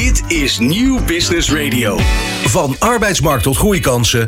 Dit 0.00 0.22
is 0.28 0.58
Nieuw 0.58 1.04
Business 1.04 1.52
Radio. 1.52 1.98
Van 2.44 2.76
arbeidsmarkt 2.78 3.42
tot 3.42 3.56
groeikansen. 3.56 4.26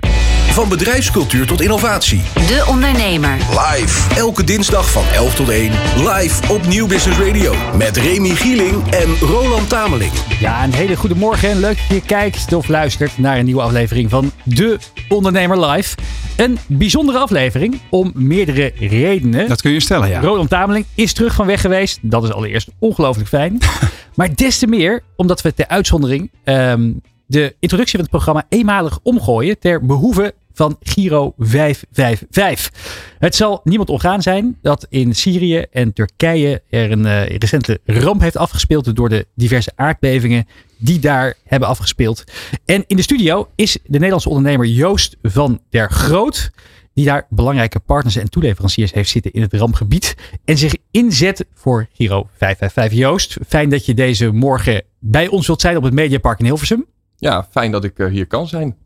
Van 0.50 0.69
bedrijfscultuur 0.69 1.46
tot 1.46 1.61
innovatie. 1.61 2.23
De 2.35 2.65
Ondernemer. 2.69 3.37
Live. 3.50 4.15
Elke 4.15 4.44
dinsdag 4.44 4.91
van 4.91 5.05
11 5.15 5.34
tot 5.34 5.49
1. 5.49 5.71
Live 5.97 6.52
op 6.52 6.67
Nieuw 6.67 6.87
Business 6.87 7.18
Radio. 7.18 7.55
Met 7.76 7.97
Remy 7.97 8.29
Gieling 8.29 8.91
en 8.91 9.16
Roland 9.21 9.68
Tameling. 9.68 10.12
Ja, 10.41 10.64
een 10.64 10.75
hele 10.75 10.96
goede 10.96 11.14
morgen 11.14 11.50
en 11.50 11.61
leuk 11.61 11.77
dat 11.77 11.96
je 11.96 12.03
kijkt 12.03 12.53
of 12.53 12.69
luistert 12.69 13.19
naar 13.19 13.39
een 13.39 13.45
nieuwe 13.45 13.62
aflevering 13.62 14.11
van 14.11 14.33
De 14.43 14.79
Ondernemer 15.09 15.67
Live. 15.67 15.96
Een 16.37 16.59
bijzondere 16.67 17.19
aflevering 17.19 17.80
om 17.91 18.12
meerdere 18.14 18.73
redenen. 18.79 19.48
Dat 19.48 19.62
kun 19.62 19.73
je 19.73 19.80
stellen, 19.80 20.09
ja. 20.09 20.21
Roland 20.21 20.48
Tameling 20.48 20.85
is 20.95 21.12
terug 21.12 21.35
van 21.35 21.46
weg 21.46 21.61
geweest. 21.61 21.98
Dat 22.03 22.25
is 22.25 22.33
allereerst 22.33 22.69
ongelooflijk 22.79 23.29
fijn. 23.29 23.59
maar 24.17 24.35
des 24.35 24.59
te 24.59 24.67
meer 24.67 25.03
omdat 25.17 25.43
we 25.43 25.55
ter 25.55 25.69
uitzondering 25.69 26.30
ehm, 26.45 26.93
de 27.27 27.57
introductie 27.59 27.97
van 27.97 28.06
het 28.06 28.11
programma 28.11 28.47
eenmalig 28.48 28.98
omgooien 29.02 29.59
ter 29.59 29.87
behoeve 29.87 30.34
van 30.56 30.77
Giro 30.80 31.34
555. 31.39 32.73
Het 33.19 33.34
zal 33.34 33.61
niemand 33.65 33.91
ontgaan 33.91 34.23
zijn 34.23 34.59
dat 34.62 34.87
in 34.89 35.15
Syrië 35.15 35.65
en 35.70 35.92
Turkije 35.92 36.62
er 36.70 36.91
een 36.91 37.05
uh, 37.05 37.27
recente 37.27 37.80
ramp 37.84 38.20
heeft 38.20 38.37
afgespeeld 38.37 38.97
door 38.97 39.09
de 39.09 39.27
diverse 39.34 39.73
aardbevingen 39.75 40.47
die 40.78 40.98
daar 40.98 41.34
hebben 41.45 41.69
afgespeeld. 41.69 42.25
En 42.64 42.84
in 42.87 42.97
de 42.97 43.03
studio 43.03 43.48
is 43.55 43.73
de 43.73 43.92
Nederlandse 43.92 44.28
ondernemer 44.28 44.67
Joost 44.67 45.17
van 45.23 45.61
der 45.70 45.91
Groot. 45.91 46.51
Die 46.96 47.05
daar 47.05 47.27
belangrijke 47.30 47.80
partners 47.80 48.16
en 48.16 48.30
toeleveranciers 48.30 48.92
heeft 48.92 49.10
zitten 49.10 49.32
in 49.32 49.42
het 49.42 49.52
rampgebied. 49.52 50.14
En 50.45 50.59
zich 50.59 50.77
inzet 50.91 51.46
voor 51.55 51.86
Giro 51.92 52.28
555. 52.36 52.98
Joost, 52.98 53.36
fijn 53.48 53.70
dat 53.70 53.86
je 53.86 53.95
deze 53.95 54.30
morgen 54.30 54.82
bij 54.98 55.28
ons 55.28 55.46
wilt 55.46 55.60
zijn 55.60 55.77
op 55.77 55.82
het 55.82 55.92
Mediapark 55.92 56.38
in 56.38 56.45
Hilversum. 56.45 56.86
Ja, 57.16 57.46
fijn 57.50 57.70
dat 57.70 57.84
ik 57.84 57.98
uh, 57.98 58.10
hier 58.10 58.27
kan 58.27 58.48
zijn. 58.48 58.77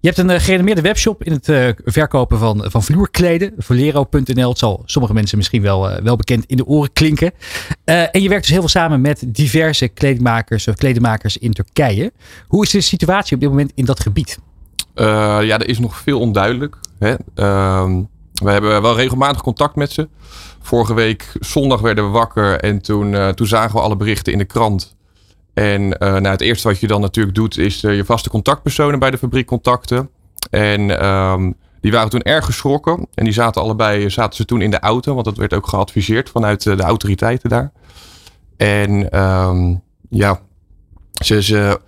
Je 0.00 0.08
hebt 0.08 0.18
een 0.18 0.30
uh, 0.30 0.38
gerenommeerde 0.38 0.80
webshop 0.80 1.24
in 1.24 1.32
het 1.32 1.48
uh, 1.48 1.68
verkopen 1.84 2.38
van, 2.38 2.64
van 2.70 2.82
vloerkleden. 2.82 3.52
Volero.nl. 3.58 4.48
Het 4.48 4.58
zal 4.58 4.82
sommige 4.84 5.14
mensen 5.14 5.38
misschien 5.38 5.62
wel, 5.62 5.90
uh, 5.90 5.96
wel 5.96 6.16
bekend 6.16 6.44
in 6.46 6.56
de 6.56 6.66
oren 6.66 6.92
klinken. 6.92 7.32
en 7.84 8.22
je 8.22 8.28
werkt 8.28 8.42
dus 8.42 8.52
heel 8.52 8.60
veel 8.60 8.68
samen 8.68 9.00
met 9.00 9.24
diverse 9.26 9.88
kledingmakers 9.88 10.68
of 10.68 10.74
kledemakers 10.74 11.36
in 11.36 11.52
Turkije. 11.52 12.12
Hoe 12.46 12.64
is 12.64 12.70
de 12.70 12.80
situatie 12.80 13.34
op 13.34 13.40
dit 13.40 13.50
moment 13.50 13.72
in 13.74 13.84
dat 13.84 14.00
gebied? 14.00 14.38
ja, 14.94 15.58
er 15.58 15.68
is 15.68 15.78
nog 15.78 15.96
veel 15.96 16.20
onduidelijk. 16.20 16.76
Ehm, 17.34 18.02
we 18.32 18.50
hebben 18.50 18.82
wel 18.82 18.96
regelmatig 18.96 19.42
contact 19.42 19.76
met 19.76 19.92
ze. 19.92 20.08
Vorige 20.60 20.94
week 20.94 21.32
zondag 21.40 21.80
werden 21.80 22.04
we 22.04 22.10
wakker 22.10 22.60
en 22.60 22.82
toen, 22.82 23.34
toen 23.34 23.46
zagen 23.46 23.74
we 23.74 23.80
alle 23.80 23.96
berichten 23.96 24.32
in 24.32 24.38
de 24.38 24.44
krant. 24.44 24.96
En 25.54 25.82
uh, 25.82 25.92
nou, 25.98 26.26
het 26.26 26.40
eerste 26.40 26.68
wat 26.68 26.80
je 26.80 26.86
dan 26.86 27.00
natuurlijk 27.00 27.34
doet, 27.34 27.58
is 27.58 27.82
uh, 27.82 27.96
je 27.96 28.04
vaste 28.04 28.30
contactpersonen 28.30 28.98
bij 28.98 29.10
de 29.10 29.18
fabriek 29.18 29.46
contacten. 29.46 30.10
En 30.50 31.06
um, 31.06 31.54
die 31.80 31.92
waren 31.92 32.10
toen 32.10 32.22
erg 32.22 32.44
geschrokken. 32.44 33.06
En 33.14 33.24
die 33.24 33.32
zaten 33.32 33.62
allebei 33.62 34.10
zaten 34.10 34.36
ze 34.36 34.44
toen 34.44 34.60
in 34.60 34.70
de 34.70 34.80
auto, 34.80 35.14
want 35.14 35.24
dat 35.24 35.36
werd 35.36 35.54
ook 35.54 35.68
geadviseerd 35.68 36.30
vanuit 36.30 36.62
de 36.62 36.82
autoriteiten 36.82 37.48
daar. 37.48 37.72
En 38.56 39.20
um, 39.20 39.82
ja, 40.08 40.40
ze, 41.24 41.42
ze 41.42 41.80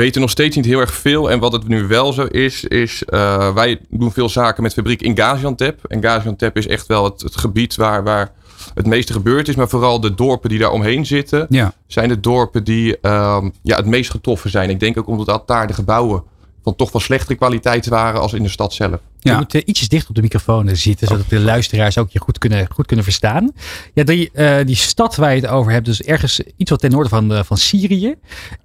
weten 0.00 0.20
nog 0.20 0.30
steeds 0.30 0.56
niet 0.56 0.64
heel 0.64 0.80
erg 0.80 0.94
veel. 0.94 1.30
En 1.30 1.38
wat 1.38 1.52
het 1.52 1.68
nu 1.68 1.86
wel 1.86 2.12
zo 2.12 2.24
is, 2.24 2.64
is 2.64 3.02
uh, 3.08 3.54
wij 3.54 3.80
doen 3.88 4.12
veel 4.12 4.28
zaken 4.28 4.62
met 4.62 4.72
fabriek 4.72 5.02
in 5.02 5.16
Gaziantep. 5.16 5.84
En 5.84 6.02
Gaziantep 6.02 6.56
is 6.56 6.66
echt 6.66 6.86
wel 6.86 7.04
het, 7.04 7.20
het 7.20 7.36
gebied 7.36 7.74
waar, 7.74 8.04
waar 8.04 8.32
het 8.74 8.86
meeste 8.86 9.12
gebeurd 9.12 9.48
is. 9.48 9.54
Maar 9.54 9.68
vooral 9.68 10.00
de 10.00 10.14
dorpen 10.14 10.48
die 10.48 10.58
daar 10.58 10.70
omheen 10.70 11.06
zitten, 11.06 11.46
ja. 11.48 11.72
zijn 11.86 12.08
de 12.08 12.20
dorpen 12.20 12.64
die 12.64 12.90
um, 12.90 13.52
ja, 13.62 13.76
het 13.76 13.86
meest 13.86 14.10
getroffen 14.10 14.50
zijn. 14.50 14.70
Ik 14.70 14.80
denk 14.80 14.98
ook 14.98 15.06
omdat 15.06 15.46
daar 15.46 15.66
de 15.66 15.72
gebouwen 15.72 16.22
van 16.62 16.76
toch 16.76 16.92
wel 16.92 17.02
slechtere 17.02 17.34
kwaliteit 17.34 17.86
waren 17.86 18.20
als 18.20 18.32
in 18.32 18.42
de 18.42 18.48
stad 18.48 18.72
zelf. 18.72 19.00
Ja. 19.18 19.32
Je 19.32 19.38
moet 19.38 19.54
uh, 19.54 19.62
ietsjes 19.64 19.88
dicht 19.88 20.08
op 20.08 20.14
de 20.14 20.22
microfoon 20.22 20.76
zitten, 20.76 21.06
zodat 21.06 21.28
de 21.28 21.40
luisteraars 21.40 21.98
ook 21.98 22.10
je 22.10 22.18
goed 22.18 22.38
kunnen, 22.38 22.66
goed 22.70 22.86
kunnen 22.86 23.04
verstaan. 23.04 23.52
Ja, 23.92 24.04
die, 24.04 24.30
uh, 24.32 24.56
die 24.64 24.76
stad 24.76 25.16
waar 25.16 25.34
je 25.34 25.40
het 25.40 25.50
over 25.50 25.72
hebt, 25.72 25.84
dus 25.84 26.02
ergens 26.02 26.40
iets 26.56 26.70
wat 26.70 26.80
ten 26.80 26.90
noorden 26.90 27.10
van, 27.10 27.32
uh, 27.32 27.42
van 27.42 27.56
Syrië. 27.56 28.14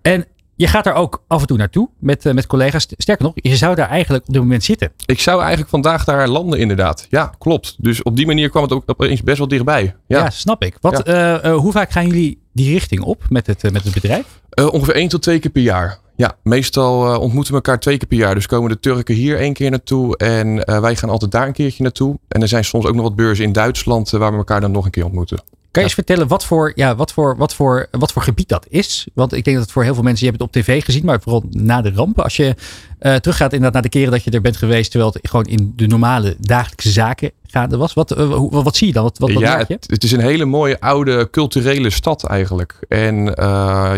En 0.01 0.25
je 0.59 0.67
gaat 0.67 0.83
daar 0.83 0.95
ook 0.95 1.23
af 1.27 1.41
en 1.41 1.47
toe 1.47 1.57
naartoe 1.57 1.89
met, 1.99 2.25
uh, 2.25 2.33
met 2.33 2.47
collega's. 2.47 2.87
Sterker 2.97 3.25
nog, 3.25 3.33
je 3.35 3.55
zou 3.55 3.75
daar 3.75 3.89
eigenlijk 3.89 4.27
op 4.27 4.33
dit 4.33 4.41
moment 4.41 4.63
zitten. 4.63 4.91
Ik 5.05 5.19
zou 5.19 5.39
eigenlijk 5.39 5.69
vandaag 5.69 6.03
daar 6.03 6.27
landen, 6.27 6.59
inderdaad. 6.59 7.07
Ja, 7.09 7.31
klopt. 7.37 7.75
Dus 7.77 8.03
op 8.03 8.15
die 8.15 8.25
manier 8.25 8.49
kwam 8.49 8.63
het 8.63 8.71
ook 8.71 8.83
opeens 8.85 9.23
best 9.23 9.37
wel 9.37 9.47
dichtbij. 9.47 9.95
Ja, 10.07 10.19
ja 10.19 10.29
snap 10.29 10.63
ik. 10.63 10.77
Wat, 10.81 11.01
ja. 11.05 11.37
uh, 11.43 11.51
uh, 11.51 11.57
hoe 11.57 11.71
vaak 11.71 11.91
gaan 11.91 12.07
jullie 12.07 12.41
die 12.53 12.73
richting 12.73 13.01
op 13.01 13.23
met 13.29 13.47
het, 13.47 13.71
met 13.71 13.83
het 13.83 13.93
bedrijf? 13.93 14.25
ongeveer 14.71 14.95
één 14.95 15.09
tot 15.09 15.21
twee 15.21 15.39
keer 15.39 15.51
per 15.51 15.61
jaar. 15.61 15.99
Ja, 16.15 16.35
meestal 16.43 17.19
ontmoeten 17.19 17.51
we 17.51 17.57
elkaar 17.57 17.79
twee 17.79 17.97
keer 17.97 18.07
per 18.07 18.17
jaar. 18.17 18.35
Dus 18.35 18.45
komen 18.45 18.69
de 18.69 18.79
Turken 18.79 19.15
hier 19.15 19.37
één 19.37 19.53
keer 19.53 19.69
naartoe 19.69 20.17
en 20.17 20.81
wij 20.81 20.95
gaan 20.95 21.09
altijd 21.09 21.31
daar 21.31 21.47
een 21.47 21.53
keertje 21.53 21.83
naartoe. 21.83 22.19
En 22.27 22.41
er 22.41 22.47
zijn 22.47 22.65
soms 22.65 22.85
ook 22.85 22.95
nog 22.95 23.03
wat 23.03 23.15
beurzen 23.15 23.45
in 23.45 23.51
Duitsland 23.51 24.09
waar 24.09 24.31
we 24.31 24.37
elkaar 24.37 24.61
dan 24.61 24.71
nog 24.71 24.85
een 24.85 24.91
keer 24.91 25.05
ontmoeten. 25.05 25.39
Kan 25.71 25.81
je 25.83 25.87
eens 25.87 25.97
vertellen 25.97 26.27
wat 26.27 26.45
voor, 26.45 26.71
ja, 26.75 26.95
wat, 26.95 27.13
voor, 27.13 27.37
wat, 27.37 27.53
voor, 27.53 27.87
wat 27.91 28.11
voor 28.11 28.21
gebied 28.21 28.49
dat 28.49 28.65
is? 28.69 29.07
Want 29.13 29.33
ik 29.33 29.43
denk 29.43 29.55
dat 29.55 29.65
het 29.65 29.73
voor 29.73 29.83
heel 29.83 29.93
veel 29.93 30.03
mensen, 30.03 30.25
je 30.25 30.31
hebt 30.31 30.43
het 30.43 30.55
op 30.55 30.63
tv 30.63 30.83
gezien, 30.83 31.05
maar 31.05 31.21
vooral 31.21 31.43
na 31.49 31.81
de 31.81 31.91
rampen. 31.91 32.23
Als 32.23 32.35
je 32.35 32.55
uh, 33.01 33.15
teruggaat 33.15 33.53
inderdaad 33.53 33.73
naar 33.73 33.81
de 33.81 33.89
keren 33.89 34.11
dat 34.11 34.23
je 34.23 34.31
er 34.31 34.41
bent 34.41 34.57
geweest, 34.57 34.91
terwijl 34.91 35.11
het 35.13 35.29
gewoon 35.29 35.45
in 35.45 35.73
de 35.75 35.87
normale 35.87 36.35
dagelijkse 36.39 36.89
zaken 36.89 37.31
gaande 37.47 37.77
was. 37.77 37.93
Wat, 37.93 38.17
uh, 38.17 38.29
wat, 38.29 38.63
wat 38.63 38.75
zie 38.75 38.87
je 38.87 38.93
dan? 38.93 39.03
Wat, 39.03 39.17
wat, 39.17 39.31
wat 39.31 39.41
ja, 39.41 39.57
het, 39.57 39.85
het, 39.89 40.03
is 40.03 40.11
een 40.11 40.19
hele 40.19 40.45
mooie 40.45 40.79
oude 40.79 41.29
culturele 41.29 41.89
stad 41.89 42.23
eigenlijk. 42.23 42.79
En 42.87 43.15
uh, 43.15 43.33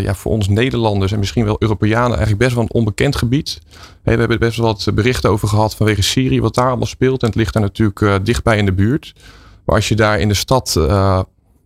ja, 0.02 0.14
voor 0.14 0.32
ons 0.32 0.48
Nederlanders 0.48 1.12
en 1.12 1.18
misschien 1.18 1.44
wel 1.44 1.56
Europeanen 1.58 2.10
eigenlijk 2.10 2.38
best 2.38 2.54
wel 2.54 2.62
een 2.62 2.72
onbekend 2.72 3.16
gebied. 3.16 3.60
Hey, 4.02 4.14
we 4.14 4.20
hebben 4.20 4.38
best 4.38 4.56
wel 4.56 4.66
wat 4.66 4.94
berichten 4.94 5.30
over 5.30 5.48
gehad 5.48 5.74
vanwege 5.74 6.02
Syrië, 6.02 6.40
wat 6.40 6.54
daar 6.54 6.68
allemaal 6.68 6.86
speelt. 6.86 7.20
En 7.20 7.26
het 7.26 7.36
ligt 7.36 7.52
daar 7.52 7.62
natuurlijk 7.62 8.24
dichtbij 8.24 8.58
in 8.58 8.64
de 8.64 8.72
buurt. 8.72 9.12
Maar 9.64 9.76
als 9.76 9.88
je 9.88 9.96
daar 9.96 10.20
in 10.20 10.28
de 10.28 10.34
stad 10.34 10.76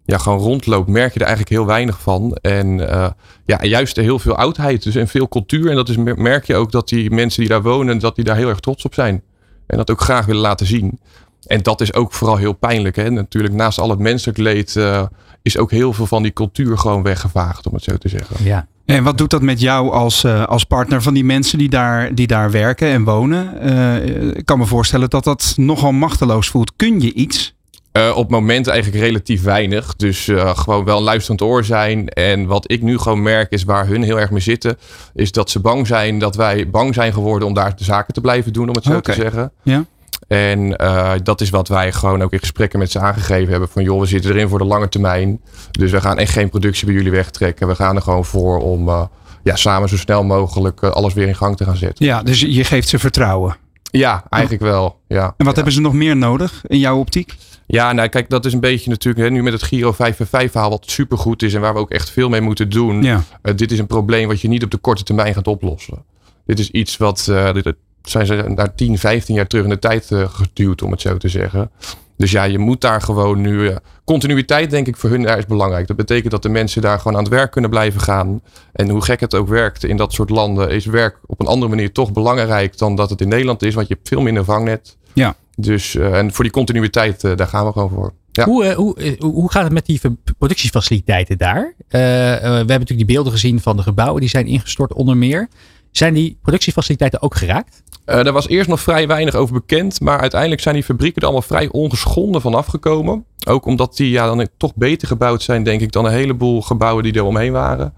ja, 0.06 0.18
gewoon 0.18 0.38
rondloopt, 0.38 0.88
merk 0.88 1.12
je 1.12 1.20
er 1.20 1.26
eigenlijk 1.26 1.56
heel 1.56 1.66
weinig 1.66 2.00
van. 2.00 2.38
En 2.40 2.78
uh, 2.78 3.08
ja, 3.44 3.58
juist 3.62 3.96
heel 3.96 4.18
veel 4.18 4.36
oudheid 4.36 4.82
dus 4.82 4.94
en 4.94 5.08
veel 5.08 5.28
cultuur. 5.28 5.70
En 5.70 5.76
dat 5.76 5.88
is, 5.88 5.96
merk 5.96 6.46
je 6.46 6.54
ook 6.54 6.72
dat 6.72 6.88
die 6.88 7.10
mensen 7.10 7.40
die 7.40 7.50
daar 7.50 7.62
wonen, 7.62 7.98
dat 7.98 8.16
die 8.16 8.24
daar 8.24 8.36
heel 8.36 8.48
erg 8.48 8.60
trots 8.60 8.84
op 8.84 8.94
zijn. 8.94 9.22
En 9.66 9.76
dat 9.76 9.90
ook 9.90 10.00
graag 10.00 10.26
willen 10.26 10.42
laten 10.42 10.66
zien. 10.66 11.00
En 11.46 11.62
dat 11.62 11.80
is 11.80 11.94
ook 11.94 12.12
vooral 12.12 12.36
heel 12.36 12.52
pijnlijk. 12.52 12.96
Hè? 12.96 13.10
Natuurlijk, 13.10 13.54
naast 13.54 13.80
al 13.80 13.90
het 13.90 13.98
menselijk 13.98 14.38
leed 14.38 14.74
uh, 14.74 15.02
is 15.42 15.58
ook 15.58 15.70
heel 15.70 15.92
veel 15.92 16.06
van 16.06 16.22
die 16.22 16.32
cultuur 16.32 16.78
gewoon 16.78 17.02
weggevaagd, 17.02 17.66
om 17.66 17.74
het 17.74 17.82
zo 17.82 17.96
te 17.96 18.08
zeggen. 18.08 18.44
Ja. 18.44 18.66
En 18.84 19.04
wat 19.04 19.18
doet 19.18 19.30
dat 19.30 19.42
met 19.42 19.60
jou 19.60 19.92
als, 19.92 20.24
uh, 20.24 20.44
als 20.44 20.64
partner 20.64 21.02
van 21.02 21.14
die 21.14 21.24
mensen 21.24 21.58
die 21.58 21.68
daar, 21.68 22.14
die 22.14 22.26
daar 22.26 22.50
werken 22.50 22.88
en 22.88 23.04
wonen? 23.04 23.66
Uh, 23.68 24.36
ik 24.36 24.44
kan 24.44 24.58
me 24.58 24.66
voorstellen 24.66 25.10
dat 25.10 25.24
dat 25.24 25.54
nogal 25.56 25.92
machteloos 25.92 26.48
voelt. 26.48 26.72
Kun 26.76 27.00
je 27.00 27.12
iets? 27.12 27.55
Uh, 27.96 28.10
op 28.10 28.22
het 28.22 28.30
moment 28.30 28.66
eigenlijk 28.66 29.04
relatief 29.04 29.42
weinig. 29.42 29.96
Dus 29.96 30.26
uh, 30.26 30.58
gewoon 30.58 30.84
wel 30.84 30.96
een 30.96 31.02
luisterend 31.02 31.42
oor 31.42 31.64
zijn. 31.64 32.08
En 32.08 32.46
wat 32.46 32.70
ik 32.70 32.82
nu 32.82 32.98
gewoon 32.98 33.22
merk 33.22 33.50
is 33.50 33.64
waar 33.64 33.86
hun 33.86 34.02
heel 34.02 34.20
erg 34.20 34.30
mee 34.30 34.40
zitten. 34.40 34.78
Is 35.14 35.32
dat 35.32 35.50
ze 35.50 35.60
bang 35.60 35.86
zijn 35.86 36.18
dat 36.18 36.36
wij 36.36 36.70
bang 36.70 36.94
zijn 36.94 37.12
geworden 37.12 37.48
om 37.48 37.54
daar 37.54 37.76
de 37.76 37.84
zaken 37.84 38.14
te 38.14 38.20
blijven 38.20 38.52
doen. 38.52 38.68
Om 38.68 38.74
het 38.74 38.84
zo 38.84 38.96
okay. 38.96 39.14
te 39.14 39.20
zeggen. 39.20 39.52
Ja. 39.62 39.84
En 40.28 40.82
uh, 40.82 41.12
dat 41.22 41.40
is 41.40 41.50
wat 41.50 41.68
wij 41.68 41.92
gewoon 41.92 42.22
ook 42.22 42.32
in 42.32 42.38
gesprekken 42.38 42.78
met 42.78 42.90
ze 42.90 42.98
aangegeven 42.98 43.50
hebben. 43.50 43.68
Van 43.68 43.82
joh, 43.82 44.00
we 44.00 44.06
zitten 44.06 44.30
erin 44.30 44.48
voor 44.48 44.58
de 44.58 44.64
lange 44.64 44.88
termijn. 44.88 45.40
Dus 45.70 45.90
we 45.90 46.00
gaan 46.00 46.18
echt 46.18 46.32
geen 46.32 46.50
productie 46.50 46.86
bij 46.86 46.94
jullie 46.94 47.10
wegtrekken. 47.10 47.68
We 47.68 47.74
gaan 47.74 47.96
er 47.96 48.02
gewoon 48.02 48.24
voor 48.24 48.58
om 48.58 49.08
ja, 49.42 49.56
samen 49.56 49.88
zo 49.88 49.96
snel 49.96 50.24
mogelijk 50.24 50.82
alles 50.82 51.14
weer 51.14 51.28
in 51.28 51.36
gang 51.36 51.56
te 51.56 51.64
gaan 51.64 51.76
zetten. 51.76 52.06
Ja, 52.06 52.22
dus 52.22 52.40
je 52.40 52.64
geeft 52.64 52.88
ze 52.88 52.98
vertrouwen. 52.98 53.56
Ja, 53.82 54.24
eigenlijk 54.30 54.62
wel. 54.62 54.98
Ja. 55.08 55.24
En 55.24 55.34
wat 55.36 55.46
ja. 55.46 55.52
hebben 55.54 55.72
ze 55.72 55.80
nog 55.80 55.92
meer 55.92 56.16
nodig 56.16 56.62
in 56.66 56.78
jouw 56.78 56.98
optiek? 56.98 57.34
Ja, 57.66 57.92
nou 57.92 58.08
kijk, 58.08 58.30
dat 58.30 58.44
is 58.44 58.52
een 58.52 58.60
beetje 58.60 58.90
natuurlijk 58.90 59.24
hè, 59.24 59.30
nu 59.30 59.42
met 59.42 59.52
het 59.52 59.62
Giro 59.62 59.92
555 59.92 60.50
verhaal 60.50 60.70
wat 60.70 60.90
supergoed 60.90 61.42
is 61.42 61.54
en 61.54 61.60
waar 61.60 61.74
we 61.74 61.78
ook 61.78 61.90
echt 61.90 62.10
veel 62.10 62.28
mee 62.28 62.40
moeten 62.40 62.68
doen. 62.68 63.02
Ja. 63.02 63.22
Uh, 63.42 63.54
dit 63.54 63.72
is 63.72 63.78
een 63.78 63.86
probleem 63.86 64.28
wat 64.28 64.40
je 64.40 64.48
niet 64.48 64.64
op 64.64 64.70
de 64.70 64.76
korte 64.76 65.02
termijn 65.02 65.34
gaat 65.34 65.46
oplossen. 65.46 66.04
Dit 66.46 66.58
is 66.58 66.70
iets 66.70 66.96
wat, 66.96 67.26
uh, 67.30 67.52
dit, 67.52 67.74
zijn 68.02 68.26
ze 68.26 68.34
naar 68.34 68.74
10, 68.74 68.98
15 68.98 69.34
jaar 69.34 69.46
terug 69.46 69.64
in 69.64 69.70
de 69.70 69.78
tijd 69.78 70.10
uh, 70.10 70.28
geduwd, 70.28 70.82
om 70.82 70.90
het 70.90 71.00
zo 71.00 71.16
te 71.16 71.28
zeggen. 71.28 71.70
Dus 72.16 72.30
ja, 72.30 72.44
je 72.44 72.58
moet 72.58 72.80
daar 72.80 73.00
gewoon 73.00 73.40
nu. 73.40 73.70
continuïteit, 74.04 74.70
denk 74.70 74.86
ik, 74.86 74.96
voor 74.96 75.10
hun 75.10 75.22
daar 75.22 75.38
is 75.38 75.46
belangrijk. 75.46 75.86
Dat 75.86 75.96
betekent 75.96 76.30
dat 76.30 76.42
de 76.42 76.48
mensen 76.48 76.82
daar 76.82 76.98
gewoon 76.98 77.16
aan 77.16 77.24
het 77.24 77.32
werk 77.32 77.50
kunnen 77.50 77.70
blijven 77.70 78.00
gaan. 78.00 78.40
En 78.72 78.88
hoe 78.88 79.04
gek 79.04 79.20
het 79.20 79.34
ook 79.34 79.48
werkt 79.48 79.84
in 79.84 79.96
dat 79.96 80.12
soort 80.12 80.30
landen, 80.30 80.70
is 80.70 80.86
werk 80.86 81.18
op 81.26 81.40
een 81.40 81.46
andere 81.46 81.70
manier 81.70 81.92
toch 81.92 82.12
belangrijk 82.12 82.78
dan 82.78 82.96
dat 82.96 83.10
het 83.10 83.20
in 83.20 83.28
Nederland 83.28 83.62
is. 83.62 83.74
Want 83.74 83.88
je 83.88 83.94
hebt 83.94 84.08
veel 84.08 84.20
minder 84.20 84.44
vangnet. 84.44 84.96
Ja. 85.12 85.36
Dus, 85.56 85.94
uh, 85.94 86.18
en 86.18 86.32
voor 86.32 86.44
die 86.44 86.52
continuïteit, 86.52 87.24
uh, 87.24 87.36
daar 87.36 87.46
gaan 87.46 87.66
we 87.66 87.72
gewoon 87.72 87.90
voor. 87.90 88.12
Ja. 88.32 88.44
Hoe, 88.44 88.64
uh, 88.64 88.74
hoe, 88.74 89.16
hoe 89.18 89.50
gaat 89.50 89.64
het 89.64 89.72
met 89.72 89.86
die 89.86 90.00
productiefaciliteiten 90.38 91.38
daar? 91.38 91.74
we 91.88 91.98
hebben 91.98 92.66
natuurlijk 92.66 92.88
die 92.88 93.04
beelden 93.04 93.32
gezien 93.32 93.60
van 93.60 93.76
de 93.76 93.82
gebouwen 93.82 94.20
die 94.20 94.30
zijn 94.30 94.46
ingestort 94.46 94.92
onder 94.92 95.16
meer. 95.16 95.48
Zijn 95.90 96.14
die 96.14 96.38
productiefaciliteiten 96.42 97.22
ook 97.22 97.34
geraakt? 97.34 97.82
Daar 98.04 98.32
was 98.32 98.48
eerst 98.48 98.68
nog 98.68 98.80
vrij 98.80 99.06
weinig 99.06 99.34
over 99.34 99.54
bekend. 99.54 100.00
Maar 100.00 100.20
uiteindelijk 100.20 100.60
zijn 100.60 100.74
die 100.74 100.84
fabrieken 100.84 101.20
er 101.20 101.24
allemaal 101.24 101.42
vrij 101.42 101.68
ongeschonden 101.70 102.40
van 102.40 102.54
afgekomen. 102.54 103.24
Ook 103.48 103.66
omdat 103.66 103.96
die 103.96 104.10
ja, 104.10 104.26
dan 104.26 104.48
toch 104.56 104.74
beter 104.74 105.08
gebouwd 105.08 105.42
zijn, 105.42 105.62
denk 105.62 105.80
ik, 105.80 105.92
dan 105.92 106.04
een 106.04 106.12
heleboel 106.12 106.62
gebouwen 106.62 107.02
die 107.02 107.12
er 107.12 107.24
omheen 107.24 107.52
waren. 107.52 107.94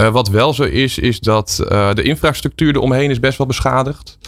Uh, 0.00 0.08
wat 0.08 0.28
wel 0.28 0.54
zo 0.54 0.62
is, 0.62 0.98
is 0.98 1.20
dat 1.20 1.60
uh, 1.62 1.94
de 1.94 2.02
infrastructuur 2.02 2.74
eromheen 2.74 3.10
is 3.10 3.20
best 3.20 3.38
wel 3.38 3.46
beschadigd. 3.46 4.18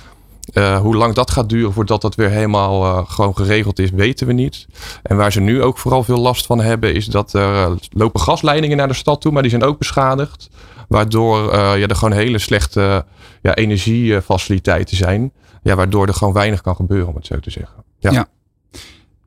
Uh, 0.55 0.81
hoe 0.81 0.97
lang 0.97 1.15
dat 1.15 1.31
gaat 1.31 1.49
duren 1.49 1.73
voordat 1.73 2.03
dat 2.03 2.15
weer 2.15 2.31
helemaal 2.31 2.85
uh, 2.85 3.11
gewoon 3.11 3.37
geregeld 3.37 3.79
is, 3.79 3.91
weten 3.91 4.27
we 4.27 4.33
niet. 4.33 4.67
En 5.03 5.17
waar 5.17 5.33
ze 5.33 5.41
nu 5.41 5.63
ook 5.63 5.79
vooral 5.79 6.05
veel 6.05 6.19
last 6.19 6.47
van 6.47 6.61
hebben, 6.61 6.95
is 6.95 7.07
dat 7.07 7.33
er 7.33 7.55
uh, 7.55 7.77
lopen 7.91 8.21
gasleidingen 8.21 8.77
naar 8.77 8.89
de 8.89 8.95
stad 8.95 9.21
toe, 9.21 9.33
maar 9.33 9.43
die 9.43 9.51
zijn 9.51 9.63
ook 9.63 9.79
beschadigd. 9.79 10.51
Waardoor 10.89 11.55
ja, 11.55 11.87
er 11.87 11.97
gewoon 11.97 12.19
hele 12.19 12.39
slechte 12.39 13.05
ja, 13.43 13.55
energiefaciliteiten 13.55 14.97
zijn. 14.97 15.33
Ja, 15.63 15.75
waardoor 15.75 16.07
er 16.07 16.15
gewoon 16.15 16.35
weinig 16.35 16.61
kan 16.61 16.77
gebeuren, 16.77 17.09
om 17.09 17.15
het 17.15 17.27
zo 17.27 17.39
te 17.39 17.51
zeggen. 17.51 17.85
Ja. 17.99 18.29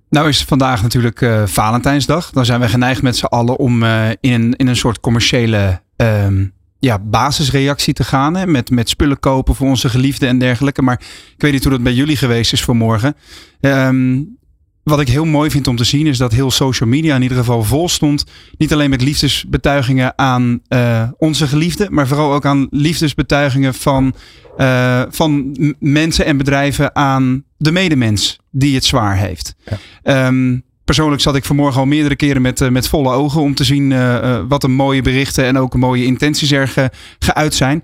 Nou 0.10 0.28
is 0.28 0.44
vandaag 0.44 0.82
natuurlijk 0.82 1.26
Valentijnsdag. 1.46 2.32
Dan 2.32 2.46
zijn 2.46 2.60
we 2.60 2.68
geneigd 2.68 3.02
met 3.02 3.18
z'n 3.18 3.26
allen 3.26 3.58
om 3.58 3.84
in, 4.20 4.56
in 4.56 4.68
een 4.68 4.76
soort 4.76 5.00
commerciële 5.00 5.82
um, 5.96 6.54
ja, 6.84 7.00
basisreactie 7.00 7.94
te 7.94 8.04
gaan. 8.04 8.36
Hè? 8.36 8.48
Met, 8.48 8.70
met 8.70 8.90
spullen 8.90 9.20
kopen 9.20 9.56
voor 9.56 9.68
onze 9.68 9.90
geliefden 9.90 10.30
en 10.30 10.40
dergelijke. 10.40 10.82
Maar 10.82 11.02
ik 11.36 11.42
weet 11.42 11.52
niet 11.52 11.64
hoe 11.64 11.72
dat 11.72 11.84
bij 11.84 11.94
jullie 11.94 12.18
geweest 12.18 12.54
is 12.54 12.64
vanmorgen. 12.64 13.16
Um, 13.62 14.38
wat 14.84 15.00
ik 15.00 15.08
heel 15.08 15.26
mooi 15.26 15.50
vind 15.50 15.68
om 15.68 15.76
te 15.76 15.84
zien 15.84 16.08
is 16.08 16.18
dat 16.18 16.32
heel 16.32 16.52
social 16.52 16.90
media 16.90 17.16
in 17.16 17.22
ieder 17.22 17.38
geval 17.38 17.64
vol 17.64 17.90
stond. 17.90 18.26
Niet 18.58 18.74
alleen 18.74 18.90
met 18.90 19.02
liefdesbetuigingen 19.02 20.18
aan 20.18 20.60
uh, 20.70 21.10
onze 21.18 21.48
geliefden, 21.48 21.94
maar 21.94 22.08
vooral 22.08 22.34
ook 22.34 22.46
aan 22.46 22.68
liefdesbetuigingen 22.70 23.74
van, 23.74 24.14
uh, 24.58 25.02
van 25.10 25.58
mensen 25.80 26.26
en 26.26 26.38
bedrijven 26.38 26.96
aan 26.96 27.44
de 27.58 27.72
medemens 27.72 28.40
die 28.52 28.76
het 28.76 28.86
zwaar 28.86 29.18
heeft. 29.18 29.56
Ja. 30.04 30.28
Um, 30.28 30.64
persoonlijk 30.86 31.22
zat 31.22 31.36
ik 31.36 31.46
vanmorgen 31.46 31.80
al 31.80 31.86
meerdere 31.86 32.16
keren 32.16 32.42
met, 32.42 32.62
uh, 32.62 32.70
met 32.70 32.88
volle 32.88 33.12
ogen 33.12 33.42
om 33.42 33.56
te 33.56 33.64
zien 33.64 33.92
uh, 33.92 34.40
wat 34.48 34.64
een 34.64 34.72
mooie 34.72 35.02
berichten 35.02 35.46
en 35.46 35.58
ook 35.58 35.76
mooie 35.76 36.06
intenties 36.06 36.52
er 36.52 36.68
ge, 36.68 36.92
geuit 37.20 37.54
zijn. 37.54 37.84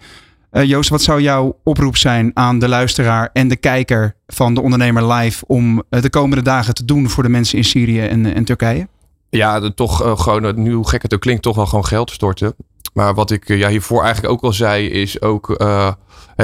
Joost, 0.52 0.90
wat 0.90 1.02
zou 1.02 1.22
jouw 1.22 1.58
oproep 1.64 1.98
zijn 1.98 2.32
aan 2.34 2.60
de 2.60 2.68
luisteraar 2.68 3.30
en 3.34 3.48
de 3.48 3.56
kijker 3.56 4.16
van 4.28 4.54
de 4.54 4.62
ondernemer 4.62 5.12
live 5.14 5.46
om 5.48 5.84
de 5.90 6.10
komende 6.10 6.44
dagen 6.44 6.74
te 6.74 6.86
doen 6.86 7.10
voor 7.10 7.24
de 7.24 7.30
mensen 7.30 7.58
in 7.58 7.64
Syrië 7.64 8.02
en, 8.02 8.34
en 8.34 8.44
Turkije? 8.44 8.88
Ja, 9.30 9.70
toch 9.70 10.22
gewoon, 10.22 10.62
nu 10.62 10.74
hoe 10.74 10.88
gek 10.88 11.02
het 11.02 11.14
ook 11.14 11.20
klinkt, 11.20 11.42
toch 11.42 11.56
wel 11.56 11.66
gewoon 11.66 11.86
geld 11.86 12.12
storten. 12.12 12.54
Maar 12.94 13.14
wat 13.14 13.32
ik 13.32 13.48
ja, 13.48 13.70
hiervoor 13.70 14.04
eigenlijk 14.04 14.34
ook 14.34 14.42
al 14.42 14.54
zei, 14.54 14.88
is 14.88 15.22
ook 15.22 15.64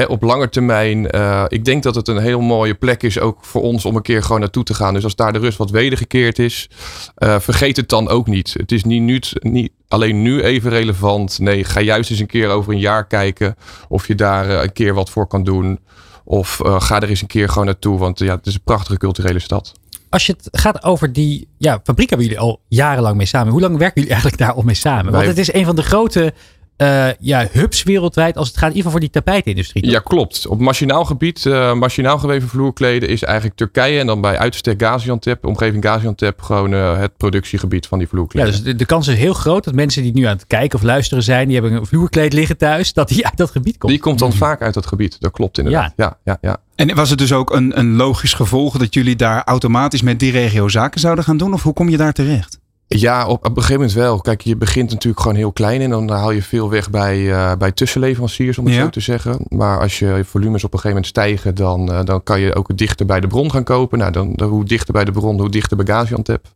op 0.07 0.21
lange 0.21 0.49
termijn, 0.49 1.15
uh, 1.15 1.43
ik 1.47 1.65
denk 1.65 1.83
dat 1.83 1.95
het 1.95 2.07
een 2.07 2.17
heel 2.17 2.41
mooie 2.41 2.73
plek 2.73 3.03
is 3.03 3.19
ook 3.19 3.37
voor 3.41 3.61
ons 3.61 3.85
om 3.85 3.95
een 3.95 4.01
keer 4.01 4.23
gewoon 4.23 4.39
naartoe 4.39 4.63
te 4.63 4.73
gaan. 4.73 4.93
Dus 4.93 5.03
als 5.03 5.15
daar 5.15 5.33
de 5.33 5.39
rust 5.39 5.57
wat 5.57 5.69
wedergekeerd 5.69 6.39
is, 6.39 6.69
vergeet 7.17 7.77
het 7.77 7.89
dan 7.89 8.09
ook 8.09 8.27
niet. 8.27 8.53
Het 8.57 8.71
is 8.71 8.83
niet, 8.83 9.01
nu, 9.01 9.21
niet 9.39 9.71
alleen 9.87 10.21
nu 10.21 10.41
even 10.41 10.69
relevant. 10.69 11.39
Nee, 11.39 11.63
ga 11.63 11.81
juist 11.81 12.09
eens 12.09 12.19
een 12.19 12.27
keer 12.27 12.49
over 12.49 12.73
een 12.73 12.79
jaar 12.79 13.07
kijken 13.07 13.55
of 13.87 14.07
je 14.07 14.15
daar 14.15 14.49
een 14.49 14.73
keer 14.73 14.93
wat 14.93 15.09
voor 15.09 15.27
kan 15.27 15.43
doen. 15.43 15.79
Of 16.23 16.61
ga 16.63 17.01
er 17.01 17.09
eens 17.09 17.21
een 17.21 17.27
keer 17.27 17.49
gewoon 17.49 17.65
naartoe, 17.65 17.97
want 17.97 18.19
ja, 18.19 18.35
het 18.35 18.45
is 18.47 18.53
een 18.53 18.63
prachtige 18.63 18.97
culturele 18.97 19.39
stad. 19.39 19.73
Als 20.15 20.25
je 20.25 20.35
het 20.37 20.47
gaat 20.51 20.83
over 20.83 21.13
die 21.13 21.47
ja, 21.57 21.79
fabriek 21.83 22.09
hebben 22.09 22.27
jullie 22.27 22.41
al 22.41 22.61
jarenlang 22.67 23.17
mee 23.17 23.25
samen. 23.25 23.51
Hoe 23.51 23.61
lang 23.61 23.77
werken 23.77 24.01
jullie 24.01 24.11
eigenlijk 24.11 24.41
daar 24.41 24.53
al 24.53 24.61
mee 24.61 24.75
samen? 24.75 25.11
Want 25.11 25.25
het 25.25 25.37
is 25.37 25.53
een 25.53 25.65
van 25.65 25.75
de 25.75 25.81
grote 25.81 26.33
uh, 26.77 27.07
ja, 27.19 27.47
hubs 27.51 27.83
wereldwijd 27.83 28.37
als 28.37 28.47
het 28.47 28.57
gaat 28.57 28.69
in 28.69 28.75
ieder 28.75 28.91
geval 28.91 28.91
voor 28.91 29.11
die 29.11 29.21
tapijtindustrie. 29.21 29.89
Ja, 29.89 29.99
klopt. 29.99 30.47
Op 30.47 30.59
machinaal 30.59 31.05
gebied, 31.05 31.45
uh, 31.45 31.73
machinaal 31.73 32.17
geweven 32.17 32.49
vloerkleden 32.49 33.09
is 33.09 33.23
eigenlijk 33.23 33.57
Turkije 33.57 33.99
en 33.99 34.07
dan 34.07 34.21
bij 34.21 34.37
uitstek 34.37 34.81
Gaziantep, 34.81 35.45
omgeving 35.45 35.83
Gaziantep, 35.83 36.41
gewoon 36.41 36.73
uh, 36.73 36.97
het 36.97 37.17
productiegebied 37.17 37.87
van 37.87 37.99
die 37.99 38.07
vloerkleden. 38.07 38.49
Ja, 38.49 38.55
dus 38.55 38.63
de, 38.63 38.75
de, 38.75 38.85
kans 38.85 39.07
is 39.07 39.17
heel 39.17 39.33
groot 39.33 39.63
dat 39.63 39.73
mensen 39.73 40.03
die 40.03 40.13
nu 40.13 40.23
aan 40.23 40.35
het 40.35 40.47
kijken 40.47 40.77
of 40.79 40.85
luisteren 40.85 41.23
zijn, 41.23 41.47
die 41.47 41.59
hebben 41.59 41.77
een 41.77 41.85
vloerkleed 41.85 42.33
liggen 42.33 42.57
thuis, 42.57 42.93
dat 42.93 43.07
die 43.07 43.25
uit 43.25 43.37
dat 43.37 43.51
gebied 43.51 43.77
komt. 43.77 43.91
Die 43.91 44.01
komt 44.01 44.19
dan 44.19 44.33
vaak 44.33 44.61
uit 44.61 44.73
dat 44.73 44.85
gebied, 44.85 45.19
dat 45.19 45.31
klopt 45.31 45.57
inderdaad. 45.57 45.93
Ja. 45.95 46.17
ja, 46.23 46.37
ja, 46.41 46.49
ja. 46.49 46.57
En 46.75 46.95
was 46.95 47.09
het 47.09 47.19
dus 47.19 47.33
ook 47.33 47.53
een, 47.53 47.79
een 47.79 47.95
logisch 47.95 48.33
gevolg 48.33 48.77
dat 48.77 48.93
jullie 48.93 49.15
daar 49.15 49.43
automatisch 49.43 50.01
met 50.01 50.19
die 50.19 50.31
regio 50.31 50.67
zaken 50.67 50.99
zouden 50.99 51.23
gaan 51.23 51.37
doen? 51.37 51.53
Of 51.53 51.63
hoe 51.63 51.73
kom 51.73 51.89
je 51.89 51.97
daar 51.97 52.13
terecht? 52.13 52.59
Ja, 52.87 53.27
op, 53.27 53.45
op, 53.45 53.45
een 53.45 53.55
gegeven 53.55 53.75
moment 53.75 53.93
wel. 53.93 54.21
Kijk, 54.21 54.41
je 54.41 54.55
begint 54.55 54.89
natuurlijk 54.89 55.21
gewoon 55.21 55.37
heel 55.37 55.51
klein 55.51 55.81
en 55.81 55.89
dan 55.89 56.09
haal 56.09 56.31
je 56.31 56.41
veel 56.41 56.69
weg 56.69 56.89
bij, 56.89 57.19
uh, 57.19 57.51
bij 57.57 57.71
tussenleveranciers, 57.71 58.57
om 58.57 58.65
het 58.65 58.75
zo 58.75 58.89
te 58.89 58.99
zeggen. 58.99 59.45
Maar 59.47 59.79
als 59.79 59.99
je 59.99 60.21
volumes 60.25 60.63
op 60.63 60.73
een 60.73 60.79
gegeven 60.79 60.89
moment 60.89 61.07
stijgen, 61.07 61.55
dan, 61.55 61.91
uh, 61.91 62.03
dan 62.03 62.23
kan 62.23 62.39
je 62.39 62.55
ook 62.55 62.77
dichter 62.77 63.05
bij 63.05 63.19
de 63.19 63.27
bron 63.27 63.51
gaan 63.51 63.63
kopen. 63.63 63.97
Nou, 63.97 64.11
dan, 64.11 64.33
dan 64.33 64.49
hoe 64.49 64.65
dichter 64.65 64.93
bij 64.93 65.05
de 65.05 65.11
bron, 65.11 65.39
hoe 65.39 65.49
dichter 65.49 65.77
bij 65.77 65.95
Gaziantep. 65.95 66.47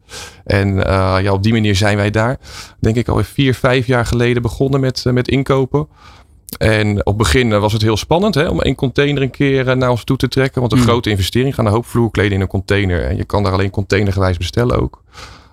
En 0.45 0.67
uh, 0.67 1.17
ja, 1.21 1.31
op 1.31 1.43
die 1.43 1.53
manier 1.53 1.75
zijn 1.75 1.97
wij 1.97 2.09
daar, 2.09 2.37
denk 2.79 2.95
ik, 2.95 3.07
alweer 3.07 3.25
vier, 3.25 3.53
vijf 3.53 3.87
jaar 3.87 4.05
geleden 4.05 4.41
begonnen 4.41 4.79
met, 4.79 5.03
met 5.05 5.27
inkopen. 5.27 5.87
En 6.57 6.99
op 6.99 7.05
het 7.05 7.17
begin 7.17 7.59
was 7.59 7.73
het 7.73 7.81
heel 7.81 7.97
spannend 7.97 8.35
hè, 8.35 8.47
om 8.47 8.61
één 8.61 8.75
container 8.75 9.21
een 9.21 9.31
keer 9.31 9.77
naar 9.77 9.89
ons 9.89 10.03
toe 10.03 10.17
te 10.17 10.27
trekken. 10.27 10.61
Want 10.61 10.73
een 10.73 10.79
mm. 10.79 10.83
grote 10.83 11.09
investering 11.09 11.55
gaan 11.55 11.65
een 11.65 11.71
hoop 11.71 11.85
vloerkleden 11.85 12.33
in 12.33 12.41
een 12.41 12.47
container. 12.47 13.03
En 13.03 13.17
je 13.17 13.23
kan 13.23 13.43
daar 13.43 13.53
alleen 13.53 13.69
containergewijs 13.69 14.37
bestellen 14.37 14.81
ook. 14.81 15.03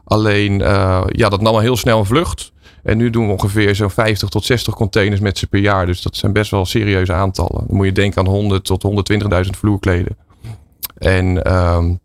Alleen, 0.04 0.60
uh, 0.60 1.04
ja, 1.06 1.28
dat 1.28 1.40
nam 1.40 1.54
al 1.54 1.60
heel 1.60 1.76
snel 1.76 1.98
een 1.98 2.04
vlucht. 2.04 2.52
En 2.82 2.96
nu 2.96 3.10
doen 3.10 3.26
we 3.26 3.32
ongeveer 3.32 3.74
zo'n 3.74 3.90
50 3.90 4.28
tot 4.28 4.44
60 4.44 4.74
containers 4.74 5.20
met 5.20 5.38
ze 5.38 5.46
per 5.46 5.60
jaar. 5.60 5.86
Dus 5.86 6.02
dat 6.02 6.16
zijn 6.16 6.32
best 6.32 6.50
wel 6.50 6.64
serieuze 6.64 7.12
aantallen. 7.12 7.64
Dan 7.66 7.76
moet 7.76 7.86
je 7.86 7.92
denken 7.92 8.18
aan 8.18 8.32
100 8.32 8.64
tot 8.64 9.10
120.000 9.44 9.50
vloerkleden. 9.50 10.16
En 10.98 11.54
um, 11.54 12.00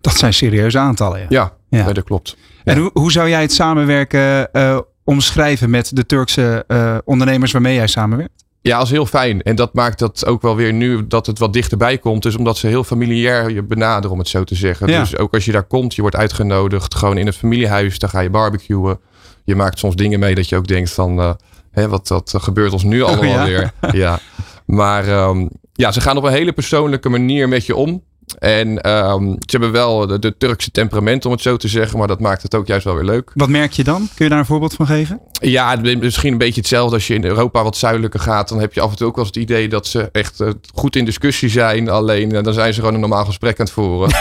dat 0.00 0.16
zijn 0.16 0.34
serieuze 0.34 0.78
aantallen, 0.78 1.20
ja. 1.20 1.26
Ja, 1.28 1.52
ja. 1.68 1.92
dat 1.92 2.04
klopt. 2.04 2.36
En 2.64 2.78
hoe, 2.78 2.90
hoe 2.92 3.12
zou 3.12 3.28
jij 3.28 3.40
het 3.40 3.52
samenwerken 3.52 4.48
uh, 4.52 4.78
omschrijven 5.04 5.70
met 5.70 5.96
de 5.96 6.06
Turkse 6.06 6.64
uh, 6.68 6.98
ondernemers 7.04 7.52
waarmee 7.52 7.74
jij 7.74 7.86
samenwerkt? 7.86 8.44
Ja, 8.60 8.76
dat 8.76 8.86
is 8.86 8.92
heel 8.92 9.06
fijn. 9.06 9.42
En 9.42 9.56
dat 9.56 9.74
maakt 9.74 9.98
dat 9.98 10.26
ook 10.26 10.42
wel 10.42 10.56
weer 10.56 10.72
nu 10.72 11.06
dat 11.06 11.26
het 11.26 11.38
wat 11.38 11.52
dichterbij 11.52 11.98
komt. 11.98 12.22
Dus 12.22 12.36
omdat 12.36 12.56
ze 12.56 12.66
heel 12.66 12.84
familiair 12.84 13.50
je 13.50 13.62
benaderen, 13.62 14.10
om 14.10 14.18
het 14.18 14.28
zo 14.28 14.44
te 14.44 14.54
zeggen. 14.54 14.88
Ja. 14.88 14.98
Dus 14.98 15.16
ook 15.16 15.34
als 15.34 15.44
je 15.44 15.52
daar 15.52 15.62
komt, 15.64 15.94
je 15.94 16.00
wordt 16.00 16.16
uitgenodigd. 16.16 16.94
Gewoon 16.94 17.18
in 17.18 17.26
het 17.26 17.36
familiehuis, 17.36 17.98
daar 17.98 18.10
ga 18.10 18.20
je 18.20 18.30
barbecuen. 18.30 19.00
Je 19.44 19.56
maakt 19.56 19.78
soms 19.78 19.94
dingen 19.94 20.20
mee 20.20 20.34
dat 20.34 20.48
je 20.48 20.56
ook 20.56 20.66
denkt 20.66 20.90
van... 20.90 21.18
Uh, 21.18 21.32
hè, 21.70 21.88
wat 21.88 22.08
dat 22.08 22.34
gebeurt 22.36 22.72
ons 22.72 22.84
nu 22.84 23.02
allemaal 23.02 23.24
oh, 23.24 23.36
ja. 23.36 23.44
weer. 23.44 23.72
Ja. 23.92 24.18
Maar 24.66 25.28
um, 25.28 25.50
ja, 25.72 25.92
ze 25.92 26.00
gaan 26.00 26.16
op 26.16 26.24
een 26.24 26.32
hele 26.32 26.52
persoonlijke 26.52 27.08
manier 27.08 27.48
met 27.48 27.66
je 27.66 27.76
om. 27.76 28.02
En 28.38 28.90
um, 28.90 29.30
ze 29.30 29.50
hebben 29.50 29.72
wel 29.72 30.06
de, 30.06 30.18
de, 30.18 30.36
Turkse 30.38 30.70
temperament, 30.70 31.24
om 31.24 31.32
het 31.32 31.40
zo 31.40 31.56
te 31.56 31.68
zeggen. 31.68 31.98
Maar 31.98 32.08
dat 32.08 32.20
maakt 32.20 32.42
het 32.42 32.54
ook 32.54 32.66
juist 32.66 32.84
wel 32.84 32.94
weer 32.94 33.04
leuk. 33.04 33.30
Wat 33.34 33.48
merk 33.48 33.72
je 33.72 33.84
dan? 33.84 34.08
Kun 34.14 34.24
je 34.24 34.30
daar 34.30 34.38
een 34.38 34.46
voorbeeld 34.46 34.74
van 34.74 34.86
geven? 34.86 35.20
Ja, 35.40 35.76
misschien 36.00 36.32
een 36.32 36.38
beetje 36.38 36.60
hetzelfde. 36.60 36.94
Als 36.94 37.06
je 37.06 37.14
in 37.14 37.24
Europa 37.24 37.62
wat 37.62 37.76
zuidelijker 37.76 38.20
gaat, 38.20 38.48
dan 38.48 38.60
heb 38.60 38.74
je 38.74 38.80
af 38.80 38.90
en 38.90 38.96
toe 38.96 39.06
ook 39.06 39.16
wel 39.16 39.24
eens 39.24 39.34
het 39.34 39.44
idee 39.44 39.68
dat 39.68 39.86
ze 39.86 40.08
echt 40.12 40.40
uh, 40.40 40.48
goed 40.74 40.96
in 40.96 41.04
discussie 41.04 41.48
zijn. 41.48 41.88
Alleen 41.88 42.34
uh, 42.34 42.42
dan 42.42 42.52
zijn 42.52 42.74
ze 42.74 42.80
gewoon 42.80 42.94
een 42.94 43.00
normaal 43.00 43.24
gesprek 43.24 43.58
aan 43.58 43.64
het 43.64 43.74
voeren. 43.74 44.08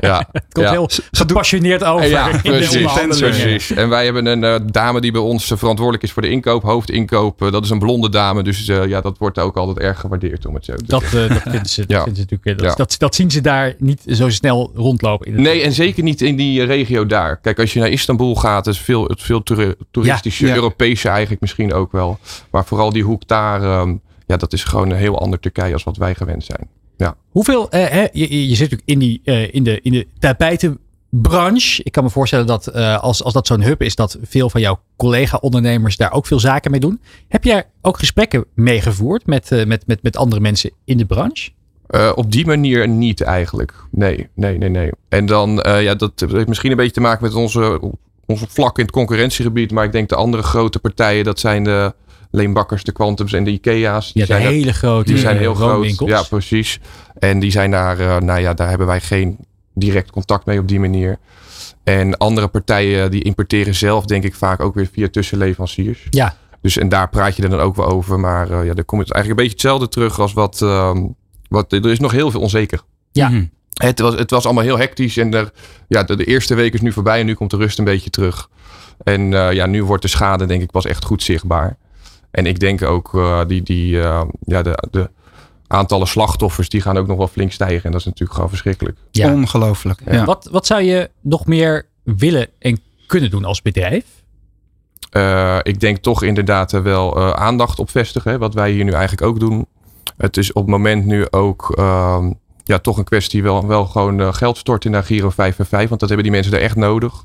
ja. 0.00 0.28
Het 0.32 0.44
komt 0.52 0.66
ja. 0.66 0.70
heel 0.70 0.90
gepassioneerd 1.10 1.84
over. 1.84 2.08
Ja, 2.08 2.28
precies, 2.42 3.18
precies. 3.18 3.70
En 3.70 3.88
wij 3.88 4.04
hebben 4.04 4.26
een 4.26 4.42
uh, 4.42 4.54
dame 4.70 5.00
die 5.00 5.12
bij 5.12 5.20
ons 5.20 5.44
verantwoordelijk 5.44 6.02
is 6.02 6.12
voor 6.12 6.22
de 6.22 6.28
inkoop, 6.28 6.62
hoofdinkoop. 6.62 7.38
dat 7.50 7.64
is 7.64 7.70
een 7.70 7.78
blonde 7.78 8.08
dame. 8.08 8.42
Dus 8.42 8.66
ja, 8.66 9.00
dat 9.00 9.18
wordt 9.18 9.38
ook 9.38 9.56
altijd 9.56 9.78
erg 9.78 10.00
gewaardeerd, 10.00 10.46
om 10.46 10.54
het 10.54 10.64
zo 10.64 10.74
te 10.74 10.84
dat, 10.86 11.02
zeggen. 11.02 11.28
dat 11.28 11.42
vinden 11.42 11.66
ze, 11.66 11.86
dat 11.86 12.02
vinden 12.02 12.22
ze 12.22 12.26
natuurlijk. 12.30 12.62
Dat, 12.62 12.76
dat, 12.76 12.94
dat 12.98 13.14
zien 13.14 13.30
ze 13.30 13.33
daar 13.40 13.74
niet 13.78 14.02
zo 14.06 14.28
snel 14.30 14.72
rondlopen. 14.74 15.26
In 15.26 15.42
nee, 15.42 15.62
en 15.62 15.72
zeker 15.72 16.02
niet 16.02 16.20
in 16.20 16.36
die 16.36 16.64
regio 16.64 17.06
daar. 17.06 17.36
Kijk, 17.36 17.58
als 17.58 17.72
je 17.72 17.80
naar 17.80 17.88
Istanbul 17.88 18.34
gaat, 18.34 18.66
is 18.66 18.80
veel, 18.80 19.04
het 19.04 19.22
veel 19.22 19.42
toeristische, 19.90 20.46
ja, 20.46 20.54
Europese 20.54 21.08
eigenlijk 21.08 21.40
misschien 21.40 21.72
ook 21.72 21.92
wel. 21.92 22.18
Maar 22.50 22.64
vooral 22.64 22.92
die 22.92 23.02
hoek 23.02 23.28
daar, 23.28 23.80
um, 23.80 24.00
ja, 24.26 24.36
dat 24.36 24.52
is 24.52 24.64
gewoon 24.64 24.90
een 24.90 24.96
heel 24.96 25.18
ander 25.18 25.40
Turkije 25.40 25.72
als 25.72 25.84
wat 25.84 25.96
wij 25.96 26.14
gewend 26.14 26.44
zijn. 26.44 26.68
Ja. 26.96 27.16
Hoeveel, 27.30 27.62
uh, 27.62 27.86
hè, 27.86 28.06
je, 28.12 28.48
je 28.48 28.54
zit 28.54 28.70
natuurlijk 28.70 28.88
in, 28.88 28.98
die, 28.98 29.20
uh, 29.24 29.54
in 29.54 29.64
de, 29.64 29.80
in 29.80 29.92
de 29.92 30.06
tapijtenbranche. 30.18 31.82
Ik 31.82 31.92
kan 31.92 32.04
me 32.04 32.10
voorstellen 32.10 32.46
dat 32.46 32.76
uh, 32.76 32.98
als, 32.98 33.22
als 33.22 33.32
dat 33.32 33.46
zo'n 33.46 33.62
hub 33.62 33.82
is, 33.82 33.94
dat 33.94 34.18
veel 34.22 34.50
van 34.50 34.60
jouw 34.60 34.80
collega-ondernemers 34.96 35.96
daar 35.96 36.12
ook 36.12 36.26
veel 36.26 36.40
zaken 36.40 36.70
mee 36.70 36.80
doen. 36.80 37.00
Heb 37.28 37.44
jij 37.44 37.64
ook 37.82 37.98
gesprekken 37.98 38.44
meegevoerd 38.54 39.26
met, 39.26 39.50
met, 39.66 39.86
met, 39.86 40.02
met 40.02 40.16
andere 40.16 40.40
mensen 40.40 40.70
in 40.84 40.96
de 40.96 41.06
branche? 41.06 41.50
Uh, 41.90 42.12
op 42.14 42.32
die 42.32 42.46
manier 42.46 42.88
niet 42.88 43.20
eigenlijk. 43.20 43.72
Nee, 43.90 44.28
nee, 44.34 44.58
nee, 44.58 44.68
nee. 44.68 44.90
En 45.08 45.26
dan, 45.26 45.66
uh, 45.66 45.82
ja, 45.82 45.94
dat 45.94 46.24
heeft 46.28 46.48
misschien 46.48 46.70
een 46.70 46.76
beetje 46.76 46.92
te 46.92 47.00
maken 47.00 47.22
met 47.22 47.34
onze, 47.34 47.80
onze 48.26 48.46
vlak 48.48 48.78
in 48.78 48.84
het 48.84 48.92
concurrentiegebied. 48.92 49.70
Maar 49.70 49.84
ik 49.84 49.92
denk 49.92 50.08
de 50.08 50.14
andere 50.14 50.42
grote 50.42 50.78
partijen, 50.78 51.24
dat 51.24 51.40
zijn 51.40 51.64
de 51.64 51.94
Leenbakkers, 52.30 52.84
de 52.84 52.92
Quantums 52.92 53.32
en 53.32 53.44
de 53.44 53.50
Ikea's. 53.50 54.12
Die 54.12 54.22
ja, 54.22 54.26
zijn 54.26 54.46
hele 54.46 54.72
grote 54.72 55.12
Die 55.12 55.18
zijn 55.18 55.36
heel 55.36 55.54
groot. 55.54 55.98
Ja, 56.06 56.22
precies. 56.22 56.80
En 57.18 57.38
die 57.38 57.50
zijn 57.50 57.70
daar, 57.70 58.00
uh, 58.00 58.16
nou 58.16 58.40
ja, 58.40 58.54
daar 58.54 58.68
hebben 58.68 58.86
wij 58.86 59.00
geen 59.00 59.38
direct 59.74 60.10
contact 60.10 60.46
mee 60.46 60.58
op 60.58 60.68
die 60.68 60.80
manier. 60.80 61.18
En 61.84 62.16
andere 62.16 62.48
partijen 62.48 63.10
die 63.10 63.22
importeren 63.22 63.74
zelf, 63.74 64.04
denk 64.04 64.24
ik 64.24 64.34
vaak 64.34 64.60
ook 64.60 64.74
weer 64.74 64.88
via 64.92 65.08
tussenleveranciers. 65.08 66.06
Ja. 66.10 66.36
Dus 66.60 66.78
en 66.78 66.88
daar 66.88 67.08
praat 67.08 67.36
je 67.36 67.42
er 67.42 67.50
dan 67.50 67.60
ook 67.60 67.76
wel 67.76 67.86
over. 67.86 68.20
Maar 68.20 68.64
ja, 68.64 68.74
dan 68.74 68.84
komt 68.84 69.02
het 69.02 69.12
eigenlijk 69.12 69.28
een 69.28 69.34
beetje 69.36 69.52
hetzelfde 69.52 69.88
terug 69.88 70.20
als 70.20 70.32
wat 70.32 70.60
wat, 71.54 71.72
er 71.72 71.90
is 71.90 71.98
nog 71.98 72.12
heel 72.12 72.30
veel 72.30 72.40
onzeker. 72.40 72.80
Ja. 73.12 73.28
Mhm. 73.28 73.44
Het 73.74 74.00
was, 74.00 74.14
het 74.14 74.30
was 74.30 74.44
allemaal 74.44 74.64
heel 74.64 74.78
hectisch. 74.78 75.16
En 75.16 75.34
er, 75.34 75.52
ja, 75.88 76.02
de, 76.02 76.16
de 76.16 76.24
eerste 76.24 76.54
week 76.54 76.74
is 76.74 76.80
nu 76.80 76.92
voorbij 76.92 77.20
en 77.20 77.26
nu 77.26 77.34
komt 77.34 77.50
de 77.50 77.56
rust 77.56 77.78
een 77.78 77.84
beetje 77.84 78.10
terug. 78.10 78.48
En 79.02 79.34
eh, 79.34 79.52
ja, 79.52 79.66
nu 79.66 79.84
wordt 79.84 80.02
de 80.02 80.08
schade 80.08 80.46
denk 80.46 80.62
ik 80.62 80.70
pas 80.70 80.84
echt 80.84 81.04
goed 81.04 81.22
zichtbaar. 81.22 81.76
En 82.30 82.46
ik 82.46 82.60
denk 82.60 82.82
ook 82.82 83.14
uh, 83.14 83.40
die, 83.46 83.62
die 83.62 83.94
uh, 83.94 84.22
ja, 84.40 84.62
de, 84.62 84.88
de 84.90 85.10
aantallen 85.66 86.06
slachtoffers 86.06 86.68
die 86.68 86.80
gaan 86.80 86.96
ook 86.96 87.06
nog 87.06 87.16
wel 87.16 87.28
flink 87.28 87.52
stijgen. 87.52 87.84
En 87.84 87.90
dat 87.90 88.00
is 88.00 88.06
natuurlijk 88.06 88.34
gewoon 88.34 88.48
verschrikkelijk. 88.48 88.98
Ja. 89.10 89.32
Ongelooflijk. 89.32 90.00
Ja. 90.10 90.24
Wat, 90.24 90.48
wat 90.50 90.66
zou 90.66 90.82
je 90.82 91.10
nog 91.20 91.46
meer 91.46 91.86
willen 92.02 92.48
en 92.58 92.80
kunnen 93.06 93.30
doen 93.30 93.44
als 93.44 93.62
bedrijf? 93.62 94.04
Uh, 95.16 95.58
ik 95.62 95.80
denk 95.80 95.96
toch 95.96 96.22
inderdaad 96.22 96.72
wel 96.72 97.18
uh, 97.18 97.30
aandacht 97.30 97.78
op 97.78 97.90
vestigen. 97.90 98.30
Hè, 98.30 98.38
wat 98.38 98.54
wij 98.54 98.70
hier 98.70 98.84
nu 98.84 98.92
eigenlijk 98.92 99.22
ook 99.22 99.40
doen. 99.40 99.66
Het 100.16 100.36
is 100.36 100.52
op 100.52 100.62
het 100.62 100.70
moment 100.70 101.04
nu 101.04 101.26
ook 101.30 101.74
uh, 101.78 102.26
ja, 102.64 102.78
toch 102.78 102.98
een 102.98 103.04
kwestie 103.04 103.42
wel, 103.42 103.66
wel 103.66 103.86
gewoon 103.86 104.20
uh, 104.20 104.32
geld 104.32 104.56
storten 104.56 104.90
naar 104.90 105.04
Giro 105.04 105.30
5 105.30 105.58
en 105.58 105.66
5. 105.66 105.88
Want 105.88 106.00
dat 106.00 106.08
hebben 106.08 106.26
die 106.26 106.36
mensen 106.36 106.54
er 106.54 106.64
echt 106.64 106.76
nodig. 106.76 107.24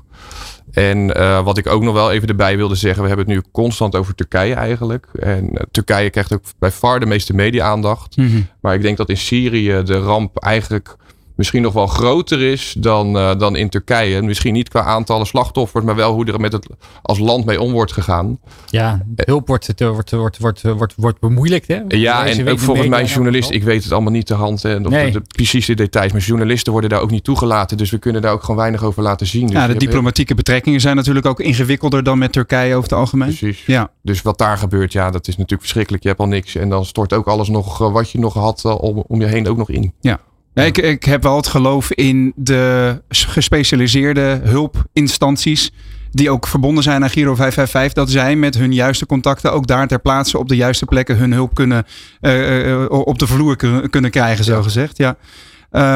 En 0.70 1.18
uh, 1.18 1.44
wat 1.44 1.58
ik 1.58 1.66
ook 1.66 1.82
nog 1.82 1.94
wel 1.94 2.10
even 2.10 2.28
erbij 2.28 2.56
wilde 2.56 2.74
zeggen. 2.74 3.02
We 3.02 3.08
hebben 3.08 3.26
het 3.26 3.34
nu 3.34 3.50
constant 3.52 3.96
over 3.96 4.14
Turkije 4.14 4.54
eigenlijk. 4.54 5.06
En 5.12 5.44
uh, 5.44 5.60
Turkije 5.70 6.10
krijgt 6.10 6.32
ook 6.32 6.42
bij 6.58 6.70
far 6.70 7.00
de 7.00 7.06
meeste 7.06 7.34
media-aandacht. 7.34 8.16
Mm 8.16 8.26
-hmm. 8.26 8.46
Maar 8.60 8.74
ik 8.74 8.82
denk 8.82 8.96
dat 8.96 9.08
in 9.08 9.16
Syrië 9.16 9.82
de 9.82 9.98
ramp 9.98 10.38
eigenlijk 10.38 10.96
misschien 11.40 11.62
nog 11.62 11.72
wel 11.72 11.86
groter 11.86 12.40
is 12.42 12.74
dan, 12.78 13.16
uh, 13.16 13.38
dan 13.38 13.56
in 13.56 13.68
Turkije. 13.68 14.22
Misschien 14.22 14.52
niet 14.52 14.68
qua 14.68 14.82
aantallen 14.82 15.26
slachtoffers, 15.26 15.84
maar 15.84 15.94
wel 15.94 16.12
hoe 16.12 16.24
er 16.24 16.40
met 16.40 16.52
het 16.52 16.66
als 17.02 17.18
land 17.18 17.44
mee 17.44 17.60
om 17.60 17.72
wordt 17.72 17.92
gegaan. 17.92 18.38
Ja, 18.66 19.02
hulp 19.16 19.46
wordt, 19.46 19.66
het, 19.66 19.80
wordt, 19.80 20.10
wordt, 20.10 20.38
wordt, 20.38 20.62
wordt, 20.62 20.94
wordt 20.96 21.20
bemoeilijkt. 21.20 21.68
Hè? 21.68 21.80
Ja, 21.88 22.26
en 22.26 22.48
ook 22.48 22.58
volgens 22.58 22.88
mij 22.88 23.04
journalist, 23.04 23.50
ik 23.50 23.62
weet 23.62 23.82
het 23.84 23.92
allemaal 23.92 24.12
niet 24.12 24.26
te 24.26 24.34
hand. 24.34 24.62
Hè, 24.62 24.76
of 24.76 24.88
Nee. 24.88 25.10
de, 25.12 25.18
de 25.18 25.24
precieze 25.34 25.74
details, 25.74 26.12
maar 26.12 26.20
journalisten 26.20 26.72
worden 26.72 26.90
daar 26.90 27.00
ook 27.00 27.10
niet 27.10 27.24
toegelaten. 27.24 27.76
Dus 27.76 27.90
we 27.90 27.98
kunnen 27.98 28.22
daar 28.22 28.32
ook 28.32 28.42
gewoon 28.42 28.56
weinig 28.56 28.82
over 28.82 29.02
laten 29.02 29.26
zien. 29.26 29.46
Dus 29.46 29.52
Ja, 29.52 29.60
de 29.60 29.66
hebt 29.66 29.80
diplomatieke 29.80 30.34
betrekkingen 30.34 30.80
zijn 30.80 30.96
natuurlijk 30.96 31.26
ook 31.26 31.40
ingewikkelder 31.40 32.02
dan 32.02 32.18
met 32.18 32.32
Turkije 32.32 32.74
over 32.74 32.90
het 32.90 32.98
algemeen. 32.98 33.28
Precies. 33.28 33.66
Ja. 33.66 33.90
Dus 34.02 34.22
wat 34.22 34.38
daar 34.38 34.58
gebeurt, 34.58 34.92
ja, 34.92 35.10
dat 35.10 35.28
is 35.28 35.34
natuurlijk 35.34 35.60
verschrikkelijk. 35.60 36.02
Je 36.02 36.08
hebt 36.08 36.20
al 36.20 36.26
niks. 36.26 36.54
En 36.54 36.68
dan 36.68 36.84
stort 36.84 37.12
ook 37.12 37.26
alles 37.26 37.48
nog 37.48 37.80
uh, 37.82 37.92
wat 37.92 38.10
je 38.10 38.18
nog 38.18 38.34
had 38.34 38.64
om, 38.64 39.04
om 39.06 39.20
je 39.20 39.26
heen 39.26 39.48
ook 39.48 39.56
nog 39.56 39.70
in. 39.70 39.92
Ja. 40.00 40.20
Ik, 40.66 40.78
ik 40.78 41.04
heb 41.04 41.22
wel 41.22 41.36
het 41.36 41.46
geloof 41.46 41.92
in 41.92 42.32
de 42.36 43.02
gespecialiseerde 43.08 44.40
hulpinstanties. 44.42 45.72
Die 46.10 46.30
ook 46.30 46.46
verbonden 46.46 46.82
zijn 46.82 47.02
aan 47.02 47.10
Giro 47.10 47.34
555. 47.34 47.92
Dat 47.92 48.10
zij 48.10 48.36
met 48.36 48.58
hun 48.58 48.72
juiste 48.72 49.06
contacten 49.06 49.52
ook 49.52 49.66
daar 49.66 49.86
ter 49.86 50.00
plaatse 50.00 50.38
op 50.38 50.48
de 50.48 50.56
juiste 50.56 50.84
plekken 50.84 51.16
hun 51.16 51.32
hulp 51.32 51.54
kunnen 51.54 51.86
uh, 52.20 52.84
op 52.88 53.18
de 53.18 53.26
vloer 53.26 53.56
kunnen, 53.90 54.10
krijgen, 54.10 54.44
zo 54.44 54.62
gezegd. 54.62 54.96
Ja. 54.96 55.16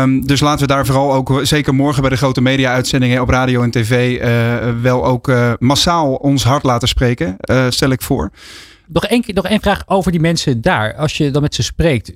Um, 0.03 0.27
dus 0.27 0.41
laten 0.41 0.67
we 0.67 0.73
daar 0.73 0.87
vooral 0.87 1.15
ook, 1.15 1.41
zeker 1.43 1.75
morgen 1.75 2.01
bij 2.01 2.11
de 2.11 2.17
grote 2.17 2.41
media-uitzendingen 2.41 3.23
op 3.23 3.29
radio 3.29 3.63
en 3.63 3.71
tv, 3.71 4.21
uh, 4.21 4.81
wel 4.83 5.05
ook 5.05 5.33
massaal 5.59 6.15
ons 6.15 6.45
hart 6.45 6.63
laten 6.63 6.89
spreken, 6.89 7.37
stel 7.69 7.91
ik 7.91 8.03
voor. 8.03 8.31
Nog 8.87 9.07
één, 9.07 9.23
nog 9.27 9.47
één 9.47 9.61
vraag 9.61 9.83
over 9.87 10.13
die 10.13 10.21
mensen 10.21 10.61
daar. 10.61 10.95
Als 10.95 11.17
je 11.17 11.31
dan 11.31 11.43
met 11.43 11.55
ze 11.55 11.63
spreekt. 11.63 12.13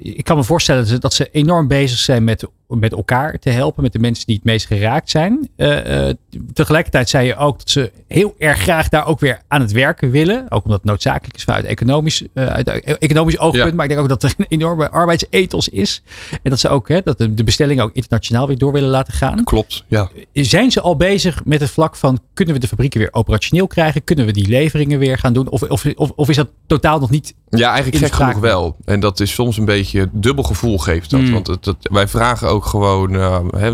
Ik 0.00 0.24
kan 0.24 0.36
me 0.36 0.44
voorstellen 0.44 1.00
dat 1.00 1.14
ze 1.14 1.28
enorm 1.30 1.68
bezig 1.68 1.98
zijn 1.98 2.24
met, 2.24 2.46
met 2.68 2.92
elkaar 2.92 3.38
te 3.38 3.50
helpen. 3.50 3.82
Met 3.82 3.92
de 3.92 3.98
mensen 3.98 4.26
die 4.26 4.34
het 4.34 4.44
meest 4.44 4.66
geraakt 4.66 5.10
zijn. 5.10 5.48
Uh, 5.56 6.06
uh, 6.06 6.12
tegelijkertijd 6.52 7.08
zei 7.08 7.26
je 7.26 7.36
ook 7.36 7.58
dat 7.58 7.70
ze 7.70 7.92
heel 8.08 8.34
erg 8.38 8.58
graag 8.58 8.88
daar 8.88 9.06
ook 9.06 9.20
weer 9.20 9.40
aan 9.48 9.60
het 9.60 9.72
werken 9.72 10.10
willen. 10.10 10.46
Ook 10.48 10.64
omdat 10.64 10.78
het 10.78 10.88
noodzakelijk 10.88 11.36
is 11.36 11.44
vanuit 11.44 11.64
economisch, 11.64 12.22
uh, 12.34 12.46
uit 12.46 12.68
economisch 12.98 13.38
oogpunt. 13.38 13.68
Ja. 13.68 13.74
Maar 13.74 13.84
ik 13.84 13.90
denk 13.90 14.02
ook 14.02 14.08
dat 14.08 14.22
er 14.22 14.34
een 14.36 14.46
enorme 14.48 14.90
arbeidsethos 14.90 15.68
is. 15.68 16.02
En 16.42 16.50
dat 16.50 16.60
ze 16.60 16.68
ook 16.68 16.88
hè, 16.88 17.00
dat 17.02 17.18
de, 17.18 17.34
de 17.34 17.44
bestellingen 17.44 17.84
ook 17.84 17.92
internationaal 17.92 18.46
weer 18.46 18.58
door 18.58 18.72
willen 18.72 18.90
laten 18.90 19.12
gaan. 19.12 19.44
Klopt, 19.44 19.84
ja. 19.88 20.10
Zijn 20.32 20.70
ze 20.70 20.80
al 20.80 20.96
bezig 20.96 21.44
met 21.44 21.60
het 21.60 21.70
vlak 21.70 21.96
van 21.96 22.18
kunnen 22.34 22.54
we 22.54 22.60
de 22.60 22.68
fabrieken 22.68 23.00
weer 23.00 23.12
operationeel 23.12 23.66
krijgen? 23.66 24.04
Kunnen 24.04 24.26
we 24.26 24.32
die 24.32 24.48
leveringen 24.48 24.98
weer 24.98 25.18
gaan 25.18 25.32
doen? 25.32 25.48
Of, 25.48 25.62
of, 25.62 25.86
of, 25.94 26.10
of 26.10 26.28
is 26.28 26.36
dat 26.36 26.48
totaal 26.66 26.98
nog 26.98 27.10
niet 27.10 27.34
ja, 27.48 27.72
eigenlijk 27.72 28.04
gek 28.04 28.14
genoeg 28.14 28.38
wel. 28.38 28.76
En 28.84 29.00
dat 29.00 29.20
is 29.20 29.32
soms 29.32 29.56
een 29.56 29.64
beetje 29.64 30.08
dubbel 30.12 30.44
gevoel 30.44 30.78
geeft 30.78 31.10
dat. 31.10 31.20
Mm. 31.20 31.32
Want 31.32 31.46
het, 31.46 31.64
het, 31.64 31.76
wij 31.80 32.08
vragen 32.08 32.48
ook 32.48 32.64
gewoon, 32.64 33.14
uh, 33.14 33.38
hè, 33.56 33.72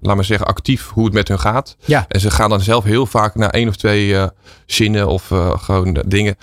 laat 0.00 0.14
maar 0.14 0.24
zeggen, 0.24 0.46
actief 0.46 0.88
hoe 0.88 1.04
het 1.04 1.14
met 1.14 1.28
hun 1.28 1.40
gaat. 1.40 1.76
Ja. 1.84 2.04
En 2.08 2.20
ze 2.20 2.30
gaan 2.30 2.50
dan 2.50 2.60
zelf 2.60 2.84
heel 2.84 3.06
vaak 3.06 3.34
naar 3.34 3.50
één 3.50 3.68
of 3.68 3.76
twee 3.76 4.08
uh, 4.08 4.26
zinnen 4.66 5.08
of 5.08 5.30
uh, 5.30 5.50
gewoon 5.56 6.02
dingen 6.06 6.36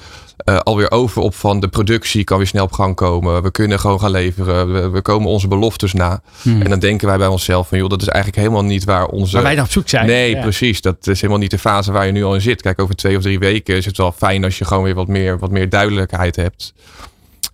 uh, 0.45 0.57
alweer 0.57 0.91
over 0.91 1.21
op 1.21 1.35
van 1.35 1.59
de 1.59 1.67
productie 1.67 2.23
kan 2.23 2.37
weer 2.37 2.47
snel 2.47 2.63
op 2.63 2.71
gang 2.71 2.95
komen. 2.95 3.43
We 3.43 3.51
kunnen 3.51 3.79
gewoon 3.79 3.99
gaan 3.99 4.11
leveren. 4.11 4.73
We, 4.73 4.89
we 4.89 5.01
komen 5.01 5.29
onze 5.29 5.47
beloftes 5.47 5.93
na. 5.93 6.21
Hmm. 6.41 6.61
En 6.61 6.69
dan 6.69 6.79
denken 6.79 7.07
wij 7.07 7.17
bij 7.17 7.27
onszelf 7.27 7.67
van 7.67 7.77
joh, 7.77 7.89
dat 7.89 8.01
is 8.01 8.07
eigenlijk 8.07 8.37
helemaal 8.43 8.63
niet 8.63 8.83
waar 8.83 9.05
onze... 9.05 9.33
Waar 9.33 9.43
wij 9.43 9.55
naar 9.55 9.63
op 9.63 9.71
zoek 9.71 9.89
zijn. 9.89 10.05
Nee, 10.05 10.35
ja. 10.35 10.41
precies. 10.41 10.81
Dat 10.81 11.07
is 11.07 11.21
helemaal 11.21 11.41
niet 11.41 11.51
de 11.51 11.59
fase 11.59 11.91
waar 11.91 12.05
je 12.05 12.11
nu 12.11 12.23
al 12.23 12.33
in 12.33 12.41
zit. 12.41 12.61
Kijk, 12.61 12.81
over 12.81 12.95
twee 12.95 13.17
of 13.17 13.21
drie 13.21 13.39
weken 13.39 13.75
is 13.75 13.85
het 13.85 13.97
wel 13.97 14.11
fijn 14.11 14.43
als 14.43 14.57
je 14.57 14.65
gewoon 14.65 14.83
weer 14.83 14.95
wat 14.95 15.07
meer, 15.07 15.39
wat 15.39 15.51
meer 15.51 15.69
duidelijkheid 15.69 16.35
hebt. 16.35 16.73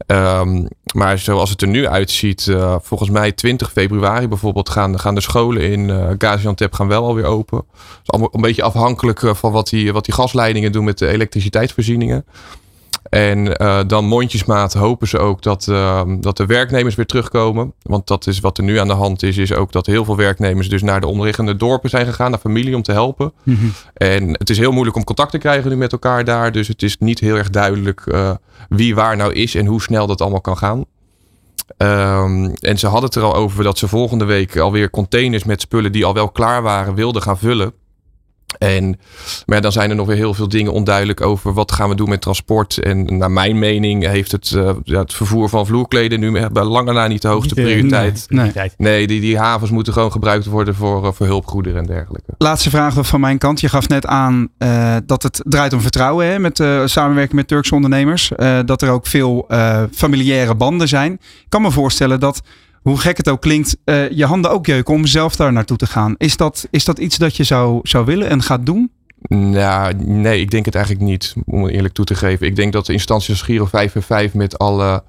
Um, 0.08 0.68
maar 0.94 1.20
zoals 1.20 1.50
het 1.50 1.62
er 1.62 1.68
nu 1.68 1.88
uitziet, 1.88 2.46
uh, 2.46 2.76
volgens 2.82 3.10
mij 3.10 3.32
20 3.32 3.72
februari 3.72 4.28
bijvoorbeeld 4.28 4.70
gaan, 4.70 5.00
gaan 5.00 5.16
de 5.16 5.22
scholen 5.22 5.62
in 5.62 5.90
uh, 5.90 6.10
Gaziantep 6.18 6.74
gaan 6.74 6.88
wel 6.88 7.06
alweer 7.06 7.26
open. 7.26 7.64
Is 7.74 8.12
allemaal 8.12 8.30
een 8.32 8.42
beetje 8.42 8.64
afhankelijk 8.64 9.22
van 9.26 9.52
wat 9.52 9.70
die, 9.70 9.94
wat 9.94 10.06
die 10.06 10.14
gasleidingen 10.14 10.72
doen 10.72 10.84
met 10.84 10.98
de 10.98 11.08
elektriciteitsvoorzieningen. 11.08 12.26
En 13.14 13.62
uh, 13.62 13.80
dan 13.88 14.06
mondjesmaat 14.06 14.74
hopen 14.74 15.08
ze 15.08 15.18
ook 15.18 15.42
dat, 15.42 15.68
uh, 15.70 16.02
dat 16.20 16.38
de 16.38 16.46
werknemers 16.46 16.96
weer 16.96 17.06
terugkomen. 17.06 17.74
Want 17.82 18.08
dat 18.08 18.28
is 18.28 18.40
wat 18.40 18.58
er 18.58 18.64
nu 18.64 18.78
aan 18.78 18.88
de 18.88 18.94
hand 18.94 19.24
is. 19.24 19.38
Is 19.38 19.54
ook 19.54 19.72
dat 19.72 19.86
heel 19.86 20.06
veel 20.06 20.16
werknemers 20.16 20.70
dus 20.70 20.82
naar 20.82 21.02
de 21.02 21.08
omliggende 21.08 21.56
dorpen 21.56 21.90
zijn 21.90 22.06
gegaan. 22.06 22.32
Naar 22.32 22.40
familie 22.40 22.76
om 22.76 22.82
te 22.82 22.92
helpen. 22.92 23.34
Mm 23.44 23.56
-hmm. 23.56 23.74
En 23.94 24.30
het 24.30 24.50
is 24.50 24.58
heel 24.58 24.72
moeilijk 24.72 24.96
om 24.96 25.04
contact 25.04 25.32
te 25.32 25.38
krijgen 25.38 25.70
nu 25.70 25.78
met 25.78 25.92
elkaar 25.92 26.24
daar. 26.24 26.52
Dus 26.52 26.68
het 26.68 26.84
is 26.84 26.98
niet 26.98 27.20
heel 27.20 27.36
erg 27.36 27.50
duidelijk 27.50 28.04
uh, 28.06 28.32
wie 28.70 28.96
waar 28.96 29.18
nou 29.18 29.34
is. 29.34 29.56
En 29.56 29.66
hoe 29.66 29.82
snel 29.82 30.08
dat 30.08 30.22
allemaal 30.22 30.42
kan 30.42 30.58
gaan. 30.58 30.86
Um, 31.78 32.54
en 32.54 32.80
ze 32.80 32.88
hadden 32.88 33.06
het 33.06 33.16
er 33.16 33.24
al 33.24 33.36
over 33.36 33.64
dat 33.64 33.78
ze 33.78 33.88
volgende 33.88 34.26
week 34.26 34.58
alweer 34.58 34.90
containers 34.90 35.44
met 35.44 35.62
spullen 35.62 35.92
die 35.92 36.06
al 36.06 36.14
wel 36.14 36.30
klaar 36.30 36.62
waren 36.62 36.96
wilden 36.96 37.22
gaan 37.22 37.38
vullen. 37.38 37.74
En, 38.58 39.00
maar 39.46 39.62
dan 39.62 39.72
zijn 39.72 39.90
er 39.90 39.96
nog 39.96 40.08
weer 40.08 40.16
heel 40.16 40.34
veel 40.34 40.50
dingen 40.50 40.74
onduidelijk 40.74 41.22
over 41.22 41.54
wat 41.54 41.72
gaan 41.72 41.90
we 41.90 41.96
doen 41.96 42.10
met 42.10 42.22
transport. 42.22 42.78
En 42.78 43.18
naar 43.18 43.32
mijn 43.32 43.60
mening 43.60 44.08
heeft 44.08 44.32
het, 44.32 44.52
uh, 44.56 44.70
ja, 44.84 45.00
het 45.00 45.14
vervoer 45.14 45.50
van 45.50 45.66
vloerkleden 45.66 46.20
nu 46.20 46.50
bij 46.50 46.64
lange 46.64 46.94
na 46.94 47.08
niet 47.08 47.22
de 47.22 47.28
hoogste 47.28 47.54
prioriteit. 47.54 48.26
nee, 48.30 48.52
nee, 48.56 48.72
nee 48.78 49.08
die, 49.08 49.22
die 49.22 49.38
havens 49.38 49.72
moeten 49.72 49.94
gewoon 49.94 50.12
gebruikt 50.12 50.46
worden 50.46 50.76
voor, 50.76 51.06
uh, 51.06 51.12
voor 51.12 51.26
hulpgoederen 51.26 51.80
en 51.80 51.86
dergelijke. 51.86 52.34
Laatste 52.38 52.70
vraag 52.70 53.08
van 53.08 53.20
mijn 53.20 53.38
kant. 53.38 53.60
Je 53.60 53.70
gaf 53.70 53.88
net 53.88 54.06
aan 54.06 54.48
uh, 54.58 54.96
dat 55.06 55.24
het 55.24 55.42
draait 55.46 55.74
om 55.74 55.82
vertrouwen 55.82 56.28
hè, 56.28 56.40
met 56.40 56.60
uh, 56.60 56.82
samenwerking 56.86 57.36
met 57.36 57.48
Turkse 57.48 57.76
ondernemers. 57.76 58.32
Uh, 58.38 58.60
dat 58.66 58.82
er 58.82 58.90
ook 58.90 59.08
veel 59.08 59.48
familiaire 59.92 60.56
banden 60.56 60.88
zijn. 60.88 61.12
Ik 61.14 61.46
kan 61.50 61.62
me 61.62 61.72
voorstellen 61.72 62.20
dat 62.20 62.42
hoe 62.84 62.98
gek 62.98 63.18
het 63.18 63.30
ook 63.30 63.42
klinkt, 63.42 63.78
uh, 63.86 64.10
je 64.10 64.26
handen 64.26 64.52
ook 64.52 64.66
jeuken 64.66 64.94
om 64.94 65.06
zelf 65.06 65.36
daar 65.36 65.54
naartoe 65.54 65.78
te 65.78 65.86
gaan. 65.86 66.16
Is 66.18 66.38
dat, 66.38 66.68
is 66.72 66.86
dat 66.86 67.00
iets 67.00 67.18
dat 67.18 67.36
je 67.38 67.44
zou, 67.44 67.80
zou 67.84 68.06
willen 68.06 68.30
en 68.30 68.42
gaat 68.42 68.66
doen? 68.66 68.92
Nou, 69.28 69.94
nee, 69.98 70.40
ik 70.42 70.52
denk 70.52 70.66
het 70.66 70.76
eigenlijk 70.76 71.06
niet, 71.06 71.34
om 71.46 71.64
het 71.64 71.74
eerlijk 71.74 71.94
toe 71.94 72.06
te 72.06 72.16
geven. 72.16 72.48
Ik 72.48 72.56
denk 72.56 72.74
dat 72.74 72.86
de 72.86 72.94
instanties 72.94 73.30
als 73.30 73.42
Giro 73.42 73.66
5 73.66 73.96
en 73.96 74.04
5 74.04 74.34
met 74.34 74.58
alle, 74.58 75.04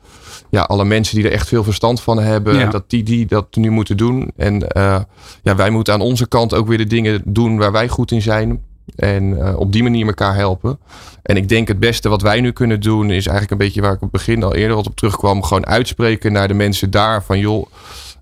ja, 0.51 0.63
alle 0.63 0.85
mensen 0.85 1.17
die 1.17 1.25
er 1.25 1.33
echt 1.33 1.49
veel 1.49 1.65
verstand 1.65 2.01
van 2.01 2.19
hebben, 2.19 2.57
Ja. 2.59 2.71
dat 2.71 2.91
die, 2.91 3.03
die 3.03 3.27
dat 3.27 3.57
nu 3.57 3.71
moeten 3.71 3.97
doen. 3.97 4.31
En 4.37 4.55
uh, 4.77 5.01
ja, 5.43 5.57
wij 5.57 5.71
moeten 5.71 5.95
aan 5.95 6.01
onze 6.01 6.29
kant 6.29 6.55
ook 6.55 6.69
weer 6.69 6.79
de 6.79 6.87
dingen 6.87 7.23
doen 7.25 7.57
waar 7.57 7.73
wij 7.73 7.89
goed 7.89 8.11
in 8.11 8.23
zijn. 8.23 8.63
En 8.97 9.25
uh, 9.25 9.59
op 9.59 9.73
die 9.73 9.83
manier 9.83 10.07
elkaar 10.07 10.35
helpen. 10.35 10.79
En 11.23 11.37
ik 11.37 11.49
denk 11.49 11.69
het 11.69 11.81
beste 11.81 12.09
wat 12.09 12.23
wij 12.23 12.41
nu 12.41 12.53
kunnen 12.53 12.81
doen 12.81 13.11
is 13.11 13.27
eigenlijk 13.27 13.51
een 13.51 13.67
beetje 13.67 13.81
waar 13.81 13.93
ik 13.93 14.03
op 14.03 14.13
het 14.13 14.25
begin 14.25 14.43
al 14.43 14.55
eerder 14.55 14.77
wat 14.77 14.87
op 14.87 14.97
terugkwam. 14.97 15.43
Gewoon 15.43 15.67
uitspreken 15.67 16.33
naar 16.33 16.49
de 16.49 16.55
mensen 16.55 16.91
daar 16.91 17.25
van 17.25 17.39
joh. 17.39 17.67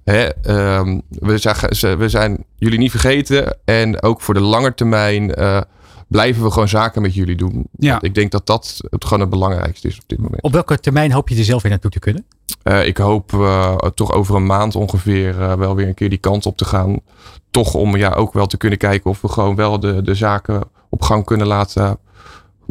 Hè, 0.05 0.29
um, 0.79 1.03
we, 1.09 1.39
zijn, 1.39 1.99
we 1.99 2.09
zijn 2.09 2.45
jullie 2.57 2.79
niet 2.79 2.91
vergeten. 2.91 3.57
En 3.65 4.03
ook 4.03 4.21
voor 4.21 4.35
de 4.35 4.41
lange 4.41 4.75
termijn 4.75 5.41
uh, 5.41 5.61
blijven 6.09 6.43
we 6.43 6.51
gewoon 6.51 6.69
zaken 6.69 7.03
met 7.03 7.15
jullie 7.15 7.37
doen. 7.37 7.67
Ja. 7.79 8.01
Ik 8.01 8.15
denk 8.15 8.31
dat 8.31 8.47
dat 8.47 8.81
het 8.91 9.05
gewoon 9.05 9.21
het 9.21 9.31
belangrijkste 9.31 9.89
is 9.89 9.97
op 9.97 10.05
dit 10.07 10.19
moment. 10.19 10.43
Op 10.43 10.53
welke 10.53 10.81
termijn 10.81 11.13
hoop 11.13 11.29
je 11.29 11.37
er 11.37 11.45
zelf 11.45 11.63
weer 11.63 11.71
naartoe 11.71 11.91
te 11.91 11.99
kunnen? 11.99 12.25
Uh, 12.65 12.87
ik 12.87 12.97
hoop 12.97 13.33
uh, 13.33 13.77
toch 13.77 14.13
over 14.13 14.35
een 14.35 14.47
maand 14.47 14.77
ongeveer 14.77 15.39
uh, 15.39 15.53
wel 15.53 15.75
weer 15.75 15.87
een 15.87 15.95
keer 15.95 16.09
die 16.09 16.19
kant 16.19 16.47
op 16.47 16.57
te 16.57 16.65
gaan. 16.65 17.01
Toch 17.53 17.75
om 17.75 17.97
ja, 17.97 18.13
ook 18.13 18.33
wel 18.33 18.47
te 18.47 18.57
kunnen 18.57 18.79
kijken 18.79 19.11
of 19.11 19.21
we 19.21 19.29
gewoon 19.29 19.55
wel 19.55 19.81
de, 19.81 20.03
de 20.03 20.15
zaken 20.15 20.63
op 20.89 21.03
gang 21.03 21.25
kunnen 21.25 21.47
laten 21.47 21.99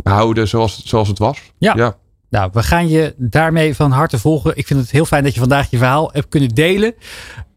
houden 0.04 0.48
zoals, 0.48 0.86
zoals 0.86 1.08
het 1.08 1.20
was. 1.20 1.52
Ja. 1.58 1.74
ja. 1.76 1.96
Nou, 2.32 2.50
we 2.54 2.64
gaan 2.64 2.88
je 2.88 3.14
daarmee 3.18 3.76
van 3.76 3.92
harte 3.92 4.20
volgen. 4.20 4.58
Ik 4.58 4.68
vind 4.68 4.80
het 4.80 4.92
heel 4.92 5.06
fijn 5.06 5.24
dat 5.24 5.34
je 5.34 5.40
vandaag 5.40 5.70
je 5.70 5.78
verhaal 5.78 6.10
hebt 6.12 6.28
kunnen 6.28 6.50
delen. 6.50 6.94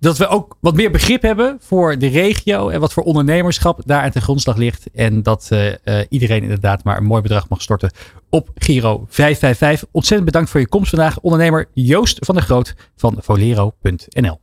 Dat 0.01 0.17
we 0.17 0.27
ook 0.27 0.57
wat 0.61 0.75
meer 0.75 0.91
begrip 0.91 1.23
hebben 1.23 1.57
voor 1.61 1.99
de 1.99 2.07
regio 2.07 2.69
en 2.69 2.81
wat 2.81 2.93
voor 2.93 3.03
ondernemerschap 3.03 3.81
daar 3.85 4.03
aan 4.03 4.11
ten 4.11 4.23
grondslag 4.23 4.57
ligt. 4.57 4.91
En 4.95 5.23
dat 5.23 5.49
uh, 5.53 5.67
uh, 5.67 5.75
iedereen 6.09 6.43
inderdaad 6.43 6.85
maar 6.85 6.97
een 6.97 7.05
mooi 7.05 7.23
bedrag 7.23 7.49
mag 7.49 7.63
storten 7.63 7.91
op 8.31 8.51
Giro 8.55 9.07
555. 9.09 9.89
Ontzettend 9.93 10.31
bedankt 10.31 10.51
voor 10.51 10.61
je 10.61 10.69
komst 10.69 10.91
vandaag, 10.91 11.21
ondernemer 11.21 11.69
Joost 11.73 12.19
van 12.21 12.35
der 12.35 12.45
Groot 12.45 12.75
van 12.97 13.17
Volero.nl. 13.21 14.41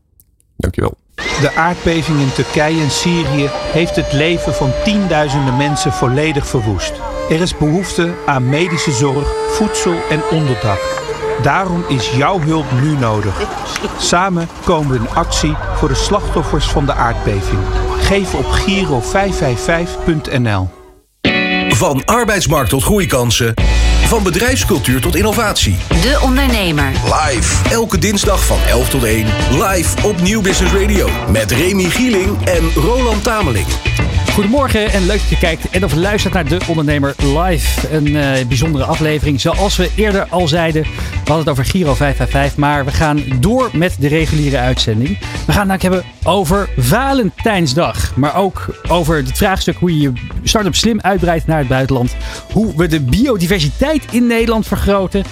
Dankjewel. 0.57 0.97
De 1.41 1.51
aardbeving 1.55 2.19
in 2.19 2.33
Turkije 2.33 2.81
en 2.81 2.91
Syrië 2.91 3.49
heeft 3.51 3.95
het 3.95 4.13
leven 4.13 4.53
van 4.53 4.71
tienduizenden 4.83 5.57
mensen 5.57 5.93
volledig 5.93 6.47
verwoest. 6.47 6.93
Er 7.29 7.41
is 7.41 7.57
behoefte 7.57 8.13
aan 8.25 8.49
medische 8.49 8.91
zorg, 8.91 9.27
voedsel 9.49 9.95
en 10.09 10.21
onderdak. 10.31 10.99
Daarom 11.41 11.83
is 11.87 12.11
jouw 12.11 12.39
hulp 12.39 12.65
nu 12.81 12.97
nodig. 12.97 13.35
Samen 13.97 14.49
komen 14.63 14.91
we 14.91 14.97
in 14.97 15.09
actie 15.09 15.55
voor 15.75 15.87
de 15.87 15.95
slachtoffers 15.95 16.65
van 16.65 16.85
de 16.85 16.93
aardbeving. 16.93 17.59
Geef 17.99 18.33
op 18.33 18.45
giro555.nl. 18.45 20.69
Van 21.69 22.05
arbeidsmarkt 22.05 22.69
tot 22.69 22.83
groeikansen. 22.83 23.53
Van 24.11 24.23
bedrijfscultuur 24.23 25.01
tot 25.01 25.15
innovatie. 25.15 25.75
De 25.87 26.19
Ondernemer. 26.23 26.91
Live. 27.03 27.69
Elke 27.69 27.97
dinsdag 27.97 28.45
van 28.45 28.57
11 28.67 28.89
tot 28.89 29.03
1. 29.03 29.25
Live 29.51 30.07
op 30.07 30.21
Nieuw 30.21 30.41
Business 30.41 30.73
Radio. 30.73 31.09
Met 31.29 31.51
Remy 31.51 31.83
Gieling 31.83 32.45
en 32.45 32.71
Roland 32.75 33.23
Tameling. 33.23 33.65
Goedemorgen 34.33 34.91
en 34.91 35.05
leuk 35.05 35.19
dat 35.19 35.29
je 35.29 35.37
kijkt 35.37 35.69
en 35.69 35.83
of 35.83 35.95
luistert 35.95 36.33
naar 36.33 36.45
De 36.45 36.59
Ondernemer 36.67 37.15
Live. 37.17 37.95
Een 37.95 38.07
uh, 38.07 38.45
bijzondere 38.47 38.83
aflevering. 38.83 39.41
Zoals 39.41 39.75
we 39.77 39.91
eerder 39.95 40.27
al 40.29 40.47
zeiden, 40.47 40.81
we 40.81 41.17
hadden 41.17 41.37
het 41.37 41.49
over 41.49 41.65
Giro 41.65 41.93
555. 41.93 42.57
Maar 42.57 42.85
we 42.85 42.91
gaan 42.91 43.23
door 43.39 43.69
met 43.73 43.95
de 43.99 44.07
reguliere 44.07 44.57
uitzending. 44.57 45.19
We 45.45 45.51
gaan 45.51 45.69
het 45.69 45.81
hebben 45.81 46.03
over 46.23 46.69
Valentijnsdag. 46.77 48.15
Maar 48.15 48.35
ook 48.35 48.81
over 48.87 49.15
het 49.15 49.37
vraagstuk 49.37 49.77
hoe 49.77 49.97
je 49.97 50.01
je 50.01 50.13
start-up 50.43 50.75
slim 50.75 51.01
uitbreidt 51.01 51.47
naar 51.47 51.59
het 51.59 51.67
buitenland. 51.67 52.15
Hoe 52.51 52.75
we 52.75 52.87
de 52.87 53.01
biodiversiteit 53.01 54.00
in 54.11 54.27
Nederland 54.27 54.67
vergroten. 54.67 55.23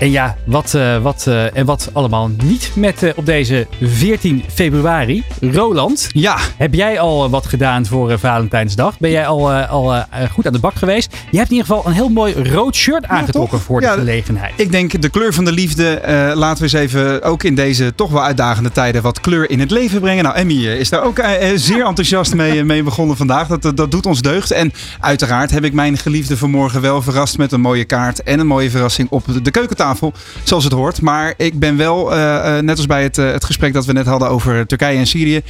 En 0.00 0.10
ja, 0.10 0.36
wat, 0.44 0.72
uh, 0.76 0.98
wat 0.98 1.24
uh, 1.28 1.56
en 1.56 1.66
wat 1.66 1.90
allemaal 1.92 2.30
niet 2.44 2.70
met 2.74 3.02
uh, 3.02 3.10
op 3.16 3.26
deze 3.26 3.66
14 3.82 4.44
februari. 4.52 5.24
Roland, 5.40 6.08
ja. 6.12 6.38
heb 6.56 6.74
jij 6.74 7.00
al 7.00 7.30
wat 7.30 7.46
gedaan 7.46 7.86
voor 7.86 8.18
Valentijnsdag? 8.18 8.98
Ben 8.98 9.10
jij 9.10 9.26
al, 9.26 9.52
al 9.52 10.04
goed 10.32 10.46
aan 10.46 10.52
de 10.52 10.58
bak 10.58 10.74
geweest? 10.74 11.16
Je 11.30 11.36
hebt 11.36 11.50
in 11.50 11.56
ieder 11.56 11.74
geval 11.74 11.86
een 11.86 11.96
heel 11.96 12.08
mooi 12.08 12.34
rood 12.42 12.74
shirt 12.74 13.06
aangetrokken 13.06 13.58
ja, 13.58 13.64
voor 13.64 13.80
de 13.80 13.86
ja, 13.86 13.92
gelegenheid. 13.92 14.52
Ik 14.56 14.70
denk 14.70 15.02
de 15.02 15.08
kleur 15.08 15.34
van 15.34 15.44
de 15.44 15.52
liefde. 15.52 16.00
laten 16.34 16.56
we 16.56 16.62
eens 16.62 16.92
even 16.92 17.22
ook 17.22 17.42
in 17.42 17.54
deze 17.54 17.94
toch 17.94 18.10
wel 18.10 18.22
uitdagende 18.22 18.72
tijden 18.72 19.02
wat 19.02 19.20
kleur 19.20 19.50
in 19.50 19.60
het 19.60 19.70
leven 19.70 20.00
brengen. 20.00 20.24
Nou, 20.24 20.36
Emmy 20.36 20.66
is 20.66 20.88
daar 20.88 21.02
ook 21.02 21.20
zeer 21.54 21.86
enthousiast 21.86 22.34
mee, 22.34 22.64
mee 22.64 22.82
begonnen 22.82 23.16
vandaag. 23.16 23.46
Dat, 23.46 23.76
dat 23.76 23.90
doet 23.90 24.06
ons 24.06 24.22
deugd. 24.22 24.50
En 24.50 24.72
uiteraard 25.00 25.50
heb 25.50 25.64
ik 25.64 25.72
mijn 25.72 25.96
geliefde 25.98 26.36
vanmorgen 26.36 26.80
wel 26.80 27.02
verrast 27.02 27.38
met 27.38 27.52
een 27.52 27.60
mooie 27.60 27.84
kaart 27.84 28.13
en 28.22 28.40
een 28.40 28.46
mooie 28.46 28.70
verrassing 28.70 29.10
op 29.10 29.24
de 29.42 29.50
keukentafel 29.50 30.12
zoals 30.42 30.64
het 30.64 30.72
hoort. 30.72 31.00
Maar 31.00 31.34
ik 31.36 31.58
ben 31.58 31.76
wel, 31.76 32.16
uh, 32.16 32.58
net 32.58 32.76
als 32.76 32.86
bij 32.86 33.02
het, 33.02 33.18
uh, 33.18 33.32
het 33.32 33.44
gesprek 33.44 33.72
dat 33.72 33.84
we 33.84 33.92
net 33.92 34.06
hadden 34.06 34.28
over 34.28 34.66
Turkije 34.66 34.98
en 34.98 35.06
Syrië. 35.06 35.42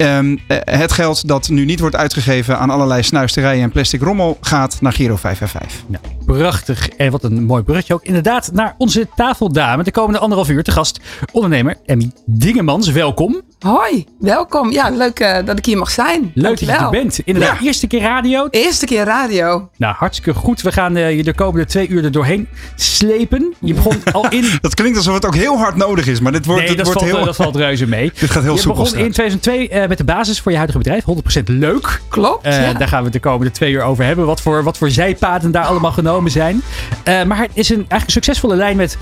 Um, 0.00 0.38
het 0.64 0.92
geld 0.92 1.28
dat 1.28 1.48
nu 1.48 1.64
niet 1.64 1.80
wordt 1.80 1.96
uitgegeven 1.96 2.58
aan 2.58 2.70
allerlei 2.70 3.02
snuisterijen 3.02 3.62
en 3.62 3.70
plastic 3.70 4.02
rommel 4.02 4.38
gaat 4.40 4.76
naar 4.80 4.92
Giro 4.92 5.16
555. 5.16 5.84
Ja, 5.90 6.24
prachtig. 6.26 6.88
En 6.88 7.10
wat 7.10 7.24
een 7.24 7.44
mooi 7.44 7.62
bruggetje 7.62 7.94
ook. 7.94 8.02
Inderdaad, 8.02 8.50
naar 8.52 8.74
onze 8.78 9.08
tafeldame. 9.16 9.82
De 9.82 9.90
komende 9.90 10.18
anderhalf 10.18 10.48
uur 10.50 10.62
te 10.62 10.70
gast. 10.70 11.00
Ondernemer 11.32 11.76
Emmy 11.86 12.10
Dingemans. 12.26 12.90
Welkom. 12.90 13.42
Hoi, 13.58 14.04
welkom. 14.18 14.70
Ja, 14.70 14.90
leuk 14.90 15.20
uh, 15.20 15.38
dat 15.44 15.58
ik 15.58 15.64
hier 15.64 15.78
mag 15.78 15.90
zijn. 15.90 16.20
Leuk 16.34 16.44
Dankjewel. 16.44 16.74
dat 16.78 16.90
je 16.90 16.96
er 16.96 17.02
bent. 17.02 17.18
Inderdaad, 17.24 17.58
ja. 17.58 17.66
eerste 17.66 17.86
keer 17.86 18.00
radio. 18.00 18.48
Eerste 18.50 18.86
keer 18.86 19.04
radio. 19.04 19.68
Nou, 19.76 19.94
hartstikke 19.94 20.40
goed. 20.40 20.62
We 20.62 20.72
gaan 20.72 20.96
uh, 20.96 21.16
je 21.16 21.22
de 21.22 21.34
komende 21.34 21.66
twee 21.66 21.88
uur 21.88 22.04
er 22.04 22.12
doorheen 22.12 22.48
slepen. 22.74 23.54
Je 23.60 23.74
begon 23.74 24.02
al 24.12 24.28
in... 24.28 24.44
dat 24.60 24.74
klinkt 24.74 24.96
alsof 24.96 25.14
het 25.14 25.26
ook 25.26 25.34
heel 25.34 25.58
hard 25.58 25.76
nodig 25.76 26.06
is, 26.06 26.20
maar 26.20 26.32
dit 26.32 26.46
wordt, 26.46 26.60
nee, 26.60 26.68
dit 26.68 26.84
dat, 26.84 26.86
wordt 26.86 27.00
valt, 27.00 27.16
heel... 27.16 27.24
dat 27.24 27.36
valt 27.36 27.56
reuze 27.56 27.86
mee. 27.86 28.12
dit 28.20 28.30
gaat 28.30 28.42
heel 28.42 28.54
je 28.54 28.60
soepel 28.60 28.82
begon 28.82 28.98
in 28.98 29.12
2002 29.12 29.70
uh, 29.70 29.87
met 29.88 29.98
de 29.98 30.04
basis 30.04 30.40
voor 30.40 30.50
je 30.50 30.56
huidige 30.56 30.78
bedrijf. 30.78 31.04
100% 31.40 31.42
leuk. 31.44 32.00
Klopt, 32.08 32.44
ja. 32.44 32.72
Daar 32.72 32.88
gaan 32.88 33.04
we 33.04 33.10
de 33.10 33.20
komende 33.20 33.52
twee 33.52 33.72
uur 33.72 33.82
over 33.82 34.04
hebben. 34.04 34.26
Wat 34.26 34.40
voor, 34.40 34.62
wat 34.62 34.78
voor 34.78 34.90
zijpaden 34.90 35.50
daar 35.50 35.64
allemaal 35.64 35.92
genomen 35.92 36.30
zijn. 36.30 36.62
maar 37.04 37.38
het 37.38 37.50
is 37.52 37.68
een 37.68 37.76
eigenlijk 37.76 38.04
een 38.04 38.10
succesvolle 38.10 38.56
lijn 38.56 38.76
met 38.76 38.98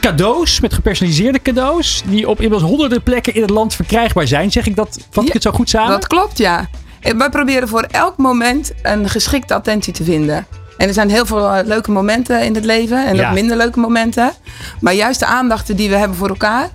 cadeaus, 0.00 0.60
met 0.60 0.72
gepersonaliseerde 0.74 1.42
cadeaus, 1.42 2.02
die 2.06 2.28
op 2.28 2.40
inmiddels 2.40 2.62
honderden 2.70 3.02
plekken 3.02 3.34
in 3.34 3.40
het 3.40 3.50
land 3.50 3.74
verkrijgbaar 3.74 4.26
zijn. 4.26 4.50
Zeg 4.52 4.66
ik 4.66 4.76
dat, 4.76 4.98
vat 5.10 5.26
ik 5.26 5.32
het 5.32 5.42
zo 5.42 5.50
goed 5.50 5.68
samen? 5.68 5.90
Dat 5.90 6.06
klopt, 6.06 6.38
ja. 6.38 6.68
Wij 7.16 7.28
proberen 7.30 7.68
voor 7.68 7.82
elk 7.90 8.16
moment 8.16 8.72
een 8.82 9.08
geschikte 9.08 9.54
attentie 9.54 9.92
te 9.92 10.04
vinden. 10.04 10.46
En 10.76 10.88
er 10.88 10.94
zijn 10.94 11.10
heel 11.10 11.26
veel 11.26 11.62
leuke 11.64 11.90
momenten 11.90 12.44
in 12.44 12.54
het 12.54 12.64
leven 12.64 13.06
en 13.06 13.14
Ja. 13.16 13.28
ook 13.28 13.34
minder 13.34 13.56
leuke 13.56 13.78
momenten. 13.78 14.32
Maar 14.80 14.94
juist 14.94 15.20
de 15.20 15.26
aandachten 15.26 15.76
die 15.76 15.88
we 15.90 15.96
hebben 15.96 16.16
voor 16.16 16.28
elkaar 16.28 16.68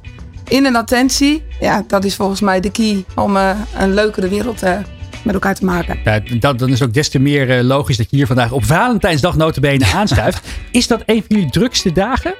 in 0.54 0.66
een 0.66 0.76
attentie, 0.76 1.44
ja, 1.60 1.84
dat 1.88 2.04
is 2.04 2.16
volgens 2.16 2.42
mij 2.42 2.60
de 2.60 2.72
key 2.72 3.06
om 3.16 3.36
uh, 3.36 3.60
een 3.78 3.94
leukere 3.94 4.28
wereld 4.28 4.63
uh, 4.63 4.78
met 5.24 5.34
elkaar 5.34 5.56
te 5.56 5.66
maken. 5.66 6.00
Ja, 6.04 6.22
dat, 6.39 6.60
dan 6.60 6.70
is 6.70 6.84
ook 6.84 6.94
des 6.94 7.10
te 7.10 7.20
meer 7.20 7.58
uh, 7.58 7.63
logisch 7.63 7.98
dat 7.98 8.08
je 8.10 8.16
hier 8.16 8.28
vandaag 8.28 8.52
op 8.52 8.66
Valentijnsdag 8.66 9.36
notabene 9.36 9.86
aanschuift. 9.96 10.48
Is 10.72 10.88
dat 10.88 11.04
een 11.06 11.24
van 11.28 11.36
jullie 11.36 11.52
drukste 11.52 11.92
dagen? 11.92 12.36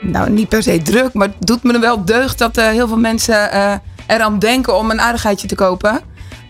Nou, 0.00 0.30
niet 0.30 0.48
per 0.48 0.62
se 0.62 0.82
druk, 0.82 1.12
maar 1.12 1.28
het 1.28 1.46
doet 1.46 1.62
me 1.62 1.72
er 1.72 1.80
wel 1.80 2.04
deugd 2.04 2.38
dat 2.38 2.56
heel 2.56 2.88
veel 2.88 2.96
mensen 2.96 3.50
uh, 3.54 3.74
eraan 4.06 4.38
denken 4.38 4.78
om 4.78 4.90
een 4.90 5.00
aardigheidje 5.00 5.46
te 5.46 5.54
kopen. 5.54 6.00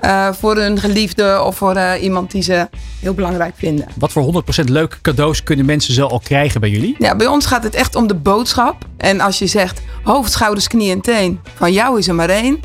Uh, 0.04 0.32
voor 0.32 0.56
hun 0.56 0.78
geliefde 0.78 1.42
of 1.42 1.56
voor 1.56 1.80
iemand 2.00 2.30
die 2.30 2.42
ze 2.42 2.68
heel 3.00 3.14
belangrijk 3.14 3.54
vinden. 3.56 3.86
Wat 3.96 4.12
voor 4.12 4.42
100% 4.60 4.64
leuke 4.64 5.00
cadeaus 5.00 5.42
kunnen 5.42 5.66
mensen 5.66 5.94
zo 5.94 6.06
al 6.06 6.20
krijgen 6.20 6.60
bij 6.60 6.70
jullie? 6.70 6.96
Ja, 6.98 7.16
bij 7.16 7.26
ons 7.26 7.46
gaat 7.46 7.62
het 7.62 7.74
echt 7.74 7.94
om 7.94 8.06
de 8.06 8.14
boodschap. 8.14 8.84
En 8.96 9.20
als 9.20 9.38
je 9.38 9.46
zegt 9.46 9.82
hoofd, 10.02 10.32
schouders, 10.32 10.68
knie 10.68 10.90
en 10.90 11.00
teen, 11.00 11.40
van 11.54 11.72
jou 11.72 11.98
is 11.98 12.08
er 12.08 12.14
maar 12.14 12.28
één. 12.28 12.60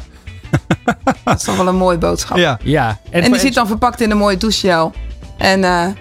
dat 1.23 1.37
is 1.37 1.43
toch 1.43 1.57
wel 1.57 1.67
een 1.67 1.75
mooie 1.75 1.97
boodschap. 1.97 2.37
Ja. 2.37 2.59
ja. 2.63 2.99
En, 3.09 3.21
en 3.21 3.31
die 3.31 3.39
zit 3.39 3.53
dan 3.53 3.67
verpakt 3.67 4.01
in 4.01 4.11
een 4.11 4.17
mooie 4.17 4.37
douchegel. 4.37 4.91
En 5.37 5.59
ja, 5.59 5.95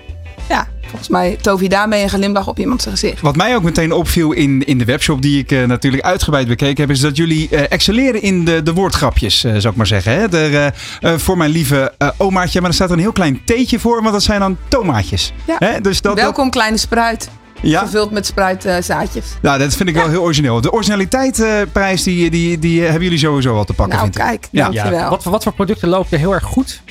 volgens 0.89 1.09
mij 1.09 1.37
tover 1.41 1.63
je 1.63 1.69
daarmee 1.69 2.03
een 2.03 2.09
glimlach 2.09 2.47
op 2.47 2.59
iemand 2.59 2.83
zijn 2.83 2.97
gezicht. 2.97 3.21
Wat 3.21 3.37
mij 3.37 3.57
ook 3.57 3.63
meteen 3.63 3.93
opviel 3.93 4.33
in, 4.33 4.67
in 4.67 4.79
de 4.79 4.85
webshop 4.85 5.23
die 5.23 5.39
ik 5.39 5.53
uh, 5.53 5.65
natuurlijk 5.65 6.03
uitgebreid 6.03 6.49
bekeken 6.49 6.81
heb, 6.81 6.91
is 6.91 7.01
dat 7.01 7.17
jullie 7.17 7.49
uh, 7.51 7.61
excelleren 7.69 8.23
in 8.23 8.45
de, 8.45 8.63
de 8.63 8.73
woordgrapjes, 8.73 9.45
uh, 9.45 9.53
zou 9.53 9.69
ik 9.69 9.77
maar 9.77 9.87
zeggen. 9.87 10.13
Hè? 10.13 10.29
Er, 10.29 10.73
voor 11.21 11.37
mijn 11.37 11.51
lieve 11.51 11.93
omaatje, 12.17 12.61
maar 12.61 12.69
er 12.69 12.75
staat 12.75 12.91
een 12.91 12.99
heel 12.99 13.13
klein 13.13 13.41
theetje 13.45 13.79
voor, 13.79 14.01
want 14.03 14.13
dat 14.13 14.23
zijn 14.23 14.41
dan 14.41 14.57
tomaatjes. 14.69 15.33
Ja. 15.47 15.57
Hè? 15.59 15.81
Dus 15.81 16.01
dat, 16.01 16.15
Welkom 16.15 16.45
dat... 16.45 16.53
kleine 16.53 16.77
spruit. 16.77 17.29
Ja. 17.63 17.81
Gevuld 17.81 18.11
met 18.11 18.27
spruitzaadjes. 18.27 19.25
Nou, 19.43 19.59
dat 19.59 19.75
vind 19.75 19.89
ik 19.89 19.95
ja. 19.95 20.01
wel 20.01 20.11
heel 20.11 20.23
origineel. 20.23 20.61
De 20.61 20.73
originaliteitprijs 20.73 22.03
die, 22.03 22.31
die, 22.31 22.59
die 22.59 22.83
hebben 22.83 23.03
jullie 23.03 23.19
sowieso 23.19 23.57
al 23.57 23.65
te 23.65 23.73
pakken. 23.73 23.97
Nou, 23.97 24.11
vind 24.13 24.25
kijk, 24.25 24.45
ik. 24.45 24.49
ja. 24.51 24.63
dankjewel. 24.63 24.99
Ja. 24.99 25.11
Wat, 25.11 25.25
wat 25.25 25.43
voor 25.43 25.53
producten 25.53 25.89
lopen 25.89 26.11
er 26.11 26.19
heel 26.19 26.35
erg 26.35 26.45
goed? 26.45 26.83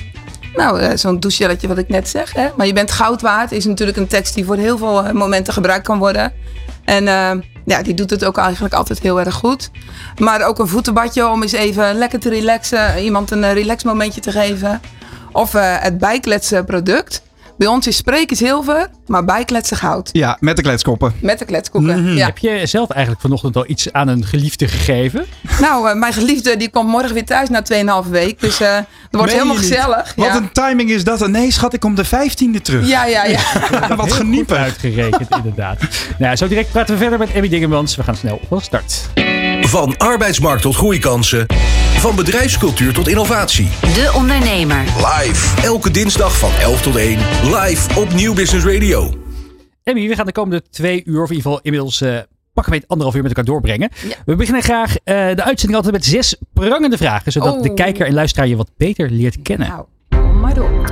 Nou, 0.54 0.80
uh, 0.80 0.90
zo'n 0.94 1.20
douchegelletje 1.20 1.68
wat 1.68 1.78
ik 1.78 1.88
net 1.88 2.08
zeg. 2.08 2.32
Hè? 2.32 2.48
Maar 2.56 2.66
je 2.66 2.72
bent 2.72 2.90
goud 2.90 3.20
waard 3.20 3.52
is 3.52 3.64
natuurlijk 3.64 3.98
een 3.98 4.06
tekst 4.06 4.34
die 4.34 4.44
voor 4.44 4.56
heel 4.56 4.78
veel 4.78 5.04
uh, 5.04 5.10
momenten 5.10 5.52
gebruikt 5.52 5.86
kan 5.86 5.98
worden. 5.98 6.32
En 6.84 7.04
uh, 7.04 7.30
ja, 7.64 7.82
die 7.82 7.94
doet 7.94 8.10
het 8.10 8.24
ook 8.24 8.38
eigenlijk 8.38 8.74
altijd 8.74 9.00
heel 9.00 9.20
erg 9.20 9.34
goed. 9.34 9.70
Maar 10.18 10.46
ook 10.46 10.58
een 10.58 10.68
voetenbadje 10.68 11.28
om 11.28 11.42
eens 11.42 11.52
even 11.52 11.94
lekker 11.94 12.18
te 12.18 12.28
relaxen. 12.28 13.02
Iemand 13.02 13.30
een 13.30 13.52
relax 13.52 13.84
momentje 13.84 14.20
te 14.20 14.32
geven. 14.32 14.80
Of 15.32 15.52
het 15.52 15.98
bijkletsen 15.98 16.64
product. 16.64 17.22
Bij 17.58 17.66
ons 17.66 17.86
is 17.86 17.96
spreken 17.96 18.36
zilver, 18.36 18.88
maar 19.06 19.24
bijkletsen 19.24 19.76
goud. 19.76 20.10
Ja, 20.12 20.36
met 20.40 20.56
de 20.56 20.62
kletskoppen. 20.62 21.12
Met 21.20 21.38
de 21.38 21.44
kletskoppen, 21.44 21.98
mm-hmm. 21.98 22.16
ja. 22.16 22.26
Heb 22.26 22.38
je 22.38 22.66
zelf 22.66 22.90
eigenlijk 22.90 23.20
vanochtend 23.20 23.56
al 23.56 23.64
iets 23.66 23.92
aan 23.92 24.08
een 24.08 24.24
geliefde 24.24 24.68
gegeven? 24.68 25.26
Nou, 25.60 25.88
uh, 25.88 25.94
mijn 25.94 26.12
geliefde 26.12 26.56
die 26.56 26.70
komt 26.70 26.88
morgen 26.88 27.14
weer 27.14 27.24
thuis 27.24 27.48
na 27.48 27.62
2,5 28.04 28.10
week. 28.10 28.40
Dus 28.40 28.60
uh, 28.60 28.74
het 28.74 28.86
wordt 29.10 29.26
Meen 29.26 29.40
helemaal 29.40 29.56
gezellig. 29.56 30.12
Wat 30.16 30.26
ja. 30.26 30.36
een 30.36 30.52
timing 30.52 30.90
is 30.90 31.04
dat. 31.04 31.28
Nee 31.28 31.52
schat, 31.52 31.74
ik 31.74 31.80
kom 31.80 31.94
de 31.94 32.06
15e 32.06 32.60
terug. 32.62 32.88
Ja, 32.88 33.04
ja, 33.04 33.24
ja. 33.24 33.40
Wat 33.96 34.12
geniepen. 34.12 34.58
uitgerekend, 34.58 35.36
inderdaad. 35.36 35.78
nou, 36.18 36.36
zo 36.36 36.48
direct 36.48 36.70
praten 36.70 36.94
we 36.94 37.00
verder 37.00 37.18
met 37.18 37.32
Emmy 37.32 37.48
Dingemans. 37.48 37.96
We 37.96 38.02
gaan 38.02 38.16
snel 38.16 38.40
van 38.48 38.60
start. 38.60 39.08
Van 39.68 39.96
arbeidsmarkt 39.96 40.62
tot 40.62 40.74
groeikansen. 40.74 41.46
Van 41.98 42.16
bedrijfscultuur 42.16 42.92
tot 42.92 43.08
innovatie. 43.08 43.68
De 43.80 44.12
Ondernemer. 44.16 44.84
Live. 44.84 45.62
Elke 45.62 45.90
dinsdag 45.90 46.38
van 46.38 46.50
11 46.60 46.82
tot 46.82 46.96
1. 46.96 47.18
Live 47.42 48.00
op 48.00 48.12
Nieuw 48.12 48.34
Business 48.34 48.66
Radio. 48.66 49.14
Emmy, 49.82 50.08
we 50.08 50.14
gaan 50.14 50.26
de 50.26 50.32
komende 50.32 50.62
twee 50.70 51.02
uur, 51.04 51.22
of 51.22 51.30
in 51.30 51.36
ieder 51.36 51.50
geval 51.50 51.60
inmiddels 51.62 52.02
uh, 52.02 52.18
pakken 52.52 52.72
we 52.72 52.78
het 52.78 52.88
anderhalf 52.88 53.16
uur 53.16 53.22
met 53.22 53.36
elkaar 53.36 53.52
doorbrengen. 53.52 53.90
Ja. 54.08 54.14
We 54.26 54.36
beginnen 54.36 54.62
graag 54.62 54.90
uh, 54.90 54.96
de 55.04 55.42
uitzending 55.44 55.74
altijd 55.74 55.92
met 55.92 56.04
zes 56.04 56.36
prangende 56.52 56.96
vragen. 56.96 57.32
Zodat 57.32 57.54
Oh. 57.56 57.62
de 57.62 57.74
kijker 57.74 58.06
en 58.06 58.14
luisteraar 58.14 58.48
je 58.48 58.56
wat 58.56 58.70
beter 58.76 59.10
leert 59.10 59.42
kennen. 59.42 59.68
Nou, 59.68 59.84
kom 60.08 60.40
maar 60.40 60.54
door. 60.54 60.84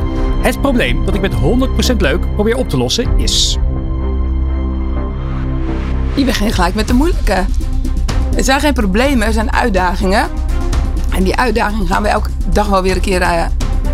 Het 0.42 0.60
probleem 0.60 1.04
dat 1.04 1.14
ik 1.14 1.20
met 1.20 1.32
100% 1.92 1.96
leuk 1.98 2.34
probeer 2.34 2.56
op 2.56 2.68
te 2.68 2.76
lossen 2.76 3.18
is... 3.18 3.56
Je 6.16 6.24
begint 6.24 6.52
gelijk 6.54 6.74
met 6.74 6.88
de 6.88 6.94
moeilijke. 6.94 7.44
Er 8.36 8.44
zijn 8.44 8.60
geen 8.60 8.72
problemen, 8.72 9.26
er 9.26 9.32
zijn 9.32 9.52
uitdagingen. 9.52 10.28
En 11.14 11.24
die 11.24 11.36
uitdagingen 11.36 11.86
gaan 11.86 12.02
we 12.02 12.08
elke 12.08 12.30
dag 12.52 12.66
wel 12.66 12.82
weer 12.82 12.94
een 12.94 13.00
keer 13.00 13.22
eh, 13.22 13.44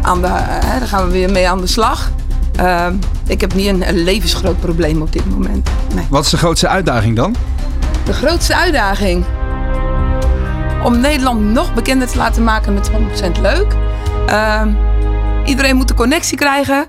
aan 0.02 0.20
de, 0.20 0.26
eh, 0.26 0.78
daar 0.78 0.88
gaan 0.88 1.06
we 1.06 1.12
weer 1.12 1.30
mee 1.30 1.48
aan 1.48 1.60
de 1.60 1.66
slag. 1.66 2.10
Ehm, 2.56 2.94
ik 3.26 3.40
heb 3.40 3.54
niet 3.54 3.66
een, 3.66 3.88
een 3.88 4.04
levensgroot 4.04 4.60
probleem 4.60 5.02
op 5.02 5.12
dit 5.12 5.30
moment. 5.30 5.70
Nee. 5.94 6.06
Wat 6.10 6.24
is 6.24 6.30
de 6.30 6.36
grootste 6.36 6.68
uitdaging 6.68 7.16
dan? 7.16 7.36
De 8.04 8.12
grootste 8.12 8.56
uitdaging. 8.56 9.24
Om 10.84 11.00
Nederland 11.00 11.40
nog 11.40 11.74
bekender 11.74 12.08
te 12.08 12.16
laten 12.16 12.44
maken 12.44 12.74
met 12.74 12.90
100% 12.90 13.40
leuk. 13.40 13.76
Ehm, 14.26 14.68
iedereen 15.44 15.76
moet 15.76 15.88
de 15.88 15.94
connectie 15.94 16.36
krijgen. 16.36 16.86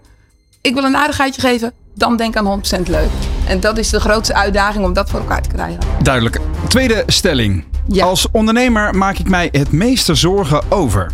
Ik 0.62 0.74
wil 0.74 0.84
een 0.84 0.98
aardigheidje 0.98 1.42
geven. 1.42 1.74
Dan 1.96 2.18
denk 2.18 2.36
aan 2.36 2.46
100% 2.46 2.88
leuk. 2.88 3.10
En 3.48 3.60
dat 3.60 3.78
is 3.78 3.90
de 3.90 4.00
grootste 4.00 4.34
uitdaging 4.34 4.86
om 4.86 4.94
dat 4.94 5.10
voor 5.10 5.20
elkaar 5.20 5.42
te 5.42 5.50
krijgen. 5.50 5.80
Duidelijk. 6.02 6.40
Tweede 6.68 7.04
stelling. 7.08 7.64
Ja. 7.88 8.06
Als 8.06 8.28
ondernemer 8.32 8.96
maak 8.96 9.18
ik 9.18 9.30
mij 9.30 9.50
het 9.52 9.72
meeste 9.72 10.16
zorgen 10.16 10.62
over. 10.72 11.12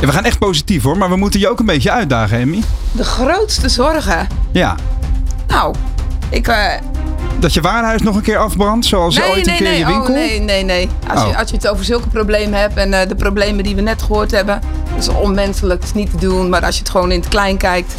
Ja, 0.00 0.06
we 0.08 0.12
gaan 0.12 0.24
echt 0.24 0.38
positief 0.38 0.82
hoor, 0.82 0.98
maar 0.98 1.08
we 1.08 1.16
moeten 1.16 1.40
je 1.40 1.48
ook 1.48 1.58
een 1.60 1.66
beetje 1.66 1.90
uitdagen, 1.90 2.38
Emmy. 2.38 2.62
De 2.92 3.04
grootste 3.04 3.68
zorgen. 3.68 4.26
Ja. 4.52 4.76
Nou, 5.48 5.74
ik. 6.30 6.48
eh, 6.48 6.66
Dat 7.38 7.54
je 7.54 7.60
warenhuis 7.60 8.02
nog 8.02 8.16
een 8.16 8.22
keer 8.22 8.36
afbrandt, 8.38 8.86
zoals 8.86 9.16
nee, 9.16 9.30
ooit 9.30 9.46
nee, 9.46 9.54
een 9.54 9.60
keer 9.62 9.70
nee. 9.70 9.78
je 9.78 9.86
winkel. 9.86 10.02
Oh, 10.04 10.08
nee, 10.20 10.40
nee, 10.40 10.64
nee. 10.64 10.88
Als, 11.10 11.20
Oh. 11.22 11.28
je, 11.28 11.36
als 11.36 11.50
je 11.50 11.56
het 11.56 11.68
over 11.68 11.84
zulke 11.84 12.08
problemen 12.08 12.60
hebt 12.60 12.76
en 12.76 12.94
eh, 12.94 13.08
de 13.08 13.14
problemen 13.14 13.64
die 13.64 13.74
we 13.74 13.80
net 13.80 14.02
gehoord 14.02 14.30
hebben, 14.30 14.60
dat 14.94 14.98
is 15.02 15.08
onmenselijk, 15.08 15.80
dat 15.80 15.88
is 15.88 15.94
niet 15.94 16.10
te 16.10 16.16
doen. 16.26 16.48
Maar 16.48 16.64
als 16.64 16.74
je 16.74 16.80
het 16.80 16.90
gewoon 16.90 17.10
in 17.12 17.20
het 17.20 17.28
klein 17.28 17.56
kijkt, 17.56 17.94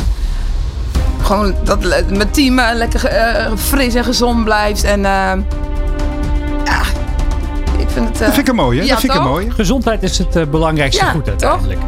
gewoon 1.24 1.54
dat 1.64 1.80
mijn 2.10 2.32
team 2.32 2.60
eh, 2.60 2.76
lekker 2.76 3.06
eh, 3.06 3.52
fris 3.58 3.96
en 3.96 4.04
gezond 4.04 4.44
blijft. 4.44 4.84
En 4.84 5.06
eh, 5.06 5.32
ja, 6.66 6.82
ik 7.78 7.90
vind 7.90 8.08
het. 8.08 8.14
eh, 8.22 8.26
Dat 8.26 8.34
vind 8.34 8.38
ik 8.38 8.48
een 8.48 8.56
mooie. 8.56 8.84
ja, 8.84 8.90
dat 8.90 9.00
vind 9.00 9.12
ik 9.14 9.18
een 9.20 9.26
toch? 9.26 9.32
mooie. 9.34 9.52
Gezondheid 9.52 10.04
is 10.04 10.18
het 10.18 10.52
belangrijkste 10.52 11.04
Ja, 11.06 11.12
goed 11.12 11.24
toch? 11.26 11.30
uiteindelijk. 11.30 11.80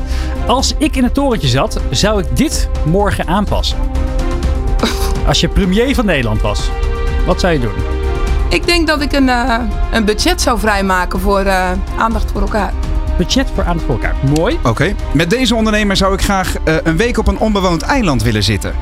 Als 0.47 0.73
ik 0.77 0.95
in 0.95 1.03
het 1.03 1.13
torentje 1.13 1.47
zat, 1.47 1.79
zou 1.89 2.19
ik 2.19 2.37
dit 2.37 2.69
morgen 2.85 3.27
aanpassen. 3.27 3.77
Als 5.27 5.39
je 5.39 5.47
premier 5.47 5.95
van 5.95 6.05
Nederland 6.05 6.41
was, 6.41 6.69
wat 7.25 7.39
zou 7.39 7.53
je 7.53 7.59
doen? 7.59 7.73
Ik 8.49 8.65
denk 8.65 8.87
dat 8.87 9.01
ik 9.01 9.11
een, 9.13 9.29
eh, 9.29 9.57
een 9.91 10.05
budget 10.05 10.41
zou 10.41 10.59
vrijmaken 10.59 11.19
voor 11.19 11.39
eh, 11.39 11.69
aandacht 11.97 12.31
voor 12.31 12.41
elkaar. 12.41 12.73
Budget 13.17 13.47
voor 13.55 13.63
aandacht 13.63 13.85
voor 13.85 13.95
elkaar. 13.95 14.15
Mooi. 14.37 14.59
Oké. 14.63 14.95
Met 15.13 15.29
deze 15.29 15.55
ondernemer 15.55 15.95
zou 15.95 16.13
ik 16.13 16.21
graag 16.21 16.55
eh, 16.63 16.75
een 16.83 16.97
week 16.97 17.17
op 17.17 17.27
een 17.27 17.37
onbewoond 17.37 17.81
eiland 17.81 18.23
willen 18.23 18.43
zitten. 18.43 18.73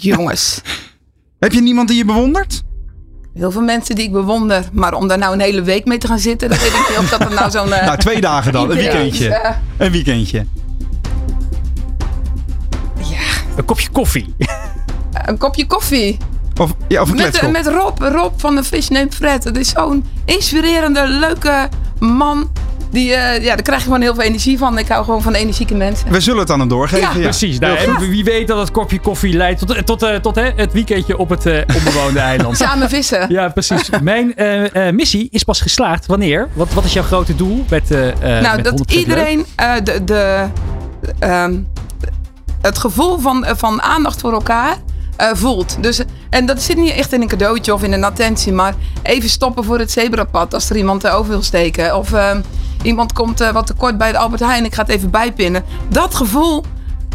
Jongens. 0.00 0.60
Heb 1.38 1.52
je 1.52 1.60
niemand 1.60 1.88
die 1.88 1.96
je 1.96 2.04
bewondert? 2.04 2.62
Heel 3.34 3.50
veel 3.50 3.62
mensen 3.62 3.94
die 3.94 4.04
ik 4.04 4.12
bewonder, 4.12 4.64
maar 4.72 4.94
om 4.94 5.08
daar 5.08 5.18
nou 5.18 5.32
een 5.32 5.40
hele 5.40 5.62
week 5.62 5.84
mee 5.84 5.98
te 5.98 6.06
gaan 6.06 6.18
zitten, 6.18 6.48
dat 6.48 6.58
weet 6.60 6.72
ik 6.72 6.86
niet 6.88 6.98
of 6.98 7.08
dat 7.10 7.20
er 7.20 7.34
nou 7.34 7.50
zo'n. 7.50 7.72
eh, 7.72 7.86
Nou, 7.86 7.98
twee 7.98 8.20
dagen 8.20 8.52
dan. 8.52 8.70
Een 8.70 8.76
weekendje. 8.84 9.54
Een 9.76 9.92
weekendje. 9.92 10.46
Een 13.56 13.64
kopje 13.64 13.88
koffie. 13.90 14.34
een 15.26 15.38
kopje 15.38 15.66
koffie. 15.66 16.16
Of, 16.60 16.74
ja, 16.88 17.02
of 17.02 17.10
een 17.10 17.16
Met, 17.16 17.50
met 17.50 17.66
Rob, 17.66 17.98
Rob 18.00 18.32
van 18.36 18.54
de 18.54 18.64
Fish 18.64 18.88
Named 18.88 19.14
Fred. 19.14 19.42
Dat 19.42 19.56
is 19.56 19.68
zo'n 19.68 20.04
inspirerende, 20.24 21.08
leuke 21.08 21.68
man. 21.98 22.50
Die, 22.90 23.14
eh, 23.14 23.42
ja, 23.42 23.54
daar 23.54 23.62
krijg 23.62 23.78
je 23.78 23.84
gewoon 23.84 24.00
heel 24.00 24.14
veel 24.14 24.22
energie 24.24 24.58
van. 24.58 24.78
Ik 24.78 24.88
hou 24.88 25.04
gewoon 25.04 25.22
van 25.22 25.34
energieke 25.34 25.74
mensen. 25.74 26.10
We 26.10 26.20
zullen 26.20 26.40
het 26.40 26.50
aan 26.50 26.58
hem 26.58 26.68
doorgeven. 26.68 27.08
Ja, 27.08 27.16
Ja, 27.16 27.22
Precies. 27.22 27.58
Nou, 27.58 28.08
wie 28.08 28.24
weet 28.24 28.48
dat 28.48 28.58
het 28.58 28.70
kopje 28.70 29.00
koffie 29.00 29.36
leidt 29.36 29.66
tot, 29.66 29.86
tot, 29.86 30.02
eh, 30.02 30.14
tot 30.14 30.34
hè, 30.34 30.50
het 30.56 30.72
weekendje 30.72 31.18
op 31.18 31.28
het 31.28 31.46
eh, 31.46 31.76
onbewoonde 31.76 32.18
eiland. 32.30 32.56
Samen 32.56 32.88
vissen. 32.88 33.26
Ja, 33.28 33.48
precies. 33.48 33.90
Mijn 34.02 34.36
eh, 34.36 34.88
eh, 34.88 34.94
missie 34.94 35.28
is 35.30 35.42
pas 35.44 35.60
geslaagd. 35.60 36.06
Wanneer? 36.06 36.48
Wat, 36.52 36.72
wat 36.72 36.84
is 36.84 36.92
jouw 36.92 37.02
grote 37.02 37.36
doel 37.36 37.64
met, 37.68 37.90
eh 37.90 38.08
eh 38.08 38.42
nou, 38.42 38.56
met 38.56 38.64
dat 38.64 38.72
100% 38.72 38.76
leuk? 38.76 38.90
iedereen 38.98 39.46
eh, 39.56 39.72
de, 39.84 40.04
de, 40.04 40.46
ehm, 41.18 41.54
het 42.62 42.78
gevoel 42.78 43.18
van, 43.18 43.44
eh, 43.44 43.54
van 43.56 43.82
aandacht 43.82 44.20
voor 44.20 44.32
elkaar 44.32 44.76
eh, 45.16 45.28
voelt. 45.32 45.76
Dus, 45.80 46.00
en 46.30 46.46
dat 46.46 46.62
zit 46.62 46.76
niet 46.76 46.92
echt 46.92 47.12
in 47.12 47.22
een 47.22 47.28
cadeautje 47.28 47.74
of 47.74 47.82
in 47.82 47.92
een 47.92 48.04
attentie, 48.04 48.52
maar 48.52 48.74
even 49.02 49.28
stoppen 49.28 49.64
voor 49.64 49.78
het 49.78 49.90
zebrapad 49.90 50.54
als 50.54 50.70
er 50.70 50.76
iemand 50.76 51.04
eh, 51.04 51.14
over 51.16 51.30
wil 51.30 51.42
steken. 51.42 51.96
Of 51.96 52.12
ehm, 52.12 52.40
iemand 52.82 53.12
komt 53.12 53.40
eh, 53.40 53.50
wat 53.50 53.66
tekort 53.66 53.98
bij 53.98 54.12
de 54.12 54.18
Albert 54.18 54.40
Heijn, 54.42 54.64
ik 54.64 54.74
ga 54.74 54.82
het 54.82 54.90
even 54.90 55.10
bijpinnen. 55.10 55.62
Dat 55.88 56.14
gevoel, 56.14 56.64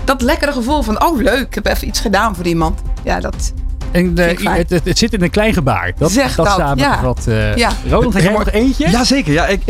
dat 0.04 0.22
lekkere 0.22 0.52
gevoel 0.52 0.82
van, 0.82 1.04
oh 1.06 1.18
leuk, 1.22 1.42
ik 1.48 1.54
heb 1.54 1.66
even 1.68 1.88
iets 1.88 2.00
gedaan 2.00 2.36
voor 2.36 2.46
iemand. 2.46 2.82
Ja, 3.04 3.20
dat, 3.20 3.54
En, 3.92 4.18
eh, 4.18 4.56
het, 4.56 4.70
het, 4.70 4.86
het 4.86 4.98
zit 4.98 5.14
in 5.14 5.22
een 5.22 5.30
klein 5.30 5.54
gebaar. 5.54 5.92
Dat, 5.98 6.12
Zeg 6.12 6.36
dat 6.36 6.46
dat, 6.46 6.56
samen 6.58 6.78
ja. 6.78 7.02
wat. 7.02 7.28
eh 7.28 7.56
Ja. 7.56 7.70
Roland, 7.90 8.14
heb 8.14 8.24
Ja, 8.24 8.32
nog 8.32 8.50
eentje? 8.52 8.90
Jazeker. 8.90 9.34
Ja, 9.34 9.46
ik, 9.48 9.62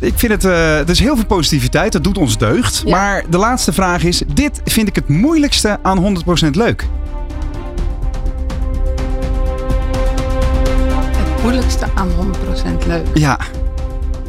ik 0.00 0.12
vind 0.18 0.32
het. 0.32 0.44
eh 0.44 0.78
er 0.78 0.90
is 0.90 0.98
heel 0.98 1.14
veel 1.16 1.26
positiviteit. 1.26 1.92
Dat 1.92 2.04
doet 2.04 2.18
ons 2.18 2.38
deugd. 2.38 2.82
Ja. 2.84 2.90
Maar 2.96 3.24
de 3.30 3.36
laatste 3.38 3.72
vraag 3.72 4.02
is: 4.04 4.22
dit 4.34 4.60
vind 4.64 4.88
ik 4.88 4.94
het 4.94 5.08
moeilijkste 5.08 5.78
aan 5.82 6.16
100% 6.46 6.50
leuk. 6.50 6.86
het 11.16 11.42
moeilijkste 11.42 11.86
aan 11.94 12.08
100% 12.82 12.86
leuk. 12.86 13.06
Ja. 13.14 13.38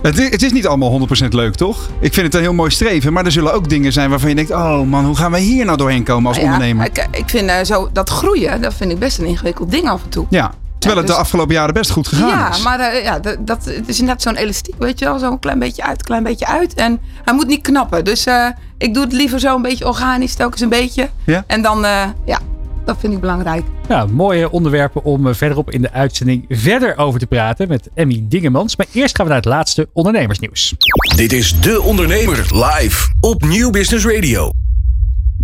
Het 0.07 0.19
is, 0.19 0.29
het 0.29 0.43
is 0.43 0.51
niet 0.51 0.67
allemaal 0.67 1.07
100% 1.23 1.27
leuk, 1.29 1.55
toch? 1.55 1.89
Ik 1.99 2.13
vind 2.13 2.25
het 2.25 2.35
een 2.35 2.41
heel 2.41 2.53
mooi 2.53 2.71
streven. 2.71 3.13
Maar 3.13 3.25
er 3.25 3.31
zullen 3.31 3.53
ook 3.53 3.69
dingen 3.69 3.93
zijn 3.93 4.09
waarvan 4.09 4.29
je 4.29 4.35
denkt: 4.35 4.51
oh 4.51 4.81
man, 4.81 5.05
hoe 5.05 5.15
gaan 5.15 5.31
we 5.31 5.39
hier 5.39 5.65
nou 5.65 5.77
doorheen 5.77 6.03
komen 6.03 6.27
als 6.27 6.37
Nou 6.37 6.47
ja, 6.47 6.53
ondernemer? 6.53 6.85
Ik, 6.85 7.07
ik 7.11 7.29
vind 7.29 7.49
eh, 7.49 7.63
zo, 7.63 7.89
dat 7.93 8.09
groeien, 8.09 8.61
dat 8.61 8.73
vind 8.73 8.91
ik 8.91 8.99
best 8.99 9.17
een 9.17 9.25
ingewikkeld 9.25 9.71
ding 9.71 9.89
af 9.89 10.03
en 10.03 10.09
toe. 10.09 10.25
Ja. 10.29 10.51
Terwijl 10.77 10.97
het 10.97 11.07
dus- 11.07 11.15
de 11.15 11.21
afgelopen 11.21 11.53
jaren 11.53 11.73
best 11.73 11.91
goed 11.91 12.07
gegaan 12.07 12.27
Ja, 12.27 12.49
is. 12.49 12.63
maar 12.63 12.79
eh, 12.79 13.03
ja, 13.03 13.19
dat, 13.19 13.47
dat, 13.47 13.65
het 13.65 13.87
is 13.87 14.01
net 14.01 14.21
zo'n 14.21 14.35
elastiek, 14.35 14.75
weet 14.77 14.99
je 14.99 15.05
wel. 15.05 15.19
Zo'n 15.19 15.39
klein 15.39 15.59
beetje 15.59 15.83
uit, 15.83 16.03
klein 16.03 16.23
beetje 16.23 16.47
uit. 16.47 16.73
En 16.73 16.99
hij 17.23 17.33
moet 17.33 17.47
niet 17.47 17.61
knappen. 17.61 18.05
Dus 18.05 18.25
eh, 18.25 18.47
ik 18.77 18.93
doe 18.93 19.03
het 19.03 19.13
liever 19.13 19.39
zo 19.39 19.55
een 19.55 19.61
beetje 19.61 19.87
organisch, 19.87 20.33
telkens 20.33 20.61
een 20.61 20.69
beetje. 20.69 21.09
Ja. 21.23 21.43
En 21.47 21.61
dan, 21.61 21.85
ja, 22.25 22.39
dat 22.87 22.97
vind 22.99 23.13
ik 23.13 23.19
belangrijk. 23.19 23.63
Nou, 23.87 24.11
mooie 24.11 24.51
onderwerpen 24.51 25.03
om 25.03 25.27
eh, 25.27 25.33
verderop 25.33 25.71
in 25.71 25.81
de 25.81 25.91
uitzending 25.91 26.45
verder 26.49 26.97
over 26.97 27.19
te 27.19 27.27
praten 27.27 27.67
met 27.67 27.89
Emmy 27.93 28.25
Dingemans. 28.29 28.75
Maar 28.75 28.85
eerst 28.91 29.15
gaan 29.15 29.25
we 29.25 29.31
naar 29.31 29.41
het 29.41 29.49
laatste 29.49 29.89
ondernemersnieuws. 29.93 30.73
Dit 31.15 31.33
is 31.33 31.61
De 31.61 31.81
Ondernemer 31.81 32.37
live 32.37 33.09
op 33.19 33.45
Nieuw 33.45 33.69
Business 33.69 34.05
Radio. 34.05 34.51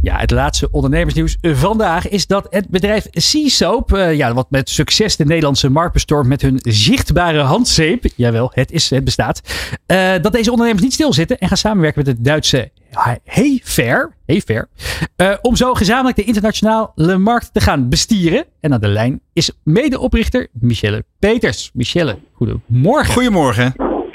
Ja, 0.02 0.18
het 0.18 0.32
laatste 0.32 0.72
ondernemersnieuws 0.72 1.38
vandaag 1.42 2.10
is 2.10 2.28
dat 2.28 2.48
het 2.50 2.70
bedrijf 2.70 3.08
Seasoap, 3.12 3.94
eh 3.94 4.16
ja, 4.16 4.34
wat 4.34 4.52
met 4.52 4.70
succes 4.70 5.16
de 5.16 5.26
Nederlandse 5.26 5.70
markt 5.70 5.94
bestormt 5.94 6.28
met 6.28 6.42
hun 6.42 6.60
zichtbare 6.62 7.40
handzeep, 7.40 8.06
jawel, 8.16 8.52
het, 8.54 8.72
is, 8.72 8.90
het 8.90 9.04
bestaat, 9.04 9.42
eh, 9.86 10.12
dat 10.22 10.32
deze 10.32 10.52
ondernemers 10.52 10.84
niet 10.84 10.94
stilzitten 10.94 11.40
en 11.40 11.48
gaan 11.48 11.58
samenwerken 11.58 12.04
met 12.06 12.16
het 12.16 12.26
Duitse 12.26 12.72
Heyfair, 13.24 14.16
Heyfair 14.26 14.68
eh, 15.16 15.34
om 15.42 15.56
zo 15.56 15.74
gezamenlijk 15.74 16.16
de 16.16 16.24
internationale 16.24 17.18
markt 17.18 17.54
te 17.54 17.60
gaan 17.60 17.90
bestieren. 17.90 18.46
En 18.60 18.74
aan 18.74 18.82
de 18.82 18.88
lijn 18.88 19.22
is 19.34 19.52
medeoprichter 19.64 20.48
Michelle 20.52 21.04
Peters. 21.20 21.72
Michelle, 21.74 22.18
goedemorgen. 22.34 23.14
Goedemorgen. 23.14 23.74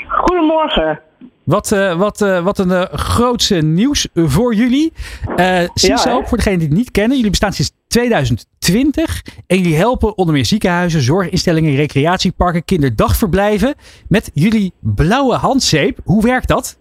Goedemorgen. 0.09 1.01
Wat, 1.45 1.73
eh, 1.73 1.99
wat, 1.99 2.21
eh, 2.21 2.45
wat 2.45 2.59
een 2.59 2.87
grootse 2.87 3.57
nieuws 3.57 4.09
voor 4.15 4.55
jullie. 4.55 4.93
Eh 5.37 5.61
Seasoap, 5.75 6.23
hè? 6.23 6.29
voor 6.29 6.37
degenen 6.37 6.59
die 6.59 6.69
het 6.69 6.77
niet 6.77 6.91
kennen. 6.91 7.17
Jullie 7.17 7.31
bestaan 7.31 7.53
sinds 7.53 7.73
2020. 7.89 9.23
En 9.47 9.57
jullie 9.57 9.77
helpen 9.77 10.19
onder 10.19 10.35
meer 10.35 10.45
ziekenhuizen, 10.45 11.01
zorginstellingen, 11.01 11.75
recreatieparken, 11.75 12.65
kinderdagverblijven. 12.65 13.75
Met 14.09 14.31
jullie 14.35 14.73
blauwe 14.81 15.35
handzeep. 15.35 15.99
Hoe 16.05 16.23
werkt 16.23 16.49
dat? 16.49 16.79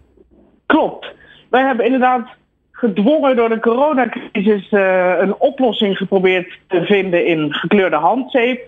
Klopt. 0.66 1.06
Wij 1.48 1.62
hebben 1.62 1.84
inderdaad 1.84 2.28
gedwongen 2.72 3.36
door 3.36 3.48
de 3.48 3.60
coronacrisis 3.60 4.68
eh, 4.68 5.18
een 5.18 5.34
oplossing 5.38 5.96
geprobeerd 5.96 6.58
te 6.66 6.84
vinden 6.84 7.26
in 7.26 7.54
gekleurde 7.54 7.96
handzeep. 7.96 8.60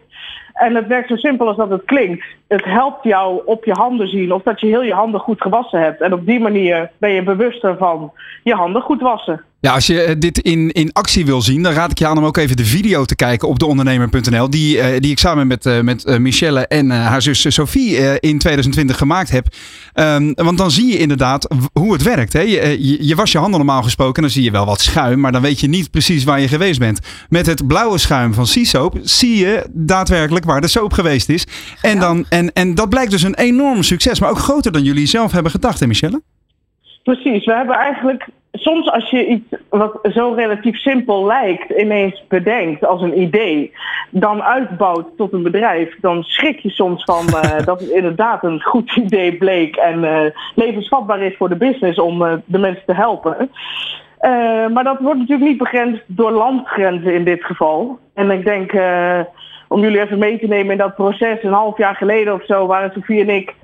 En 0.53 0.75
het 0.75 0.87
werkt 0.87 1.09
zo 1.09 1.17
simpel 1.17 1.47
als 1.47 1.57
dat 1.57 1.71
het 1.71 1.85
klinkt. 1.85 2.25
Het 2.49 2.65
helpt 2.65 3.05
jou 3.05 3.43
op 3.45 3.65
je 3.65 3.73
handen 3.73 4.09
zien 4.09 4.33
of 4.33 4.43
dat 4.43 4.61
je 4.61 4.67
heel 4.67 4.83
je 4.83 4.93
handen 4.93 5.21
goed 5.21 5.41
gewassen 5.41 5.81
hebt. 5.81 6.01
En 6.01 6.13
op 6.13 6.27
die 6.27 6.41
manier 6.41 6.91
ben 6.99 7.11
je 7.11 7.23
bewuster 7.23 7.77
van 7.77 8.13
je 8.43 8.55
handen 8.55 8.83
goed 8.83 9.01
wassen. 9.01 9.45
Ja, 9.63 9.75
als 9.75 9.87
je 9.87 10.03
eh, 10.03 10.15
dit 10.19 10.39
in, 10.39 10.71
in 10.71 10.93
actie 10.93 11.27
wil 11.27 11.43
zien, 11.43 11.63
dan 11.63 11.73
raad 11.73 11.91
ik 11.91 11.99
je 11.99 12.07
aan 12.07 12.19
om 12.19 12.25
ook 12.25 12.37
even 12.37 12.57
de 12.57 12.65
video 12.65 13.05
te 13.05 13.17
kijken 13.17 13.49
op 13.49 13.59
deondernemer.nl. 13.59 14.51
Die, 14.51 14.81
eh, 14.81 15.01
die 15.01 15.11
ik 15.11 15.19
samen 15.19 15.47
met, 15.47 15.67
eh, 15.67 15.81
met 15.81 16.19
Michelle 16.19 16.67
en 16.67 16.91
haar 16.91 17.23
zus 17.23 17.55
Sophie 17.55 18.21
in 18.21 18.39
2020 18.39 18.97
gemaakt 18.97 19.31
heb. 19.31 19.47
Ehm, 19.93 20.33
want 20.35 20.59
dan 20.59 20.71
zie 20.71 20.87
je 20.87 20.99
inderdaad 20.99 21.55
hoe 21.73 21.93
het 21.93 22.03
werkt. 22.03 22.33
Hè? 22.33 22.41
Je, 22.41 22.87
je, 22.89 23.07
je 23.07 23.15
was 23.15 23.33
je 23.33 23.39
handen 23.39 23.59
normaal 23.59 23.83
gesproken 23.83 24.15
en 24.15 24.23
dan 24.23 24.31
zie 24.31 24.43
je 24.43 24.51
wel 24.51 24.67
wat 24.67 24.81
schuim, 24.81 25.21
maar 25.21 25.33
dan 25.33 25.43
weet 25.43 25.61
je 25.61 25.69
niet 25.69 25.91
precies 25.91 26.25
waar 26.25 26.41
je 26.41 26.49
geweest 26.49 26.79
bent. 26.79 27.27
Met 27.29 27.47
het 27.47 27.67
blauwe 27.67 27.99
schuim 27.99 28.35
van 28.35 28.47
Seasoap 28.47 28.99
zie 29.03 29.37
je 29.37 29.67
daadwerkelijk 29.71 30.45
waar 30.45 30.61
de 30.61 30.69
soap 30.69 30.93
geweest 30.93 31.29
is. 31.29 31.47
En, 31.83 31.99
dan, 31.99 32.27
en, 32.29 32.53
en 32.53 32.75
dat 32.75 32.89
blijkt 32.89 33.11
dus 33.11 33.23
een 33.23 33.37
enorm 33.37 33.83
succes, 33.83 34.21
maar 34.21 34.31
ook 34.31 34.39
groter 34.39 34.73
dan 34.73 34.83
jullie 34.83 35.07
zelf 35.07 35.33
hebben 35.33 35.51
gedacht, 35.51 35.81
hè 35.81 35.87
Michelle? 35.87 36.23
Precies, 37.03 37.45
we 37.45 37.53
hebben 37.53 37.77
eigenlijk 37.77 38.29
soms 38.53 38.91
als 38.91 39.11
je 39.11 39.27
iets 39.27 39.55
wat 39.69 39.99
zo 40.13 40.33
relatief 40.33 40.77
simpel 40.77 41.27
lijkt 41.27 41.71
ineens 41.71 42.25
bedenkt 42.29 42.87
als 42.87 43.03
een 43.03 43.21
idee, 43.21 43.73
dan 44.11 44.43
uitbouwt 44.43 45.07
tot 45.17 45.33
een 45.33 45.43
bedrijf, 45.43 45.97
dan 46.01 46.23
schrik 46.23 46.59
je 46.59 46.71
soms 46.71 47.05
van 47.05 47.27
eh, 47.43 47.65
dat 47.65 47.81
het 47.81 47.91
inderdaad 47.91 48.45
een 48.45 48.63
goed 48.63 48.97
idee 48.97 49.37
bleek 49.37 49.77
en 49.77 50.05
eh, 50.05 50.31
levensvatbaar 50.55 51.23
is 51.23 51.37
voor 51.37 51.49
de 51.49 51.57
business 51.57 51.99
om 51.99 52.23
eh, 52.23 52.33
de 52.45 52.59
mensen 52.59 52.85
te 52.87 52.95
helpen. 52.95 53.51
Maar 54.73 54.85
dat 54.85 55.01
wordt 55.01 55.19
natuurlijk 55.19 55.49
niet 55.49 55.59
begrensd 55.59 56.03
door 56.07 56.31
landgrenzen 56.31 57.15
in 57.15 57.25
dit 57.25 57.45
geval. 57.45 57.99
En 58.15 58.31
ik 58.31 58.45
denk, 58.45 58.73
om 59.69 59.81
jullie 59.81 60.01
even 60.01 60.19
mee 60.19 60.39
te 60.39 60.47
nemen 60.47 60.73
in 60.73 60.79
dat 60.79 60.95
proces, 60.95 61.43
een 61.43 61.53
half 61.53 61.79
jaar 61.79 61.95
geleden 61.95 62.35
of 62.35 62.45
zo 62.45 62.67
waren 62.67 62.93
Sofie 62.93 63.21
en 63.21 63.29
ik 63.29 63.55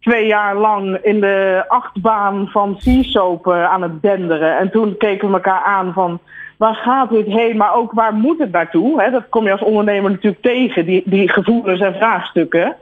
twee 0.00 0.26
jaar 0.26 0.56
lang 0.56 0.96
in 0.96 1.20
de 1.20 1.64
achtbaan 1.68 2.48
van 2.48 2.74
Seasoap 2.78 3.46
uh, 3.46 3.64
aan 3.64 3.82
het 3.82 4.02
denderen. 4.02 4.58
En 4.58 4.70
toen 4.70 4.96
keken 4.96 5.28
we 5.28 5.34
elkaar 5.34 5.62
aan 5.62 5.92
van 5.92 6.20
waar 6.56 6.74
gaat 6.74 7.10
dit 7.10 7.26
heen, 7.26 7.56
maar 7.56 7.74
ook 7.74 7.92
waar 7.92 8.14
moet 8.14 8.38
het 8.38 8.52
naartoe? 8.52 9.02
Hè? 9.02 9.10
Dat 9.10 9.28
kom 9.28 9.44
je 9.44 9.52
als 9.52 9.62
ondernemer 9.62 10.10
natuurlijk 10.10 10.42
tegen, 10.42 10.84
die, 10.84 11.02
die 11.04 11.28
gevoelens 11.32 11.80
en 11.80 11.94
vraagstukken. 11.94 12.76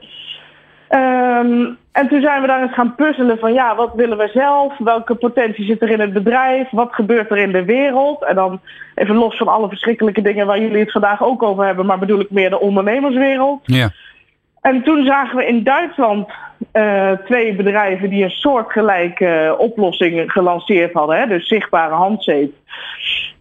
Um, 0.89 1.77
en 1.91 2.07
toen 2.07 2.21
zijn 2.21 2.41
we 2.41 2.47
daar 2.47 2.61
eens 2.61 2.73
gaan 2.73 2.95
puzzelen 2.95 3.39
van 3.39 3.53
ja, 3.53 3.75
wat 3.75 3.93
willen 3.95 4.17
we 4.17 4.29
zelf? 4.33 4.77
Welke 4.77 5.15
potentie 5.15 5.65
zit 5.65 5.81
er 5.81 5.89
in 5.89 5.99
het 5.99 6.13
bedrijf? 6.13 6.69
Wat 6.71 6.93
gebeurt 6.93 7.31
er 7.31 7.37
in 7.37 7.51
de 7.51 7.65
wereld? 7.65 8.23
En 8.25 8.35
dan 8.35 8.61
even 8.95 9.15
los 9.15 9.37
van 9.37 9.47
alle 9.47 9.67
verschrikkelijke 9.67 10.21
dingen 10.21 10.45
waar 10.45 10.59
jullie 10.59 10.79
het 10.79 10.91
vandaag 10.91 11.23
ook 11.23 11.43
over 11.43 11.65
hebben, 11.65 11.85
maar 11.85 11.99
bedoel 11.99 12.19
ik 12.19 12.29
meer 12.29 12.49
de 12.49 12.59
ondernemerswereld. 12.59 13.59
Ja. 13.63 13.89
En 14.61 14.83
toen 14.83 15.05
zagen 15.05 15.37
we 15.37 15.45
in 15.45 15.63
Duitsland 15.63 16.29
uh, 16.73 17.11
twee 17.11 17.55
bedrijven 17.55 18.09
die 18.09 18.23
een 18.23 18.29
soortgelijke 18.29 19.43
uh, 19.45 19.59
oplossing 19.59 20.31
gelanceerd 20.31 20.93
hadden. 20.93 21.17
Hè? 21.17 21.27
Dus 21.27 21.47
zichtbare 21.47 21.93
handzeep. 21.93 22.53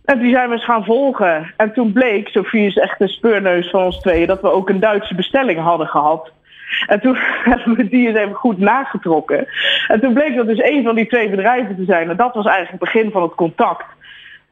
En 0.05 0.19
die 0.19 0.33
zijn 0.35 0.49
we 0.49 0.55
eens 0.55 0.65
gaan 0.65 0.85
volgen. 0.85 1.53
En 1.57 1.73
toen 1.73 1.93
bleek, 1.93 2.29
Sofie 2.29 2.67
is 2.67 2.77
echt 2.77 2.99
de 2.99 3.09
speurneus 3.09 3.71
van 3.71 3.83
ons 3.83 4.01
tweeën, 4.01 4.27
dat 4.27 4.41
we 4.41 4.53
ook 4.53 4.69
een 4.69 4.81
Duitse 4.81 5.15
bestelling 5.15 5.59
hadden 5.59 5.87
gehad. 5.87 6.33
En 6.87 7.01
toen 7.01 7.17
hebben 7.51 7.77
we 7.77 7.89
die 7.89 8.09
eens 8.09 8.19
even 8.19 8.35
goed 8.35 8.59
nagetrokken. 8.59 9.47
En 9.89 10.01
toen 10.01 10.15
bleek 10.15 10.37
dat 10.37 10.47
dus 10.47 10.63
een 10.63 10.83
van 10.85 10.95
die 10.95 11.07
twee 11.07 11.31
bedrijven 11.31 11.77
te 11.77 11.85
zijn. 11.85 12.11
En 12.11 12.17
dat 12.17 12.35
was 12.35 12.47
eigenlijk 12.47 12.83
het 12.83 12.93
begin 12.93 13.11
van 13.11 13.23
het 13.23 13.35
contact. 13.35 13.85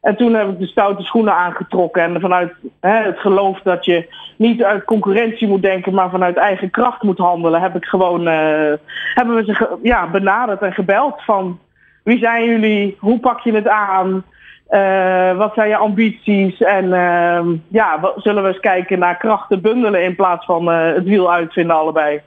En 0.01 0.17
toen 0.17 0.35
heb 0.35 0.49
ik 0.49 0.59
de 0.59 0.67
stoute 0.67 1.03
schoenen 1.03 1.35
aangetrokken. 1.35 2.03
En 2.03 2.21
vanuit 2.21 2.53
hè, 2.81 3.05
het 3.05 3.19
geloof 3.19 3.61
dat 3.63 3.85
je 3.85 4.15
niet 4.37 4.63
uit 4.63 4.85
concurrentie 4.85 5.49
moet 5.49 5.63
denken, 5.63 5.95
maar 5.95 6.11
vanuit 6.11 6.37
eigen 6.37 6.71
kracht 6.71 7.03
moet 7.03 7.19
handelen, 7.19 7.61
heb 7.61 7.77
ik 7.77 7.85
gewoon 7.85 8.21
uh, 8.21 8.73
hebben 9.15 9.35
we 9.35 9.45
ze 9.45 9.79
ja, 9.83 10.11
benaderd 10.11 10.63
en 10.63 10.73
gebeld 10.73 11.23
van 11.25 11.59
wie 12.03 12.19
zijn 12.19 12.45
jullie, 12.45 12.97
hoe 13.01 13.21
pak 13.21 13.41
je 13.41 13.53
het 13.53 13.69
aan, 13.69 14.25
uh, 14.71 15.37
wat 15.37 15.55
zijn 15.55 15.69
je 15.69 15.77
ambities 15.77 16.61
en 16.61 16.85
uh, 16.85 17.41
ja, 17.69 18.13
zullen 18.17 18.43
we 18.43 18.49
eens 18.49 18.61
kijken 18.61 18.99
naar 18.99 19.17
krachten 19.17 19.61
bundelen 19.61 20.05
in 20.05 20.17
plaats 20.17 20.45
van 20.45 20.69
uh, 20.69 20.95
het 20.95 21.05
wiel 21.05 21.33
uitvinden 21.33 21.77
allebei. 21.77 22.21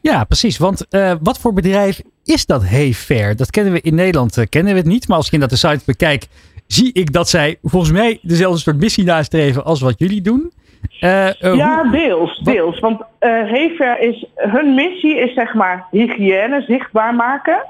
Ja, 0.00 0.24
precies. 0.24 0.58
Want 0.58 0.86
wat 1.22 1.38
voor 1.38 1.52
bedrijf 1.52 2.00
is 2.24 2.46
dat 2.46 2.68
Hey 2.68 2.92
Fair? 2.92 3.36
Dat 3.36 3.50
kennen 3.50 3.72
we 3.72 3.80
in 3.80 3.94
Nederland, 3.94 4.46
kennen 4.48 4.72
we 4.72 4.78
het 4.78 4.88
niet. 4.88 5.08
Maar 5.08 5.16
als 5.16 5.30
in 5.30 5.40
dat 5.40 5.50
de 5.50 5.56
site 5.56 5.82
bekijk, 5.86 6.26
zie 6.72 6.92
ik 6.92 7.12
dat 7.12 7.28
zij 7.28 7.58
volgens 7.62 7.92
mij 7.92 8.18
dezelfde 8.22 8.58
soort 8.58 8.80
missie 8.80 9.04
nastreven 9.04 9.64
als 9.64 9.80
wat 9.80 9.98
jullie 9.98 10.22
doen. 10.22 10.52
Uh, 11.00 11.26
uh, 11.26 11.54
ja, 11.54 11.82
hoe, 11.82 11.90
deels. 11.90 12.38
deels. 12.38 12.78
Want 12.78 13.00
uh, 13.00 13.06
Hefer 13.52 14.00
is, 14.00 14.26
hun 14.34 14.74
missie 14.74 15.16
is 15.16 15.34
zeg 15.34 15.54
maar 15.54 15.86
hygiëne 15.90 16.64
zichtbaar 16.66 17.14
maken. 17.14 17.66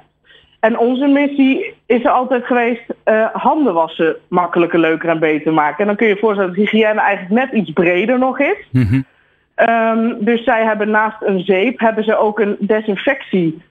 En 0.61 0.79
onze 0.79 1.07
missie 1.07 1.75
is 1.87 2.05
er 2.05 2.11
altijd 2.11 2.45
geweest 2.47 2.83
handen 3.33 3.75
wassen 3.75 4.17
makkelijker, 4.29 4.79
leuker 4.79 5.09
en 5.09 5.19
beter 5.19 5.53
maken. 5.53 5.79
En 5.79 5.87
dan 5.87 5.97
kun 5.97 6.07
je 6.07 6.15
je 6.15 6.21
voorstellen 6.21 6.55
dat 6.55 6.65
hygiëne 6.65 7.01
eigenlijk 7.01 7.45
net 7.45 7.61
iets 7.61 7.73
breder 7.73 8.19
nog 8.19 8.39
is. 8.39 8.67
Mhm. 8.71 9.01
Um, 9.57 10.17
dus 10.25 10.45
zij 10.45 10.65
hebben 10.65 10.91
naast 10.91 11.17
een 11.21 11.41
zeep 11.41 11.81
hebben 11.81 12.05
ze 12.05 12.17
ook 12.17 12.39
een 12.39 12.57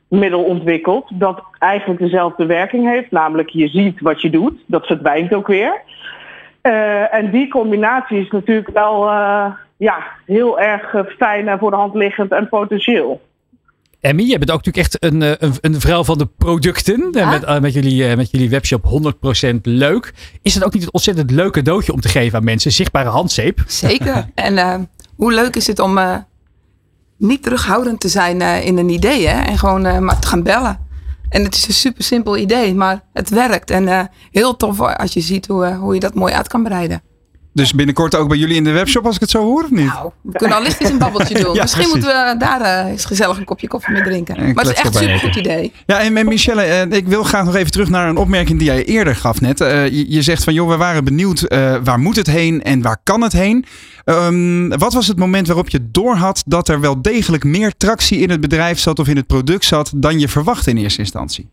desinfectiemiddel 0.10 0.44
ontwikkeld. 0.44 1.10
Dat 1.14 1.44
eigenlijk 1.60 2.00
dezelfde 2.00 2.46
werking 2.46 2.90
heeft. 2.90 3.12
Namelijk 3.12 3.50
je 3.50 3.68
ziet 3.68 4.02
wat 4.02 4.22
je 4.22 4.30
doet. 4.30 4.64
Dat 4.66 4.86
verdwijnt 4.86 5.34
ook 5.34 5.48
weer. 5.48 5.82
Uh, 6.64 7.14
en 7.14 7.32
die 7.32 7.48
combinatie 7.48 8.20
is 8.20 8.30
natuurlijk 8.30 8.70
wel 8.70 9.04
uh, 9.04 9.46
ja, 9.78 10.04
heel 10.26 10.60
erg 10.60 10.96
fijn 11.18 11.48
en 11.48 11.60
voor 11.60 11.72
de 11.72 11.78
hand 11.78 11.96
liggend 11.96 12.32
en 12.32 12.50
potentieel. 12.50 13.22
Emmy, 14.02 14.24
je 14.24 14.38
bent 14.38 14.52
ook 14.52 14.66
natuurlijk 14.66 14.86
echt 14.86 15.04
een, 15.04 15.22
een, 15.22 15.54
een 15.62 15.80
vrouw 15.80 16.04
van 16.04 16.18
de 16.18 16.26
producten. 16.38 17.08
Ja? 17.12 17.30
Met, 17.30 17.62
met, 17.62 17.74
jullie, 17.74 18.16
met 18.16 18.32
jullie 18.32 18.50
webshop 18.50 19.14
100% 19.46 19.56
leuk. 19.62 20.14
Is 20.42 20.54
het 20.54 20.64
ook 20.66 20.74
niet 20.74 20.84
een 20.84 20.94
ontzettend 20.94 21.32
leuk 21.32 21.52
cadeautje 21.52 21.94
om 21.94 22.02
te 22.02 22.10
geven 22.10 22.38
aan 22.38 22.44
mensen? 22.44 22.72
Zichtbare 22.72 23.10
handzeep. 23.10 23.64
Zeker. 23.68 24.30
en 24.36 24.90
hoe 25.16 25.34
leuk 25.34 25.56
is 25.56 25.68
het 25.68 25.80
om 25.80 25.98
uh, 25.98 26.16
niet 27.20 27.44
terughoudend 27.44 28.00
te 28.00 28.08
zijn 28.08 28.42
uh, 28.42 28.66
in 28.66 28.78
een 28.78 28.90
idee 28.90 29.28
hè? 29.28 29.42
en 29.42 29.58
gewoon 29.58 29.86
uh, 29.86 29.98
maar 29.98 30.20
te 30.20 30.28
gaan 30.28 30.44
bellen. 30.44 30.88
En 31.30 31.44
het 31.44 31.56
is 31.56 31.68
een 31.68 31.74
super 31.74 32.04
simpel 32.04 32.38
idee, 32.38 32.76
maar 32.76 33.04
het 33.14 33.30
werkt. 33.30 33.72
En 33.72 34.10
heel 34.32 34.56
tof 34.58 34.80
als 34.82 35.14
je 35.14 35.22
ziet 35.22 35.48
hoe, 35.48 35.74
hoe 35.74 35.94
je 35.94 36.00
dat 36.00 36.14
mooi 36.14 36.34
uit 36.34 36.48
kan 36.48 36.64
breiden. 36.64 37.02
Dus 37.60 37.74
binnenkort 37.74 38.16
ook 38.16 38.28
bij 38.28 38.38
jullie 38.38 38.56
in 38.56 38.64
de 38.64 38.72
webshop 38.72 39.06
als 39.06 39.16
ik 39.16 39.22
het 39.22 39.30
zo 39.30 39.44
hoor 39.44 39.64
of 39.64 39.70
niet? 39.70 39.86
Nou, 39.86 40.10
we 40.22 40.38
kunnen 40.38 40.58
al 40.58 40.64
licht 40.64 40.82
eens 40.82 40.90
een 40.90 40.98
babbeltje 40.98 41.44
doen. 41.44 41.54
ja, 41.56 41.62
Misschien 41.62 41.90
precies. 41.90 42.06
moeten 42.06 42.32
we 42.32 42.38
daar 42.38 42.62
uh, 42.86 42.92
eens 42.92 43.06
gezellig 43.06 43.38
een 43.38 43.46
kopje 43.46 43.68
koffie 43.68 43.94
mee 43.94 44.04
drinken. 44.04 44.36
En 44.36 44.54
maar 44.54 44.64
het 44.64 44.74
is 44.74 44.84
echt 44.84 44.96
een 44.96 45.02
super 45.02 45.20
goed 45.20 45.36
idee. 45.36 45.72
Ja, 45.86 46.00
en 46.00 46.28
Michelle, 46.28 46.88
uh, 46.88 46.98
ik 46.98 47.08
wil 47.08 47.24
graag 47.24 47.46
nog 47.46 47.56
even 47.56 47.72
terug 47.72 47.90
naar 47.90 48.10
een 48.10 48.18
opmerking 48.18 48.60
die 48.60 48.68
jij 48.68 48.86
eerder 48.86 49.16
gaf 49.16 49.42
net. 49.42 49.62
Uh, 49.62 49.88
je, 49.88 50.12
je, 50.12 50.22
zegt 50.22 50.44
van 50.44 50.54
joh, 50.54 50.70
we 50.70 50.78
waren 50.78 51.04
benieuwd 51.04 51.46
waar 51.84 52.00
moet 52.00 52.16
het 52.16 52.28
heen 52.28 52.64
en 52.64 52.82
waar 52.82 52.98
kan 53.04 53.22
het 53.22 53.34
heen. 53.34 53.66
Um, 54.06 54.70
wat 54.78 54.94
was 54.94 55.08
het 55.08 55.18
moment 55.18 55.48
waarop 55.48 55.70
je 55.70 55.92
doorhad 55.92 56.44
dat 56.46 56.68
er 56.68 56.80
wel 56.80 57.02
degelijk 57.02 57.44
meer 57.44 57.74
tractie 57.78 58.20
in 58.20 58.30
het 58.30 58.42
bedrijf 58.42 58.80
zat 58.80 59.00
of 59.00 59.08
in 59.08 59.16
het 59.16 59.28
product 59.28 59.66
zat 59.66 59.92
dan 59.96 60.20
je 60.20 60.28
verwachtte 60.28 60.70
in 60.70 60.78
eerste 60.78 61.00
instantie? 61.00 61.50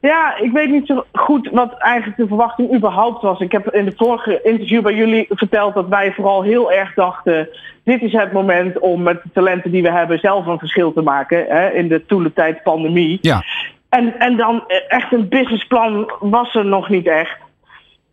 Ja, 0.00 0.36
ik 0.36 0.52
weet 0.52 0.70
niet 0.70 0.86
zo 0.86 1.04
goed 1.12 1.48
wat 1.52 1.74
eigenlijk 1.78 2.16
de 2.16 2.26
verwachting 2.26 2.74
überhaupt 2.74 3.22
was. 3.22 3.40
Ik 3.40 3.52
heb 3.52 3.70
in 3.70 3.84
de 3.84 3.92
vorige 3.96 4.40
interview 4.42 4.82
bij 4.82 4.94
jullie 4.94 5.26
verteld 5.28 5.74
dat 5.74 5.88
wij 5.88 6.12
vooral 6.12 6.42
heel 6.42 6.72
erg 6.72 6.94
dachten... 6.94 7.48
dit 7.84 8.02
is 8.02 8.12
het 8.12 8.32
moment 8.32 8.78
om 8.78 9.02
met 9.02 9.22
de 9.22 9.30
talenten 9.32 9.70
die 9.70 9.82
we 9.82 9.90
hebben 9.90 10.18
zelf 10.18 10.46
een 10.46 10.58
verschil 10.58 10.92
te 10.92 11.02
maken 11.02 11.46
hè, 11.48 11.70
in 11.70 11.88
de 11.88 12.06
toelentijd 12.06 12.62
pandemie. 12.62 13.18
Ja. 13.20 13.42
En, 13.88 14.18
en 14.18 14.36
dan 14.36 14.64
echt 14.88 15.12
een 15.12 15.28
businessplan 15.28 16.12
was 16.20 16.54
er 16.54 16.64
nog 16.64 16.88
niet 16.88 17.06
echt. 17.06 17.36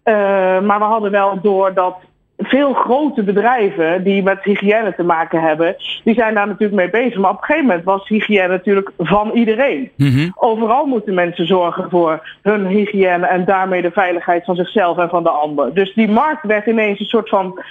Uh, 0.04 0.14
maar 0.62 0.80
we 0.80 0.86
hadden 0.86 1.12
wel 1.12 1.42
door 1.42 1.74
dat 1.74 1.96
veel 2.38 2.74
grote 2.74 3.24
bedrijven 3.24 4.04
die 4.04 4.24
met 4.24 4.44
hygiëne 4.44 4.96
te 4.96 5.04
maken 5.04 5.42
hebben, 5.42 5.76
die 6.04 6.14
zijn 6.14 6.34
daar 6.34 6.48
natuurlijk 6.48 6.80
mee 6.80 7.04
bezig. 7.04 7.20
Maar 7.20 7.32
op 7.32 7.38
een 7.38 7.44
gegeven 7.44 7.68
moment 7.68 7.86
was 7.86 8.08
hygiëne 8.08 8.48
natuurlijk 8.48 8.92
van 8.98 9.32
iedereen. 9.32 9.92
Mm-hmm. 9.96 10.32
Overal 10.36 10.86
moeten 10.86 11.14
mensen 11.14 11.48
zorgen 11.48 11.90
voor 11.90 12.38
hun 12.42 12.68
hygiëne 12.68 13.26
en 13.26 13.46
daarmee 13.46 13.82
de 13.82 13.92
veiligheid 13.92 14.46
van 14.46 14.56
zichzelf 14.56 14.98
en 14.98 15.10
van 15.10 15.24
de 15.24 15.30
ander. 15.30 15.74
Dus 15.74 15.94
die 15.94 16.10
markt 16.10 16.46
werd 16.46 16.66
ineens 16.66 17.00
een 17.00 17.06
soort 17.06 17.30
van 17.30 17.64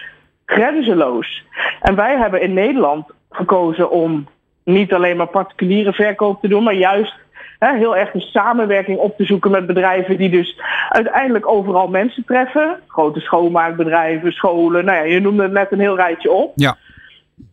grenzeloos. 0.44 1.44
En 1.80 1.94
wij 1.94 2.16
hebben 2.16 2.42
in 2.42 2.54
Nederland 2.54 3.06
gekozen 3.30 3.90
om 3.90 4.26
niet 4.64 4.92
alleen 4.92 5.16
maar 5.16 5.26
particuliere 5.26 5.92
verkoop 5.92 6.40
te 6.40 6.48
doen, 6.48 6.62
maar 6.62 6.74
juist 6.74 7.14
He, 7.58 7.76
heel 7.76 7.96
erg 7.96 8.14
een 8.14 8.20
samenwerking 8.20 8.98
op 8.98 9.16
te 9.16 9.24
zoeken 9.24 9.50
met 9.50 9.66
bedrijven 9.66 10.16
die 10.16 10.30
dus 10.30 10.60
uiteindelijk 10.88 11.48
overal 11.48 11.88
mensen 11.88 12.24
treffen. 12.24 12.80
Grote 12.86 13.20
schoonmaakbedrijven, 13.20 14.32
scholen, 14.32 14.84
nou 14.84 14.96
ja, 14.96 15.04
je 15.04 15.20
noemde 15.20 15.42
het 15.42 15.52
net 15.52 15.72
een 15.72 15.80
heel 15.80 15.96
rijtje 15.96 16.32
op. 16.32 16.52
Ja. 16.54 16.76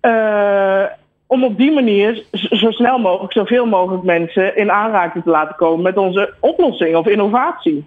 Uh, 0.02 0.92
om 1.28 1.44
op 1.44 1.58
die 1.58 1.72
manier 1.72 2.24
zo 2.32 2.72
snel 2.72 2.98
mogelijk 2.98 3.34
zoveel 3.34 3.66
mogelijk 3.66 4.04
mensen 4.04 4.58
in 4.58 4.72
aanraking 4.72 5.24
te 5.24 5.30
laten 5.30 5.56
komen 5.56 5.84
met 5.84 5.98
onze 5.98 6.34
oplossing 6.40 6.96
of 6.96 7.08
innovatie. 7.08 7.86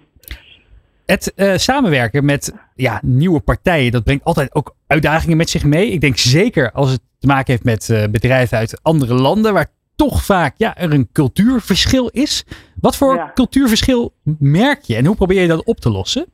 Het 1.05 1.33
uh, 1.35 1.55
samenwerken 1.55 2.25
met 2.25 2.55
ja, 2.75 2.99
nieuwe 3.03 3.39
partijen, 3.39 3.91
dat 3.91 4.03
brengt 4.03 4.23
altijd 4.23 4.55
ook 4.55 4.75
uitdagingen 4.87 5.37
met 5.37 5.49
zich 5.49 5.63
mee. 5.63 5.91
Ik 5.91 6.01
denk 6.01 6.17
zeker 6.17 6.71
als 6.71 6.91
het 6.91 7.01
te 7.19 7.27
maken 7.27 7.51
heeft 7.51 7.63
met 7.63 7.89
uh, 7.89 8.03
bedrijven 8.11 8.57
uit 8.57 8.79
andere 8.81 9.13
landen, 9.13 9.53
waar 9.53 9.67
toch 9.97 10.23
vaak 10.23 10.53
ja, 10.57 10.77
er 10.77 10.93
een 10.93 11.09
cultuurverschil 11.11 12.07
is. 12.07 12.45
Wat 12.81 12.95
voor 12.95 13.15
ja. 13.15 13.31
cultuurverschil 13.33 14.13
merk 14.39 14.81
je 14.81 14.95
en 14.95 15.05
hoe 15.05 15.15
probeer 15.15 15.41
je 15.41 15.47
dat 15.47 15.65
op 15.65 15.79
te 15.79 15.89
lossen? 15.89 16.25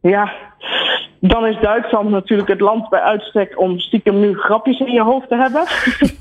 Ja, 0.00 0.32
dan 1.24 1.46
is 1.46 1.56
Duitsland 1.60 2.10
natuurlijk 2.10 2.48
het 2.48 2.60
land 2.60 2.88
bij 2.88 3.00
uitstek 3.00 3.60
om 3.60 3.78
stiekem 3.78 4.20
nu 4.20 4.34
grapjes 4.34 4.78
in 4.78 4.92
je 4.92 5.02
hoofd 5.02 5.28
te 5.28 5.36
hebben. 5.36 5.62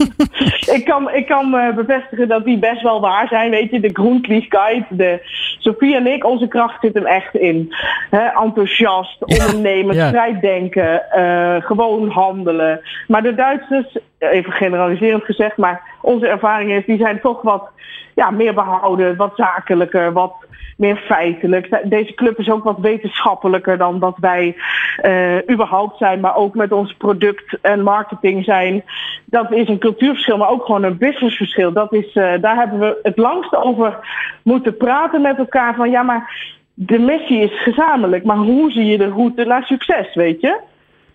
ik 0.78 0.82
kan, 0.86 1.12
ik 1.12 1.26
kan 1.26 1.56
uh, 1.56 1.76
bevestigen 1.76 2.28
dat 2.28 2.46
die 2.46 2.60
best 2.60 2.82
wel 2.82 3.02
waar 3.02 3.28
zijn. 3.28 3.50
Weet 3.50 3.72
je, 3.72 3.80
de 3.80 3.90
Groenkliefkeit, 3.94 4.84
de 4.90 5.20
Sofie 5.60 5.96
en 5.96 6.08
ik, 6.08 6.26
onze 6.26 6.48
kracht 6.48 6.82
zit 6.82 6.94
hem 6.94 7.06
echt 7.06 7.36
in. 7.36 7.74
He, 8.10 8.26
enthousiast, 8.44 9.26
ondernemen, 9.26 9.96
ja. 9.96 10.08
strijddenken, 10.08 11.04
uh, 11.16 11.56
gewoon 11.60 12.10
handelen. 12.10 12.82
Maar 13.08 13.24
de 13.24 13.36
Duitsers 13.36 13.98
even 14.20 14.52
generaliserend 14.52 15.24
gezegd, 15.24 15.58
maar 15.58 15.82
onze 16.02 16.28
ervaring 16.28 16.72
is, 16.72 16.86
die 16.86 16.98
zijn 16.98 17.22
toch 17.22 17.42
wat 17.42 17.70
ja, 18.16 18.32
meer 18.32 18.54
behouden, 18.54 19.16
wat 19.16 19.34
zakelijker, 19.36 20.14
wat 20.14 20.34
meer 20.82 20.98
feitelijk. 20.98 21.82
Deze 21.84 22.14
club 22.14 22.40
is 22.40 22.50
ook 22.50 22.64
wat 22.64 22.80
wetenschappelijker 22.80 23.78
dan 23.78 24.00
dat 24.00 24.18
wij 24.20 24.56
uh, 25.04 25.50
überhaupt 25.50 25.98
zijn, 25.98 26.20
maar 26.20 26.36
ook 26.36 26.56
met 26.56 26.72
ons 26.72 26.94
product 26.94 27.58
en 27.62 27.84
marketing 27.84 28.44
zijn. 28.44 28.84
Dat 29.26 29.52
is 29.52 29.68
een 29.68 29.80
cultuurverschil, 29.80 30.38
maar 30.38 30.50
ook 30.50 30.66
gewoon 30.66 30.84
een 30.84 30.98
businessverschil. 30.98 31.72
Dat 31.72 31.94
is, 31.94 32.16
uh, 32.16 32.34
daar 32.42 32.56
hebben 32.56 32.80
we 32.80 33.00
het 33.04 33.18
langst 33.18 33.56
over 33.56 34.00
moeten 34.44 34.78
praten 34.78 35.22
met 35.22 35.38
elkaar. 35.38 35.76
Van 35.76 35.90
ja, 35.90 36.04
maar 36.04 36.50
de 36.74 37.00
missie 37.00 37.40
is 37.40 37.62
gezamenlijk, 37.62 38.24
maar 38.24 38.38
hoe 38.38 38.72
zie 38.72 38.86
je 38.86 38.98
de 38.98 39.10
route 39.10 39.46
naar 39.46 39.64
succes, 39.64 40.16
weet 40.16 40.42
je? 40.42 40.60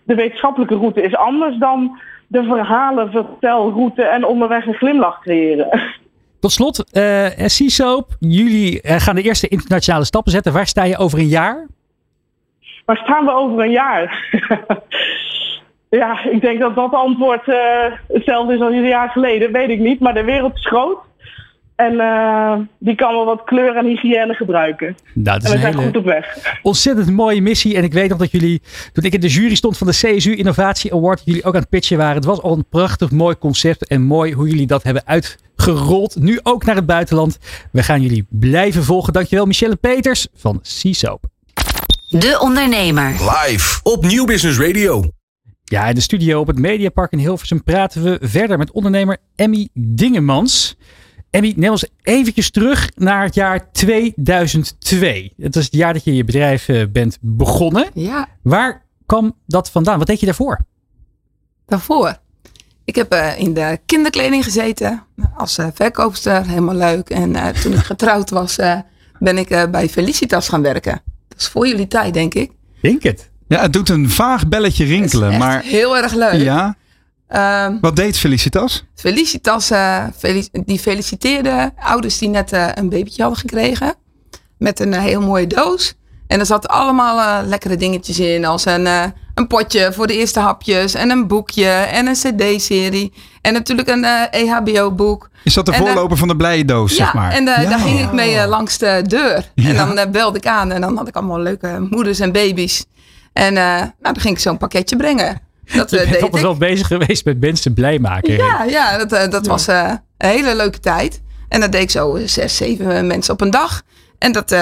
De 0.03 0.15
wetenschappelijke 0.15 0.75
route 0.75 1.01
is 1.01 1.15
anders 1.15 1.57
dan 1.57 1.99
de 2.27 2.43
verhalen, 2.43 3.11
vertelroute 3.11 4.03
en 4.03 4.25
onderweg 4.25 4.65
een 4.65 4.73
glimlach 4.73 5.21
creëren. 5.21 5.67
Tot 6.39 6.51
slot, 6.51 6.83
uh, 6.93 7.47
jullie 8.19 8.81
uh, 8.83 8.95
gaan 8.95 9.15
de 9.15 9.21
eerste 9.21 9.47
internationale 9.47 10.05
stappen 10.05 10.31
zetten. 10.31 10.53
Waar 10.53 10.67
sta 10.67 10.83
je 10.83 10.97
over 10.97 11.19
een 11.19 11.27
jaar? 11.27 11.67
Waar 12.85 12.97
staan 12.97 13.25
we 13.25 13.31
over 13.31 13.63
een 13.63 13.71
jaar? 13.71 14.29
ja, 15.89 16.23
ik 16.23 16.41
denk 16.41 16.59
dat 16.59 16.75
dat 16.75 16.93
antwoord 16.93 17.47
uh, 17.47 17.57
hetzelfde 18.07 18.53
is 18.53 18.61
als 18.61 18.73
een 18.73 18.87
jaar 18.87 19.09
geleden. 19.09 19.51
Weet 19.51 19.69
ik 19.69 19.79
niet, 19.79 19.99
maar 19.99 20.13
de 20.13 20.23
wereld 20.23 20.55
is 20.55 20.65
groot. 20.65 20.97
En 21.77 21.93
uh, 21.93 22.53
die 22.79 22.95
kan 22.95 23.13
wel 23.13 23.25
wat 23.25 23.43
kleur 23.43 23.75
en 23.75 23.85
hygiëne 23.85 24.33
gebruiken. 24.33 24.95
Nou, 25.13 25.39
en 25.43 25.51
we 25.51 25.57
zijn 25.57 25.73
goed 25.73 25.97
op 25.97 26.05
weg. 26.05 26.37
Ontzettend 26.61 27.11
mooie 27.11 27.41
missie. 27.41 27.75
En 27.75 27.83
ik 27.83 27.93
weet 27.93 28.09
nog 28.09 28.17
dat 28.17 28.31
jullie, 28.31 28.61
toen 28.93 29.03
ik 29.03 29.13
in 29.13 29.19
de 29.19 29.27
jury 29.27 29.55
stond 29.55 29.77
van 29.77 29.87
de 29.87 29.93
CSU 29.93 30.35
Innovatie 30.35 30.93
Award, 30.93 31.21
jullie 31.25 31.43
ook 31.43 31.53
aan 31.53 31.59
het 31.59 31.69
pitchen 31.69 31.97
waren. 31.97 32.15
Het 32.15 32.25
was 32.25 32.41
al 32.41 32.53
een 32.53 32.65
prachtig 32.69 33.11
mooi 33.11 33.37
concept 33.37 33.87
en 33.87 34.01
mooi 34.01 34.33
hoe 34.33 34.47
jullie 34.47 34.67
dat 34.67 34.83
hebben 34.83 35.03
uitgerold. 35.05 36.15
Nu 36.19 36.39
ook 36.43 36.65
naar 36.65 36.75
het 36.75 36.85
buitenland. 36.85 37.39
We 37.71 37.83
gaan 37.83 38.01
jullie 38.01 38.25
blijven 38.29 38.83
volgen. 38.83 39.13
Dankjewel 39.13 39.45
Michelle 39.45 39.75
Peters 39.75 40.27
van 40.35 40.59
C-Soap. 40.61 41.23
De 42.09 42.37
Ondernemer. 42.41 43.09
Live 43.09 43.79
op 43.83 44.05
Nieuw 44.05 44.25
Business 44.25 44.59
Radio. 44.59 45.03
Ja, 45.63 45.87
in 45.87 45.95
de 45.95 46.01
studio 46.01 46.39
op 46.39 46.47
het 46.47 46.59
Mediapark 46.59 47.11
in 47.11 47.19
Hilversum 47.19 47.63
praten 47.63 48.03
we 48.03 48.17
verder 48.21 48.57
met 48.57 48.71
ondernemer 48.71 49.17
Emmy 49.35 49.67
Dingemans. 49.73 50.77
Emmy, 51.29 51.53
neem 51.55 51.71
ons 51.71 51.87
eventjes 52.01 52.51
terug 52.51 52.89
naar 52.95 53.23
het 53.23 53.35
jaar 53.35 53.71
2002. 53.71 55.33
Het 55.37 55.55
was 55.55 55.63
het 55.63 55.73
jaar 55.73 55.93
dat 55.93 56.03
je 56.03 56.15
je 56.15 56.23
bedrijf 56.23 56.67
uh, 56.67 56.83
bent 56.91 57.17
begonnen. 57.21 57.89
Ja. 57.93 58.27
Waar 58.41 58.85
kwam 59.05 59.35
dat 59.45 59.69
vandaan? 59.69 59.97
Wat 59.97 60.07
deed 60.07 60.19
je 60.19 60.25
daarvoor? 60.25 60.59
Daarvoor? 61.65 62.17
Ik 62.85 62.95
heb 62.95 63.13
uh, 63.13 63.39
in 63.39 63.53
de 63.53 63.79
kinderkleding 63.85 64.43
gezeten 64.43 65.03
als 65.35 65.57
uh, 65.57 65.67
verkoopster. 65.73 66.47
Helemaal 66.47 66.75
leuk. 66.75 67.09
En 67.09 67.53
toen 67.61 67.73
ik 67.73 67.85
getrouwd 67.93 68.29
was, 68.29 68.55
ben 69.19 69.37
ik 69.37 69.67
bij 69.71 69.89
Felicitas 69.89 70.49
gaan 70.49 70.61
werken. 70.61 71.01
Dat 71.27 71.39
is 71.39 71.47
voor 71.47 71.67
jullie 71.67 71.87
tijd, 71.87 72.13
denk 72.13 72.33
ik. 72.33 72.51
Denk 72.81 73.03
het. 73.03 73.29
Ja, 73.47 73.61
het 73.61 73.73
doet 73.73 73.89
een 73.89 74.09
vaag 74.09 74.47
belletje 74.47 74.85
rinkelen. 74.85 75.29
echt 75.29 75.39
maar 75.39 75.61
heel 75.61 75.97
erg 75.97 76.13
leuk. 76.13 76.41
Ja. 76.41 76.75
Um, 77.35 77.77
Wat 77.81 77.95
deed 77.95 78.17
Felicitas? 78.17 78.85
Felicitas 78.95 79.71
uh, 79.71 80.03
felic 80.17 80.47
die 80.51 80.79
feliciteerde 80.79 81.73
ouders 81.79 82.17
die 82.17 82.29
net 82.29 82.53
uh, 82.53 82.67
een 82.73 82.89
babytje 82.89 83.21
hadden 83.21 83.39
gekregen. 83.39 83.95
Met 84.57 84.79
een 84.79 84.93
uh, 84.93 84.99
heel 84.99 85.21
mooie 85.21 85.47
doos. 85.47 85.93
En 86.27 86.39
er 86.39 86.45
zaten 86.45 86.69
allemaal 86.69 87.45
lekkere 87.45 87.75
dingetjes 87.75 88.19
in. 88.19 88.45
Als 88.45 88.65
een, 88.65 88.85
een 89.33 89.47
potje 89.47 89.93
voor 89.93 90.07
de 90.07 90.17
eerste 90.17 90.39
hapjes. 90.39 90.93
En 90.93 91.09
een 91.09 91.27
boekje. 91.27 91.67
En 91.69 92.07
een 92.07 92.13
cd-serie. 92.13 93.13
En 93.41 93.53
natuurlijk 93.53 93.87
een 93.87 94.03
EHBO-boek. 94.31 95.29
Is 95.43 95.53
dat 95.53 95.65
de 95.65 95.71
en, 95.71 95.77
voorloper 95.77 96.17
van 96.17 96.27
de 96.27 96.35
blije 96.35 96.65
doos, 96.65 96.91
ja, 96.91 96.97
zeg 96.97 97.13
maar? 97.13 97.31
En 97.31 97.45
ja, 97.45 97.65
daar 97.65 97.79
ging 97.79 97.99
ik 97.99 98.11
mee 98.11 98.47
langs 98.47 98.77
de 98.77 99.03
deur. 99.07 99.51
Ja. 99.55 99.69
En 99.69 99.95
dan 99.95 100.11
belde 100.11 100.37
ik 100.37 100.47
aan. 100.47 100.71
En 100.71 100.81
dan 100.81 100.97
had 100.97 101.07
ik 101.07 101.15
allemaal 101.15 101.39
leuke 101.39 101.87
moeders 101.89 102.19
en 102.19 102.31
baby's. 102.31 102.85
En 103.33 103.53
nou, 103.53 103.91
dan 103.99 104.19
ging 104.19 104.35
ik 104.35 104.41
zo'n 104.41 104.57
pakketje 104.57 104.95
brengen. 104.95 105.46
Dat, 105.75 105.89
je 105.91 105.95
uh, 105.95 106.01
bent 106.01 106.13
deed 106.13 106.21
altijd 106.21 106.35
ik. 106.35 106.41
wel 106.41 106.57
bezig 106.57 106.87
geweest 106.87 107.25
met 107.25 107.39
mensen 107.39 107.73
blij 107.73 107.99
maken. 107.99 108.33
Ja, 108.33 108.63
ja 108.63 108.97
dat, 108.97 109.13
uh, 109.13 109.31
dat 109.31 109.45
ja. 109.45 109.51
was 109.51 109.67
uh, 109.67 109.93
een 110.17 110.29
hele 110.29 110.55
leuke 110.55 110.79
tijd. 110.79 111.21
En 111.49 111.59
dat 111.59 111.71
deed 111.71 111.81
ik 111.81 111.89
zo 111.91 112.19
zes, 112.25 112.55
zeven 112.55 113.07
mensen 113.07 113.33
op 113.33 113.41
een 113.41 113.49
dag. 113.49 113.81
En 114.17 114.31
dat 114.31 114.55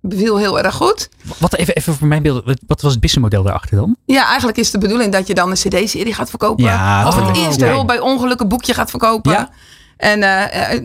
beviel 0.00 0.38
heel 0.38 0.60
erg 0.60 0.74
goed. 0.74 1.08
Wat 1.38 1.54
even, 1.54 1.74
even 1.74 1.94
voor 1.94 2.06
mijn 2.06 2.22
beeld, 2.22 2.44
wat 2.66 2.80
was 2.80 2.92
het 2.92 3.00
businessmodel 3.00 3.42
daarachter 3.42 3.76
dan? 3.76 3.96
Ja, 4.04 4.26
eigenlijk 4.26 4.58
is 4.58 4.70
de 4.70 4.78
bedoeling 4.78 5.12
dat 5.12 5.26
je 5.26 5.34
dan 5.34 5.50
een 5.50 5.56
cd-serie 5.56 6.14
gaat 6.14 6.30
verkopen. 6.30 6.64
Ja, 6.64 7.06
of 7.06 7.26
het 7.26 7.36
eerste 7.36 7.64
hulp 7.64 7.86
bij 7.86 8.00
ongelukken 8.00 8.48
boekje 8.48 8.74
gaat 8.74 8.90
verkopen. 8.90 9.32
Ja. 9.32 9.50
En 9.96 10.20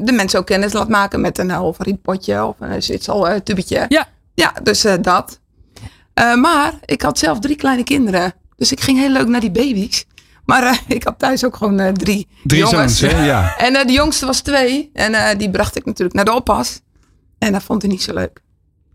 de 0.05 0.11
mensen 0.11 0.39
ook 0.39 0.45
kennis 0.45 0.73
laat 0.73 0.89
maken 0.89 1.21
met 1.21 1.37
een 1.37 1.49
half 1.49 1.77
rietpotje 1.79 2.45
of 2.45 2.55
een 2.59 2.83
zitsel 2.83 3.43
tubetje. 3.43 3.85
Ja. 3.87 4.07
Ja, 4.33 4.53
dus 4.63 4.85
dat. 5.01 5.39
maar 6.13 6.73
ik 6.85 7.01
had 7.01 7.19
zelf 7.19 7.39
drie 7.39 7.55
kleine 7.55 7.83
kinderen. 7.83 8.33
Dus 8.59 8.71
ik 8.71 8.79
ging 8.81 8.97
heel 8.97 9.09
leuk 9.09 9.27
naar 9.27 9.39
die 9.39 9.51
baby's. 9.51 10.05
Maar 10.45 10.63
uh, 10.63 10.77
ik 10.97 11.03
had 11.03 11.19
thuis 11.19 11.45
ook 11.45 11.55
gewoon 11.55 11.81
uh, 11.81 11.87
drie, 11.87 12.27
drie 12.43 12.59
jongens. 12.59 12.97
Zoons, 12.97 13.13
hè? 13.13 13.25
Ja. 13.25 13.55
En 13.57 13.73
uh, 13.73 13.85
de 13.85 13.93
jongste 13.93 14.25
was 14.25 14.41
twee. 14.41 14.89
En 14.93 15.37
die 15.37 15.49
bracht 15.49 15.75
ik 15.75 15.85
natuurlijk 15.85 16.15
naar 16.15 16.25
de 16.25 16.33
oppas. 16.33 16.81
En 17.37 17.51
dat 17.51 17.63
vond 17.63 17.81
hij 17.81 17.91
niet 17.91 18.01
zo 18.01 18.13
leuk. 18.13 18.41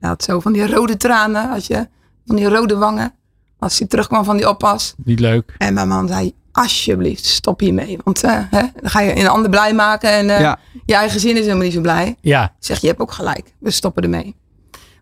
Hij 0.00 0.08
had 0.08 0.22
zo 0.22 0.40
van 0.40 0.52
die 0.52 0.66
rode 0.66 0.96
tranen. 0.96 1.50
Als 1.50 1.66
je, 1.66 1.88
van 2.26 2.36
die 2.36 2.48
rode 2.48 2.76
wangen. 2.76 3.14
Als 3.58 3.78
hij 3.78 3.88
terugkwam 3.88 4.24
van 4.24 4.36
die 4.36 4.48
oppas. 4.48 4.94
Niet 5.04 5.20
leuk. 5.20 5.54
En 5.58 5.74
mijn 5.74 5.88
man 5.88 6.08
zei, 6.08 6.34
alsjeblieft, 6.52 7.24
stop 7.24 7.60
hiermee. 7.60 7.98
Want 8.04 8.22
hè, 8.22 8.40
dan 8.50 8.90
ga 8.90 9.00
je 9.00 9.16
een 9.16 9.28
ander 9.28 9.50
blij 9.50 9.74
maken. 9.74 10.10
En 10.10 10.26
ja. 10.26 10.58
je 10.86 10.94
eigen 10.94 11.12
gezin 11.12 11.36
is 11.36 11.40
helemaal 11.40 11.62
niet 11.62 11.72
zo 11.72 11.80
blij. 11.80 12.16
Ja. 12.20 12.44
Ik 12.44 12.50
zeg, 12.58 12.80
je 12.80 12.86
hebt 12.86 13.00
ook 13.00 13.12
gelijk. 13.12 13.54
We 13.58 13.70
stoppen 13.70 14.02
ermee. 14.02 14.36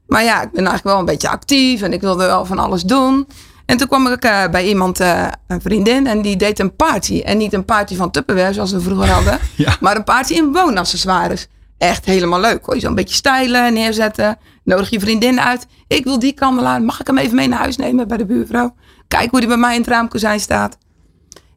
Maar 0.07 0.25
ja, 0.25 0.43
ik 0.43 0.51
ben 0.51 0.67
eigenlijk 0.67 0.85
wel 0.85 0.99
een 0.99 1.05
beetje 1.05 1.29
actief. 1.29 1.83
En 1.83 1.93
ik 1.93 2.01
wilde 2.01 2.25
wel 2.25 2.45
van 2.45 2.59
alles 2.59 2.83
doen. 2.83 3.27
En 3.73 3.79
toen 3.79 3.87
kwam 3.87 4.07
ik 4.07 4.25
uh, 4.25 4.49
bij 4.49 4.67
iemand, 4.67 5.01
uh, 5.01 5.29
een 5.47 5.61
vriendin, 5.61 6.07
en 6.07 6.23
die 6.23 6.37
deed 6.37 6.59
een 6.59 6.77
party. 6.77 7.21
En 7.21 7.39
niet 7.39 7.53
een 7.53 7.65
party 7.65 7.97
van 7.97 8.11
Tupperware, 8.11 8.53
zoals 8.53 8.73
we 8.73 8.81
vroeger 8.81 9.09
hadden. 9.17 9.39
ja. 9.57 9.77
Maar 9.81 9.97
een 9.97 10.05
party 10.05 10.35
in 10.35 10.53
woonaccessoires. 10.53 11.47
Echt 11.79 12.05
helemaal 12.05 12.41
leuk. 12.41 12.63
Kon 12.63 12.75
je 12.75 12.81
zo 12.81 12.87
een 12.87 12.95
beetje 12.95 13.15
stijlen, 13.15 13.73
neerzetten. 13.73 14.39
Nodig 14.65 14.91
je 14.91 15.01
vriendin 15.01 15.41
uit. 15.41 15.67
Ik 15.87 16.05
wil 16.05 16.19
die 16.19 16.33
kandelaar. 16.33 16.83
Mag 16.83 17.01
ik 17.01 17.07
hem 17.07 17.19
even 17.19 17.35
mee 17.35 17.49
naar 17.49 17.59
huis 17.59 17.77
nemen 17.77 18.09
bij 18.09 18.17
de 18.17 18.27
buurvrouw? 18.27 18.75
Kijk 19.09 19.31
hoe 19.31 19.41
die 19.41 19.49
bij 19.49 19.59
mij 19.59 19.75
in 19.75 19.81
het 19.81 19.91
raamkozijn 19.91 20.41
staat. 20.41 20.79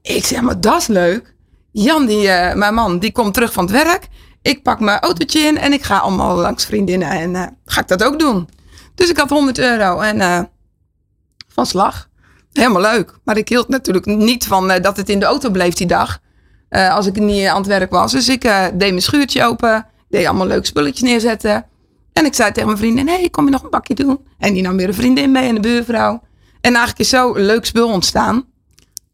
Ik 0.01 0.25
zeg, 0.25 0.41
maar 0.41 0.61
dat 0.61 0.81
is 0.81 0.87
leuk. 0.87 1.35
Jan, 1.71 2.05
die, 2.05 2.27
uh, 2.27 2.53
mijn 2.53 2.73
man, 2.73 2.99
die 2.99 3.11
komt 3.11 3.33
terug 3.33 3.53
van 3.53 3.63
het 3.63 3.73
werk. 3.73 4.07
Ik 4.41 4.63
pak 4.63 4.79
mijn 4.79 4.99
autootje 4.99 5.39
in 5.39 5.57
en 5.57 5.73
ik 5.73 5.83
ga 5.83 5.97
allemaal 5.97 6.35
langs 6.35 6.65
vriendinnen. 6.65 7.09
En 7.09 7.57
ga 7.65 7.81
ik 7.81 7.87
dat 7.87 8.03
ook 8.03 8.19
doen. 8.19 8.49
Dus 8.95 9.09
ik 9.09 9.17
had 9.17 9.29
100 9.29 9.57
euro 9.57 9.99
en 9.99 10.49
van 11.55 11.65
slag. 11.65 12.07
Helemaal 12.51 12.81
leuk. 12.81 13.19
Maar 13.23 13.37
ik 13.37 13.49
hield 13.49 13.67
natuurlijk 13.67 14.05
niet 14.05 14.47
van 14.47 14.71
uh, 14.71 14.81
dat 14.81 14.97
het 14.97 15.09
in 15.09 15.19
de 15.19 15.25
auto 15.25 15.49
bleef 15.49 15.73
die 15.73 15.87
dag. 15.87 16.19
Uh, 16.69 16.93
als 16.93 17.05
ik 17.05 17.19
niet 17.19 17.47
aan 17.47 17.57
het 17.57 17.67
werk 17.67 17.91
was. 17.91 18.11
Dus 18.11 18.29
ik 18.29 18.45
uh, 18.45 18.63
deed 18.63 18.89
mijn 18.89 19.01
schuurtje 19.01 19.43
open. 19.43 19.85
Deed 20.09 20.25
allemaal 20.25 20.47
leuke 20.47 20.65
spulletjes 20.65 21.09
neerzetten. 21.09 21.65
En 22.13 22.25
ik 22.25 22.33
zei 22.33 22.51
tegen 22.51 22.65
mijn 22.65 22.79
vriendin. 22.79 23.07
Hé, 23.07 23.19
hey, 23.19 23.29
kom 23.29 23.45
je 23.45 23.51
nog 23.51 23.63
een 23.63 23.69
bakje 23.69 23.93
doen? 23.93 24.19
En 24.37 24.53
die 24.53 24.61
nam 24.61 24.77
weer 24.77 24.87
een 24.87 24.93
vriendin 24.93 25.31
mee 25.31 25.47
en 25.47 25.55
de 25.55 25.61
buurvrouw. 25.61 26.21
En 26.61 26.71
eigenlijk 26.71 26.99
is 26.99 27.09
zo 27.09 27.35
een 27.35 27.45
leuk 27.45 27.65
spul 27.65 27.91
ontstaan. 27.91 28.45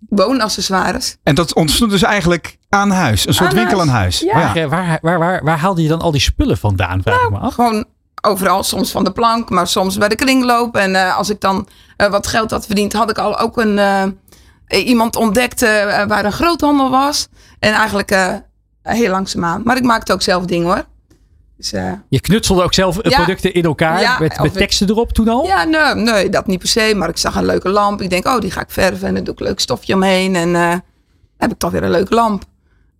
Woonaccessoires. 0.09 1.17
En 1.23 1.35
dat 1.35 1.53
ontstond 1.53 1.91
dus 1.91 2.03
eigenlijk 2.03 2.57
aan 2.69 2.91
huis. 2.91 3.27
Een 3.27 3.33
soort 3.33 3.49
aan 3.49 3.55
winkel 3.55 3.77
huis. 3.77 3.89
aan 3.89 3.95
huis. 3.95 4.19
Ja. 4.19 4.33
Waar, 4.33 4.69
waar, 4.69 4.99
waar, 5.01 5.19
waar, 5.19 5.43
waar 5.43 5.57
haalde 5.57 5.81
je 5.81 5.87
dan 5.87 6.01
al 6.01 6.11
die 6.11 6.21
spullen 6.21 6.57
vandaan? 6.57 7.01
Vraag 7.01 7.19
nou, 7.19 7.31
me 7.31 7.37
af. 7.37 7.53
Gewoon 7.53 7.85
overal, 8.21 8.63
soms 8.63 8.91
van 8.91 9.03
de 9.03 9.11
plank, 9.11 9.49
maar 9.49 9.67
soms 9.67 9.97
bij 9.97 10.09
de 10.09 10.15
kringloop. 10.15 10.75
En 10.75 10.91
uh, 10.91 11.17
als 11.17 11.29
ik 11.29 11.41
dan 11.41 11.67
uh, 11.97 12.07
wat 12.07 12.27
geld 12.27 12.51
had 12.51 12.65
verdiend, 12.65 12.93
had 12.93 13.09
ik 13.09 13.17
al 13.17 13.39
ook 13.39 13.57
een, 13.57 13.77
uh, 13.77 14.87
iemand 14.87 15.15
ontdekt 15.15 15.61
waar 16.07 16.25
een 16.25 16.31
groothandel 16.31 16.89
was. 16.89 17.27
En 17.59 17.73
eigenlijk 17.73 18.41
heel 18.81 19.09
langzaamaan. 19.09 19.61
Maar 19.63 19.77
ik 19.77 19.83
maakte 19.83 20.13
ook 20.13 20.21
zelf 20.21 20.45
dingen 20.45 20.65
hoor. 20.65 20.85
Dus, 21.57 21.69
je 22.09 22.21
knutselde 22.21 22.63
ook 22.63 22.73
zelf 22.73 23.09
ja, 23.09 23.17
producten 23.17 23.53
in 23.53 23.63
elkaar 23.63 24.01
ja, 24.01 24.19
met, 24.19 24.41
met 24.41 24.53
teksten 24.53 24.87
ik, 24.87 24.93
erop 24.93 25.11
toen 25.11 25.27
al? 25.27 25.45
Ja, 25.45 25.63
nee, 25.63 25.95
nee, 25.95 26.29
dat 26.29 26.47
niet 26.47 26.59
per 26.59 26.67
se. 26.67 26.93
Maar 26.95 27.09
ik 27.09 27.17
zag 27.17 27.35
een 27.35 27.45
leuke 27.45 27.69
lamp. 27.69 28.01
Ik 28.01 28.09
denk, 28.09 28.25
oh, 28.25 28.39
die 28.39 28.51
ga 28.51 28.61
ik 28.61 28.69
verven. 28.69 29.07
En 29.07 29.13
dan 29.13 29.23
doe 29.23 29.33
ik 29.33 29.39
een 29.39 29.45
leuk 29.45 29.59
stofje 29.59 29.93
omheen. 29.93 30.35
En 30.35 30.53
heb 31.37 31.51
ik 31.51 31.57
toch 31.57 31.71
weer 31.71 31.83
een 31.83 31.91
leuke 31.91 32.15
lamp. 32.15 32.43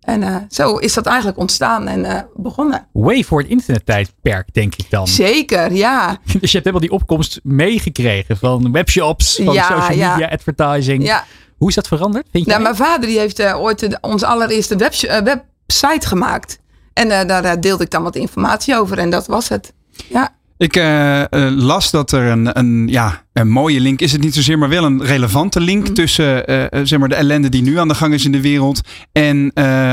En 0.02 0.22
uh, 0.22 0.36
zo 0.48 0.76
is 0.76 0.94
dat 0.94 1.06
eigenlijk 1.06 1.38
ontstaan 1.38 1.86
en 1.86 2.00
uh, 2.00 2.18
begonnen. 2.34 2.86
Way 2.92 3.24
voor 3.24 3.40
het 3.40 3.48
internettijdperk, 3.48 4.54
denk 4.54 4.74
ik 4.76 4.90
dan. 4.90 5.06
Zeker, 5.06 5.72
ja. 5.72 6.08
Dus 6.24 6.32
je 6.32 6.38
hebt 6.38 6.52
helemaal 6.52 6.80
die 6.80 6.90
opkomst 6.90 7.40
meegekregen 7.42 8.36
van 8.36 8.72
webshops, 8.72 9.40
van 9.44 9.54
ja, 9.54 9.62
social 9.62 9.88
media, 9.88 10.18
ja. 10.18 10.28
advertising. 10.28 11.04
Ja. 11.04 11.24
Hoe 11.56 11.68
is 11.68 11.74
dat 11.74 11.88
veranderd? 11.88 12.26
Vind 12.30 12.46
nou, 12.46 12.62
mijn 12.62 12.76
vader 12.76 13.08
die 13.08 13.18
heeft 13.18 13.40
uh, 13.40 13.60
ooit 13.60 13.98
onze 14.00 14.26
allereerste 14.26 14.76
web, 14.76 14.94
website 15.24 16.06
gemaakt. 16.06 16.58
En 16.92 17.08
daar 17.26 17.60
deelde 17.60 17.84
ik 17.84 17.90
dan 17.90 18.02
wat 18.02 18.16
informatie 18.16 18.76
over 18.76 18.98
en 18.98 19.10
dat 19.10 19.26
was 19.26 19.48
het. 19.48 19.72
Ja. 20.08 20.34
Ik 20.62 20.76
uh, 20.76 21.18
uh, 21.18 21.24
las 21.50 21.90
dat 21.90 22.12
er 22.12 22.30
een, 22.30 22.58
een, 22.58 22.88
ja, 22.88 23.22
een 23.32 23.48
mooie 23.48 23.80
link 23.80 24.00
is. 24.00 24.12
Het 24.12 24.20
niet 24.20 24.34
zozeer, 24.34 24.58
maar 24.58 24.68
wel 24.68 24.84
een 24.84 25.04
relevante 25.04 25.60
link 25.60 25.88
mm. 25.88 25.94
tussen 25.94 26.50
uh, 26.50 26.80
zeg 26.82 26.98
maar 26.98 27.08
de 27.08 27.14
ellende 27.14 27.48
die 27.48 27.62
nu 27.62 27.78
aan 27.78 27.88
de 27.88 27.94
gang 27.94 28.14
is 28.14 28.24
in 28.24 28.32
de 28.32 28.40
wereld. 28.40 28.80
En 29.12 29.50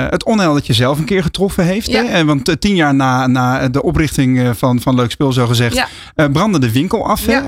het 0.09 0.23
onheil 0.23 0.53
dat 0.53 0.67
je 0.67 0.73
zelf 0.73 0.99
een 0.99 1.05
keer 1.05 1.23
getroffen 1.23 1.63
heeft. 1.63 1.87
Ja. 1.87 2.05
Hè? 2.05 2.25
Want 2.25 2.61
tien 2.61 2.75
jaar 2.75 2.95
na, 2.95 3.27
na 3.27 3.69
de 3.69 3.83
oprichting 3.83 4.57
van, 4.57 4.81
van 4.81 4.95
Leuk 4.95 5.11
Speel, 5.11 5.33
zo 5.33 5.47
gezegd, 5.47 5.75
ja. 6.15 6.27
brandde 6.27 6.59
de 6.59 6.71
winkel 6.71 7.07
af. 7.07 7.25
Ja. 7.25 7.45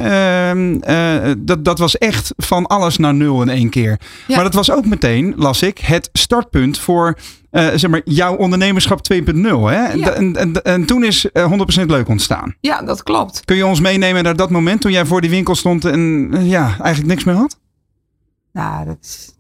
Ehm, 0.49 1.35
dat, 1.37 1.65
dat 1.65 1.79
was 1.79 1.97
echt 1.97 2.33
van 2.37 2.67
alles 2.67 2.97
naar 2.97 3.13
nul 3.13 3.41
in 3.41 3.49
één 3.49 3.69
keer. 3.69 3.99
Maar 4.27 4.43
dat 4.43 4.53
was 4.53 4.71
ook 4.71 4.85
meteen, 4.85 5.33
las 5.37 5.61
ik, 5.61 5.77
het 5.77 6.09
startpunt 6.13 6.77
voor 6.79 7.17
uh, 7.51 7.67
zeg 7.75 7.89
maar, 7.89 8.01
jouw 8.05 8.35
ondernemerschap 8.35 8.99
2.0. 9.13 9.23
Hè? 9.41 9.85
En, 9.85 10.35
en, 10.35 10.63
en, 10.63 10.85
toen 10.85 11.03
is 11.03 11.27
100% 11.27 11.31
eh, 11.33 11.85
leuk 11.85 12.07
ontstaan. 12.07 12.55
Ja, 12.59 12.81
dat 12.81 13.03
klopt. 13.03 13.45
Kun 13.45 13.55
je 13.55 13.65
ons 13.65 13.79
meenemen 13.79 14.23
naar 14.23 14.35
dat 14.35 14.49
moment 14.49 14.81
toen 14.81 14.91
jij 14.91 15.05
voor 15.05 15.21
die 15.21 15.29
winkel 15.29 15.55
stond 15.55 15.85
en 15.85 16.29
eh, 16.33 16.49
ja, 16.49 16.63
eigenlijk 16.63 17.05
niks 17.05 17.23
meer 17.23 17.35
had? 17.35 17.59
Nou, 18.53 18.85
dat 18.85 18.97
is, 19.01 19.31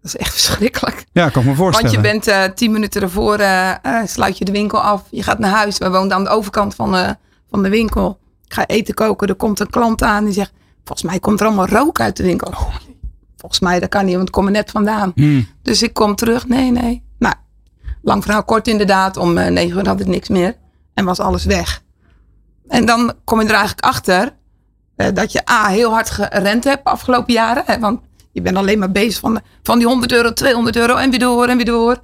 dat 0.00 0.14
is 0.14 0.16
echt 0.16 0.32
verschrikkelijk. 0.40 1.04
Ja, 1.12 1.28
kan 1.28 1.42
ik 1.42 1.48
me 1.48 1.54
voorstellen. 1.54 1.92
Want 1.92 2.04
je 2.04 2.12
bent 2.12 2.28
uh, 2.28 2.44
tien 2.54 2.72
minuten 2.72 3.02
ervoor, 3.02 3.40
uh, 3.40 3.74
sluit 4.04 4.38
je 4.38 4.44
de 4.44 4.52
winkel 4.52 4.80
af. 4.80 5.02
Je 5.10 5.22
gaat 5.22 5.38
naar 5.38 5.50
huis. 5.50 5.78
We 5.78 5.90
woonden 5.90 6.16
aan 6.16 6.24
de 6.24 6.30
overkant 6.30 6.74
van, 6.74 7.16
van 7.50 7.62
de 7.62 7.68
winkel. 7.68 8.18
Ik 8.44 8.54
ga 8.54 8.66
eten 8.66 8.94
koken. 8.94 9.28
Er 9.28 9.34
komt 9.34 9.60
een 9.60 9.70
klant 9.70 10.02
aan 10.02 10.24
die 10.24 10.34
zegt, 10.34 10.52
volgens 10.84 11.10
mij 11.10 11.18
komt 11.18 11.40
er 11.40 11.46
allemaal 11.46 11.68
rook 11.68 12.00
uit 12.00 12.16
de 12.16 12.22
winkel. 12.22 12.48
Oh, 12.48 12.74
volgens 13.36 13.60
mij, 13.60 13.80
dat 13.80 13.88
kan 13.88 14.04
niet, 14.04 14.14
want 14.14 14.28
ik 14.28 14.34
kom 14.34 14.46
er 14.46 14.52
net 14.52 14.70
vandaan. 14.70 15.12
Hmm. 15.14 15.46
Dus 15.62 15.82
ik 15.82 15.92
kom 15.92 16.14
terug. 16.14 16.48
Nee, 16.48 16.70
nee. 16.70 17.06
Lang 18.02 18.22
verhaal 18.22 18.44
kort 18.44 18.68
inderdaad. 18.68 19.16
Om 19.16 19.38
uh, 19.38 19.46
negen 19.46 19.78
uur 19.78 19.86
had 19.86 20.00
ik 20.00 20.06
niks 20.06 20.28
meer. 20.28 20.56
En 20.94 21.04
was 21.04 21.20
alles 21.20 21.44
weg. 21.44 21.82
En 22.68 22.86
dan 22.86 23.12
kom 23.24 23.40
je 23.40 23.46
er 23.46 23.54
eigenlijk 23.54 23.84
achter 23.84 24.32
uh, 24.96 25.06
dat 25.14 25.32
je 25.32 25.50
A, 25.50 25.66
heel 25.66 25.92
hard 25.92 26.10
gerend 26.10 26.64
hebt 26.64 26.84
afgelopen 26.84 27.32
jaren. 27.32 27.62
Hè, 27.66 27.78
want 27.78 28.00
je 28.32 28.42
bent 28.42 28.56
alleen 28.56 28.78
maar 28.78 28.90
bezig 28.90 29.20
van, 29.20 29.40
van 29.62 29.78
die 29.78 29.86
100 29.86 30.12
euro, 30.12 30.32
200 30.32 30.76
euro 30.76 30.96
en 30.96 31.10
weer 31.10 31.18
door 31.18 31.46
en 31.46 31.56
weer 31.56 31.66
door. 31.66 31.98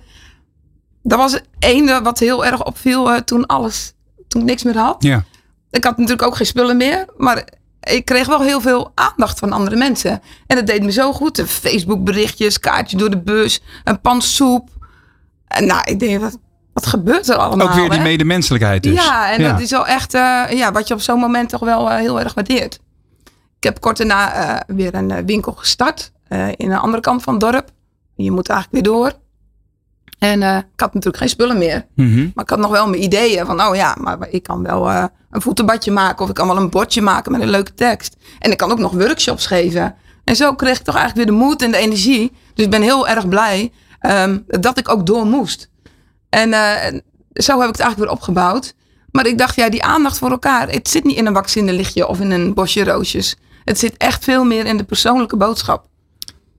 Dat 1.03 1.19
was 1.19 1.33
het 1.33 1.45
ene 1.59 2.03
wat 2.03 2.19
heel 2.19 2.45
erg 2.45 2.65
opviel 2.65 3.13
uh, 3.13 3.17
toen 3.17 3.47
alles, 3.47 3.93
toen 4.29 4.41
ik 4.41 4.47
niks 4.47 4.63
meer 4.63 4.79
had. 4.79 5.03
Ja. 5.03 5.25
Ik 5.71 5.85
had 5.85 5.97
natuurlijk 5.97 6.27
ook 6.27 6.37
geen 6.37 6.47
spullen 6.47 6.77
meer. 6.77 7.07
Maar 7.17 7.49
ik 7.81 8.05
kreeg 8.05 8.27
wel 8.27 8.41
heel 8.41 8.61
veel 8.61 8.93
aandacht 8.95 9.39
van 9.39 9.53
andere 9.53 9.77
mensen. 9.77 10.23
En 10.47 10.57
dat 10.57 10.67
deed 10.67 10.83
me 10.83 10.93
zo 10.93 11.13
goed. 11.13 11.43
Facebook 11.47 12.05
berichtjes, 12.05 12.61
kaartje 12.61 12.97
door 12.97 13.11
de 13.11 13.21
bus, 13.21 13.63
een 13.85 14.01
pan 14.01 14.23
soep. 14.23 14.69
En 15.55 15.67
nou, 15.67 15.81
ik 15.85 16.01
denk, 16.01 16.21
wat, 16.21 16.39
wat 16.73 16.87
gebeurt 16.87 17.29
er 17.29 17.37
allemaal? 17.37 17.69
Ook 17.69 17.75
weer 17.75 17.91
die 17.91 18.01
medemenselijkheid 18.01 18.83
dus. 18.83 19.05
Ja, 19.05 19.33
en 19.33 19.43
dat 19.43 19.61
is 19.61 19.71
wel 19.71 19.87
echt 19.87 20.15
uh, 20.15 20.45
ja, 20.51 20.73
wat 20.73 20.89
je 20.89 20.95
op 20.95 21.01
zo'n 21.01 21.19
moment 21.19 21.49
toch 21.49 21.61
wel 21.61 21.91
uh, 21.91 21.97
heel 21.97 22.21
erg 22.21 22.35
waardeert. 22.35 22.81
Ik 23.57 23.65
heb 23.65 23.81
kort 23.81 23.97
daarna 23.97 24.55
uh, 24.55 24.77
weer 24.77 24.95
een 24.95 25.27
winkel 25.27 25.53
gestart 25.53 26.13
in 26.57 26.71
een 26.71 26.79
andere 26.79 27.03
kant 27.03 27.23
van 27.23 27.35
het 27.35 27.43
dorp. 27.43 27.71
Je 28.15 28.31
moet 28.31 28.49
eigenlijk 28.49 28.85
weer 28.85 28.95
door. 28.95 29.13
En 30.19 30.43
ik 30.43 30.81
had 30.81 30.95
natuurlijk 30.95 31.17
geen 31.17 31.29
spullen 31.29 31.59
meer. 31.59 31.87
Mm 31.95 32.13
-hmm. 32.13 32.31
Maar 32.35 32.45
ik 32.45 32.51
had 32.51 32.59
nog 32.59 32.71
wel 32.71 32.89
mijn 32.89 33.03
ideeën 33.03 33.47
van, 33.47 33.63
oh 33.63 33.75
ja, 33.75 33.97
maar 34.01 34.19
ik 34.31 34.43
kan 34.43 34.63
wel 34.63 34.89
een 35.31 35.41
voetenbadje 35.41 35.91
maken. 35.91 36.23
Of 36.23 36.29
ik 36.29 36.35
kan 36.35 36.47
wel 36.47 36.57
een 36.57 36.71
bordje 36.71 37.03
maken 37.03 37.33
met 37.33 37.41
een 37.41 37.51
leuke 37.51 37.75
tekst. 37.75 38.17
En 38.39 38.51
ik 38.51 38.57
kan 38.57 38.71
ook 38.71 38.79
nog 38.79 38.93
workshops 38.93 39.47
geven. 39.47 39.95
En 40.25 40.37
zo 40.37 40.55
kreeg 40.55 40.79
ik 40.79 40.85
toch 40.85 40.97
eigenlijk 40.97 41.29
weer 41.29 41.39
de 41.39 41.45
moed 41.45 41.63
en 41.63 41.71
de 41.71 41.77
energie. 41.77 42.33
Dus 42.55 42.65
ik 42.65 42.71
ben 42.71 42.83
heel 42.83 43.09
erg 43.09 43.29
blij 43.29 43.73
um, 44.11 44.45
dat 44.47 44.79
ik 44.79 44.89
ook 44.89 45.07
door 45.07 45.27
moest. 45.27 45.71
En 46.29 46.49
uh, 46.49 47.01
zo 47.33 47.59
heb 47.59 47.69
ik 47.69 47.77
het 47.77 47.81
eigenlijk 47.81 47.99
weer 47.99 48.11
opgebouwd. 48.11 48.75
Maar 49.11 49.27
ik 49.27 49.39
dacht, 49.39 49.57
ja, 49.57 49.71
die 49.71 49.83
aandacht 49.83 50.19
voor 50.19 50.31
elkaar. 50.31 50.71
Het 50.71 50.89
zit 50.89 51.05
niet 51.05 51.17
in 51.17 51.27
een 51.27 51.33
waxinde 51.33 51.73
lichtje 51.73 52.07
of 52.07 52.21
in 52.21 52.31
een 52.31 52.55
bosje 52.55 52.85
roosjes. 52.85 53.37
Het 53.65 53.79
zit 53.79 53.97
echt 53.97 54.25
veel 54.25 54.45
meer 54.45 54.67
in 54.67 54.77
de 54.77 54.85
persoonlijke 54.85 55.37
boodschap. 55.37 55.87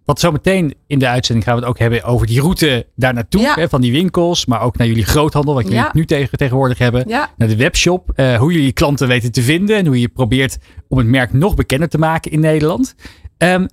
Want 0.05 0.19
zometeen 0.19 0.75
in 0.87 0.99
de 0.99 1.07
uitzending 1.07 1.45
gaan 1.45 1.55
we 1.55 1.61
het 1.61 1.69
ook 1.69 1.79
hebben 1.79 2.03
over 2.03 2.27
die 2.27 2.41
route 2.41 2.87
daar 2.95 3.13
naartoe. 3.13 3.41
Ja. 3.41 3.67
van 3.69 3.81
die 3.81 3.91
winkels, 3.91 4.45
maar 4.45 4.61
ook 4.61 4.77
naar 4.77 4.87
jullie 4.87 5.05
groothandel, 5.05 5.53
wat 5.53 5.67
jullie 5.67 5.85
nu 5.91 6.05
tegen, 6.05 6.37
tegenwoordig 6.37 6.77
hebben. 6.77 7.07
Ja. 7.07 7.29
Naar 7.37 7.47
de 7.47 7.55
webshop. 7.55 8.11
Uh, 8.15 8.37
hoe 8.37 8.53
jullie 8.53 8.71
klanten 8.71 9.07
weten 9.07 9.31
te 9.31 9.41
vinden. 9.41 9.77
En 9.77 9.85
hoe 9.85 9.99
je 9.99 10.07
probeert 10.07 10.57
om 10.87 10.97
het 10.97 11.07
merk 11.07 11.33
nog 11.33 11.55
bekender 11.55 11.89
te 11.89 11.97
maken 11.97 12.31
in 12.31 12.39
Nederland. 12.39 12.95
Um, 13.37 13.67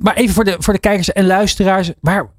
maar 0.00 0.14
even 0.14 0.34
voor 0.34 0.44
de, 0.44 0.56
voor 0.58 0.74
de 0.74 0.80
kijkers 0.80 1.12
en 1.12 1.26
luisteraars. 1.26 1.92
Waar, 2.00 2.30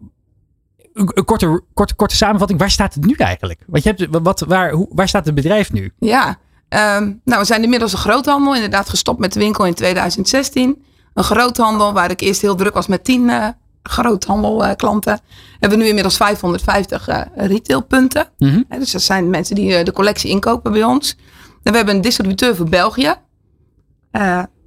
een 0.97 1.25
korte, 1.25 1.63
korte, 1.73 1.95
korte 1.95 2.15
samenvatting. 2.15 2.59
Waar 2.59 2.71
staat 2.71 2.93
het 2.93 3.05
nu 3.05 3.13
eigenlijk? 3.13 3.59
Want 3.67 3.83
je 3.83 3.93
hebt, 3.97 4.17
wat, 4.21 4.39
waar, 4.39 4.71
hoe, 4.71 4.87
waar 4.91 5.07
staat 5.07 5.25
het 5.25 5.35
bedrijf 5.35 5.71
nu? 5.71 5.91
Ja, 5.99 6.37
um, 6.69 7.21
nou, 7.23 7.39
we 7.39 7.45
zijn 7.45 7.63
inmiddels 7.63 7.91
een 7.91 7.97
groothandel. 7.97 8.55
Inderdaad 8.55 8.89
gestopt 8.89 9.19
met 9.19 9.33
de 9.33 9.39
winkel 9.39 9.65
in 9.65 9.73
2016 9.73 10.83
een 11.13 11.23
groothandel 11.23 11.93
waar 11.93 12.11
ik 12.11 12.21
eerst 12.21 12.41
heel 12.41 12.55
druk 12.55 12.73
was 12.73 12.87
met 12.87 13.03
tien 13.03 13.29
uh, 13.29 13.47
groothandelklanten. 13.83 15.13
Uh, 15.13 15.19
hebben 15.59 15.77
we 15.77 15.83
nu 15.83 15.89
inmiddels 15.89 16.17
550 16.17 17.09
uh, 17.09 17.21
retailpunten. 17.35 18.29
Mm 18.37 18.49
-hmm. 18.49 18.79
dus 18.79 18.91
dat 18.91 19.01
zijn 19.01 19.29
mensen 19.29 19.55
die 19.55 19.83
de 19.83 19.91
collectie 19.91 20.29
inkopen 20.29 20.71
bij 20.71 20.83
ons. 20.83 21.17
En 21.63 21.71
we 21.71 21.77
hebben 21.77 21.95
een 21.95 22.01
distributeur 22.01 22.55
voor 22.55 22.69
België. 22.69 23.15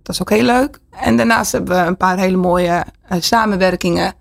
dat 0.03 0.15
is 0.15 0.21
ook 0.21 0.31
heel 0.31 0.45
leuk. 0.45 0.79
En 0.91 1.17
daarnaast 1.17 1.53
hebben 1.53 1.77
we 1.77 1.87
een 1.87 1.97
paar 1.97 2.19
hele 2.19 2.37
mooie 2.37 2.85
samenwerkingen. 3.19 4.15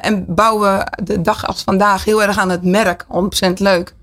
En 0.00 0.24
bouwen 0.28 0.78
we 0.78 1.02
de 1.04 1.20
dag 1.20 1.46
als 1.46 1.62
vandaag 1.62 2.04
heel 2.04 2.22
erg 2.22 2.38
aan 2.38 2.50
het 2.50 2.62
merk. 2.62 3.06
100% 3.48 3.52
leuk. 3.54 3.94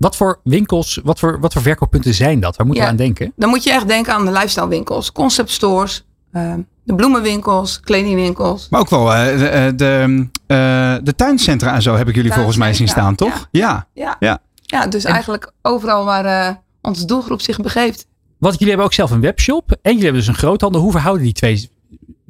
Wat 0.00 0.16
voor 0.16 0.40
winkels, 0.44 1.00
wat 1.04 1.18
voor, 1.18 1.40
wat 1.40 1.52
voor 1.52 1.62
verkooppunten 1.62 2.14
zijn 2.14 2.40
dat? 2.40 2.56
Waar 2.56 2.66
moeten 2.66 2.84
ja, 2.84 2.90
we 2.90 2.98
aan 2.98 3.04
denken? 3.04 3.32
Dan 3.36 3.48
moet 3.48 3.64
je 3.64 3.70
echt 3.70 3.88
denken 3.88 4.12
aan 4.14 4.24
de 4.24 4.30
lifestyle 4.30 4.68
winkels, 4.68 5.12
concept 5.12 5.50
stores, 5.50 6.04
uh, 6.32 6.54
de 6.84 6.94
bloemenwinkels, 6.94 7.80
kledingwinkels. 7.80 8.68
Maar 8.68 8.80
ook 8.80 8.90
wel 8.90 9.14
uh, 9.14 9.24
de, 9.24 9.72
de, 9.76 10.26
uh, 10.46 10.96
de 11.02 11.14
tuincentra 11.16 11.74
en 11.74 11.82
zo 11.82 11.96
heb 11.96 12.08
ik 12.08 12.14
jullie 12.14 12.32
volgens 12.32 12.56
mij 12.56 12.74
zien 12.74 12.88
staan, 12.88 13.14
toch? 13.14 13.48
Ja. 13.50 13.86
Ja, 13.92 14.16
ja. 14.20 14.38
ja. 14.60 14.86
dus 14.86 15.04
en, 15.04 15.12
eigenlijk 15.12 15.52
overal 15.62 16.04
waar 16.04 16.62
onze 16.80 17.04
doelgroep 17.04 17.40
zich 17.40 17.60
begeeft. 17.60 18.06
Want 18.38 18.52
jullie 18.52 18.68
hebben 18.68 18.86
ook 18.86 18.92
zelf 18.92 19.10
een 19.10 19.20
webshop 19.20 19.70
en 19.70 19.78
jullie 19.82 20.02
hebben 20.02 20.20
dus 20.20 20.30
een 20.30 20.38
groothandel. 20.38 20.80
Hoe 20.80 20.92
verhouden 20.92 21.24
die 21.24 21.32
twee 21.32 21.70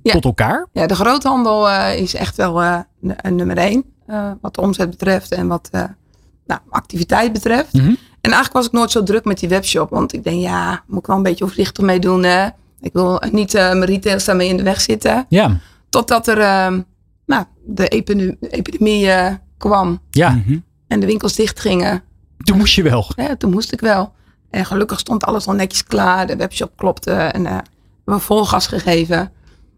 tot 0.03 0.24
elkaar? 0.24 0.66
Ja, 0.72 0.86
de 0.86 0.94
groothandel 0.94 1.70
is 1.90 2.14
echt 2.14 2.36
wel 2.36 2.62
een 3.01 3.34
nummer 3.34 3.57
één. 3.57 3.84
wat 4.40 4.55
de 4.55 4.61
omzet 4.61 4.90
betreft 4.90 5.32
en 5.32 5.46
wat 5.46 5.70
nou, 6.46 6.61
activiteit 6.68 7.32
betreft. 7.32 7.72
Mm 7.72 7.80
-hmm. 7.80 7.96
En 8.20 8.30
eigenlijk 8.30 8.53
was 8.53 8.66
ik 8.66 8.72
nooit 8.72 8.90
zo 8.90 9.03
druk 9.03 9.24
met 9.24 9.38
die 9.38 9.48
webshop. 9.48 9.90
Want 9.90 10.12
ik 10.12 10.24
denk, 10.24 10.40
ja, 10.40 10.82
moet 10.86 10.98
ik 10.98 11.07
wel 11.07 11.16
een 11.16 11.22
beetje 11.22 11.44
voorzichtig 11.44 11.84
mee 11.84 11.98
doen. 11.98 12.22
Hè? 12.22 12.48
Ik 12.80 12.92
wil 12.92 13.22
niet 13.30 13.55
uh, 13.55 13.61
mijn 13.61 13.84
retailers 13.84 14.24
daarmee 14.24 14.48
in 14.48 14.57
de 14.57 14.62
weg 14.62 14.80
zitten. 14.80 15.26
Ja. 15.28 15.61
Totdat 15.88 16.28
er 16.28 16.38
uh, 16.38 16.78
nou, 17.26 17.44
de 17.64 17.88
epidemie, 17.88 18.36
epidemie 18.40 19.07
uh, 19.07 19.28
kwam. 19.59 20.01
Ja. 20.11 20.30
Mhm. 20.30 20.59
En 20.88 21.01
de 21.01 21.07
winkels 21.07 21.34
dicht 21.34 21.61
gingen. 21.61 22.03
Toen 22.38 22.57
moest 22.57 22.74
je 22.74 22.82
wel. 22.82 23.07
Ja, 23.16 23.36
toen 23.36 23.51
moest 23.51 23.72
ik 23.72 23.80
wel. 23.80 24.12
En 24.51 24.64
gelukkig 24.64 24.98
stond 24.98 25.24
alles 25.24 25.46
al 25.46 25.55
netjes 25.55 25.84
klaar. 25.84 26.26
De 26.26 26.36
webshop 26.36 26.72
klopte. 26.76 27.12
En 27.12 27.42
we 27.42 27.48
hebben 28.05 28.20
vol 28.20 28.44
gas 28.44 28.66
gegeven. 28.66 29.32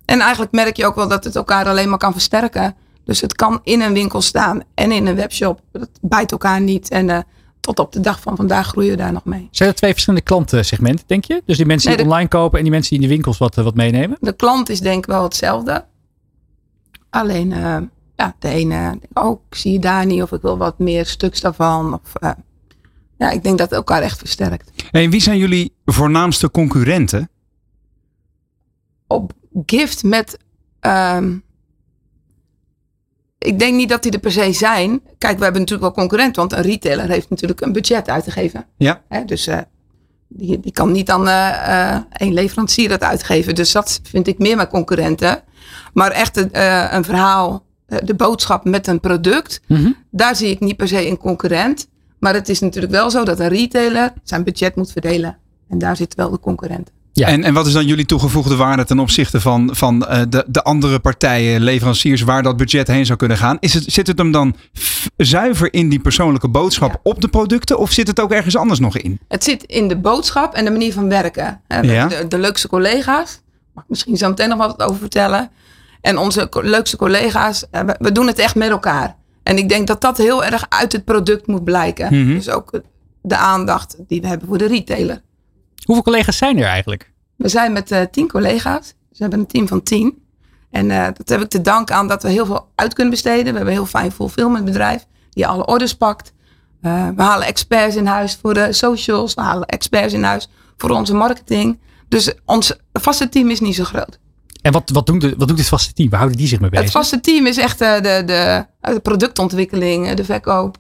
En 0.05 0.21
eigenlijk 0.21 0.53
merk 0.53 0.77
je 0.77 0.87
ook 0.87 0.95
wel 0.95 1.09
dat 1.09 1.25
het 1.25 1.37
elkaar 1.37 1.67
alleen 1.67 1.89
maar 1.89 1.99
kan 1.99 2.13
versterken. 2.13 2.75
Dus 3.05 3.21
het 3.21 3.35
kan 3.35 3.61
in 3.63 3.81
een 3.81 3.93
winkel 3.93 4.21
staan 4.21 4.63
en 4.75 4.93
in 4.93 5.07
een 5.07 5.17
webshop. 5.17 5.61
Dat 5.73 5.89
bijt 6.01 6.33
elkaar 6.33 6.61
niet. 6.61 6.91
En 6.91 7.27
tot 7.63 7.79
op 7.79 7.93
de 7.93 8.01
dag 8.01 8.21
van 8.21 8.37
vandaag 8.37 8.67
groeien 8.67 8.91
we 8.91 8.97
daar 8.97 9.13
nog 9.13 9.25
mee. 9.25 9.49
Zijn 9.51 9.69
er 9.69 9.75
twee 9.75 9.93
verschillende 9.93 10.25
klantensegmenten, 10.25 11.05
denk 11.07 11.25
je? 11.25 11.43
Dus 11.47 11.57
die 11.57 11.67
mensen 11.67 11.97
die 11.97 12.05
online 12.05 12.29
kopen 12.29 12.59
en 12.59 12.65
die 12.65 12.73
mensen 12.73 12.91
die 12.91 13.01
in 13.01 13.09
de 13.09 13.15
winkels 13.15 13.39
wat, 13.39 13.55
wat 13.55 13.75
meenemen? 13.75 14.17
De 14.21 14.37
klant 14.37 14.69
is 14.69 14.81
denk 14.81 14.99
ik 14.99 15.07
wel 15.07 15.23
hetzelfde. 15.23 15.85
Alleen, 17.11 17.51
uh, 17.51 17.77
ja, 18.17 18.35
de 18.39 18.49
ene, 18.49 18.99
oh, 19.13 19.41
ik 19.49 19.57
zie 19.57 19.73
je 19.73 19.79
daar 19.79 20.07
niet 20.07 20.23
of 20.23 20.33
ik 20.33 20.43
wil 20.43 20.59
wat 20.59 20.79
meer 20.79 21.07
stuks 21.07 21.41
daarvan. 21.41 21.95
Of, 21.95 22.13
uh, 22.23 22.31
ja, 23.19 23.31
ik 23.31 23.43
denk 23.43 23.59
dat 23.59 23.69
het 23.69 23.79
elkaar 23.79 24.03
echt 24.03 24.19
versterkt. 24.19 24.71
En 24.91 25.11
wie 25.11 25.21
zijn 25.21 25.39
jullie 25.39 25.75
voornaamste 25.85 26.51
concurrenten? 26.51 27.31
Op 29.07 29.33
gift 29.67 30.03
met 30.03 30.39
um, 30.81 31.43
ik 33.43 33.59
denk 33.59 33.75
niet 33.75 33.89
dat 33.89 34.03
die 34.03 34.13
er 34.13 34.19
per 34.19 34.33
se 34.33 34.53
zijn. 34.53 35.01
Kijk, 35.19 35.37
we 35.39 35.43
hebben 35.43 35.61
natuurlijk 35.61 35.95
wel 35.95 36.05
concurrenten, 36.05 36.41
want 36.41 36.53
een 36.53 36.71
retailer 36.71 37.09
heeft 37.09 37.31
natuurlijk 37.31 37.61
een 37.61 37.73
budget 37.73 38.09
uit 38.09 38.25
te 38.25 38.31
geven. 38.31 38.67
Ja. 38.77 39.03
Hè, 39.09 39.25
dus 39.25 39.49
uh, 39.49 39.59
die, 40.29 40.61
die 40.61 40.73
kan 40.73 40.93
niet 40.93 41.07
dan 41.07 41.27
uh, 41.27 41.97
één 42.13 42.33
leverancier 42.33 42.89
dat 42.89 43.03
uitgeven. 43.03 43.55
Dus 43.55 43.73
dat 43.73 44.01
vind 44.03 44.27
ik 44.27 44.39
meer 44.39 44.57
mijn 44.57 44.69
concurrenten. 44.69 45.43
Maar 45.93 46.11
echt 46.11 46.37
een 46.37 47.05
verhaal, 47.05 47.65
de 48.05 48.15
boodschap 48.15 48.65
met 48.65 48.87
een 48.87 49.01
product, 49.01 49.61
mm 49.67 49.77
-hmm. 49.77 49.97
daar 50.11 50.37
zie 50.37 50.51
ik 50.51 50.61
niet 50.61 50.77
per 50.77 50.89
se 50.89 51.07
een 51.07 51.19
concurrent. 51.19 51.89
Maar 52.19 52.35
het 52.35 52.49
is 52.49 52.61
natuurlijk 52.61 52.93
wel 52.93 53.11
zo 53.11 53.25
dat 53.25 53.41
een 53.41 53.49
retailer 53.49 54.13
zijn 54.23 54.45
budget 54.45 54.77
moet 54.77 54.93
verdelen. 54.93 55.39
En 55.69 55.79
daar 55.79 55.97
zit 55.97 56.15
wel 56.15 56.31
de 56.31 56.41
concurrent. 56.41 56.91
Ja. 57.15 57.27
En, 57.27 57.45
en 57.45 57.55
wat 57.55 57.67
is 57.67 57.73
dan 57.73 57.87
jullie 57.87 58.07
toegevoegde 58.07 58.57
waarde 58.57 58.85
ten 58.85 58.99
opzichte 58.99 59.41
van, 59.41 59.71
van 59.73 60.07
eh, 60.07 60.23
de, 60.29 60.45
de 60.49 60.63
andere 60.63 60.99
partijen, 60.99 61.61
leveranciers, 61.63 62.23
waar 62.23 62.43
dat 62.43 62.57
budget 62.57 62.87
heen 62.89 63.07
zou 63.07 63.19
kunnen 63.19 63.37
gaan? 63.37 63.57
Is 63.61 63.75
het, 63.75 63.85
zit 63.87 64.07
het 64.07 64.19
hem 64.19 64.31
dan 64.33 64.57
zuiver 65.17 65.73
in 65.73 65.89
die 65.89 65.99
persoonlijke 66.01 66.49
boodschap 66.49 66.91
Ja. 66.91 67.01
op 67.03 67.21
de 67.21 67.29
producten 67.29 67.79
of 67.79 67.91
zit 67.91 68.07
het 68.07 68.21
ook 68.21 68.33
ergens 68.33 68.57
anders 68.57 68.81
nog 68.81 68.97
in? 68.99 69.19
Het 69.29 69.45
zit 69.45 69.63
in 69.63 69.89
de 69.89 69.97
boodschap 69.97 70.55
en 70.55 70.65
de 70.65 70.71
manier 70.71 70.93
van 70.93 71.09
werken. 71.09 71.61
De- 71.69 71.87
Ja. 71.87 72.07
De, 72.07 72.29
de 72.29 72.39
leukste 72.39 72.69
collega's. 72.69 73.41
Mag 73.75 73.85
ik 73.85 73.91
misschien 73.91 74.17
zo 74.17 74.29
meteen 74.29 74.49
nog 74.49 74.59
wat 74.59 74.83
over 74.83 74.99
vertellen. 75.01 75.51
En 76.01 76.19
onze 76.19 76.49
co- 76.49 76.61
leukste 76.63 76.97
collega's, 76.97 77.67
eh, 77.71 77.81
we, 77.83 77.97
we 77.99 78.13
doen 78.13 78.27
het 78.27 78.39
echt 78.39 78.55
met 78.55 78.69
elkaar. 78.71 79.17
En 79.43 79.57
ik 79.59 79.69
denk 79.69 79.87
dat 79.87 80.01
dat 80.01 80.17
heel 80.19 80.45
erg 80.45 80.67
uit 80.69 80.93
het 80.93 81.05
product 81.05 81.47
moet 81.47 81.65
blijken. 81.65 82.21
Mhm. 82.23 82.35
Dus 82.35 82.49
ook 82.51 82.81
de 83.23 83.37
aandacht 83.37 83.97
die 84.09 84.21
we 84.21 84.27
hebben 84.27 84.49
voor 84.49 84.59
de 84.59 84.67
retailer. 84.67 85.23
Hoeveel 85.85 86.05
collega's 86.05 86.37
zijn 86.37 86.59
er 86.59 86.65
eigenlijk? 86.65 87.13
We 87.37 87.49
zijn 87.49 87.73
met 87.73 87.91
eh, 87.91 88.03
tien 88.11 88.29
collega's. 88.29 88.87
Dus 88.87 89.19
we 89.19 89.25
hebben 89.25 89.39
een 89.39 89.47
team 89.47 89.69
van 89.69 89.83
tien. 89.83 90.23
En 90.71 90.91
eh, 90.91 91.07
dat 91.15 91.29
heb 91.29 91.41
ik 91.41 91.49
te 91.49 91.61
danken 91.61 91.95
aan 91.95 92.09
dat 92.09 92.23
we 92.23 92.29
heel 92.29 92.47
veel 92.47 92.69
uit 92.75 92.95
kunnen 92.95 93.13
besteden. 93.13 93.45
We 93.45 93.51
hebben 93.51 93.67
een 93.67 93.81
heel 93.81 93.87
fijn 93.87 94.13
fulfillment 94.13 94.65
bedrijf 94.65 95.07
die 95.31 95.47
alle 95.47 95.67
orders 95.67 95.95
pakt. 95.95 96.33
Eh, 96.81 97.09
we 97.17 97.23
halen 97.23 97.47
experts 97.47 97.97
in 97.97 98.07
huis 98.07 98.39
voor 98.43 98.55
de 98.55 98.73
socials. 98.73 99.35
We 99.35 99.41
halen 99.41 99.67
experts 99.67 100.13
in 100.13 100.23
huis 100.23 100.49
voor 100.77 100.91
onze 100.91 101.15
marketing. 101.15 101.81
Dus 102.09 102.33
ons 102.45 102.73
vaste 102.93 103.29
team 103.29 103.51
is 103.51 103.61
niet 103.61 103.75
zo 103.75 103.85
groot. 103.85 104.19
En 104.63 104.73
wat, 104.73 104.91
wat, 104.91 105.07
doen 105.07 105.19
de, 105.19 105.35
wat 105.37 105.49
doet 105.49 105.57
dit 105.57 105.69
vaste 105.69 105.93
team? 105.93 106.09
Waar 106.09 106.19
houden 106.19 106.39
die 106.41 106.49
zich 106.49 106.61
mee 106.61 106.71
bezig? 106.71 106.85
Het 106.85 106.95
vaste 106.95 107.21
team 107.21 107.47
is 107.47 107.57
echt 107.57 107.79
de, 107.79 107.99
de, 108.03 108.67
de 108.81 109.01
productontwikkeling, 109.01 110.13
de 110.13 110.25
verkoop. 110.25 110.77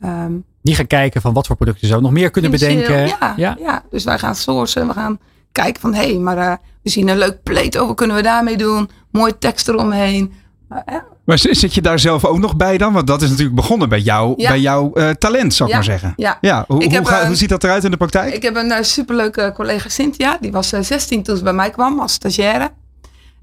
Ehm, 0.00 0.32
Die 0.62 0.74
gaan 0.74 0.86
kijken 0.86 1.20
van 1.20 1.32
wat 1.32 1.46
voor 1.46 1.56
producten 1.56 1.88
ze 1.88 2.00
nog 2.00 2.10
meer 2.10 2.30
kunnen 2.30 2.50
bedenken. 2.50 3.06
Ja, 3.06 3.34
ja. 3.36 3.56
ja. 3.60 3.82
dus 3.90 4.04
wij 4.04 4.18
gaan 4.18 4.34
sourcen. 4.34 4.86
We 4.86 4.92
gaan 4.92 5.18
kijken 5.52 5.80
van, 5.80 5.94
hé, 5.94 6.02
hey, 6.10 6.18
maar 6.18 6.38
eh, 6.38 6.52
we 6.82 6.90
zien 6.90 7.08
een 7.08 7.18
leuk 7.18 7.42
pleet. 7.42 7.80
Oh, 7.80 7.86
wat 7.86 7.96
kunnen 7.96 8.16
we 8.16 8.22
daarmee 8.22 8.56
doen? 8.56 8.90
Mooi 9.12 9.38
tekst 9.38 9.68
eromheen. 9.68 10.32
Eh, 10.68 10.78
eh, 10.84 10.94
Maar 11.24 11.38
z- 11.38 11.44
zit 11.50 11.74
je 11.74 11.80
daar 11.82 11.98
zelf 11.98 12.24
ook 12.24 12.38
nog 12.38 12.56
bij 12.56 12.78
dan? 12.78 12.92
Want 12.92 13.06
dat 13.06 13.22
is 13.22 13.28
natuurlijk 13.28 13.56
begonnen 13.56 13.88
bij, 13.88 14.00
jou, 14.00 14.34
Ja. 14.36 14.48
bij 14.48 14.60
jouw 14.60 14.92
eh, 14.92 15.10
talent, 15.10 15.54
zou 15.54 15.68
ik 15.70 15.74
Ja, 15.74 15.80
maar 15.80 15.90
zeggen. 15.90 16.12
ja. 16.16 16.38
Ja, 16.40 16.64
hoe, 16.68 16.84
hoe, 16.84 16.92
heb, 16.92 17.04
ga- 17.04 17.20
eh, 17.20 17.26
hoe 17.26 17.34
ziet 17.36 17.48
dat 17.48 17.64
eruit 17.64 17.84
in 17.84 17.90
de 17.90 17.96
praktijk? 17.96 18.34
Ik 18.34 18.42
heb 18.42 18.56
een 18.56 18.70
eh, 18.70 18.82
superleuke 18.82 19.52
collega 19.54 19.88
Cynthia. 19.88 20.38
Die 20.40 20.52
was 20.52 20.72
eh, 20.72 20.80
16 20.80 21.22
toen 21.22 21.36
ze 21.36 21.42
bij 21.42 21.52
mij 21.52 21.70
kwam 21.70 22.00
als 22.00 22.12
stagiaire. 22.12 22.70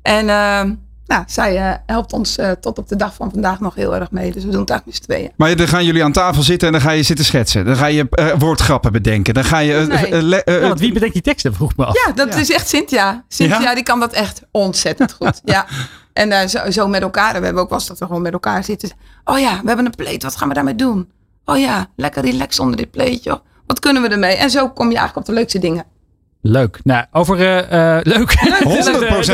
En 0.01 0.30
eh, 0.30 0.63
nou, 1.07 1.23
zij 1.27 1.57
eh, 1.57 1.75
helpt 1.85 2.13
ons 2.13 2.37
eh, 2.37 2.51
tot 2.51 2.77
op 2.77 2.87
de 2.87 2.95
dag 2.95 3.13
van 3.13 3.31
vandaag 3.31 3.59
nog 3.59 3.75
heel 3.75 3.95
erg 3.95 4.11
mee. 4.11 4.31
Dus 4.31 4.43
we 4.43 4.49
doen 4.51 4.59
het 4.61 4.69
eigenlijk 4.69 4.85
met 4.85 4.95
z'n 4.95 5.03
tweeën. 5.11 5.31
Maar 5.37 5.55
dan 5.55 5.67
gaan 5.67 5.85
jullie 5.85 6.03
aan 6.03 6.11
tafel 6.11 6.43
zitten 6.43 6.67
en 6.67 6.73
dan 6.73 6.81
ga 6.81 6.91
je 6.91 7.03
zitten 7.03 7.25
schetsen. 7.25 7.65
Dan 7.65 7.75
ga 7.75 7.85
je 7.85 8.07
eh, 8.09 8.27
woordgrappen 8.37 8.91
bedenken. 8.91 9.33
Dan 9.33 9.43
ga 9.43 9.57
je... 9.59 9.85
Nee. 10.09 10.21
le- 10.23 10.41
Ja, 10.45 10.59
want 10.59 10.79
wie 10.79 10.93
bedenkt 10.93 11.13
die 11.13 11.23
teksten? 11.23 11.53
Vroeg 11.53 11.75
me 11.75 11.85
af. 11.85 12.05
Ja, 12.05 12.11
dat 12.13 12.33
Ja. 12.33 12.39
is 12.39 12.51
echt 12.51 12.67
Cynthia. 12.69 13.23
Cynthia 13.27 13.59
Ja? 13.61 13.73
die 13.73 13.83
kan 13.83 13.99
dat 13.99 14.13
echt 14.13 14.41
ontzettend 14.51 15.11
goed. 15.13 15.41
ja. 15.53 15.65
En 16.13 16.49
zo, 16.49 16.71
zo 16.71 16.87
met 16.87 17.01
elkaar. 17.01 17.33
We 17.39 17.45
hebben 17.45 17.61
ook 17.63 17.69
wel 17.69 17.77
eens 17.77 17.87
dat 17.87 17.99
we 17.99 18.05
gewoon 18.05 18.21
met 18.21 18.33
elkaar 18.33 18.63
zitten. 18.63 18.89
Oh 19.23 19.39
ja, 19.39 19.59
we 19.61 19.67
hebben 19.67 19.85
een 19.85 19.95
pleet. 19.95 20.23
Wat 20.23 20.35
gaan 20.35 20.47
we 20.47 20.53
daarmee 20.53 20.75
doen? 20.75 21.09
Oh 21.45 21.57
ja, 21.59 21.87
lekker 21.95 22.23
relax 22.23 22.59
onder 22.59 22.77
dit 22.77 22.91
pleetje. 22.91 23.41
Wat 23.67 23.79
kunnen 23.79 24.01
we 24.01 24.07
ermee? 24.07 24.35
En 24.35 24.49
zo 24.49 24.69
kom 24.69 24.89
je 24.91 24.97
eigenlijk 24.97 25.27
op 25.27 25.33
de 25.33 25.39
leukste 25.39 25.59
dingen. 25.59 25.85
Leuk. 26.49 26.79
Nou, 26.83 27.05
over 27.11 27.39
eh, 27.39 27.97
eh, 27.97 28.03
leuk. 28.03 28.31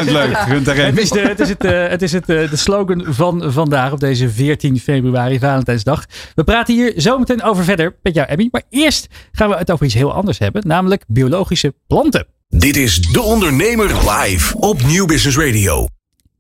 100% 0.05 0.11
leuk. 0.11 0.37
Gunther 0.37 0.85
Het 0.85 0.97
is, 0.97 1.09
de, 1.09 1.19
het 1.19 1.39
is, 1.39 1.49
het, 1.49 1.63
eh, 1.63 1.87
het 1.87 2.01
is 2.01 2.11
het, 2.11 2.29
eh, 2.29 2.49
de 2.49 2.55
slogan 2.55 3.05
van 3.07 3.51
vandaag 3.51 3.91
op 3.91 3.99
deze 3.99 4.29
14 4.29 4.79
februari, 4.79 5.39
Valentijnsdag. 5.39 6.05
We 6.35 6.43
praten 6.43 6.75
hier 6.75 6.93
zo 6.97 7.19
meteen 7.19 7.43
over 7.43 7.63
verder 7.63 7.95
met 8.03 8.15
jou, 8.15 8.29
Abby. 8.29 8.47
Maar 8.51 8.63
eerst 8.69 9.07
gaan 9.31 9.49
we 9.49 9.55
het 9.55 9.71
over 9.71 9.85
iets 9.85 9.95
heel 9.95 10.13
anders 10.13 10.39
hebben, 10.39 10.67
namelijk 10.67 11.03
biologische 11.07 11.73
planten. 11.87 12.27
Dit 12.47 12.75
is 12.75 13.01
De 13.01 13.21
Ondernemer 13.21 14.09
live 14.09 14.57
op 14.57 14.83
Nieuw 14.83 15.05
Business 15.05 15.37
Radio. 15.37 15.87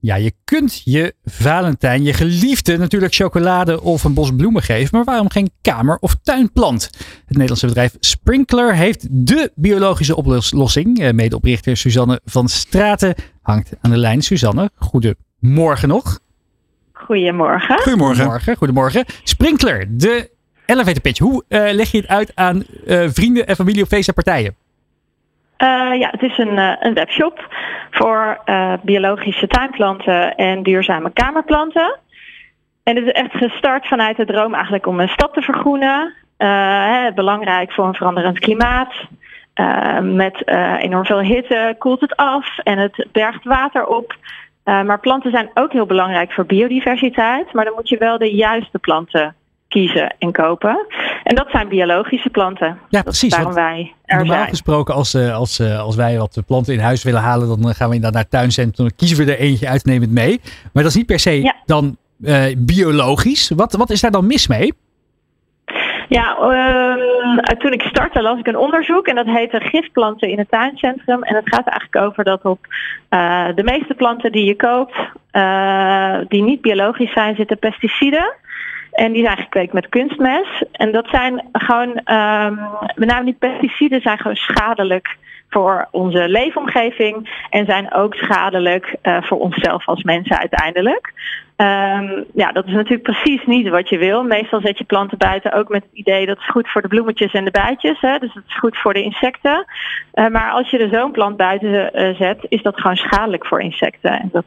Ja, 0.03 0.15
je 0.15 0.33
kunt 0.43 0.81
je 0.85 1.15
Valentijn, 1.23 2.03
je 2.03 2.13
geliefde, 2.13 2.77
natuurlijk 2.77 3.13
chocolade 3.13 3.81
of 3.81 4.03
een 4.03 4.13
bos 4.13 4.35
bloemen 4.35 4.61
geven. 4.61 4.89
Maar 4.91 5.03
waarom 5.03 5.29
geen 5.29 5.51
kamer- 5.61 5.97
of 5.99 6.15
tuinplant? 6.23 6.83
Het 7.25 7.29
Nederlandse 7.29 7.67
bedrijf 7.67 7.95
Sprinkler 7.99 8.75
heeft 8.75 9.07
de 9.09 9.51
biologische 9.55 10.15
oplossing. 10.15 10.99
Eh, 10.99 11.11
Medeoprichter 11.11 11.77
Suzanne 11.77 12.21
van 12.25 12.47
Straten 12.47 13.15
hangt 13.41 13.71
aan 13.81 13.91
de 13.91 13.97
lijn. 13.97 14.21
Suzanne, 14.21 14.69
goedemorgen 14.75 15.87
nog. 15.87 16.19
Goedemorgen. 16.93 17.79
Goedemorgen. 17.79 18.15
Goedemorgen. 18.15 18.55
Goedemorgen. 18.55 19.05
Sprinkler, 19.23 19.97
de 19.97 20.29
elevator 20.65 21.01
pitch. 21.01 21.19
Hoe 21.19 21.43
eh, 21.47 21.73
leg 21.73 21.91
je 21.91 21.97
het 21.97 22.07
uit 22.07 22.31
aan 22.35 22.63
eh, 22.85 23.09
vrienden 23.09 23.47
en 23.47 23.55
familie 23.55 23.83
op 23.83 23.87
feest 23.87 24.07
en 24.07 24.13
partijen? 24.13 24.55
Eh, 25.57 25.99
ja, 25.99 26.09
het 26.11 26.21
is 26.21 26.37
een, 26.37 26.57
eh, 26.57 26.73
een 26.79 26.93
webshop 26.93 27.47
voor 27.91 28.41
eh, 28.45 28.73
biologische 28.81 29.47
tuinplanten 29.47 30.35
en 30.35 30.63
duurzame 30.63 31.11
kamerplanten. 31.13 31.99
En 32.83 32.95
het 32.95 33.05
is 33.05 33.11
echt 33.11 33.31
gestart 33.31 33.87
vanuit 33.87 34.17
de 34.17 34.25
droom 34.25 34.53
eigenlijk 34.53 34.85
om 34.85 34.99
een 34.99 35.07
stad 35.07 35.33
te 35.33 35.41
vergroenen. 35.41 36.13
Hè, 36.37 37.13
belangrijk 37.13 37.71
voor 37.71 37.85
een 37.85 37.93
veranderend 37.93 38.39
klimaat. 38.39 38.93
Met 40.01 40.47
enorm 40.79 41.05
veel 41.05 41.21
hitte 41.21 41.75
koelt 41.77 41.99
het 41.99 42.15
af 42.15 42.57
en 42.57 42.77
het 42.77 43.07
bergt 43.11 43.43
water 43.43 43.85
op. 43.85 44.15
Maar 44.63 44.99
planten 44.99 45.31
zijn 45.31 45.49
ook 45.53 45.71
heel 45.71 45.85
belangrijk 45.85 46.31
voor 46.31 46.45
biodiversiteit. 46.45 47.53
Maar 47.53 47.65
dan 47.65 47.73
moet 47.73 47.89
je 47.89 47.97
wel 47.97 48.17
de 48.17 48.35
juiste 48.35 48.79
planten 48.79 49.35
kiezen 49.73 50.15
en 50.19 50.31
kopen. 50.31 50.85
En 51.23 51.35
dat 51.35 51.47
zijn 51.51 51.67
biologische 51.67 52.29
planten. 52.29 52.79
Ja, 52.89 53.01
precies. 53.01 53.35
waarom 53.35 53.53
wij 53.53 53.93
er 54.05 54.17
Normaal 54.17 54.35
zijn. 54.35 54.49
gesproken, 54.49 54.93
als, 54.93 55.13
eh, 55.13 55.35
als, 55.35 55.59
eh, 55.59 55.79
als 55.79 55.95
wij 55.95 56.17
wat 56.17 56.41
planten 56.47 56.73
in 56.73 56.79
huis 56.79 57.03
willen 57.03 57.21
halen, 57.21 57.47
dan 57.47 57.69
eh, 57.69 57.75
gaan 57.75 57.89
we 57.89 57.95
inderdaad 57.95 58.13
naar 58.13 58.21
het 58.21 58.31
tuincentrum. 58.31 58.87
Dan 58.87 58.95
kiezen 58.95 59.25
we 59.25 59.31
er 59.31 59.39
eentje 59.39 59.67
uit 59.67 59.85
het 59.85 60.09
mee. 60.09 60.39
Maar 60.73 60.83
dat 60.83 60.91
is 60.91 60.95
niet 60.97 61.05
per 61.05 61.19
se 61.19 61.41
Ja. 61.41 61.55
dan 61.65 61.97
biologisch. 62.57 63.51
Wat, 63.55 63.73
wat 63.73 63.89
is 63.89 64.01
daar 64.01 64.11
dan 64.11 64.27
mis 64.27 64.47
mee? 64.47 64.73
Ja, 66.09 66.37
ehm, 66.37 67.57
toen 67.57 67.71
ik 67.71 67.81
startte 67.81 68.21
las 68.21 68.39
ik 68.39 68.47
een 68.47 68.57
onderzoek 68.57 69.07
en 69.07 69.15
dat 69.15 69.25
heette 69.25 69.59
Gifplanten 69.59 70.29
in 70.29 70.37
het 70.37 70.49
tuincentrum. 70.49 71.23
En 71.23 71.35
het 71.35 71.49
gaat 71.49 71.67
eigenlijk 71.67 72.05
over 72.05 72.23
dat 72.23 72.43
op 72.43 72.59
de 73.55 73.63
meeste 73.63 73.93
planten 73.93 74.31
die 74.31 74.45
je 74.45 74.55
koopt, 74.55 74.95
die 76.29 76.43
niet 76.43 76.61
biologisch 76.61 77.13
zijn, 77.13 77.35
zitten 77.35 77.59
pesticiden. 77.59 78.33
En 78.93 79.11
die 79.11 79.23
zijn 79.23 79.37
gekweekt 79.37 79.73
met 79.73 79.89
kunstmest. 79.89 80.65
En 80.71 80.91
dat 80.91 81.07
zijn 81.07 81.49
gewoon, 81.51 81.95
ehm, 82.03 82.55
met 82.95 83.07
name 83.07 83.23
die 83.23 83.35
pesticiden 83.39 84.01
zijn 84.01 84.17
gewoon 84.17 84.35
schadelijk 84.35 85.17
voor 85.53 85.87
onze 85.91 86.29
leefomgeving 86.29 87.45
en 87.49 87.65
zijn 87.65 87.93
ook 87.93 88.15
schadelijk 88.15 88.95
eh, 89.01 89.23
voor 89.23 89.39
onszelf 89.39 89.87
als 89.87 90.03
mensen 90.03 90.39
uiteindelijk. 90.39 91.13
Ehm, 91.55 92.23
ja, 92.33 92.51
dat 92.51 92.65
is 92.65 92.73
natuurlijk 92.73 93.03
precies 93.03 93.45
niet 93.45 93.69
wat 93.69 93.89
je 93.89 93.97
wil. 93.97 94.23
Meestal 94.23 94.61
zet 94.61 94.77
je 94.77 94.83
planten 94.83 95.17
buiten 95.17 95.53
ook 95.53 95.69
met 95.69 95.83
het 95.83 95.93
idee 95.93 96.25
dat 96.25 96.37
het 96.37 96.49
goed 96.49 96.69
voor 96.69 96.81
de 96.81 96.87
bloemetjes 96.87 97.31
en 97.31 97.45
de 97.45 97.51
bijtjes. 97.51 97.99
Hè? 97.99 98.17
Dus 98.17 98.33
het 98.33 98.43
is 98.47 98.57
goed 98.57 98.77
voor 98.77 98.93
de 98.93 99.03
insecten. 99.03 99.65
Eh, 100.11 100.27
maar 100.27 100.51
als 100.51 100.69
je 100.69 100.77
er 100.77 100.89
zo'n 100.89 101.11
plant 101.11 101.37
buiten 101.37 101.93
eh, 101.93 102.15
zet, 102.15 102.45
is 102.49 102.61
dat 102.61 102.79
gewoon 102.79 102.95
schadelijk 102.95 103.45
voor 103.45 103.61
insecten. 103.61 104.19
En 104.19 104.29
dat, 104.31 104.45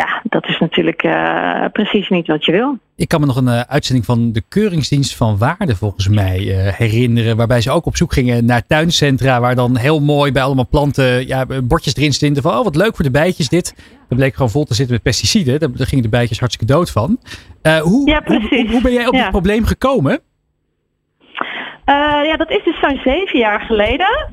ja, 0.00 0.20
dat 0.22 0.48
is 0.48 0.58
natuurlijk 0.58 1.02
eh, 1.02 1.64
precies 1.72 2.08
niet 2.08 2.26
wat 2.26 2.44
je 2.44 2.52
wil. 2.52 2.78
Ik 2.96 3.08
kan 3.08 3.20
me 3.20 3.26
nog 3.26 3.36
een 3.36 3.48
eh, 3.48 3.60
uitzending 3.60 4.06
van 4.06 4.32
de 4.32 4.42
Keuringsdienst 4.48 5.16
van 5.16 5.38
Waarde 5.38 5.76
volgens 5.76 6.08
mij 6.08 6.38
eh, 6.38 6.72
herinneren. 6.72 7.36
Waarbij 7.36 7.60
ze 7.60 7.70
ook 7.70 7.86
op 7.86 7.96
zoek 7.96 8.12
gingen 8.12 8.44
naar 8.44 8.66
tuincentra. 8.66 9.40
Waar 9.40 9.54
dan 9.54 9.76
heel 9.76 10.00
mooi 10.00 10.32
bij 10.32 10.42
allemaal 10.42 10.68
planten 10.68 11.26
ja, 11.26 11.46
bordjes 11.62 11.96
erin 11.96 12.12
stonden 12.12 12.42
van 12.42 12.58
oh 12.58 12.64
wat 12.64 12.76
leuk 12.76 12.96
voor 12.96 13.04
de 13.04 13.10
bijtjes 13.10 13.48
dit. 13.48 13.74
Dat 14.08 14.18
bleek 14.18 14.34
gewoon 14.34 14.50
vol 14.50 14.64
te 14.64 14.74
zitten 14.74 14.94
met 14.94 15.02
pesticiden. 15.02 15.60
Daar, 15.60 15.72
daar 15.76 15.86
gingen 15.86 16.04
de 16.04 16.10
bijtjes 16.10 16.38
hartstikke 16.38 16.72
dood 16.72 16.90
van. 16.90 17.18
Hoe, 17.82 18.08
Ja, 18.10 18.22
hoe, 18.24 18.66
hoe, 18.70 18.82
ben 18.82 18.92
jij 18.92 19.06
op 19.06 19.14
Ja. 19.14 19.20
dit 19.22 19.30
probleem 19.30 19.64
gekomen? 19.64 20.20
Ja, 22.26 22.36
dat 22.36 22.50
is 22.50 22.64
dus 22.64 22.80
zo'n 22.80 23.00
zeven 23.04 23.38
jaar 23.38 23.60
geleden. 23.60 24.32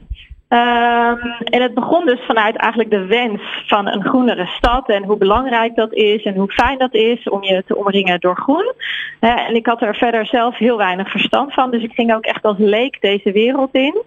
Ehm, 0.51 1.17
en 1.43 1.61
het 1.61 1.73
begon 1.73 2.05
dus 2.05 2.19
vanuit 2.27 2.55
eigenlijk 2.55 2.91
de 2.91 3.05
wens 3.05 3.41
van 3.67 3.87
een 3.87 4.03
groenere 4.03 4.45
stad 4.45 4.89
en 4.89 5.03
hoe 5.03 5.17
belangrijk 5.17 5.75
dat 5.75 5.93
is 5.93 6.23
en 6.23 6.35
hoe 6.35 6.51
fijn 6.51 6.77
dat 6.77 6.93
is 6.93 7.29
om 7.29 7.43
je 7.43 7.63
te 7.67 7.75
omringen 7.75 8.19
door 8.19 8.35
groen. 8.35 8.73
En 9.19 9.55
ik 9.55 9.65
had 9.65 9.81
er 9.81 9.95
verder 9.95 10.25
zelf 10.25 10.57
heel 10.57 10.77
weinig 10.77 11.11
verstand 11.11 11.53
van, 11.53 11.71
dus 11.71 11.83
ik 11.83 11.93
ging 11.93 12.13
ook 12.13 12.25
echt 12.25 12.43
als 12.43 12.57
leek 12.57 13.01
deze 13.01 13.31
wereld 13.31 13.73
in. 13.73 14.01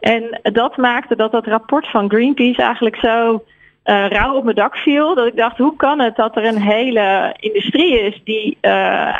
En 0.00 0.40
dat 0.42 0.76
maakte 0.76 1.16
dat 1.16 1.32
dat 1.32 1.46
rapport 1.46 1.90
van 1.90 2.10
Greenpeace 2.10 2.62
eigenlijk 2.62 2.96
zo 2.96 3.42
eh, 3.86 4.06
rauw 4.08 4.34
op 4.34 4.44
mijn 4.44 4.56
dak 4.56 4.76
viel. 4.76 5.14
Dat 5.14 5.26
ik 5.26 5.36
dacht, 5.36 5.58
hoe 5.58 5.76
kan 5.76 6.00
het 6.00 6.16
dat 6.16 6.36
er 6.36 6.44
een 6.44 6.60
hele 6.60 7.34
industrie 7.38 8.00
is 8.00 8.20
die 8.24 8.58
eh, 8.60 8.72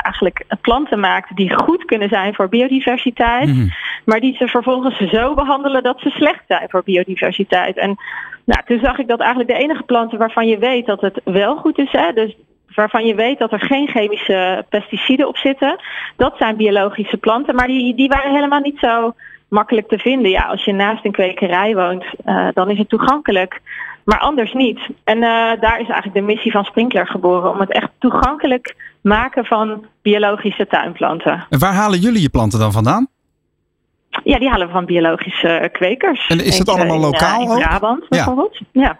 eigenlijk 0.05 0.45
planten 0.61 0.99
maakt 0.99 1.35
die 1.35 1.53
goed 1.53 1.85
kunnen 1.85 2.09
zijn 2.09 2.33
voor 2.33 2.49
biodiversiteit. 2.49 3.47
Mhm. 3.47 3.67
Maar 4.05 4.19
die 4.19 4.35
ze 4.35 4.47
vervolgens 4.47 4.97
zo 4.97 5.33
behandelen 5.33 5.83
dat 5.83 5.99
ze 5.99 6.09
slecht 6.09 6.43
zijn 6.47 6.69
voor 6.69 6.83
biodiversiteit. 6.83 7.77
En 7.77 7.95
nou, 8.43 8.61
toen 8.65 8.79
zag 8.83 8.97
ik 8.97 9.07
dat 9.07 9.19
eigenlijk 9.19 9.49
de 9.49 9.63
enige 9.63 9.83
planten 9.83 10.17
waarvan 10.17 10.47
je 10.47 10.57
weet 10.57 10.85
dat 10.85 11.01
het 11.01 11.21
wel 11.23 11.55
goed 11.55 11.77
is, 11.77 11.91
hè, 11.91 12.13
dus 12.13 12.35
waarvan 12.75 13.05
je 13.05 13.15
weet 13.15 13.39
dat 13.39 13.51
er 13.51 13.61
geen 13.61 13.87
chemische 13.87 14.65
pesticiden 14.69 15.27
op 15.27 15.37
zitten, 15.37 15.79
dat 16.15 16.35
zijn 16.37 16.55
biologische 16.55 17.17
planten. 17.17 17.55
Maar 17.55 17.67
die, 17.67 17.95
die 17.95 18.07
waren 18.07 18.33
helemaal 18.33 18.59
niet 18.59 18.79
zo 18.79 19.13
makkelijk 19.47 19.87
te 19.87 19.97
vinden. 19.97 20.31
Ja, 20.31 20.41
als 20.41 20.65
je 20.65 20.73
naast 20.73 21.05
een 21.05 21.11
kwekerij 21.11 21.75
woont, 21.75 22.05
eh, 22.25 22.47
dan 22.53 22.69
is 22.69 22.77
het 22.77 22.89
toegankelijk. 22.89 23.61
Maar 24.07 24.19
anders 24.19 24.53
niet. 24.53 24.79
En 25.03 25.15
eh, 25.15 25.61
daar 25.61 25.79
is 25.79 25.87
eigenlijk 25.89 26.13
de 26.13 26.21
missie 26.21 26.51
van 26.51 26.63
Sprinkler 26.63 27.07
geboren. 27.07 27.51
Om 27.51 27.59
het 27.59 27.71
echt 27.71 27.89
toegankelijk 27.99 28.75
maken 29.01 29.45
van 29.45 29.85
biologische 30.01 30.67
tuinplanten. 30.67 31.45
En 31.49 31.59
waar 31.59 31.73
halen 31.73 31.99
jullie 31.99 32.21
je 32.21 32.29
planten 32.29 32.59
dan 32.59 32.71
vandaan? 32.71 33.07
Ja, 34.23 34.39
die 34.39 34.49
halen 34.49 34.67
we 34.67 34.73
van 34.73 34.85
biologische 34.85 35.69
kwekers. 35.71 36.27
En 36.27 36.43
is 36.45 36.57
dat 36.57 36.69
allemaal 36.69 36.95
in, 36.95 37.01
eh, 37.03 37.09
lokaal 37.11 37.41
In 37.41 37.49
ook? 37.49 37.57
Brabant 37.57 38.09
bijvoorbeeld. 38.09 38.59
Ja. 38.71 38.97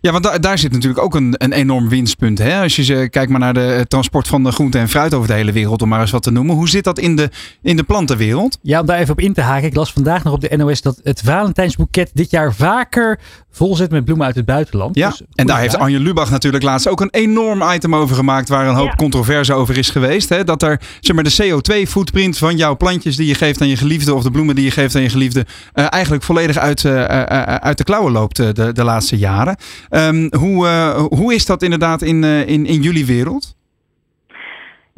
Ja, 0.00 0.12
want 0.12 0.24
da- 0.24 0.38
daar 0.38 0.58
zit 0.58 0.72
natuurlijk 0.72 1.02
ook 1.02 1.14
een, 1.14 1.34
een 1.38 1.52
enorm 1.52 1.88
winstpunt. 1.88 2.38
Hè? 2.38 2.62
Als 2.62 2.76
je 2.76 2.82
ze, 2.84 3.08
kijkt 3.10 3.30
maar 3.30 3.40
naar 3.40 3.54
de 3.54 3.72
eh, 3.74 3.80
transport 3.80 4.28
van 4.28 4.42
de 4.44 4.52
groente 4.52 4.78
en 4.78 4.88
fruit 4.88 5.14
over 5.14 5.28
de 5.28 5.34
hele 5.34 5.52
wereld, 5.52 5.82
om 5.82 5.88
maar 5.88 6.00
eens 6.00 6.10
wat 6.10 6.22
te 6.22 6.30
noemen. 6.30 6.54
Hoe 6.54 6.68
zit 6.68 6.84
dat 6.84 6.98
in 6.98 7.16
de, 7.16 7.30
in 7.62 7.76
de 7.76 7.82
plantenwereld? 7.82 8.58
Ja, 8.62 8.80
om 8.80 8.86
daar 8.86 8.98
even 8.98 9.12
op 9.12 9.20
in 9.20 9.32
te 9.32 9.40
haken. 9.40 9.66
Ik 9.66 9.74
las 9.76 9.92
vandaag 9.92 10.24
nog 10.24 10.32
op 10.32 10.40
de 10.40 10.56
NOS 10.56 10.82
dat 10.82 11.00
het 11.02 11.20
Valentijnsboeket 11.20 12.10
dit 12.14 12.30
jaar 12.30 12.54
vaker 12.54 13.20
vol 13.56 13.76
zit 13.76 13.90
met 13.90 14.04
bloemen 14.04 14.26
uit 14.26 14.34
het 14.36 14.44
buitenland. 14.44 14.94
Ja, 14.96 15.08
Dus, 15.08 15.22
en 15.34 15.46
daar 15.46 15.58
heeft. 15.60 15.76
Anje 15.76 16.00
Lubach 16.00 16.30
natuurlijk 16.30 16.64
laatst 16.64 16.88
ook 16.88 17.00
een 17.00 17.08
enorm 17.10 17.62
item 17.72 17.94
over 17.94 18.16
gemaakt. 18.16 18.48
Waar 18.48 18.68
een 18.68 18.74
hoop 18.74 18.86
Ja. 18.88 18.94
controverse 18.94 19.52
over 19.52 19.78
is 19.78 19.90
geweest. 19.90 20.28
Hè? 20.28 20.44
Dat 20.44 20.62
er 20.62 20.80
zeg 21.00 21.14
maar, 21.14 21.24
de 21.24 21.36
CO2-footprint 21.42 22.38
van 22.38 22.56
jouw 22.56 22.76
plantjes 22.76 23.16
die 23.16 23.26
je 23.26 23.34
geeft 23.34 23.60
aan 23.60 23.68
je 23.68 23.76
geliefde. 23.76 24.14
of 24.14 24.22
de 24.22 24.30
bloemen 24.30 24.54
die 24.54 24.64
je 24.64 24.70
geeft 24.70 24.94
aan 24.96 25.02
je 25.02 25.08
geliefde. 25.08 25.46
eh, 25.72 25.86
eigenlijk 25.88 26.22
volledig 26.22 26.56
uit, 26.58 26.84
eh, 26.84 27.04
eh, 27.04 27.54
uit 27.54 27.78
de 27.78 27.84
klauwen 27.84 28.12
loopt 28.12 28.36
de, 28.36 28.72
de 28.72 28.84
laatste 28.84 29.16
jaren. 29.16 29.56
Ehm, 29.88 30.28
hoe, 30.38 30.66
eh, 30.66 31.02
hoe 31.08 31.34
is 31.34 31.46
dat 31.46 31.62
inderdaad 31.62 32.02
in, 32.02 32.24
eh, 32.24 32.48
in, 32.48 32.66
in 32.66 32.82
jullie 32.82 33.06
wereld? 33.06 33.54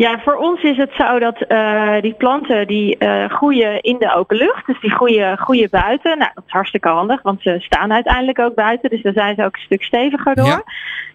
Ja, 0.04 0.18
voor 0.18 0.34
ons 0.34 0.62
is 0.62 0.76
het 0.76 0.90
zo 0.92 1.18
dat 1.18 1.40
eh, 1.40 2.00
die 2.00 2.14
planten 2.14 2.66
die 2.66 2.98
eh, 2.98 3.28
groeien 3.28 3.80
in 3.82 3.98
de 3.98 4.14
open 4.14 4.36
lucht. 4.36 4.66
Dus 4.66 4.80
die 4.80 4.90
groeien, 4.90 5.38
groeien 5.38 5.70
buiten. 5.70 6.18
Nou, 6.18 6.30
dat 6.34 6.44
is 6.46 6.52
hartstikke 6.52 6.88
handig, 6.88 7.22
want 7.22 7.42
ze 7.42 7.56
staan 7.58 7.92
uiteindelijk 7.92 8.38
ook 8.38 8.54
buiten. 8.54 8.90
Dus 8.90 9.02
daar 9.02 9.12
zijn 9.12 9.34
ze 9.34 9.44
ook 9.44 9.54
een 9.54 9.62
stuk 9.62 9.82
steviger 9.82 10.34
door. 10.34 10.46
Ja. 10.46 10.62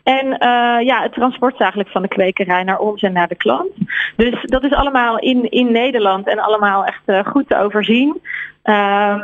En 0.04 0.38
eh, 0.38 0.86
ja, 0.86 1.02
het 1.02 1.14
transport 1.14 1.54
is 1.54 1.60
eigenlijk 1.60 1.90
van 1.90 2.02
de 2.02 2.08
kwekerij 2.08 2.64
naar 2.64 2.80
ons 2.80 3.02
en 3.02 3.14
naar 3.14 3.28
de 3.28 3.36
klant. 3.36 3.72
Dus 4.16 4.42
dat 4.42 4.64
is 4.64 4.74
allemaal 4.74 5.20
in, 5.20 5.52
in 5.52 5.72
Nederland 5.72 6.28
en 6.28 6.40
allemaal 6.40 6.86
echt 6.86 7.28
goed 7.28 7.50
te 7.50 7.58
overzien. 7.58 8.22
Ehm, 8.64 9.20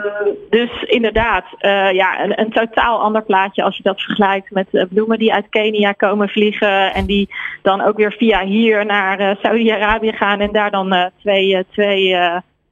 dus 0.50 0.84
inderdaad, 0.84 1.46
eh, 1.58 1.92
ja, 1.92 2.24
een, 2.24 2.40
een 2.40 2.52
totaal 2.52 3.02
ander 3.02 3.24
plaatje 3.24 3.64
als 3.64 3.78
je 3.78 3.84
dat 3.84 4.02
vergelijkt 4.02 4.52
met 4.52 4.68
eh, 4.72 4.84
bloemen 4.90 5.20
die 5.20 5.34
uit 5.34 5.50
Kenia 5.50 5.92
komen 5.92 6.30
vliegen 6.30 6.94
en 6.94 7.06
die 7.06 7.30
dan 7.62 7.82
ook 7.82 7.98
weer 7.98 8.12
via 8.12 8.46
hier 8.46 8.86
naar 8.86 9.20
eh, 9.20 9.36
Saudi-Arabië 9.42 10.12
gaan 10.12 10.40
en 10.40 10.52
daar 10.52 10.72
dan 10.72 11.12
twee, 11.20 11.66
twee 11.72 12.18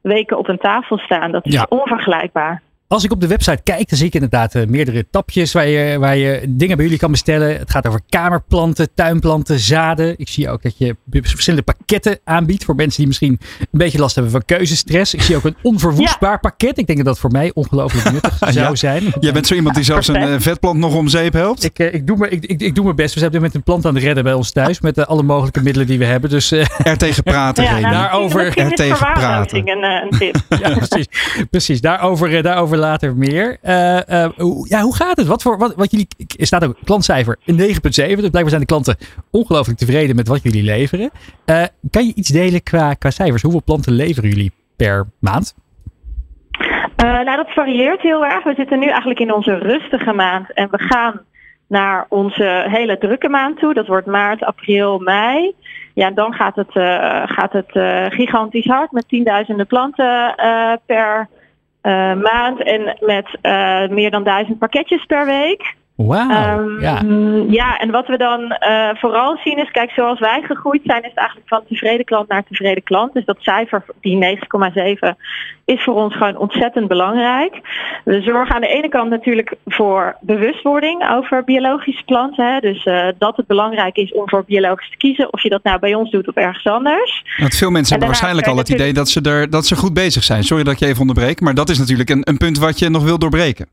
weken 0.01 0.37
op 0.37 0.47
een 0.47 0.57
tafel 0.57 0.97
staan. 0.97 1.31
Dat 1.31 1.45
is 1.45 1.53
Ja. 1.53 1.65
onvergelijkbaar. 1.69 2.61
Als 2.89 3.03
ik 3.03 3.11
op 3.11 3.21
de 3.21 3.27
website 3.27 3.59
kijk, 3.63 3.89
dan 3.89 3.97
zie 3.97 4.07
ik 4.07 4.13
inderdaad 4.13 4.55
eh, 4.55 4.65
meerdere 4.67 5.05
tapjes 5.11 5.53
waar 5.53 5.67
je, 5.67 5.99
waar 5.99 6.17
je 6.17 6.45
dingen 6.49 6.75
bij 6.75 6.85
jullie 6.85 6.99
kan 6.99 7.11
bestellen. 7.11 7.57
Het 7.57 7.71
gaat 7.71 7.87
over 7.87 7.99
kamerplanten, 8.09 8.87
tuinplanten, 8.95 9.59
zaden. 9.59 10.13
Ik 10.17 10.29
zie 10.29 10.49
ook 10.49 10.61
dat 10.63 10.77
je 10.77 10.95
verschillende 11.11 11.65
pakketten 11.73 12.19
aanbiedt 12.23 12.63
voor 12.63 12.75
mensen 12.75 12.97
die 12.97 13.07
misschien 13.07 13.39
een 13.59 13.67
beetje 13.71 13.99
last 13.99 14.13
hebben 14.15 14.31
van 14.33 14.45
keuzestress. 14.45 15.13
Ik 15.13 15.21
zie 15.21 15.35
ook 15.35 15.43
een 15.43 15.55
onverwoestbaar 15.71 16.39
pakket. 16.39 16.77
Ik 16.77 16.87
denk 16.87 16.97
dat 16.97 17.07
dat 17.07 17.19
voor 17.19 17.31
mij 17.31 17.51
ongelooflijk 17.53 18.11
nuttig 18.11 18.37
zou 18.53 18.53
Ja. 18.53 18.75
zijn. 18.75 19.03
Jij 19.19 19.33
bent 19.33 19.47
zo 19.47 19.55
iemand 19.55 19.75
die 19.75 19.83
zelfs 19.93 20.07
een 20.07 20.15
eh, 20.15 20.35
vetplant 20.39 20.79
nog 20.79 20.95
om 20.95 21.07
zeep 21.07 21.33
helpt? 21.33 21.63
Ik, 21.63 21.79
eh, 21.79 21.93
ik, 21.93 22.07
doe 22.07 22.17
me, 22.17 22.29
ik, 22.29 22.45
ik, 22.45 22.61
ik 22.61 22.75
doe 22.75 22.83
mijn 22.83 22.95
best. 22.95 23.13
We 23.13 23.19
zijn 23.19 23.25
op 23.25 23.31
dit 23.31 23.41
moment 23.41 23.55
een 23.55 23.63
plant 23.63 23.85
aan 23.85 23.95
het 23.95 24.03
redden 24.03 24.23
bij 24.23 24.33
ons 24.33 24.51
thuis. 24.51 24.81
Met 24.81 25.07
alle 25.07 25.23
mogelijke 25.23 25.61
middelen 25.61 25.87
die 25.87 25.97
we 25.99 26.05
hebben. 26.05 26.29
Dus 26.29 26.51
Er 26.51 26.97
tegen 26.97 27.23
praten, 27.23 27.63
Ja, 27.63 27.79
nou, 27.79 27.93
daarover 27.93 28.57
er 28.57 28.71
tegen 28.71 28.97
verwaarlozing 28.97 29.67
een, 29.67 29.83
een 29.83 30.17
tip. 30.19 30.35
ja, 30.49 30.77
precies. 30.77 31.07
precies. 31.49 31.81
Daarover, 31.81 32.43
later 32.77 33.15
meer. 33.15 33.57
Eh, 33.61 34.23
eh, 34.23 34.31
hoe, 34.35 34.67
ja, 34.69 34.81
hoe 34.81 34.95
gaat 34.95 35.17
het? 35.17 35.27
Wat 35.27 35.41
voor, 35.41 35.57
wat, 35.57 35.75
wat 35.75 35.91
jullie, 35.91 36.07
er 36.39 36.45
staat 36.45 36.65
ook 36.65 36.77
klantcijfer 36.83 37.37
een 37.45 37.57
9,7. 37.57 37.61
Dus 37.81 38.05
blijkbaar 38.15 38.49
zijn 38.49 38.61
de 38.61 38.65
klanten 38.65 38.97
ongelooflijk 39.31 39.79
tevreden 39.79 40.15
met 40.15 40.27
wat 40.27 40.43
jullie 40.43 40.63
leveren. 40.63 41.09
Eh, 41.45 41.63
kan 41.91 42.05
je 42.05 42.13
iets 42.13 42.29
delen 42.29 42.63
qua, 42.63 42.93
qua 42.93 43.09
cijfers? 43.09 43.41
Hoeveel 43.41 43.63
planten 43.63 43.93
leveren 43.93 44.29
jullie 44.29 44.51
per 44.75 45.07
maand? 45.19 45.55
Nou, 46.97 47.35
dat 47.35 47.49
varieert 47.49 48.01
heel 48.01 48.25
erg. 48.25 48.43
We 48.43 48.53
zitten 48.57 48.79
nu 48.79 48.87
eigenlijk 48.87 49.19
in 49.19 49.33
onze 49.33 49.57
rustige 49.57 50.13
maand 50.13 50.53
en 50.53 50.67
we 50.71 50.79
gaan 50.79 51.21
naar 51.67 52.05
onze 52.09 52.65
hele 52.69 52.97
drukke 52.97 53.29
maand 53.29 53.59
toe. 53.59 53.73
Dat 53.73 53.87
wordt 53.87 54.07
maart, 54.07 54.43
april, 54.43 54.99
mei. 54.99 55.53
Ja, 55.93 56.11
dan 56.11 56.33
gaat 56.33 56.55
het, 56.55 56.71
gaat 57.31 57.53
het 57.53 57.71
gigantisch 58.13 58.65
hard 58.65 58.91
met 58.91 59.07
tienduizenden 59.07 59.67
planten 59.67 60.35
eh, 60.35 60.73
per 60.85 61.27
maand 62.21 62.63
en 62.63 62.97
met 62.99 63.37
eh, 63.41 63.87
meer 63.87 64.11
dan 64.11 64.23
duizend 64.23 64.59
pakketjes 64.59 65.05
per 65.05 65.25
week. 65.25 65.75
Wauw. 65.97 66.29
Ehm, 66.29 66.79
ja. 66.79 67.01
ja, 67.49 67.77
en 67.77 67.91
wat 67.91 68.07
we 68.07 68.17
dan 68.17 68.51
eh, 68.51 68.89
vooral 68.93 69.37
zien 69.43 69.57
is, 69.57 69.71
kijk, 69.71 69.91
zoals 69.91 70.19
wij 70.19 70.41
gegroeid 70.41 70.81
zijn, 70.83 71.03
is 71.03 71.09
het 71.09 71.17
eigenlijk 71.17 71.47
van 71.47 71.63
tevreden 71.67 72.05
klant 72.05 72.27
naar 72.27 72.43
tevreden 72.43 72.83
klant. 72.83 73.13
Dus 73.13 73.25
dat 73.25 73.37
cijfer, 73.39 73.83
die 74.01 74.37
9,7, 74.37 75.15
is 75.65 75.83
voor 75.83 75.93
ons 75.93 76.15
gewoon 76.15 76.37
ontzettend 76.37 76.87
belangrijk. 76.87 77.59
We 78.03 78.21
zorgen 78.21 78.55
aan 78.55 78.61
de 78.61 78.67
ene 78.67 78.89
kant 78.89 79.09
natuurlijk 79.09 79.55
voor 79.65 80.15
bewustwording 80.21 81.09
over 81.11 81.43
biologische 81.43 82.03
planten. 82.03 82.53
Hè? 82.53 82.59
Dus 82.59 82.83
eh, 82.83 83.07
dat 83.17 83.37
het 83.37 83.47
belangrijk 83.47 83.95
is 83.95 84.13
om 84.13 84.29
voor 84.29 84.43
biologisch 84.45 84.89
te 84.89 84.97
kiezen, 84.97 85.33
of 85.33 85.43
je 85.43 85.49
dat 85.49 85.63
nou 85.63 85.79
bij 85.79 85.95
ons 85.95 86.11
doet 86.11 86.27
of 86.27 86.35
ergens 86.35 86.65
anders. 86.65 87.23
Want 87.37 87.55
veel 87.55 87.71
mensen 87.71 87.95
En 87.95 88.01
hebben 88.01 88.07
waarschijnlijk 88.07 88.47
al 88.47 88.57
het 88.57 88.69
idee 88.69 88.93
dat 88.93 89.09
ze, 89.09 89.21
er, 89.21 89.49
dat 89.49 89.65
ze 89.65 89.75
goed 89.75 89.93
bezig 89.93 90.23
zijn. 90.23 90.43
Sorry 90.43 90.63
dat 90.63 90.73
ik 90.73 90.79
je 90.79 90.85
even 90.85 91.01
onderbreek, 91.01 91.41
maar 91.41 91.53
dat 91.53 91.69
is 91.69 91.77
natuurlijk 91.77 92.09
een, 92.09 92.21
een 92.23 92.37
punt 92.37 92.57
wat 92.57 92.79
je 92.79 92.89
nog 92.89 93.03
wil 93.03 93.19
doorbreken. 93.19 93.67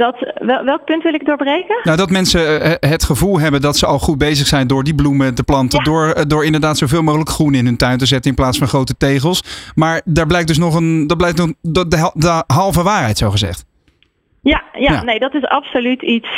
Dat, 0.00 0.32
wel, 0.34 0.64
welk 0.64 0.84
punt 0.84 1.02
wil 1.02 1.14
ik 1.14 1.24
doorbreken? 1.26 1.80
Nou, 1.82 1.96
dat 1.96 2.10
mensen 2.10 2.60
eh, 2.62 2.90
het 2.90 3.04
gevoel 3.04 3.40
hebben 3.40 3.60
dat 3.60 3.76
ze 3.76 3.86
al 3.86 3.98
goed 3.98 4.18
bezig 4.18 4.46
zijn 4.46 4.66
door 4.66 4.84
die 4.84 4.94
bloemen 4.94 5.34
te 5.34 5.42
planten. 5.44 5.78
Ja. 5.78 5.84
Door, 5.84 6.10
eh, 6.10 6.22
door 6.26 6.44
inderdaad 6.44 6.78
zoveel 6.78 7.02
mogelijk 7.02 7.30
groen 7.30 7.54
in 7.54 7.64
hun 7.64 7.76
tuin 7.76 7.98
te 7.98 8.06
zetten 8.06 8.30
in 8.30 8.36
plaats 8.36 8.58
van 8.58 8.66
grote 8.68 8.96
tegels. 8.96 9.72
Maar 9.74 10.00
daar 10.04 10.26
blijkt 10.26 10.46
dus 10.48 10.58
nog 10.58 10.74
een, 10.74 11.06
dat 11.06 11.16
blijkt 11.16 11.38
nog 11.38 11.52
de, 11.60 11.88
de, 11.88 11.96
hal- 11.98 12.12
de 12.14 12.42
halve 12.46 12.82
waarheid, 12.82 13.18
zo 13.18 13.30
gezegd. 13.30 13.64
Ja, 14.42 14.62
ja, 14.72 14.92
Ja. 14.92 15.02
nee, 15.02 15.18
dat 15.18 15.34
is 15.34 15.44
absoluut 15.44 16.02
iets 16.02 16.28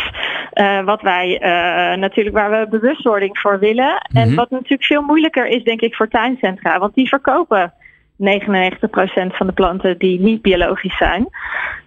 eh, 0.52 0.84
wat 0.84 1.00
wij 1.02 1.38
eh, 1.38 1.98
natuurlijk 1.98 2.36
waar 2.36 2.50
we 2.50 2.66
bewustwording 2.70 3.38
voor 3.38 3.58
willen. 3.58 4.06
En 4.12 4.26
Mhm. 4.26 4.36
wat 4.36 4.50
natuurlijk 4.50 4.84
veel 4.84 5.02
moeilijker 5.02 5.46
is, 5.46 5.62
denk 5.64 5.80
ik, 5.80 5.94
voor 5.94 6.08
tuincentra. 6.08 6.78
Want 6.78 6.94
die 6.94 7.08
verkopen 7.08 7.72
99% 8.16 9.36
van 9.36 9.46
de 9.46 9.52
planten 9.52 9.98
die 9.98 10.20
niet 10.20 10.42
biologisch 10.42 10.96
zijn. 10.96 11.28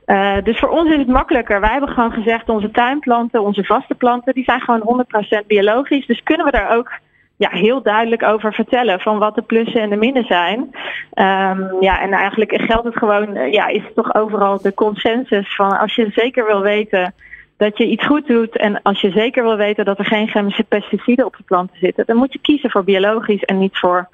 Eh, 0.06 0.38
dus 0.44 0.60
voor 0.60 0.70
ons 0.70 0.92
is 0.92 0.98
het 0.98 1.08
makkelijker. 1.08 1.60
Wij 1.60 1.72
hebben 1.72 1.90
gewoon 1.90 2.12
gezegd, 2.12 2.50
onze 2.50 2.72
tuinplanten, 2.72 3.42
onze 3.42 3.64
vaste 3.64 3.96
planten, 3.96 4.34
die 4.34 4.44
zijn 4.44 4.62
gewoon 4.62 5.06
100% 5.44 5.48
biologisch. 5.48 6.06
Dus 6.06 6.24
kunnen 6.24 6.46
we 6.46 6.52
daar 6.52 6.78
ook 6.78 6.92
ja, 7.38 7.50
heel 7.50 7.82
duidelijk 7.82 8.24
over 8.24 8.54
vertellen 8.54 9.00
van 9.00 9.18
wat 9.18 9.36
de 9.36 9.42
plussen 9.42 9.82
en 9.82 9.90
de 9.90 9.96
minnen 9.96 10.26
zijn. 10.26 10.76
Ehm, 11.14 11.64
ja, 11.80 12.02
en 12.02 12.12
eigenlijk 12.12 12.62
geldt 12.62 12.86
het 12.86 12.98
gewoon, 12.98 13.36
eh, 13.36 13.52
ja, 13.52 13.68
is 13.68 13.84
het 13.84 13.96
toch 13.96 14.16
overal 14.16 14.62
de 14.62 14.74
consensus 14.74 15.56
van 15.56 15.80
als 15.80 15.96
je 15.96 16.12
zeker 16.16 16.46
wil 16.46 16.62
weten 16.62 17.14
dat 17.58 17.78
je 17.78 17.88
iets 17.88 18.06
goed 18.06 18.28
doet 18.28 18.58
en 18.58 18.82
als 18.82 19.02
je 19.02 19.12
zeker 19.12 19.44
wil 19.44 19.58
weten 19.58 19.86
dat 19.86 20.00
er 20.00 20.06
geen 20.06 20.28
chemische 20.28 20.64
pesticiden 20.64 21.26
op 21.26 21.38
de 21.38 21.44
planten 21.44 21.78
zitten, 21.80 22.06
dan 22.06 22.18
moet 22.18 22.34
je 22.34 22.40
kiezen 22.42 22.70
voor 22.70 22.84
biologisch 22.84 23.44
en 23.44 23.58
niet 23.58 23.78
voor 23.78 24.08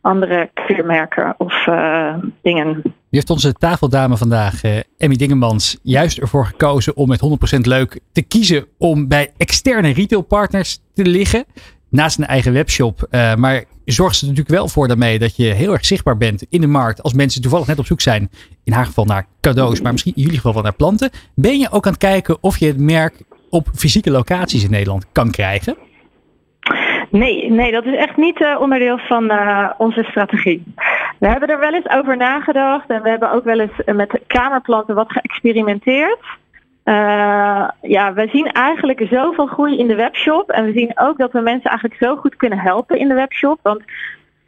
andere 0.00 0.50
keurmerken 0.54 1.34
of 1.38 1.66
eh, 1.66 2.14
dingen. 2.42 2.80
Nu 2.84 3.18
heeft 3.18 3.30
onze 3.30 3.52
tafeldame 3.52 4.16
vandaag, 4.16 4.62
eh, 4.62 4.78
Emmy 4.98 5.16
Dingemans, 5.16 5.78
juist 5.82 6.18
ervoor 6.18 6.46
gekozen 6.46 6.96
om 6.96 7.08
met 7.08 7.20
100% 7.20 7.66
leuk 7.66 8.00
te 8.12 8.22
kiezen 8.22 8.66
om 8.78 9.08
bij 9.08 9.32
externe 9.36 9.92
retailpartners 9.92 10.78
te 10.94 11.04
liggen. 11.04 11.44
Naast 11.90 12.18
een 12.18 12.26
eigen 12.26 12.52
webshop. 12.52 13.06
Eh, 13.10 13.34
maar 13.34 13.64
zorgt 13.84 14.16
ze 14.16 14.22
er 14.22 14.30
natuurlijk 14.30 14.56
wel 14.56 14.68
voor 14.68 14.88
daarmee 14.88 15.18
dat 15.18 15.36
je 15.36 15.44
heel 15.44 15.72
erg 15.72 15.84
zichtbaar 15.84 16.16
bent 16.16 16.46
in 16.48 16.60
de 16.60 16.66
markt. 16.66 17.02
Als 17.02 17.12
mensen 17.12 17.42
toevallig 17.42 17.66
net 17.66 17.78
op 17.78 17.86
zoek 17.86 18.00
zijn, 18.00 18.30
in 18.64 18.72
haar 18.72 18.86
geval 18.86 19.04
naar 19.04 19.26
cadeaus, 19.40 19.80
maar 19.80 19.92
misschien 19.92 20.14
in 20.14 20.22
jullie 20.22 20.36
geval 20.36 20.54
wel 20.54 20.62
naar 20.62 20.74
planten. 20.74 21.10
Ben 21.34 21.58
je 21.58 21.70
ook 21.70 21.86
aan 21.86 21.92
het 21.92 22.00
kijken 22.00 22.38
of 22.40 22.58
je 22.58 22.66
het 22.66 22.78
merk 22.78 23.22
op 23.50 23.68
fysieke 23.74 24.10
locaties 24.10 24.64
in 24.64 24.70
Nederland 24.70 25.06
kan 25.12 25.30
krijgen? 25.30 25.76
Nee, 27.10 27.50
nee, 27.50 27.72
dat 27.72 27.84
is 27.84 27.96
echt 27.96 28.16
niet 28.16 28.42
eh, 28.42 28.60
onderdeel 28.60 28.98
van 28.98 29.30
eh, 29.30 29.70
onze 29.78 30.02
strategie. 30.02 30.62
We 31.18 31.28
hebben 31.28 31.48
er 31.48 31.58
wel 31.58 31.74
eens 31.74 31.88
over 31.88 32.16
nagedacht 32.16 32.90
en 32.90 33.02
we 33.02 33.08
hebben 33.08 33.32
ook 33.32 33.44
wel 33.44 33.60
eens 33.60 33.84
eh, 33.84 33.94
met 33.94 34.20
kamerplanten 34.26 34.94
wat 34.94 35.12
geëxperimenteerd. 35.12 36.18
Ja, 37.80 38.12
we 38.14 38.28
zien 38.32 38.46
eigenlijk 38.46 39.06
zoveel 39.10 39.46
groei 39.46 39.78
in 39.78 39.86
de 39.86 39.94
webshop 39.94 40.50
en 40.50 40.64
we 40.64 40.72
zien 40.72 40.92
ook 40.94 41.18
dat 41.18 41.32
we 41.32 41.40
mensen 41.40 41.70
eigenlijk 41.70 42.00
zo 42.02 42.16
goed 42.16 42.36
kunnen 42.36 42.58
helpen 42.58 42.98
in 42.98 43.08
de 43.08 43.14
webshop. 43.14 43.58
Want 43.62 43.82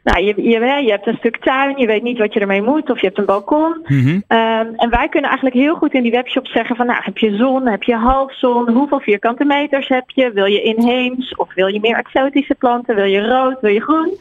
nou, 0.03 0.23
je, 0.23 0.41
je, 0.41 0.59
je 0.83 0.91
hebt 0.91 1.07
een 1.07 1.17
stuk 1.17 1.37
tuin, 1.37 1.77
je 1.77 1.87
weet 1.87 2.03
niet 2.03 2.17
wat 2.17 2.33
je 2.33 2.39
ermee 2.39 2.61
moet 2.61 2.89
of 2.89 2.99
je 2.99 3.05
hebt 3.05 3.17
een 3.17 3.25
balkon. 3.25 3.77
Mhm. 3.83 4.19
Ehm, 4.27 4.67
en 4.75 4.89
wij 4.89 5.09
kunnen 5.09 5.29
eigenlijk 5.29 5.55
heel 5.55 5.75
goed 5.75 5.93
in 5.93 6.03
die 6.03 6.11
webshop 6.11 6.47
zeggen 6.47 6.75
van 6.75 6.85
nou 6.85 6.99
heb 7.03 7.17
je 7.17 7.35
zon, 7.35 7.67
heb 7.67 7.83
je 7.83 7.95
halfzon, 7.95 8.69
hoeveel 8.69 8.99
vierkante 8.99 9.45
meters 9.45 9.87
heb 9.87 10.09
je, 10.09 10.31
wil 10.31 10.45
je 10.45 10.61
inheems 10.61 11.35
of 11.35 11.53
wil 11.53 11.67
je 11.67 11.79
meer 11.79 11.95
exotische 11.95 12.55
planten, 12.55 12.95
wil 12.95 13.05
je 13.05 13.27
rood, 13.27 13.61
wil 13.61 13.71
je 13.71 13.81
groen. 13.81 14.17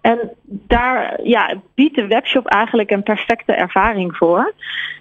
En 0.00 0.18
daar 0.44 1.20
ja, 1.22 1.54
biedt 1.74 1.94
de 1.94 2.06
webshop 2.06 2.46
eigenlijk 2.46 2.90
een 2.90 3.02
perfecte 3.02 3.52
ervaring 3.52 4.16
voor. 4.16 4.52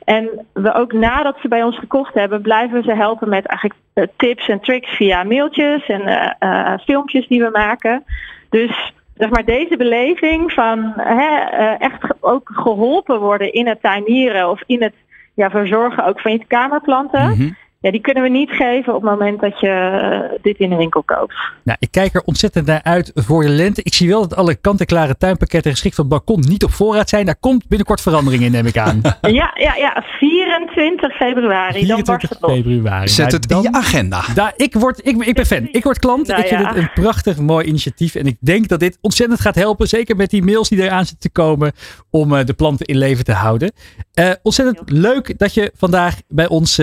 En 0.04 0.46
we 0.54 0.74
ook 0.74 0.94
nadat 0.94 1.38
ze 1.42 1.48
bij 1.48 1.64
ons 1.64 1.78
gekocht 1.78 2.14
hebben, 2.14 2.42
blijven 2.42 2.78
we 2.78 2.84
ze 2.84 2.96
helpen 2.96 3.30
met 3.30 3.46
eigenlijk 3.46 3.80
eh, 3.94 4.04
tips 4.18 4.48
en 4.48 4.60
tricks 4.60 4.90
via 4.90 5.24
mailtjes 5.24 5.86
en 5.86 6.02
eh, 6.02 6.32
eh, 6.40 6.80
filmpjes 6.80 7.28
die 7.28 7.42
we 7.42 7.50
maken. 7.52 8.04
Dus 8.50 8.94
zeg 9.16 9.30
maar 9.30 9.45
deze 9.45 9.78
beleving 9.78 10.51
van 10.51 10.93
hè, 10.97 11.38
eh, 11.38 11.82
echt 11.82 12.03
ook 12.20 12.49
geholpen 12.53 13.20
worden 13.20 13.53
in 13.53 13.68
het 13.68 13.82
tuinieren 13.82 14.49
of 14.49 14.61
in 14.66 14.84
het 14.84 14.93
ja, 15.34 15.49
verzorgen 15.49 16.05
ook 16.05 16.20
van 16.20 16.32
je 16.32 16.45
kamerplanten. 16.47 17.30
Mhm. 17.30 17.49
Ja, 17.84 17.92
die 17.92 18.02
kunnen 18.02 18.24
we 18.24 18.30
niet 18.30 18.50
geven 18.50 18.96
op 18.96 19.02
het 19.02 19.12
moment 19.12 19.42
dat 19.42 19.60
je 19.60 19.68
eh, 19.68 20.40
dit 20.42 20.58
in 20.58 20.70
de 20.70 20.76
winkel 20.76 21.04
koopt. 21.04 21.34
Nou, 21.64 21.78
ik 21.80 21.88
kijk 21.92 22.14
er 22.16 22.22
ontzettend 22.26 22.66
naar 22.66 22.84
uit 22.84 23.12
voor 23.16 23.44
de 23.44 23.50
lente. 23.50 23.82
Ik 23.84 23.94
zie 23.94 24.10
wel 24.10 24.22
dat 24.22 24.36
alle 24.36 24.56
kant-en-klare 24.56 25.18
tuinpakketten 25.18 25.72
geschikt 25.72 25.96
voor 25.96 26.04
het 26.04 26.14
balkon 26.14 26.44
niet 26.48 26.64
op 26.64 26.72
voorraad 26.72 27.10
zijn. 27.10 27.26
Daar 27.26 27.36
komt 27.40 27.68
binnenkort 27.68 28.02
verandering 28.02 28.44
in, 28.44 28.52
neem 28.52 28.66
ik 28.66 28.78
aan. 28.78 29.02
Ja, 29.22 29.52
ja, 29.56 29.76
ja, 29.76 30.04
24 30.20 31.16
februari. 31.16 31.86
Dan 31.88 32.02
barst 32.04 32.28
24 32.28 32.30
het 32.30 32.42
los. 32.42 32.52
februari. 32.52 33.08
Zet 33.08 33.18
Nou, 33.18 33.36
het 33.36 33.52
in 33.52 33.56
dan- 33.56 33.64
je 33.64 33.72
agenda. 33.72 34.22
Daar, 34.36 34.54
ik, 34.56 34.74
word, 34.74 35.00
ik, 35.08 35.24
ik 35.26 35.36
ben 35.36 35.46
fan. 35.46 35.68
Ik 35.72 35.84
word 35.84 36.00
klant. 36.00 36.28
Nou 36.28 36.42
ik 36.42 36.48
vind 36.48 36.62
ja. 36.62 36.68
het 36.68 36.78
een 36.78 36.92
prachtig 36.94 37.38
mooi 37.38 37.66
initiatief. 37.66 38.16
En 38.16 38.26
ik 38.26 38.38
denk 38.40 38.68
dat 38.68 38.80
dit 38.80 38.98
ontzettend 39.02 39.40
gaat 39.42 39.56
helpen. 39.56 39.88
Zeker 39.88 40.16
met 40.16 40.30
die 40.30 40.44
mails 40.44 40.70
die 40.70 40.82
eraan 40.82 41.06
zitten 41.06 41.20
te 41.20 41.30
komen. 41.42 41.72
Om 42.10 42.36
eh, 42.36 42.46
de 42.46 42.54
planten 42.54 42.86
in 42.86 42.98
leven 42.98 43.24
te 43.26 43.32
houden. 43.34 43.72
Eh, 44.14 44.32
ontzettend 44.44 44.90
leuk 44.90 45.38
dat 45.40 45.54
je 45.54 45.72
vandaag 45.76 46.16
bij 46.28 46.48
ons 46.48 46.82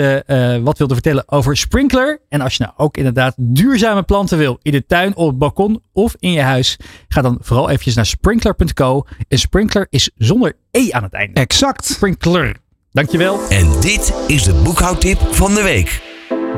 wat 0.62 0.78
wilde 0.91 1.09
vertellen 1.09 1.38
over 1.38 1.57
Sprinkler. 1.57 2.20
En 2.28 2.41
als 2.41 2.57
je 2.57 2.62
nou 2.62 2.74
ook 2.76 2.97
inderdaad 2.97 3.34
duurzame 3.36 4.03
planten 4.03 4.38
wil. 4.38 4.59
In 4.62 4.72
de 4.72 4.86
tuin, 4.86 5.16
op 5.16 5.28
het 5.28 5.38
balkon 5.38 5.82
of 5.93 6.14
in 6.18 6.32
je 6.32 6.41
huis. 6.41 6.76
Ga 7.09 7.22
dan 7.22 7.38
vooral 7.41 7.68
eventjes 7.68 7.95
naar 7.95 8.07
sprinkler.co. 8.07 9.03
En 9.28 9.38
Sprinkler 9.38 9.86
is 9.91 10.11
zonder 10.14 10.57
E 10.70 10.91
aan 10.91 11.03
het 11.03 11.12
einde. 11.12 11.41
Exact. 11.41 11.84
Sprinkler. 11.84 12.57
Dankjewel. 12.93 13.41
En 13.49 13.80
dit 13.80 14.14
is 14.26 14.43
de 14.43 14.55
boekhoudtip 14.64 15.18
van 15.30 15.55
de 15.55 15.62
week. 15.62 16.03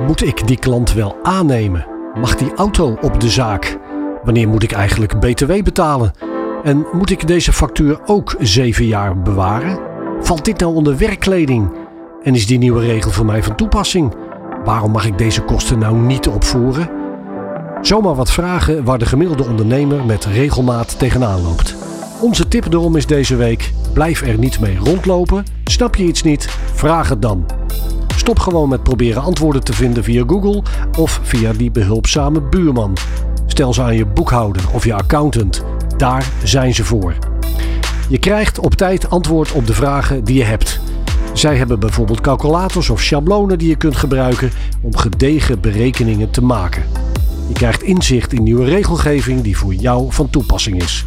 Moet 0.07 0.23
ik 0.23 0.47
die 0.47 0.59
klant 0.59 0.93
wel 0.93 1.17
aannemen? 1.23 1.87
Mag 2.15 2.35
die 2.35 2.55
auto 2.55 2.99
op 3.01 3.21
de 3.21 3.31
zaak? 3.31 3.79
Wanneer 4.25 4.49
moet 4.49 4.63
ik 4.63 4.73
eigenlijk 4.73 5.21
BTW 5.21 5.63
betalen? 5.63 6.13
En 6.65 6.87
moet 6.93 7.11
ik 7.11 7.27
deze 7.27 7.53
factuur 7.53 8.01
ook 8.07 8.37
zeven 8.39 8.85
jaar 8.85 9.23
bewaren? 9.23 9.81
Valt 10.21 10.45
dit 10.45 10.61
nou 10.61 10.75
onder 10.75 10.97
werkkleding? 10.97 11.82
En 12.23 12.35
is 12.35 12.47
die 12.47 12.59
nieuwe 12.59 12.81
regel 12.81 13.11
voor 13.11 13.27
mij 13.27 13.43
van 13.43 13.57
toepassing? 13.57 14.15
Waarom 14.65 14.91
mag 14.91 15.07
ik 15.07 15.19
deze 15.19 15.43
kosten 15.43 15.79
nou 15.79 15.97
niet 15.97 16.29
opvoeren? 16.29 16.91
Zomaar 17.81 18.15
wat 18.15 18.33
vragen 18.33 18.85
waar 18.85 18.99
de 18.99 19.07
gemiddelde 19.07 19.45
ondernemer 19.45 20.05
met 20.05 20.25
regelmaat 20.25 20.99
tegenaan 20.99 21.43
loopt. 21.43 21.77
Onze 22.21 22.49
tip 22.49 22.71
daarom 22.71 22.97
is 22.97 23.07
deze 23.07 23.37
week: 23.37 23.73
blijf 23.93 24.23
er 24.23 24.39
niet 24.39 24.61
mee 24.61 24.79
rondlopen. 24.79 25.45
Snap 25.65 25.97
je 25.97 26.05
iets 26.05 26.23
niet? 26.23 26.49
Vraag 26.75 27.09
het 27.09 27.23
dan. 27.23 27.47
Stop 28.17 28.39
gewoon 28.39 28.69
met 28.69 28.83
proberen 28.83 29.23
antwoorden 29.23 29.65
te 29.65 29.73
vinden 29.73 30.05
via 30.05 30.25
Google 30.27 30.63
of 30.99 31.21
via 31.23 31.53
die 31.53 31.71
behulpzame 31.71 32.43
buurman. 32.43 32.97
Stel 33.47 33.75
ze 33.75 33.83
aan 33.83 33.97
je 33.97 34.07
boekhouder 34.07 34.63
of 34.73 34.85
je 34.85 34.95
accountant. 34.95 35.65
Daar 35.97 36.31
zijn 36.45 36.75
ze 36.75 36.85
voor. 36.85 37.15
Je 38.09 38.19
krijgt 38.19 38.59
op 38.59 38.75
tijd 38.75 39.11
antwoord 39.11 39.53
op 39.53 39.67
de 39.67 39.75
vragen 39.75 40.25
die 40.25 40.37
je 40.37 40.45
hebt. 40.45 40.81
Zij 41.33 41.57
hebben 41.57 41.81
bijvoorbeeld 41.81 42.21
calculators 42.21 42.91
of 42.91 43.03
schablonen 43.03 43.59
die 43.59 43.69
je 43.69 43.77
kunt 43.77 43.97
gebruiken 43.97 44.51
om 44.81 44.97
gedegen 44.97 45.61
berekeningen 45.61 46.31
te 46.31 46.43
maken. 46.43 46.83
Je 47.49 47.55
krijgt 47.55 47.83
inzicht 47.83 48.33
in 48.33 48.43
nieuwe 48.43 48.65
regelgeving 48.65 49.41
die 49.41 49.57
voor 49.57 49.75
jou 49.75 50.13
van 50.13 50.31
toepassing 50.31 50.83
is. 50.83 51.07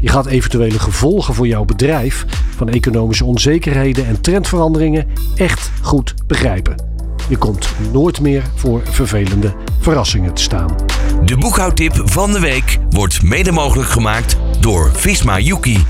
Je 0.00 0.08
gaat 0.08 0.26
eventuele 0.26 0.78
gevolgen 0.78 1.34
voor 1.34 1.46
jouw 1.46 1.64
bedrijf 1.64 2.26
van 2.56 2.68
economische 2.68 3.24
onzekerheden 3.24 4.06
en 4.06 4.20
trendveranderingen 4.20 5.06
echt 5.34 5.70
goed 5.82 6.14
begrijpen. 6.26 6.88
Je 7.28 7.36
komt 7.36 7.68
nooit 7.92 8.20
meer 8.20 8.42
voor 8.54 8.80
vervelende 8.84 9.54
verrassingen 9.80 10.34
te 10.34 10.42
staan. 10.42 10.76
De 11.24 11.36
boekhoudtip 11.36 12.02
van 12.04 12.32
de 12.32 12.40
week 12.40 12.78
wordt 12.90 13.22
mede 13.22 13.52
mogelijk 13.52 13.88
gemaakt 13.88 14.36
door 14.60 14.90
Visma 14.92 15.38
Yuki. 15.38 15.84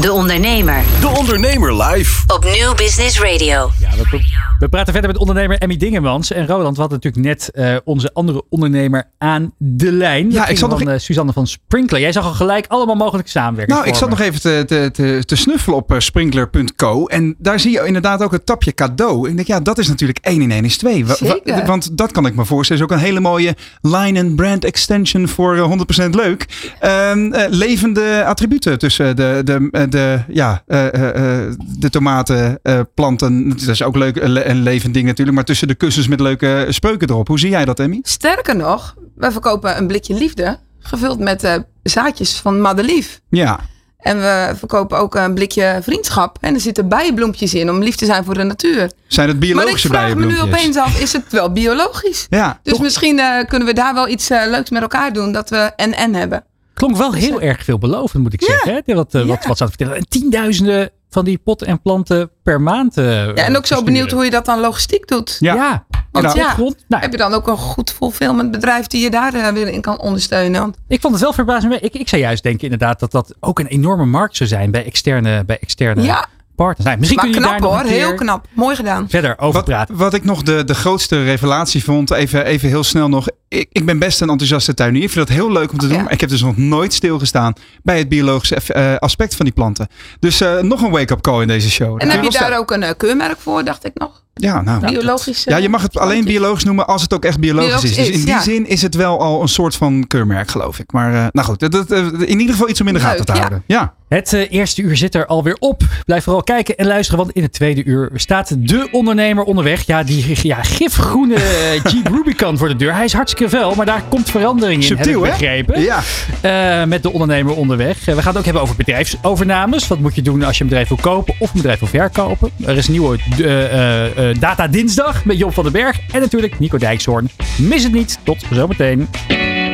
De 0.00 0.12
Ondernemer 0.12 0.82
De 1.00 1.08
Ondernemer 1.08 1.82
live. 1.82 2.22
op 2.26 2.44
Nieuw 2.44 2.74
Business 2.74 3.20
Radio. 3.20 3.70
Ja, 3.78 3.90
we, 4.10 4.49
we 4.60 4.68
praten 4.68 4.92
verder 4.92 5.10
met 5.10 5.20
ondernemer 5.20 5.58
Emmy 5.58 5.76
Dingemans. 5.76 6.32
En 6.32 6.46
Roland, 6.46 6.74
we 6.76 6.80
hadden 6.80 6.98
natuurlijk 7.02 7.26
net 7.26 7.50
eh, 7.50 7.76
onze 7.84 8.10
andere 8.12 8.42
ondernemer 8.48 9.04
aan 9.18 9.52
de 9.58 9.92
lijn. 9.92 10.30
Ja, 10.30 10.46
ik 10.46 10.58
zat 10.58 10.70
nog 10.70 10.82
eh, 10.82 10.98
Suzanne 10.98 11.32
van 11.32 11.46
Sprinkler. 11.46 12.00
Jij 12.00 12.12
zag 12.12 12.24
al 12.24 12.32
gelijk 12.32 12.66
allemaal 12.68 12.94
mogelijke 12.94 13.30
samenwerking. 13.30 13.78
Nou, 13.78 13.90
ik 13.90 13.96
zat 13.96 14.08
nog 14.08 14.20
even 14.20 14.40
te, 14.40 14.62
te, 14.66 14.90
te, 14.92 15.22
te 15.26 15.36
snuffelen 15.36 15.78
op 15.78 15.92
eh, 15.92 15.98
sprinkler.co. 15.98 17.06
En 17.06 17.34
daar 17.38 17.60
zie 17.60 17.70
je 17.72 17.86
inderdaad 17.86 18.22
ook 18.22 18.32
het 18.32 18.46
tapje 18.46 18.72
cadeau. 18.72 19.28
Ik 19.28 19.34
denk, 19.36 19.48
ja, 19.48 19.60
dat 19.60 19.78
is 19.78 19.88
natuurlijk 19.88 20.18
1 20.22 20.42
in 20.42 20.50
1 20.50 20.64
is 20.64 20.76
2. 20.76 21.06
Wa- 21.06 21.16
wa- 21.20 21.26
Zeker. 21.26 21.66
Want 21.66 21.98
dat 21.98 22.12
kan 22.12 22.26
ik 22.26 22.34
me 22.34 22.44
voorstellen. 22.44 22.82
is 22.82 22.88
ook 22.90 22.96
een 22.96 23.04
hele 23.04 23.20
mooie 23.20 23.56
line 23.80 24.20
and 24.20 24.36
brand 24.36 24.64
extension 24.64 25.28
voor 25.28 25.56
eh, 25.56 26.04
100% 26.06 26.10
leuk. 26.10 26.46
Ehm, 26.80 27.32
eh, 27.32 27.44
levende 27.50 28.24
attributen 28.24 28.78
tussen 28.78 29.16
de, 29.16 29.40
de, 29.44 29.86
de, 29.88 30.20
ja, 30.28 30.62
eh, 30.66 30.94
eh, 30.94 31.44
eh, 31.44 31.52
de 31.78 31.90
tomaten, 31.90 32.58
eh, 32.62 32.80
planten. 32.94 33.48
Dat 33.48 33.60
is 33.68 33.82
ook 33.82 33.96
leuk. 33.96 34.16
Een 34.50 34.56
le- 34.56 34.60
een 34.60 34.62
levend 34.74 34.94
ding 34.94 35.06
natuurlijk. 35.06 35.36
Maar 35.36 35.46
tussen 35.46 35.68
de 35.68 35.74
kussens 35.74 36.08
met 36.08 36.20
leuke 36.20 36.66
spreuken 36.68 37.10
erop. 37.10 37.28
Hoe 37.28 37.38
zie 37.38 37.50
jij 37.50 37.64
dat, 37.64 37.80
Emmy? 37.80 37.98
Sterker 38.02 38.56
nog, 38.56 38.94
wij 39.16 39.30
verkopen 39.32 39.76
een 39.76 39.86
blikje 39.86 40.14
liefde. 40.14 40.58
Gevuld 40.80 41.18
met 41.18 41.44
eh, 41.44 41.54
zaadjes 41.82 42.36
van 42.36 42.60
madelief. 42.60 43.20
Ja. 43.28 43.60
En 43.98 44.16
we 44.18 44.52
verkopen 44.56 44.98
ook 44.98 45.14
een 45.14 45.34
blikje 45.34 45.78
vriendschap. 45.82 46.36
En 46.40 46.54
er 46.54 46.60
zitten 46.60 46.88
bijenbloempjes 46.88 47.54
in 47.54 47.70
om 47.70 47.82
lief 47.82 47.94
te 47.94 48.04
zijn 48.04 48.24
voor 48.24 48.34
de 48.34 48.42
natuur. 48.42 48.90
Zijn 49.06 49.28
het 49.28 49.38
Maar 49.38 49.48
ik 49.48 49.54
biologische 49.54 49.88
vraag 49.88 50.08
me 50.08 50.14
nu 50.14 50.26
bijenbloempjes? 50.26 50.60
opeens 50.60 50.76
af, 50.76 51.00
is 51.00 51.12
het 51.12 51.24
wel 51.32 51.52
biologisch? 51.52 52.26
Ja, 52.30 52.60
Dus 52.62 52.72
toch? 52.72 52.82
misschien 52.82 53.18
eh, 53.18 53.44
kunnen 53.48 53.68
we 53.68 53.74
daar 53.74 53.94
wel 53.94 54.08
iets 54.08 54.30
eh, 54.30 54.42
leuks 54.46 54.70
met 54.70 54.82
elkaar 54.82 55.12
doen. 55.12 55.32
Dat 55.32 55.50
we 55.50 55.56
en-en 55.76 56.14
hebben. 56.14 56.44
Klonk 56.74 56.96
wel 56.96 57.12
heel 57.12 57.40
erg 57.40 57.64
veelbelovend, 57.64 58.22
moet 58.22 58.32
ik 58.32 58.42
zeggen. 58.42 58.82
Hè? 58.84 58.94
Wat, 58.94 59.12
wat, 59.12 59.26
Ja. 59.26 59.26
wat 59.26 59.40
ze 59.40 59.46
aan 59.48 59.54
het 59.56 59.68
vertellen. 59.68 59.96
En 59.96 60.06
tienduizenden 60.08 60.90
van 61.10 61.24
die 61.24 61.38
potten 61.38 61.66
en 61.66 61.80
planten 61.82 62.30
per 62.42 62.60
maand. 62.60 62.96
eh, 62.96 63.04
Ja, 63.26 63.34
en 63.34 63.56
ook 63.56 63.66
zo 63.66 63.82
benieuwd 63.82 64.10
hoe 64.10 64.24
je 64.24 64.30
dat 64.30 64.44
dan 64.44 64.60
logistiek 64.60 65.08
doet. 65.08 65.36
Ja, 65.40 65.54
Ja. 65.54 65.84
Want 66.12 66.24
Nou, 66.24 66.38
ja, 66.38 66.50
grond. 66.50 66.84
Nou, 66.88 67.02
heb 67.02 67.12
je 67.12 67.18
dan 67.18 67.32
ook 67.34 67.48
een 67.48 67.56
goed 67.56 67.92
fulfillment 67.92 68.50
bedrijf 68.50 68.86
die 68.86 69.02
je 69.02 69.10
daar 69.10 69.34
eh, 69.34 69.48
weer 69.52 69.68
in 69.68 69.80
kan 69.80 69.98
ondersteunen? 70.00 70.60
Want 70.60 70.76
ik 70.88 71.00
vond 71.00 71.12
het 71.14 71.22
wel 71.22 71.32
verbazend. 71.32 71.82
Ik, 71.82 71.94
ik 71.94 72.08
zou 72.08 72.22
juist 72.22 72.42
denken 72.42 72.62
inderdaad 72.64 73.00
dat 73.00 73.10
dat 73.12 73.34
ook 73.40 73.58
een 73.58 73.66
enorme 73.66 74.04
markt 74.04 74.36
zou 74.36 74.48
zijn 74.48 74.70
bij 74.70 74.84
externe, 74.84 75.44
bij 75.44 75.58
externe 75.60 76.02
ja, 76.02 76.26
partners. 76.64 76.84
Nou, 76.88 76.98
misschien 76.98 77.20
maar 77.20 77.30
kun 77.30 77.40
je 77.40 77.46
knap 77.46 77.60
daar 77.60 77.70
nog 77.70 77.80
hoor. 77.80 77.90
Heel 77.90 78.14
knap. 78.14 78.46
Mooi 78.52 78.76
gedaan. 78.76 79.08
verder 79.08 79.38
over 79.38 79.52
Wat, 79.52 79.64
praten. 79.64 79.96
wat 79.96 80.14
ik 80.14 80.24
nog 80.24 80.42
de, 80.42 80.64
de 80.64 80.74
grootste 80.74 81.24
revelatie 81.24 81.84
vond, 81.84 82.10
even, 82.10 82.44
even 82.44 82.68
heel 82.68 82.84
snel 82.84 83.08
nog. 83.08 83.28
Ik, 83.48 83.68
ik 83.72 83.86
ben 83.86 83.98
best 83.98 84.20
een 84.20 84.28
enthousiaste 84.28 84.74
tuinier. 84.74 85.02
Ik 85.02 85.10
vind 85.10 85.26
dat 85.26 85.36
heel 85.36 85.52
leuk 85.52 85.72
om 85.72 85.78
te 85.78 85.86
doen. 85.86 85.96
Ja. 85.96 86.02
Maar 86.02 86.12
ik 86.12 86.20
heb 86.20 86.28
dus 86.28 86.42
nog 86.42 86.56
nooit 86.56 86.92
stilgestaan 86.92 87.52
bij 87.82 87.98
het 87.98 88.08
biologische 88.08 88.54
eh, 88.54 88.96
aspect 88.96 89.36
van 89.36 89.44
die 89.44 89.54
planten. 89.54 89.88
Dus 90.18 90.40
eh, 90.40 90.58
nog 90.58 90.82
een 90.82 90.90
wake-up 90.90 91.20
call 91.20 91.40
in 91.40 91.48
deze 91.48 91.70
show. 91.70 92.02
En 92.02 92.10
heb 92.10 92.22
je 92.22 92.30
daar 92.30 92.58
ook 92.58 92.70
een 92.70 92.82
eh, 92.82 92.90
keurmerk 92.96 93.38
voor, 93.38 93.64
dacht 93.64 93.84
ik 93.84 93.92
nog? 93.94 94.22
Ja, 94.34 94.60
nou. 94.60 94.86
Biologisch. 94.86 95.44
Ja, 95.44 95.56
je 95.56 95.68
mag 95.68 95.82
het 95.82 95.98
alleen 95.98 96.24
biologisch 96.24 96.64
noemen 96.64 96.86
als 96.86 97.02
het 97.02 97.14
ook 97.14 97.24
echt 97.24 97.38
biologisch, 97.38 97.68
Biologisch 97.68 97.90
is. 97.90 97.96
Dus 97.96 98.08
is, 98.08 98.14
in 98.14 98.24
die 98.24 98.34
ja. 98.34 98.42
zin 98.42 98.66
is 98.66 98.82
het 98.82 98.94
wel 98.94 99.20
al 99.20 99.42
een 99.42 99.48
soort 99.48 99.76
van 99.76 100.06
keurmerk, 100.06 100.50
geloof 100.50 100.78
ik. 100.78 100.92
Maar 100.92 101.14
eh, 101.14 101.26
nou 101.32 101.46
goed, 101.46 101.70
dat, 101.70 101.90
in 102.20 102.40
ieder 102.40 102.54
geval 102.54 102.68
iets 102.68 102.80
om 102.80 102.88
in 102.88 102.94
de 102.94 103.00
gaten 103.00 103.24
te 103.24 103.32
houden. 103.32 103.62
Ja. 103.66 103.94
Het 104.10 104.32
eh, 104.32 104.50
eerste 104.50 104.82
uur 104.82 104.96
zit 104.96 105.14
er 105.14 105.26
alweer 105.26 105.56
op. 105.58 105.82
Blijf 106.06 106.24
vooral 106.24 106.42
kijken 106.42 106.76
en 106.76 106.86
luisteren, 106.86 107.20
want 107.20 107.36
in 107.36 107.42
het 107.42 107.52
tweede 107.52 107.84
uur 107.84 108.10
staat 108.14 108.68
de 108.68 108.88
ondernemer 108.92 109.44
onderweg. 109.44 109.86
Ja, 109.86 110.02
die 110.02 110.36
ja, 110.42 110.62
gifgroene 110.62 111.34
eh, 111.34 111.82
Jeep 111.92 112.06
Rubicon 112.14 112.58
voor 112.58 112.68
de 112.68 112.76
deur. 112.76 112.94
Hij 112.94 113.04
is 113.04 113.12
hartstikke 113.12 113.56
fel, 113.56 113.74
maar 113.74 113.86
daar 113.86 114.02
komt 114.08 114.30
verandering 114.30 114.80
in, 114.80 114.86
Subtiel, 114.86 115.22
heb 115.22 115.38
hè? 115.38 115.46
ik 115.46 115.66
begrepen. 115.66 115.80
Ja. 115.82 116.00
Eh, 116.40 116.86
met 116.86 117.02
de 117.02 117.12
ondernemer 117.12 117.54
onderweg. 117.54 118.04
We 118.04 118.12
gaan 118.12 118.24
het 118.26 118.36
ook 118.36 118.44
hebben 118.44 118.62
over 118.62 118.76
bedrijfsovernames. 118.76 119.88
Wat 119.88 119.98
moet 119.98 120.14
je 120.14 120.22
doen 120.22 120.42
als 120.42 120.56
je 120.56 120.62
een 120.62 120.68
bedrijf 120.68 120.88
wil 120.88 120.98
kopen 121.00 121.34
of 121.38 121.48
een 121.48 121.56
bedrijf 121.56 121.78
wil 121.78 121.88
verkopen? 121.88 122.50
Er 122.66 122.76
is 122.76 122.86
een 122.86 122.92
nieuwe 122.92 123.18
eh, 123.38 123.64
eh, 123.64 124.06
eh, 124.06 124.19
Data 124.38 124.68
Dinsdag 124.68 125.24
met 125.24 125.38
Job 125.38 125.54
van 125.54 125.64
den 125.64 125.72
Berg. 125.72 125.98
En 126.12 126.20
natuurlijk 126.20 126.58
Nico 126.58 126.78
Dijkshoorn. 126.78 127.30
Mis 127.58 127.82
het 127.82 127.92
niet. 127.92 128.18
Tot 128.22 128.44
zometeen. 128.52 129.08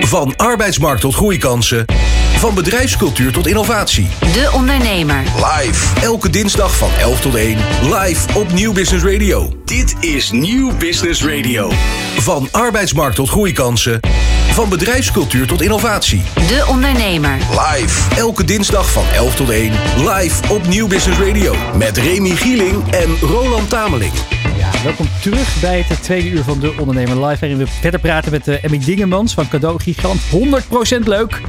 Van 0.01 0.37
arbeidsmarkt 0.37 1.01
tot 1.01 1.15
groeikansen. 1.15 1.85
Van 2.39 2.55
bedrijfscultuur 2.55 3.33
tot 3.33 3.47
innovatie. 3.47 4.09
De 4.21 4.51
Ondernemer. 4.55 5.23
Live. 5.37 6.01
Elke 6.01 6.31
dinsdag 6.31 6.77
van 6.77 6.91
11 7.01 7.21
tot 7.21 7.35
1. 7.35 7.59
Live 7.83 8.39
op 8.39 8.53
Nieuw 8.53 8.73
Business 8.73 9.05
Radio. 9.05 9.53
Dit 9.65 9.95
is 10.01 10.31
Nieuw 10.31 10.77
Business 10.77 11.25
Radio. 11.25 11.71
Van 12.17 12.49
arbeidsmarkt 12.51 13.17
tot 13.17 13.29
groeikansen. 13.29 14.01
Van 14.57 14.69
bedrijfscultuur 14.69 15.47
tot 15.47 15.63
innovatie. 15.63 16.23
De 16.35 16.65
Ondernemer. 16.69 17.39
Live. 17.51 18.15
Elke 18.15 18.45
dinsdag 18.45 18.93
van 18.93 19.05
11 19.15 19.35
tot 19.35 19.51
1. 19.51 19.73
Live 19.97 20.53
op 20.53 20.67
Nieuw 20.67 20.87
Business 20.87 21.21
Radio. 21.21 21.55
Met 21.79 21.97
Remy 21.97 22.31
Gieling 22.31 22.91
en 22.91 23.17
Roland 23.21 23.69
Tameling. 23.69 24.13
Welkom 24.87 25.07
terug 25.23 25.61
bij 25.61 25.85
het 25.89 26.03
tweede 26.03 26.29
uur 26.29 26.43
van 26.43 26.59
De 26.61 26.75
Ondernemer 26.79 27.27
Live. 27.27 27.41
Waarin 27.41 27.59
we 27.59 27.67
verder 27.67 28.01
praten 28.01 28.31
met 28.31 28.49
uh, 28.49 28.65
Emmy 28.65 28.79
Dingemans 28.79 29.35
van 29.35 29.49
Cadeau 29.49 29.81
Gigant. 29.81 30.21
100% 30.21 30.99
leuk. 31.05 31.41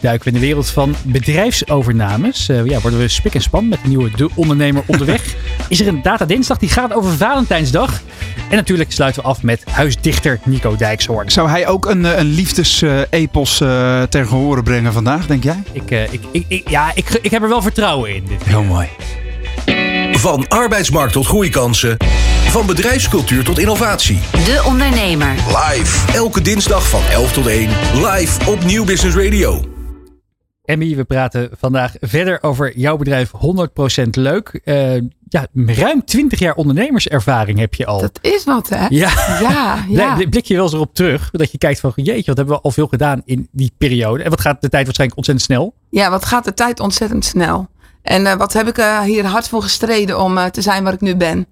Duiken 0.00 0.24
we 0.24 0.34
in 0.34 0.40
de 0.40 0.46
wereld 0.46 0.70
van 0.70 0.94
bedrijfsovernames. 1.02 2.48
Uh, 2.48 2.64
ja, 2.64 2.80
worden 2.80 2.98
we 2.98 3.08
spik 3.08 3.34
en 3.34 3.40
span 3.40 3.68
met 3.68 3.78
de 3.82 3.88
nieuwe 3.88 4.10
De 4.16 4.28
Ondernemer 4.34 4.82
onderweg. 4.86 5.34
Is 5.68 5.80
er 5.80 5.86
een 5.86 6.02
Data 6.02 6.24
Dinsdag 6.24 6.58
die 6.58 6.68
gaat 6.68 6.92
over 6.92 7.16
Valentijnsdag. 7.16 8.00
En 8.50 8.56
natuurlijk 8.56 8.92
sluiten 8.92 9.22
we 9.22 9.28
af 9.28 9.42
met 9.42 9.64
huisdichter 9.70 10.40
Nico 10.44 10.76
Dijkshoorn. 10.76 11.30
Zou 11.30 11.48
hij 11.48 11.66
ook 11.68 11.86
een, 11.86 12.18
een 12.18 12.26
liefdesepos 12.26 13.60
uh, 13.60 14.02
ter 14.02 14.26
gehoren 14.26 14.62
brengen 14.62 14.92
vandaag, 14.92 15.26
denk 15.26 15.42
jij? 15.42 15.62
Ik, 15.72 15.90
ik, 15.90 16.20
ik, 16.30 16.44
ik, 16.48 16.68
ja, 16.68 16.90
ik, 16.94 17.08
ik 17.22 17.30
heb 17.30 17.42
er 17.42 17.48
wel 17.48 17.62
vertrouwen 17.62 18.14
in. 18.14 18.24
Dit 18.24 18.44
Heel 18.44 18.62
mooi. 18.62 18.88
Van 20.12 20.48
arbeidsmarkt 20.48 21.12
tot 21.12 21.26
groeikansen. 21.26 21.96
Van 22.50 22.66
bedrijfscultuur 22.66 23.44
tot 23.44 23.58
innovatie. 23.58 24.20
De 24.32 24.62
Ondernemer. 24.66 25.34
Live. 25.34 26.12
Elke 26.12 26.40
dinsdag 26.40 26.88
van 26.88 27.02
11 27.10 27.32
tot 27.32 27.46
1. 27.46 27.68
Live 27.94 28.50
op 28.50 28.64
Nieuw 28.64 28.84
Business 28.84 29.16
Radio. 29.16 29.64
Emmy, 30.64 30.96
we 30.96 31.04
praten 31.04 31.50
vandaag 31.58 31.94
verder 32.00 32.42
over 32.42 32.78
jouw 32.78 32.96
bedrijf 32.96 33.30
100% 34.00 34.08
Leuk. 34.10 34.60
Uh, 34.64 34.94
ja, 35.28 35.46
ruim 35.54 36.04
20 36.04 36.38
jaar 36.38 36.54
ondernemerservaring 36.54 37.58
heb 37.58 37.74
je 37.74 37.86
al. 37.86 38.00
Dat 38.00 38.18
is 38.20 38.44
wat, 38.44 38.68
hè? 38.68 38.86
Ja. 38.88 39.10
Ja, 39.40 39.84
ja. 39.88 40.26
Blik 40.30 40.44
je 40.44 40.54
wel 40.54 40.64
eens 40.64 40.72
erop 40.72 40.94
terug? 40.94 41.30
Dat 41.30 41.52
je 41.52 41.58
kijkt 41.58 41.80
van, 41.80 41.92
jeetje, 41.94 42.26
wat 42.26 42.36
hebben 42.36 42.54
we 42.54 42.62
al 42.62 42.70
veel 42.70 42.86
gedaan 42.86 43.22
in 43.24 43.48
die 43.52 43.72
periode? 43.78 44.22
En 44.22 44.30
wat 44.30 44.40
gaat 44.40 44.60
de 44.60 44.68
tijd 44.68 44.84
waarschijnlijk 44.84 45.18
ontzettend 45.18 45.46
snel? 45.46 45.74
Ja, 45.90 46.10
wat 46.10 46.24
gaat 46.24 46.44
de 46.44 46.54
tijd 46.54 46.80
ontzettend 46.80 47.24
snel? 47.24 47.68
En 48.02 48.22
uh, 48.22 48.34
wat 48.34 48.52
heb 48.52 48.68
ik 48.68 48.78
uh, 48.78 49.00
hier 49.00 49.26
hard 49.26 49.48
voor 49.48 49.62
gestreden 49.62 50.20
om 50.20 50.36
uh, 50.36 50.44
te 50.44 50.62
zijn 50.62 50.84
waar 50.84 50.92
ik 50.92 51.00
nu 51.00 51.16
ben? 51.16 51.46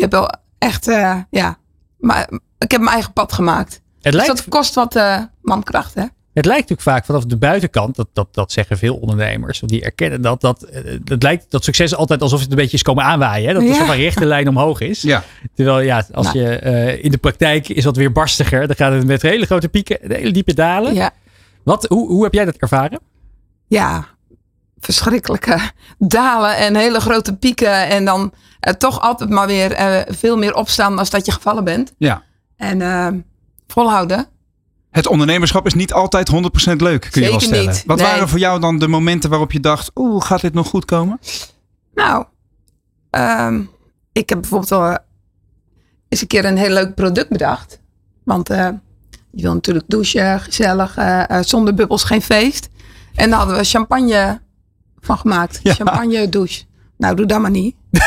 Ik 0.00 0.10
heb 0.10 0.20
wel 0.20 0.34
echt, 0.58 0.84
ja, 1.30 1.58
maar 1.98 2.30
ik 2.58 2.70
heb 2.70 2.80
mijn 2.80 2.92
eigen 2.92 3.12
pad 3.12 3.32
gemaakt. 3.32 3.72
Het 3.72 4.12
dus 4.12 4.14
lijkt... 4.14 4.36
dat 4.36 4.48
kost 4.48 4.74
wat 4.74 5.00
mankracht, 5.42 5.94
hè? 5.94 6.04
Het 6.32 6.44
lijkt 6.44 6.60
natuurlijk 6.60 6.88
vaak 6.88 7.04
vanaf 7.04 7.24
de 7.24 7.36
buitenkant, 7.36 7.96
dat, 7.96 8.08
dat, 8.12 8.34
dat 8.34 8.52
zeggen 8.52 8.78
veel 8.78 8.96
ondernemers, 8.96 9.60
die 9.64 9.82
erkennen 9.82 10.22
dat, 10.22 10.40
dat 10.40 10.66
het 11.04 11.22
lijkt 11.22 11.50
dat 11.50 11.64
succes 11.64 11.94
altijd 11.94 12.22
alsof 12.22 12.40
het 12.40 12.50
een 12.50 12.56
beetje 12.56 12.76
is 12.76 12.82
komen 12.82 13.04
aanwaaien. 13.04 13.48
Hè? 13.48 13.54
Dat 13.54 13.62
het 13.62 13.76
ja. 13.76 13.88
een 13.88 13.96
rechte 13.96 14.26
lijn 14.26 14.48
omhoog 14.48 14.80
is. 14.80 15.02
Ja. 15.02 15.24
Terwijl 15.54 15.80
ja, 15.80 16.06
als 16.12 16.32
nou. 16.32 16.38
je 16.38 16.60
uh, 16.64 17.04
in 17.04 17.10
de 17.10 17.18
praktijk 17.18 17.68
is 17.68 17.84
wat 17.84 17.96
weer 17.96 18.12
barstiger, 18.12 18.66
dan 18.66 18.76
gaat 18.76 18.92
het 18.92 19.06
met 19.06 19.22
hele 19.22 19.46
grote 19.46 19.68
pieken 19.68 20.02
en 20.02 20.12
hele 20.12 20.30
diepe 20.30 20.54
dalen. 20.54 20.94
Ja. 20.94 21.10
Wat, 21.62 21.86
hoe, 21.86 22.08
hoe 22.08 22.22
heb 22.22 22.34
jij 22.34 22.44
dat 22.44 22.56
ervaren? 22.56 23.00
Ja, 23.66 24.06
verschrikkelijke 24.80 25.58
dalen 25.98 26.56
en 26.56 26.76
hele 26.76 27.00
grote 27.00 27.36
pieken. 27.36 27.88
En 27.88 28.04
dan 28.04 28.32
uh, 28.60 28.72
toch 28.72 29.00
altijd 29.00 29.30
maar 29.30 29.46
weer 29.46 29.80
uh, 29.80 30.14
veel 30.14 30.36
meer 30.36 30.54
opstaan 30.54 30.98
als 30.98 31.10
dat 31.10 31.26
je 31.26 31.32
gevallen 31.32 31.64
bent. 31.64 31.94
Ja. 31.98 32.22
En 32.56 32.80
uh, 32.80 33.08
volhouden. 33.66 34.26
Het 34.90 35.06
ondernemerschap 35.06 35.66
is 35.66 35.74
niet 35.74 35.92
altijd 35.92 36.30
100% 36.30 36.34
leuk, 36.76 37.00
kun 37.00 37.10
Zeker 37.12 37.22
je 37.22 37.30
wel 37.30 37.40
stellen. 37.40 37.66
Niet. 37.66 37.82
Wat 37.86 37.96
nee. 37.96 38.06
waren 38.06 38.28
voor 38.28 38.38
jou 38.38 38.60
dan 38.60 38.78
de 38.78 38.88
momenten 38.88 39.30
waarop 39.30 39.52
je 39.52 39.60
dacht, 39.60 39.90
oeh, 39.94 40.24
gaat 40.24 40.40
dit 40.40 40.54
nog 40.54 40.68
goed 40.68 40.84
komen? 40.84 41.18
Nou, 41.94 42.24
um, 43.10 43.70
ik 44.12 44.28
heb 44.28 44.40
bijvoorbeeld 44.40 44.72
al 44.72 44.98
eens 46.08 46.20
een 46.20 46.26
keer 46.26 46.44
een 46.44 46.56
heel 46.56 46.72
leuk 46.72 46.94
product 46.94 47.28
bedacht. 47.28 47.80
Want 48.24 48.48
je 48.48 49.42
wil 49.42 49.52
natuurlijk 49.52 49.84
douchen, 49.88 50.40
gezellig, 50.40 50.98
zonder 51.40 51.74
bubbels 51.74 52.04
geen 52.04 52.22
feest. 52.22 52.68
En 53.14 53.30
dan 53.30 53.38
hadden 53.38 53.56
we 53.56 53.64
champagne 53.64 54.40
van 55.00 55.18
gemaakt. 55.18 55.60
Ja. 55.62 55.74
Champagne 55.74 56.28
douche. 56.28 56.62
Nou, 56.96 57.14
doe 57.14 57.26
dat 57.26 57.40
maar 57.40 57.50
niet. 57.50 57.74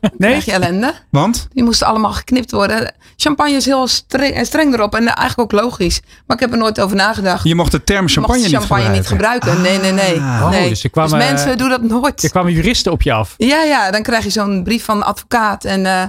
nee? 0.00 0.30
Krijg 0.30 0.44
je 0.44 0.52
ellende. 0.52 0.94
Want? 1.10 1.48
Die 1.52 1.64
moesten 1.64 1.86
allemaal 1.86 2.12
geknipt 2.12 2.50
worden. 2.50 2.94
Champagne 3.16 3.56
is 3.56 3.64
heel 3.64 3.86
streng, 3.86 4.46
streng 4.46 4.74
erop. 4.74 4.94
En 4.94 5.06
eigenlijk 5.06 5.38
ook 5.38 5.60
logisch. 5.60 6.00
Maar 6.26 6.36
ik 6.36 6.42
heb 6.42 6.52
er 6.52 6.58
nooit 6.58 6.80
over 6.80 6.96
nagedacht. 6.96 7.44
Je 7.44 7.54
mocht 7.54 7.72
de 7.72 7.84
term 7.84 8.08
champagne, 8.08 8.38
mocht 8.38 8.52
champagne 8.52 8.82
niet, 8.82 8.92
niet 8.92 9.06
gebruiken. 9.06 9.62
Nee, 9.62 9.78
nee, 9.78 9.92
nee. 9.92 10.20
Ah. 10.20 10.50
nee. 10.50 10.62
Oh, 10.62 10.68
dus, 10.68 10.84
er 10.84 10.90
kwamen, 10.90 11.18
dus 11.18 11.28
mensen 11.28 11.58
doen 11.58 11.68
dat 11.68 11.82
nooit. 11.82 12.22
Er 12.22 12.30
kwamen 12.30 12.52
juristen 12.52 12.92
op 12.92 13.02
je 13.02 13.12
af. 13.12 13.34
Ja, 13.36 13.62
ja. 13.62 13.90
Dan 13.90 14.02
krijg 14.02 14.24
je 14.24 14.30
zo'n 14.30 14.62
brief 14.62 14.84
van 14.84 14.98
de 14.98 15.04
advocaat. 15.04 15.64
En 15.64 15.84
uh, 15.84 16.02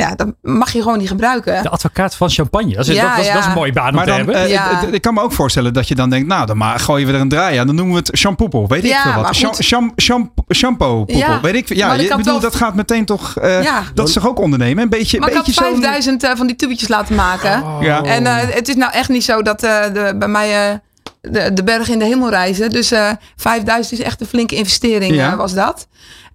ja, 0.00 0.14
dat 0.14 0.28
mag 0.42 0.72
je 0.72 0.82
gewoon 0.82 0.98
niet 0.98 1.08
gebruiken. 1.08 1.62
De 1.62 1.68
advocaat 1.68 2.14
van 2.14 2.30
champagne. 2.30 2.74
Dat 2.74 2.88
is, 2.88 2.94
ja, 2.94 3.16
dat, 3.16 3.24
ja. 3.24 3.32
dat 3.32 3.42
is 3.42 3.48
een 3.48 3.54
mooie 3.54 3.72
baan 3.72 3.94
maar 3.94 4.02
om 4.04 4.08
dan, 4.10 4.26
te 4.26 4.32
hebben. 4.32 4.44
Uh, 4.44 4.50
Ja. 4.50 4.80
Ik 4.90 5.02
kan 5.02 5.14
me 5.14 5.20
ook 5.22 5.32
voorstellen 5.32 5.72
dat 5.72 5.88
je 5.88 5.94
dan 5.94 6.10
denkt, 6.10 6.28
nou, 6.28 6.46
dan 6.46 6.56
maar 6.56 6.78
gooien 6.80 7.06
we 7.06 7.12
er 7.12 7.20
een 7.20 7.28
draai 7.28 7.56
aan. 7.58 7.66
Dan 7.66 7.74
noemen 7.74 7.94
we 7.94 8.00
het 8.06 8.18
shampoo, 8.18 8.66
weet 8.66 8.84
ik 8.84 8.90
veel 8.94 9.12
maar 9.12 9.22
wat. 9.22 9.26
goed. 9.38 9.64
Sham, 9.64 9.92
sham, 9.96 10.32
shampoo, 10.54 11.04
Ja, 11.06 11.40
weet 11.40 11.54
ik 11.54 11.66
veel. 11.66 11.76
Ja, 11.76 11.86
maar 11.86 12.00
ik 12.00 12.08
bedoel, 12.08 12.24
wel- 12.24 12.40
dat 12.40 12.54
gaat 12.54 12.74
meteen 12.74 13.04
toch, 13.04 13.36
uh, 13.42 13.62
Ja. 13.62 13.82
dat 13.94 14.08
is 14.08 14.14
toch 14.14 14.28
ook 14.28 14.38
ondernemen? 14.38 14.82
Een 14.82 14.88
beetje, 14.88 15.18
Maar 15.18 15.28
ik 15.28 15.34
had 15.34 15.44
beetje 15.46 15.62
zo'n... 15.62 15.70
5000 15.72 16.24
uh, 16.24 16.30
van 16.36 16.46
die 16.46 16.56
tubetjes 16.56 16.88
laten 16.88 17.14
maken. 17.14 17.64
Ja. 17.80 18.02
En 18.02 18.22
uh, 18.22 18.36
het 18.36 18.68
is 18.68 18.74
nou 18.74 18.92
echt 18.92 19.08
niet 19.08 19.24
zo 19.24 19.42
dat 19.42 19.64
uh, 19.64 19.82
de, 19.92 20.14
bij 20.18 20.28
mij 20.28 20.70
uh, 20.70 20.76
de, 21.20 21.52
de 21.52 21.64
berg 21.64 21.88
in 21.88 21.98
de 21.98 22.04
hemel 22.04 22.30
reizen. 22.30 22.70
Dus 22.70 22.92
uh, 22.92 23.10
5000 23.36 23.98
is 24.00 24.04
echt 24.06 24.20
een 24.20 24.26
flinke 24.26 24.54
investering, 24.54 25.14
Ja. 25.14 25.30
uh, 25.32 25.36
was 25.36 25.54
dat. 25.54 25.88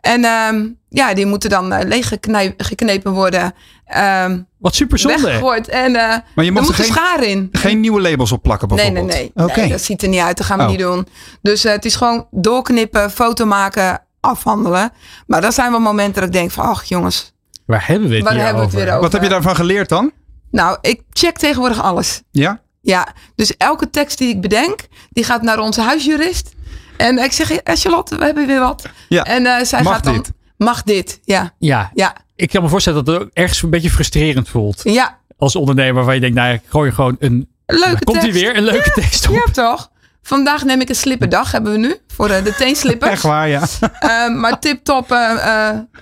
En 0.06 0.20
uh, 0.24 0.70
ja, 0.90 1.14
die 1.14 1.26
moeten 1.26 1.50
dan 1.50 1.74
uh, 1.74 1.80
leeggeknepen 1.84 3.12
worden. 3.12 3.54
Uh, 3.96 4.26
Wat 4.58 4.76
super 4.76 4.98
zonde. 4.98 5.22
weggegooid. 5.22 5.68
En 5.68 5.90
uh, 5.92 5.96
Maar 5.96 6.22
je 6.36 6.44
er 6.46 6.52
mocht 6.52 6.66
moet 6.66 6.74
er 6.78 6.80
een 6.80 6.86
geen, 6.86 6.94
schaar 6.94 7.24
in. 7.24 7.50
geen 7.52 7.80
nieuwe 7.80 8.02
labels 8.02 8.32
op 8.32 8.42
plakken 8.42 8.68
Nee, 8.68 8.78
nee, 8.78 8.92
bijvoorbeeld? 8.94 9.36
nee. 9.36 9.46
Oké. 9.48 9.60
nee. 9.60 9.70
Dat 9.70 9.82
ziet 9.82 10.02
er 10.02 10.08
niet 10.10 10.20
uit. 10.22 10.38
Dat 10.38 10.46
gaan 10.46 10.58
we 10.58 10.64
Oh. 10.64 10.70
niet 10.70 10.80
doen. 10.80 11.08
Dus 11.42 11.66
uh, 11.66 11.72
het 11.72 11.86
is 11.86 11.96
gewoon 11.96 12.28
doorknippen, 12.32 13.12
foto 13.12 13.46
maken, 13.46 14.02
afhandelen. 14.20 14.92
Maar 15.28 15.42
dat 15.42 15.54
zijn 15.54 15.72
wel 15.72 15.80
momenten 15.80 16.14
dat 16.22 16.24
ik 16.24 16.32
denk 16.32 16.52
van, 16.52 16.66
ach 16.66 16.84
jongens. 16.84 17.34
Waar 17.66 17.88
hebben 17.88 18.10
we 18.10 18.16
het 18.16 18.24
Waar 18.24 18.34
hier 18.34 18.44
hebben 18.44 18.62
we 18.64 18.68
het 18.70 18.76
weer 18.78 18.88
over? 18.90 19.02
Wat 19.02 19.12
heb 19.12 19.24
je 19.24 19.30
daarvan 19.30 19.56
geleerd 19.56 19.90
dan? 19.90 20.12
Nou, 20.52 20.78
ik 20.82 21.02
check 21.12 21.38
tegenwoordig 21.38 21.82
alles. 21.84 22.22
Ja? 22.32 22.62
Ja, 22.82 23.08
dus 23.36 23.58
elke 23.58 23.90
tekst 23.90 24.18
die 24.18 24.30
ik 24.30 24.42
bedenk, 24.42 24.80
die 25.10 25.24
gaat 25.24 25.42
naar 25.42 25.60
onze 25.60 25.82
huisjurist. 25.82 26.54
En 26.98 27.18
ik 27.24 27.32
zeg, 27.32 27.52
eh, 27.52 27.76
Charlotte, 27.76 28.18
we 28.18 28.26
hebben 28.26 28.48
weer 28.48 28.60
wat. 28.60 28.86
Ja. 29.10 29.24
En 29.24 29.44
uh, 29.46 29.62
zij 29.64 29.82
Mag 29.84 29.94
gaat 29.94 30.04
dan, 30.04 30.14
dit? 30.14 30.32
mag 30.58 30.84
dit, 30.84 31.20
ja. 31.24 31.54
Ja, 31.60 31.92
Ja, 31.94 32.16
ik 32.36 32.50
kan 32.50 32.64
me 32.64 32.70
voorstellen 32.70 33.06
dat 33.06 33.14
het 33.14 33.24
ook 33.24 33.30
ergens 33.34 33.62
een 33.62 33.70
beetje 33.70 33.90
frustrerend 33.90 34.50
voelt. 34.50 34.82
ja. 34.84 35.18
Als 35.38 35.56
ondernemer 35.56 35.94
waarvan 35.94 36.14
je 36.14 36.20
denkt, 36.20 36.36
nou 36.36 36.54
ik 36.54 36.62
gooi 36.68 36.92
gewoon 36.92 37.16
een... 37.20 37.50
Leuke 37.66 38.04
komt 38.04 38.18
hij 38.18 38.26
tekst. 38.26 38.42
weer, 38.42 38.58
een 38.58 38.64
leuke 38.64 38.92
tekst 38.92 39.28
op. 39.30 39.36
Ja, 39.36 39.52
toch? 39.52 39.92
Vandaag 40.22 40.64
neem 40.64 40.82
ik 40.82 40.90
een 40.90 40.96
slipperdag, 40.96 41.52
hebben 41.52 41.72
we 41.72 41.78
nu. 41.78 41.96
Voor 42.08 42.28
de, 42.28 42.42
de 42.42 42.56
teenslippers. 42.56 43.12
Echt 43.12 43.24
waar, 43.24 43.48
ja. 43.50 43.62
Uh, 44.04 44.36
maar 44.42 44.60
tip-top, 44.60 45.12
uh, 45.12 45.32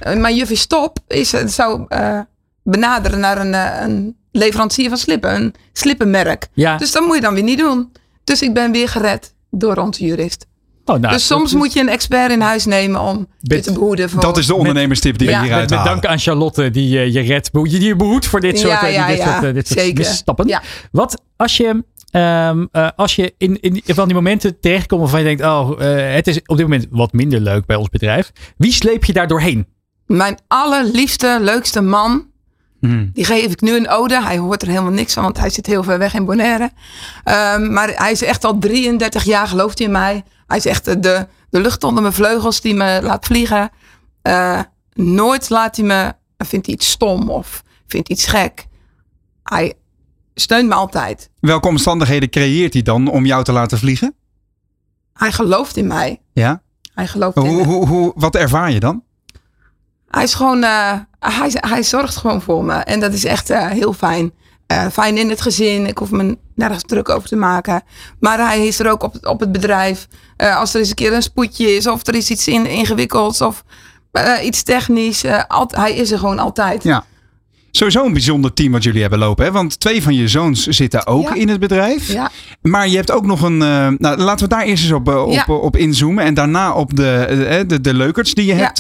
uh, 0.06 0.14
mijn 0.18 0.36
juffie 0.36 0.58
Stop 0.58 0.98
is, 1.08 1.34
uh, 1.34 1.42
zou 1.48 1.86
uh, 1.90 2.20
benaderen 2.64 3.20
naar 3.20 3.38
een, 3.38 3.54
uh, 3.54 3.80
een 3.82 4.18
leverancier 4.32 4.90
van 4.90 4.98
slippen. 4.98 5.36
Een 5.36 5.54
slippenmerk. 5.74 6.48
Ja. 6.54 6.78
Dus 6.78 6.92
dat 6.92 7.06
moet 7.06 7.16
je 7.16 7.22
dan 7.22 7.34
weer 7.34 7.44
niet 7.44 7.58
doen. 7.60 7.92
Dus 8.24 8.42
ik 8.42 8.54
ben 8.54 8.72
weer 8.72 8.90
gered 8.90 9.34
door 9.52 9.76
onze 9.76 10.06
jurist. 10.06 10.46
Oh, 10.86 11.00
nou, 11.00 11.14
dus 11.14 11.26
soms 11.28 11.54
moet 11.54 11.74
je 11.74 11.80
een 11.80 11.90
expert 11.90 12.32
in 12.32 12.42
huis 12.42 12.66
nemen 12.66 13.02
om 13.02 13.28
je 13.40 13.60
te 13.60 13.72
behoeden. 13.74 14.10
Voor... 14.10 14.22
Dat 14.22 14.38
is 14.38 14.46
de 14.46 14.56
ondernemerstip 14.56 15.18
die 15.18 15.30
Ja. 15.30 15.40
we 15.40 15.46
hieruit 15.46 15.70
Met, 15.70 15.84
dank 15.84 16.06
aan 16.06 16.20
Charlotte 16.20 16.72
die 16.72 17.00
eh, 17.00 17.14
je 17.14 17.20
redt, 17.20 17.50
die 17.54 17.82
je 17.82 17.96
behoedt 17.96 18.26
voor 18.26 18.40
dit 18.40 18.60
soort, 18.60 18.72
Ja, 18.72 18.88
eh, 18.88 18.94
ja, 18.94 19.08
dit 19.08 19.18
ja, 19.18 19.32
soort, 19.32 19.44
eh, 19.44 19.54
dit 19.54 19.68
soort 19.68 19.98
misstappen. 19.98 20.48
Ja. 20.48 20.62
Wat 20.92 21.22
als 21.36 21.58
je, 21.58 21.84
ehm, 22.12 22.66
eh, 22.72 22.90
als 22.96 23.16
je 23.16 23.34
in, 23.38 23.60
in 23.62 23.82
van 23.86 24.06
die 24.06 24.16
momenten 24.16 24.60
terechtkomt 24.60 25.02
waarvan 25.02 25.20
je 25.20 25.26
denkt, 25.26 25.42
oh, 25.44 25.80
het 26.16 26.28
is 26.28 26.38
op 26.46 26.58
dit 26.58 26.66
moment 26.66 26.88
wat 26.90 27.14
minder 27.14 27.40
leuk 27.40 27.66
bij 27.66 27.76
ons 27.76 27.90
bedrijf. 27.90 28.32
Wie 28.58 28.72
sleep 28.72 29.04
je 29.04 29.14
daar 29.14 29.28
doorheen? 29.28 29.68
Mijn 30.06 30.40
allerliefste, 30.48 31.38
leukste 31.42 31.82
man. 31.82 32.32
Hmm. 32.80 33.10
Die 33.14 33.26
geef 33.26 33.52
ik 33.52 33.62
nu 33.62 33.76
een 33.76 33.90
ode. 33.90 34.24
Hij 34.24 34.38
hoort 34.38 34.62
er 34.62 34.68
helemaal 34.68 34.92
niks 34.92 35.14
van, 35.14 35.24
want 35.24 35.38
hij 35.38 35.50
zit 35.50 35.66
heel 35.66 35.84
ver 35.84 35.98
weg 35.98 36.14
in 36.14 36.26
Bonaire. 36.26 36.72
Um, 37.54 37.74
maar 37.74 37.92
hij 37.96 38.12
is 38.12 38.24
echt 38.24 38.44
al 38.44 38.58
33 38.58 39.24
jaar, 39.24 39.48
gelooft 39.48 39.78
hij 39.78 39.88
in 39.88 39.94
mij. 39.94 40.24
Hij 40.48 40.58
is 40.58 40.66
echt 40.66 40.86
de, 40.86 41.28
de 41.50 41.60
lucht 41.62 41.84
onder 41.84 42.02
mijn 42.02 42.14
vleugels 42.14 42.62
die 42.62 42.74
me 42.74 43.00
laat 43.04 43.26
vliegen. 43.26 43.70
Uh, 44.24 44.62
nooit 44.94 45.50
laat 45.50 45.76
hij 45.76 45.86
me, 45.86 46.14
vindt 46.38 46.66
hij 46.66 46.76
iets 46.76 46.90
stom 46.90 47.30
of 47.30 47.64
vindt 47.88 48.08
hij 48.08 48.18
iets 48.18 48.26
gek. 48.26 48.68
Hij 49.44 49.74
steunt 50.36 50.68
me 50.70 50.74
altijd. 50.76 51.30
Welke 51.40 51.68
omstandigheden 51.68 52.30
creëert 52.30 52.74
hij 52.74 52.82
dan 52.82 53.08
om 53.08 53.26
jou 53.26 53.44
te 53.44 53.52
laten 53.52 53.78
vliegen? 53.78 54.16
Hij 55.14 55.32
gelooft 55.32 55.78
in 55.78 55.88
mij. 55.88 56.22
Ja? 56.34 56.62
Hij 56.94 57.08
gelooft 57.08 57.36
in 57.38 57.42
Hoe, 57.46 57.56
me. 57.56 57.64
hoe, 57.64 57.88
hoe, 57.88 58.12
wat 58.16 58.36
ervaar 58.36 58.72
je 58.72 58.80
dan? 58.80 59.04
Hij 60.08 60.24
is 60.24 60.34
gewoon, 60.34 60.64
uh, 60.64 61.00
hij, 61.20 61.50
hij 61.52 61.84
zorgt 61.84 62.16
gewoon 62.16 62.42
voor 62.42 62.64
me. 62.64 62.74
En 62.74 63.00
dat 63.00 63.14
is 63.14 63.26
echt 63.26 63.50
uh, 63.50 63.68
heel 63.68 63.94
fijn. 63.94 64.34
Uh, 64.68 64.88
fijn 64.88 65.18
in 65.18 65.30
het 65.30 65.42
gezin. 65.42 65.86
Ik 65.86 65.98
hoef 65.98 66.12
me 66.12 66.38
nergens 66.56 66.84
druk 66.84 67.10
over 67.10 67.30
te 67.30 67.36
maken. 67.36 67.84
Maar 68.20 68.40
hij 68.40 68.68
is 68.68 68.80
er 68.80 68.92
ook 68.92 69.04
op, 69.04 69.16
op 69.22 69.40
het 69.40 69.52
bedrijf. 69.52 70.08
Uh, 70.38 70.58
als 70.58 70.74
er 70.74 70.80
eens 70.80 70.90
een 70.90 70.96
keer 70.96 71.14
een 71.14 71.22
spoedje 71.22 71.76
is. 71.76 71.88
Of 71.88 72.08
er 72.08 72.16
is 72.16 72.30
iets 72.30 72.48
in, 72.48 72.66
ingewikkelds. 72.66 73.42
Of 73.42 73.64
uh, 74.12 74.44
iets 74.44 74.64
technisch. 74.64 75.24
Hij 75.68 75.96
is 75.96 76.12
er 76.12 76.20
gewoon 76.20 76.40
altijd. 76.40 76.84
Ja. 76.84 77.06
Sowieso 77.76 78.06
een 78.06 78.14
bijzonder 78.14 78.54
team 78.54 78.72
wat 78.72 78.84
jullie 78.84 79.02
hebben 79.02 79.20
lopen. 79.20 79.46
Hè? 79.46 79.52
Want 79.52 79.80
twee 79.80 80.04
van 80.04 80.16
je 80.16 80.28
zoons 80.28 80.68
zitten 80.68 81.08
ook 81.08 81.28
Ja. 81.28 81.34
in 81.34 81.50
het 81.50 81.60
bedrijf. 81.60 82.12
Ja. 82.12 82.32
Maar 82.62 82.88
je 82.88 82.96
hebt 82.96 83.12
ook 83.12 83.26
nog 83.26 83.42
een... 83.42 83.62
eh, 83.62 83.88
nou, 83.98 84.18
laten 84.18 84.48
we 84.50 84.56
daar 84.56 84.64
eerst 84.64 84.84
eens 84.84 84.92
op, 84.92 85.10
eh, 85.10 85.24
op, 85.26 85.32
Ja. 85.32 85.46
op 85.48 85.78
inzoomen. 85.78 86.24
En 86.24 86.34
daarna 86.34 86.74
op 86.74 86.96
de, 86.96 87.12
eh, 87.16 87.68
de, 87.68 87.82
de 87.82 87.94
leukerts 87.94 88.34
die 88.34 88.46
je 88.46 88.54
hebt, 88.54 88.80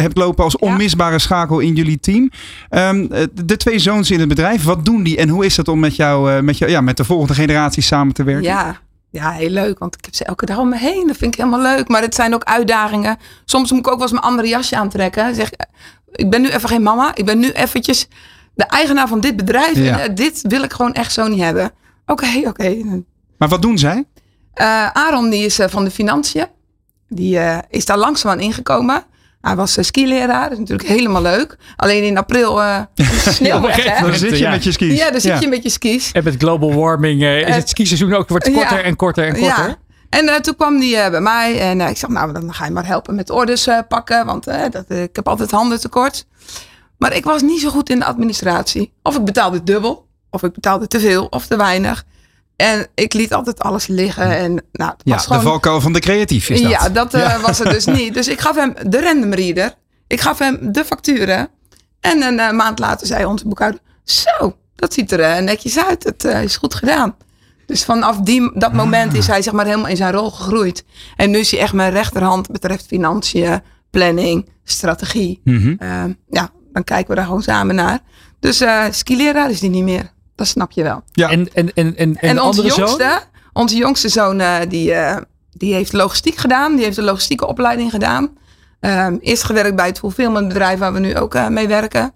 hebt 0.00 0.16
lopen 0.16 0.44
als 0.44 0.56
onmisbare 0.58 1.18
schakel 1.18 1.58
in 1.58 1.74
jullie 1.74 2.00
team. 2.00 2.30
Ehm, 2.68 3.06
eh, 3.10 3.22
de 3.44 3.56
twee 3.56 3.78
zoons 3.78 4.10
in 4.10 4.18
het 4.18 4.28
bedrijf, 4.28 4.62
wat 4.64 4.84
doen 4.84 5.02
die? 5.02 5.16
En 5.16 5.28
hoe 5.28 5.44
is 5.44 5.56
het 5.56 5.68
om 5.68 5.78
met 5.78 5.96
jou, 5.96 6.42
met, 6.42 6.58
jou 6.58 6.70
ja, 6.70 6.80
met 6.80 6.96
de 6.96 7.04
volgende 7.04 7.34
generatie 7.34 7.82
samen 7.82 8.14
te 8.14 8.22
werken? 8.24 8.42
Ja, 8.44 8.80
ja, 9.10 9.30
heel 9.30 9.50
leuk. 9.50 9.78
Want 9.78 9.94
ik 9.96 10.04
heb 10.04 10.14
ze 10.14 10.24
elke 10.24 10.46
dag 10.46 10.58
om 10.58 10.68
me 10.68 10.78
heen. 10.78 11.06
Dat 11.06 11.16
vind 11.16 11.34
ik 11.34 11.40
helemaal 11.40 11.76
leuk. 11.76 11.88
Maar 11.88 12.02
het 12.02 12.14
zijn 12.14 12.34
ook 12.34 12.44
uitdagingen. 12.44 13.16
Soms 13.44 13.70
moet 13.70 13.80
ik 13.80 13.86
ook 13.86 13.92
wel 13.92 14.02
eens 14.02 14.12
mijn 14.12 14.24
andere 14.24 14.48
jasje 14.48 14.76
aantrekken. 14.76 15.34
Zeg, 15.34 15.52
eh, 15.52 15.66
ik 16.12 16.30
ben 16.30 16.40
nu 16.40 16.48
even 16.48 16.68
geen 16.68 16.82
mama. 16.82 17.14
Ik 17.14 17.24
ben 17.24 17.38
nu 17.38 17.50
eventjes 17.50 18.08
de 18.54 18.64
eigenaar 18.64 19.08
van 19.08 19.20
dit 19.20 19.36
bedrijf. 19.36 19.76
Ja. 19.76 20.00
En, 20.00 20.08
eh, 20.08 20.14
dit 20.14 20.42
wil 20.42 20.62
ik 20.62 20.72
gewoon 20.72 20.92
echt 20.92 21.12
zo 21.12 21.28
niet 21.28 21.40
hebben. 21.40 21.72
Oké, 22.06 22.42
oké. 22.44 23.02
Maar 23.38 23.48
wat 23.48 23.62
doen 23.62 23.78
zij? 23.78 24.04
Eh, 24.54 24.86
Aaron 24.86 25.30
die 25.30 25.44
is 25.44 25.58
van 25.68 25.84
de 25.84 25.90
financiën. 25.90 26.46
Die 27.08 27.40
is 27.68 27.84
daar 27.84 27.98
langzaam 27.98 28.30
aan 28.30 28.40
ingekomen. 28.40 29.04
Hij 29.40 29.56
was 29.56 29.78
uh, 29.78 29.84
skileraar. 29.84 30.42
Dat 30.42 30.52
is 30.52 30.58
natuurlijk 30.58 30.88
helemaal 30.88 31.22
leuk. 31.22 31.56
Alleen 31.76 32.02
in 32.04 32.18
april 32.18 32.62
eh 32.62 32.80
is 32.94 33.24
de 33.24 33.30
sneeuw 33.30 33.54
Ja, 33.54 33.60
weg, 33.60 33.84
hè? 33.84 34.06
Dan 34.06 34.14
zit 34.18 34.30
je 34.30 34.38
ja. 34.38 34.50
met 34.50 34.64
je 34.64 34.72
skis. 34.72 34.98
Ja, 34.98 35.10
dan 35.10 35.20
zit 35.20 35.32
Ja. 35.32 35.40
je 35.40 35.48
met 35.48 35.62
je 35.62 35.70
skis. 35.70 36.12
En 36.12 36.24
met 36.24 36.34
global 36.38 36.74
warming 36.74 37.22
eh, 37.22 37.48
is 37.48 37.54
het 37.54 37.68
skiseizoen 37.68 38.14
ook 38.14 38.28
wordt 38.28 38.52
korter 38.52 38.78
ja. 38.78 38.82
en 38.82 38.96
korter 38.96 39.24
en 39.24 39.32
korter. 39.32 39.68
Ja. 39.68 39.76
En 40.10 40.42
toen 40.42 40.56
kwam 40.56 40.78
die 40.78 40.96
eh, 40.96 41.10
bij 41.10 41.20
mij 41.20 41.60
en 41.60 41.80
ik 41.80 41.96
zeg, 41.96 42.10
nou, 42.10 42.32
dan 42.32 42.54
ga 42.54 42.64
je 42.64 42.70
maar 42.70 42.86
helpen 42.86 43.14
met 43.14 43.30
orders 43.30 43.66
eh, 43.66 43.78
pakken, 43.88 44.26
want 44.26 44.44
dat, 44.44 44.84
ik 44.90 45.16
heb 45.16 45.28
altijd 45.28 45.50
handen 45.50 45.80
tekort. 45.80 46.26
Maar 46.98 47.16
ik 47.16 47.24
was 47.24 47.42
niet 47.42 47.60
zo 47.60 47.68
goed 47.70 47.90
in 47.90 47.98
de 47.98 48.04
administratie. 48.04 48.92
Of 49.02 49.16
ik 49.16 49.24
betaalde 49.24 49.62
dubbel, 49.62 50.06
of 50.30 50.42
ik 50.42 50.52
betaalde 50.52 50.86
te 50.86 51.00
veel 51.00 51.26
of 51.26 51.46
te 51.46 51.56
weinig. 51.56 52.04
En 52.58 52.86
ik 52.94 53.12
liet 53.12 53.32
altijd 53.32 53.60
alles 53.60 53.86
liggen. 53.86 54.36
En, 54.36 54.64
nou, 54.72 54.90
het 54.90 55.00
Ja, 55.04 55.14
was 55.14 55.26
gewoon, 55.26 55.38
de 55.38 55.48
valkuil 55.48 55.80
van 55.80 55.92
de 55.92 56.00
creatief 56.00 56.48
is 56.48 56.62
dat. 56.62 56.70
Ja, 56.70 56.88
dat 56.88 57.14
eh, 57.14 57.40
was 57.40 57.58
het 57.58 57.70
dus 57.70 57.84
niet. 57.98 58.14
Dus 58.14 58.28
ik 58.28 58.40
gaf 58.40 58.56
hem 58.56 58.74
de 58.86 59.00
random 59.02 59.34
reader. 59.34 59.74
Ik 60.06 60.20
gaf 60.20 60.38
hem 60.38 60.72
de 60.72 60.84
facturen. 60.84 61.48
En 62.00 62.22
een 62.22 62.38
eh, 62.38 62.50
maand 62.50 62.78
later 62.78 63.06
zei 63.06 63.24
onze 63.24 63.48
boekhouder... 63.48 63.80
Zo, 64.04 64.56
dat 64.76 64.92
ziet 64.92 65.12
er 65.12 65.20
eh, 65.20 65.42
netjes 65.42 65.78
uit. 65.78 66.04
Het 66.04 66.24
is 66.24 66.56
goed 66.56 66.74
gedaan. 66.74 67.16
Dus 67.66 67.84
vanaf 67.84 68.16
die, 68.16 68.58
dat 68.58 68.72
moment 68.72 69.14
is 69.14 69.26
hij 69.26 69.42
zeg 69.42 69.52
maar 69.52 69.66
helemaal 69.66 69.88
in 69.90 69.96
zijn 69.96 70.12
rol 70.12 70.30
gegroeid. 70.30 70.84
En 71.16 71.30
nu 71.30 71.38
is 71.38 71.50
hij 71.50 71.60
echt 71.60 71.72
mijn 71.72 71.92
rechterhand 71.92 72.50
betreft 72.50 72.86
financiën, 72.86 73.62
planning, 73.90 74.48
strategie. 74.64 75.40
Mhm. 75.44 75.74
Eh, 75.78 76.04
ja, 76.30 76.50
dan 76.72 76.84
kijken 76.84 77.08
we 77.08 77.14
daar 77.14 77.24
gewoon 77.24 77.42
samen 77.42 77.74
naar. 77.74 78.00
Dus 78.40 78.60
eh 78.60 78.84
skileraar 78.90 79.50
is 79.50 79.60
die 79.60 79.70
niet 79.70 79.84
meer. 79.84 80.12
Dat 80.38 80.46
snap 80.46 80.70
je 80.70 80.82
wel. 80.82 81.02
Ja. 81.12 81.30
En, 81.30 81.52
en, 81.52 81.74
en, 81.74 81.96
en, 81.96 81.96
en, 81.96 82.16
En 82.16 82.34
de 82.34 82.42
onze 82.42 82.60
andere 82.60 82.74
zoon? 82.74 82.86
jongste, 82.86 83.20
onze 83.52 83.76
jongste 83.76 84.08
zoon, 84.08 84.40
eh, 84.40 84.56
die, 84.68 84.92
eh, 84.92 85.16
die 85.52 85.74
heeft 85.74 85.92
logistiek 85.92 86.36
gedaan. 86.36 86.76
Die 86.76 86.84
heeft 86.84 86.96
een 86.96 87.04
logistieke 87.04 87.46
opleiding 87.46 87.90
gedaan. 87.90 88.36
Ehm 88.80 89.16
eerst 89.20 89.42
gewerkt 89.42 89.76
bij 89.76 89.86
het 89.86 89.98
fulfillmentbedrijf 89.98 90.78
waar 90.78 90.92
we 90.92 90.98
nu 90.98 91.16
ook 91.16 91.34
eh, 91.34 91.48
mee 91.48 91.68
werken. 91.68 92.12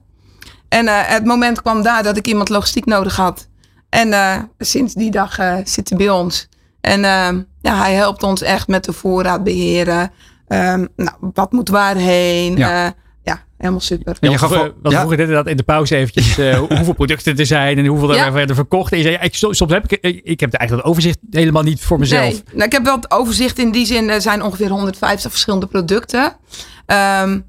En 0.68 0.88
eh, 0.88 0.94
het 1.00 1.24
moment 1.24 1.62
kwam 1.62 1.82
daar 1.82 2.02
dat 2.02 2.16
ik 2.16 2.26
iemand 2.26 2.48
logistiek 2.48 2.84
nodig 2.84 3.16
had. 3.16 3.48
En 3.88 4.12
eh, 4.12 4.36
sinds 4.58 4.94
die 4.94 5.10
dag 5.10 5.38
eh, 5.38 5.56
zit 5.64 5.88
hij 5.88 5.98
bij 5.98 6.10
ons. 6.10 6.48
En 6.80 7.04
ehm, 7.04 7.42
ja, 7.60 7.76
hij 7.76 7.94
helpt 7.94 8.22
ons 8.22 8.42
echt 8.42 8.68
met 8.68 8.84
de 8.84 8.92
voorraad 8.92 9.44
beheren. 9.44 10.10
Ehm, 10.48 10.86
nou, 10.96 11.16
wat 11.34 11.52
moet 11.52 11.68
waarheen? 11.68 12.56
Ja. 12.56 12.94
Ja, 13.24 13.42
helemaal 13.58 13.80
super. 13.80 14.16
En 14.20 14.30
je 14.30 14.38
gaf 14.38 14.50
ja? 14.50 14.70
vroegen 14.82 15.08
net 15.08 15.18
inderdaad 15.18 15.46
in 15.46 15.56
de 15.56 15.62
pauze 15.62 15.96
eventjes 15.96 16.38
eh, 16.38 16.58
hoe- 16.58 16.74
hoeveel 16.76 16.92
producten 16.94 17.36
er 17.36 17.46
zijn 17.46 17.78
en 17.78 17.86
hoeveel 17.86 18.10
er 18.10 18.16
Ja. 18.16 18.32
werden 18.32 18.56
verkocht. 18.56 18.92
En 18.92 18.96
je 18.98 19.02
zei, 19.04 19.14
ja, 19.14 19.20
ik, 19.20 19.34
soms 19.34 19.58
heb 19.72 19.84
ik, 19.84 19.92
eh, 19.92 20.20
ik 20.22 20.40
heb 20.40 20.52
eigenlijk 20.52 20.82
dat 20.82 20.84
overzicht 20.92 21.18
helemaal 21.30 21.62
niet 21.62 21.80
voor 21.80 21.98
mezelf. 21.98 22.22
Nee, 22.22 22.42
nou, 22.52 22.64
ik 22.64 22.72
heb 22.72 22.84
wel 22.84 22.96
het 22.96 23.10
overzicht 23.10 23.58
in 23.58 23.70
die 23.72 23.86
zin. 23.86 24.08
Er 24.08 24.20
zijn 24.20 24.42
ongeveer 24.42 24.68
150 24.68 25.30
verschillende 25.30 25.66
producten. 25.66 26.36
Ehm, 26.86 27.40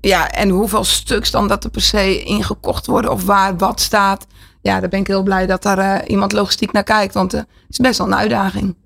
ja, 0.00 0.30
en 0.30 0.48
hoeveel 0.48 0.84
stuks 0.84 1.30
dan 1.30 1.48
dat 1.48 1.64
er 1.64 1.70
per 1.70 1.80
se 1.82 2.22
ingekocht 2.22 2.86
worden 2.86 3.10
of 3.12 3.24
waar 3.24 3.56
wat 3.56 3.80
staat. 3.80 4.26
Ja, 4.62 4.80
daar 4.80 4.88
ben 4.88 5.00
ik 5.00 5.06
heel 5.06 5.22
blij 5.22 5.46
dat 5.46 5.62
daar 5.62 5.78
eh, 5.78 6.10
iemand 6.10 6.32
logistiek 6.32 6.72
naar 6.72 6.84
kijkt. 6.84 7.14
Want 7.14 7.34
eh, 7.34 7.40
het 7.40 7.48
is 7.68 7.78
best 7.78 7.98
wel 7.98 8.06
een 8.06 8.14
uitdaging. 8.14 8.76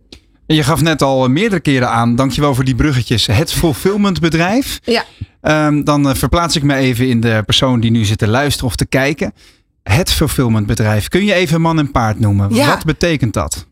Je 0.55 0.63
gaf 0.63 0.81
net 0.83 1.03
al 1.03 1.29
meerdere 1.29 1.61
keren 1.61 1.91
aan, 1.91 2.17
dankjewel 2.17 2.55
voor 2.55 2.65
die 2.65 2.75
bruggetjes, 2.75 3.27
het 3.27 3.53
fulfillmentbedrijf. 3.53 4.81
Ja. 4.83 5.05
Ehm, 5.41 5.83
dan 5.85 6.09
eh, 6.09 6.15
verplaats 6.15 6.57
ik 6.57 6.63
me 6.63 6.75
even 6.75 7.09
in 7.09 7.21
de 7.21 7.43
persoon 7.47 7.81
die 7.81 7.91
nu 7.91 8.05
zit 8.05 8.19
te 8.19 8.29
luisteren 8.29 8.67
of 8.69 8.77
te 8.77 8.87
kijken. 8.87 9.33
Het 9.83 10.11
fulfillmentbedrijf. 10.11 11.09
Kun 11.09 11.25
je 11.25 11.33
even 11.35 11.61
man 11.61 11.79
en 11.79 11.91
paard 11.91 12.21
noemen? 12.21 12.55
Ja. 12.55 12.67
Wat 12.67 12.85
betekent 12.85 13.33
dat? 13.35 13.67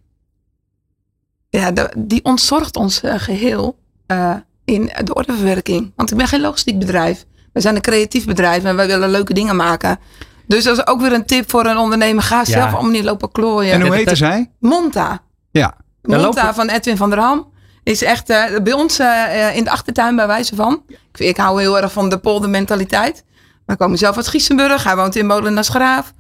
Ja, 1.51 1.71
de- 1.71 1.93
die 1.99 2.25
ontzorgt 2.25 2.77
ons 2.77 3.01
eh, 3.01 3.15
geheel 3.19 3.79
eh, 4.07 4.35
in 4.65 4.91
de 5.05 5.15
ordeverwerking. 5.15 5.93
Want 5.97 6.11
ik 6.11 6.17
ben 6.17 6.29
geen 6.29 6.41
logistiek 6.41 6.79
bedrijf. 6.79 7.25
We 7.53 7.61
zijn 7.61 7.75
een 7.75 7.81
creatief 7.83 8.25
bedrijf 8.25 8.65
en 8.65 8.77
wij 8.77 8.87
willen 8.87 9.11
leuke 9.11 9.35
dingen 9.35 9.57
maken. 9.57 9.99
Dus 10.47 10.65
dat 10.65 10.79
is 10.79 10.87
ook 10.87 11.01
weer 11.01 11.13
een 11.13 11.27
tip 11.27 11.51
voor 11.51 11.67
een 11.67 11.77
ondernemer. 11.77 12.23
Ga 12.23 12.45
zelf 12.45 12.73
allemaal 12.73 12.91
niet 12.93 13.05
lopen 13.05 13.31
klooien. 13.33 13.73
En 13.73 13.81
hoe 13.81 13.95
heette 13.95 14.17
zij? 14.17 14.51
Monta. 14.61 15.23
Ja. 15.51 15.75
Monta 16.17 16.55
van 16.55 16.69
Edwin 16.69 16.97
van 16.97 17.11
der 17.11 17.19
Ham. 17.19 17.47
Is 17.83 18.03
echt 18.03 18.31
eh, 18.31 18.45
bij 18.63 18.73
ons 18.73 18.99
eh, 18.99 19.49
eh, 19.49 19.57
in 19.57 19.65
de 19.65 19.71
achtertuin 19.71 20.17
bij 20.17 20.27
wijze 20.27 20.55
van. 20.55 20.83
Ik, 20.89 21.19
ik 21.19 21.37
hou 21.37 21.61
heel 21.61 21.81
erg 21.81 21.93
van 21.93 22.09
de 22.09 22.19
poldermentaliteit. 22.19 23.25
Wij 23.67 23.77
komen 23.77 23.99
zelf 23.99 24.17
uit 24.17 24.29
Giesenburg. 24.29 24.85
Hij 24.85 24.97
woont 24.97 25.17
in 25.17 25.27
Molenaars 25.27 25.69
Graaf. 25.69 26.15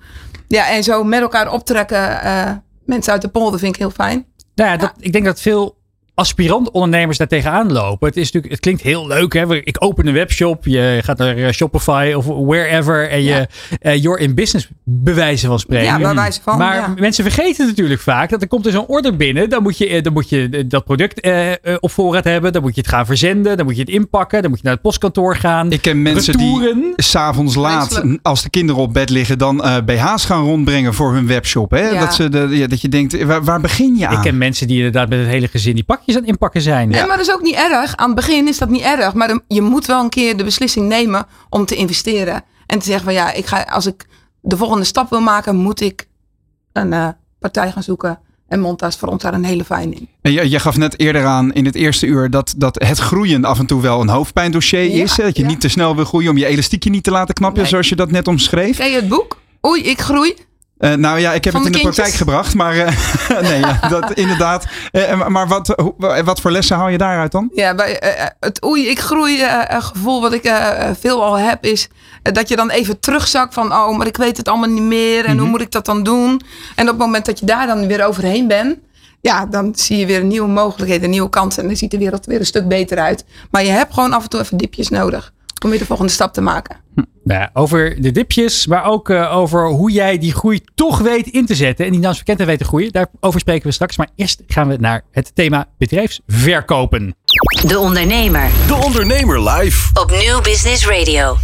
Ja, 0.48 0.68
en 0.68 0.82
zo 0.82 1.04
met 1.04 1.20
elkaar 1.20 1.52
optrekken. 1.52 1.98
mensen 2.84 3.12
uit 3.12 3.22
de 3.22 3.28
polder 3.28 3.58
vind 3.58 3.74
ik 3.74 3.80
heel 3.80 3.90
fijn. 3.90 4.26
Nou 4.54 4.70
ja, 4.70 4.76
dat, 4.76 4.92
ik 4.98 5.12
denk 5.12 5.24
dat 5.24 5.40
veel 5.40 5.77
aspirant 6.18 6.70
ondernemers 6.70 7.18
daar 7.18 7.26
tegenaan 7.26 7.72
lopen. 7.72 8.08
Het, 8.08 8.16
is 8.16 8.24
natuurlijk, 8.24 8.52
het 8.52 8.62
klinkt 8.62 8.82
heel 8.82 9.06
leuk. 9.06 9.32
Hè? 9.32 9.54
Ik 9.56 9.76
open 9.78 10.06
een 10.06 10.14
webshop. 10.14 10.64
Je 10.66 11.00
gaat 11.04 11.18
naar 11.18 11.36
eh, 11.36 11.50
Shopify 11.52 12.12
of 12.16 12.24
wherever. 12.26 13.08
En 13.08 13.22
je 13.22 13.46
eh, 13.80 14.02
you're 14.02 14.20
in 14.20 14.34
business 14.34 14.68
bewijzen 14.84 15.48
van 15.48 15.58
spreken. 15.58 15.86
Ja, 15.86 15.98
bij 15.98 16.14
wijze 16.14 16.40
van, 16.42 16.58
Maar 16.58 16.74
ja. 16.76 16.94
mensen 16.98 17.24
vergeten 17.24 17.66
natuurlijk 17.66 18.00
vaak 18.00 18.30
dat 18.30 18.42
er 18.42 18.48
komt 18.48 18.64
dus 18.64 18.74
een 18.74 18.86
order 18.86 19.16
binnen. 19.16 19.50
Dan 19.50 19.62
moet 19.62 19.78
je, 19.78 19.88
eh, 19.88 20.02
dan 20.02 20.12
moet 20.12 20.28
je 20.28 20.48
eh, 20.50 20.64
dat 20.68 20.84
product 20.84 21.20
eh, 21.20 21.52
eh, 21.52 21.56
op 21.80 21.90
voorraad 21.90 22.24
hebben. 22.24 22.52
Dan 22.52 22.62
moet 22.62 22.74
je 22.74 22.80
het 22.80 22.90
gaan 22.90 23.06
verzenden. 23.06 23.56
Dan 23.56 23.66
moet 23.66 23.74
je 23.74 23.80
het 23.80 23.90
inpakken. 23.90 24.40
Dan 24.40 24.50
moet 24.50 24.58
je 24.58 24.64
naar 24.64 24.74
het 24.74 24.82
postkantoor 24.82 25.36
gaan. 25.36 25.72
Ik 25.72 25.82
ken 25.82 26.02
mensen 26.02 26.34
Retouren. 26.34 26.74
die 26.80 26.92
s'avonds 26.96 27.54
laat, 27.54 27.90
Menselijk. 27.90 28.18
als 28.22 28.42
de 28.42 28.50
kinderen 28.50 28.82
op 28.82 28.92
bed 28.92 29.10
liggen, 29.10 29.38
dan 29.38 29.62
eh, 29.64 29.76
BH's 29.84 30.24
gaan 30.24 30.44
rondbrengen 30.44 30.94
voor 30.94 31.12
hun 31.12 31.26
webshop. 31.26 31.70
Hè? 31.70 31.88
Ja. 31.88 32.00
Dat, 32.00 32.14
ze 32.14 32.28
de, 32.28 32.48
ja, 32.50 32.66
dat 32.66 32.80
je 32.80 32.88
denkt, 32.88 33.24
waar, 33.24 33.44
waar 33.44 33.60
begin 33.60 33.96
je 33.96 34.06
aan? 34.06 34.14
Ik 34.16 34.22
ken 34.22 34.38
mensen 34.38 34.66
die 34.66 34.76
inderdaad 34.76 35.08
met 35.08 35.18
het 35.18 35.28
hele 35.28 35.48
gezin 35.48 35.74
die 35.74 35.84
pakjes 35.84 36.07
aan 36.14 36.20
het 36.22 36.30
inpakken 36.30 36.60
zijn. 36.60 36.88
Nee, 36.88 37.06
maar 37.06 37.16
dat 37.16 37.26
is 37.26 37.32
ook 37.32 37.42
niet 37.42 37.54
erg. 37.54 37.96
Aan 37.96 38.06
het 38.06 38.14
begin 38.16 38.48
is 38.48 38.58
dat 38.58 38.68
niet 38.68 38.82
erg. 38.82 39.14
Maar 39.14 39.40
je 39.48 39.62
moet 39.62 39.86
wel 39.86 40.02
een 40.02 40.08
keer 40.08 40.36
de 40.36 40.44
beslissing 40.44 40.88
nemen 40.88 41.26
om 41.48 41.64
te 41.64 41.74
investeren. 41.74 42.44
En 42.66 42.78
te 42.78 42.84
zeggen 42.84 43.04
van 43.04 43.12
ja, 43.14 43.32
ik 43.32 43.46
ga, 43.46 43.62
als 43.62 43.86
ik 43.86 44.06
de 44.40 44.56
volgende 44.56 44.84
stap 44.84 45.10
wil 45.10 45.20
maken, 45.20 45.56
moet 45.56 45.80
ik 45.80 46.08
een 46.72 46.92
eh, 46.92 47.08
partij 47.38 47.72
gaan 47.72 47.82
zoeken. 47.82 48.18
En 48.48 48.60
Monta 48.60 48.86
is 48.86 48.96
voor 48.96 49.08
ons 49.08 49.22
daar 49.22 49.34
een 49.34 49.44
hele 49.44 49.64
fijne 49.64 49.94
in. 49.94 50.08
En 50.22 50.32
je, 50.32 50.50
je 50.50 50.58
gaf 50.58 50.76
net 50.76 50.98
eerder 51.00 51.24
aan 51.26 51.52
in 51.52 51.64
het 51.64 51.74
eerste 51.74 52.06
uur 52.06 52.30
dat, 52.30 52.54
dat 52.56 52.82
het 52.82 52.98
groeien 52.98 53.44
af 53.44 53.58
en 53.58 53.66
toe 53.66 53.80
wel 53.82 54.00
een 54.00 54.08
hoofdpijndossier 54.08 54.82
Ja, 54.96 55.02
is. 55.02 55.16
Hè? 55.16 55.22
Dat 55.24 55.36
je 55.36 55.42
ja. 55.42 55.48
niet 55.48 55.60
te 55.60 55.68
snel 55.68 55.96
wil 55.96 56.04
groeien 56.04 56.30
om 56.30 56.36
je 56.38 56.46
elastiekje 56.46 56.90
niet 56.90 57.04
te 57.04 57.10
laten 57.10 57.34
knappen, 57.34 57.60
Nee. 57.60 57.70
zoals 57.70 57.88
je 57.88 57.96
dat 57.96 58.10
net 58.10 58.28
omschreef. 58.28 58.76
Ken 58.76 58.90
je 58.90 58.96
het 58.96 59.08
boek? 59.08 59.36
Oei, 59.66 59.82
ik 59.82 60.00
groei. 60.00 60.34
Eh, 60.78 60.92
nou 60.94 61.18
ja, 61.18 61.32
ik 61.32 61.44
heb 61.44 61.54
het 61.54 61.64
in 61.64 61.72
de 61.72 61.78
de 61.78 61.84
praktijk 61.84 62.12
gebracht, 62.12 62.54
maar 62.54 62.76
eh, 62.78 62.92
nee, 63.50 63.60
ja, 63.60 63.78
dat 63.88 64.12
inderdaad. 64.24 64.64
Eh, 64.92 65.28
maar 65.28 65.48
wat, 65.48 65.74
wat 66.24 66.40
voor 66.40 66.50
lessen 66.50 66.76
haal 66.76 66.88
je 66.88 66.98
daaruit 66.98 67.32
dan? 67.32 67.50
Ja, 67.54 67.74
bij, 67.74 68.00
het 68.40 68.64
oei, 68.64 68.88
ik 68.88 68.98
groei 69.00 69.38
gevoel 69.68 70.20
wat 70.20 70.32
ik 70.32 70.52
veel 71.00 71.24
al 71.24 71.38
heb 71.38 71.64
is 71.64 71.88
dat 72.22 72.48
je 72.48 72.56
dan 72.56 72.70
even 72.70 73.00
terugzakt 73.00 73.54
van 73.54 73.72
oh, 73.72 73.96
maar 73.96 74.06
ik 74.06 74.16
weet 74.16 74.36
het 74.36 74.48
allemaal 74.48 74.68
niet 74.68 74.82
meer 74.82 75.24
en 75.24 75.30
Mhm. 75.30 75.40
hoe 75.40 75.48
moet 75.48 75.60
ik 75.60 75.70
dat 75.70 75.84
dan 75.86 76.02
doen? 76.02 76.40
En 76.74 76.84
op 76.84 76.88
het 76.90 76.98
moment 76.98 77.26
dat 77.26 77.38
je 77.38 77.46
daar 77.46 77.66
dan 77.66 77.86
weer 77.86 78.06
overheen 78.06 78.48
bent, 78.48 78.76
ja, 79.20 79.46
dan 79.46 79.72
zie 79.76 79.98
je 79.98 80.06
weer 80.06 80.24
nieuwe 80.24 80.48
mogelijkheden, 80.48 81.10
nieuwe 81.10 81.28
kansen 81.28 81.62
en 81.62 81.68
dan 81.68 81.76
ziet 81.76 81.90
de 81.90 81.98
wereld 81.98 82.26
weer 82.26 82.38
een 82.38 82.46
stuk 82.46 82.68
beter 82.68 82.98
uit. 82.98 83.24
Maar 83.50 83.64
je 83.64 83.70
hebt 83.70 83.94
gewoon 83.94 84.12
af 84.12 84.22
en 84.22 84.28
toe 84.28 84.40
even 84.40 84.56
diepjes 84.56 84.88
nodig 84.88 85.32
om 85.64 85.70
weer 85.70 85.78
de 85.78 85.86
volgende 85.86 86.12
stap 86.12 86.32
te 86.32 86.40
maken. 86.40 86.76
Nou 87.24 87.40
ja, 87.40 87.50
over 87.52 88.02
de 88.02 88.10
dipjes, 88.10 88.66
maar 88.66 88.84
ook 88.84 89.10
eh, 89.10 89.36
over 89.36 89.68
hoe 89.68 89.90
jij 89.90 90.18
die 90.18 90.32
groei 90.32 90.60
toch 90.74 90.98
weet 90.98 91.26
in 91.26 91.46
te 91.46 91.54
zetten. 91.54 91.86
En 91.86 91.92
die 91.92 92.00
naamsbekendheid 92.00 92.48
weet 92.48 92.58
te 92.58 92.64
groeien. 92.64 92.92
Daarover 92.92 93.40
spreken 93.40 93.66
we 93.66 93.72
straks. 93.72 93.96
Maar 93.96 94.08
eerst 94.16 94.42
gaan 94.46 94.68
we 94.68 94.76
naar 94.80 95.02
het 95.10 95.30
thema 95.34 95.66
bedrijfsverkopen. 95.78 97.14
De 97.66 97.78
Ondernemer 97.78 98.50
De 98.66 98.74
Ondernemer 98.74 99.50
live. 99.50 100.00
op 100.00 100.10
Nieuw 100.10 100.40
Business 100.40 100.86
Radio. 100.86 101.36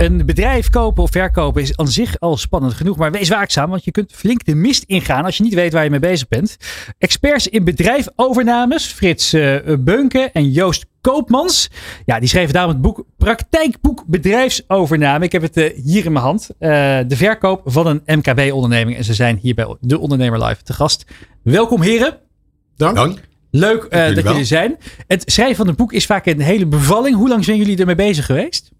Een 0.00 0.26
bedrijf 0.26 0.70
kopen 0.70 1.02
of 1.02 1.10
verkopen 1.10 1.62
is 1.62 1.76
aan 1.76 1.88
zich 1.88 2.18
al 2.18 2.36
spannend 2.36 2.74
genoeg. 2.74 2.96
Maar 2.96 3.10
wees 3.10 3.28
waakzaam, 3.28 3.70
want 3.70 3.84
je 3.84 3.90
kunt 3.90 4.12
flink 4.12 4.44
de 4.44 4.54
mist 4.54 4.82
ingaan 4.86 5.24
als 5.24 5.36
je 5.36 5.42
niet 5.42 5.54
weet 5.54 5.72
waar 5.72 5.84
je 5.84 5.90
mee 5.90 5.98
bezig 5.98 6.28
bent. 6.28 6.56
Experts 6.98 7.48
in 7.48 7.64
bedrijfovernames, 7.64 8.86
Frits 8.86 9.34
uh, 9.34 9.56
Beunke 9.78 10.30
en 10.32 10.50
Joost 10.50 10.86
Koopmans. 11.00 11.70
Ja, 12.04 12.18
die 12.18 12.28
schreven 12.28 12.52
daarom 12.52 12.72
het 12.72 12.80
boek 12.80 13.04
Praktijkboek 13.16 14.04
Bedrijfsovername. 14.06 15.24
Ik 15.24 15.32
heb 15.32 15.42
het 15.42 15.56
uh, 15.56 15.84
hier 15.84 16.04
in 16.04 16.12
mijn 16.12 16.24
hand. 16.24 16.48
Uh, 16.50 16.68
de 17.06 17.16
verkoop 17.16 17.62
van 17.64 17.86
een 17.86 18.02
MKB-onderneming. 18.06 18.96
En 18.96 19.04
ze 19.04 19.14
zijn 19.14 19.38
hier 19.42 19.54
bij 19.54 19.76
De 19.80 19.98
Ondernemer 19.98 20.44
Live 20.44 20.62
te 20.62 20.72
gast. 20.72 21.04
Welkom 21.42 21.82
heren. 21.82 22.16
Dank. 22.76 22.96
Dank. 22.96 23.20
Leuk 23.50 23.84
uh, 23.84 23.90
dat 23.90 24.24
jullie 24.24 24.38
er 24.38 24.46
zijn. 24.46 24.76
Het 25.06 25.22
schrijven 25.26 25.56
van 25.56 25.66
het 25.66 25.76
boek 25.76 25.92
is 25.92 26.06
vaak 26.06 26.26
een 26.26 26.40
hele 26.40 26.66
bevalling. 26.66 27.16
Hoe 27.16 27.28
lang 27.28 27.44
zijn 27.44 27.56
jullie 27.56 27.78
ermee 27.78 27.94
bezig 27.94 28.26
geweest? 28.26 28.70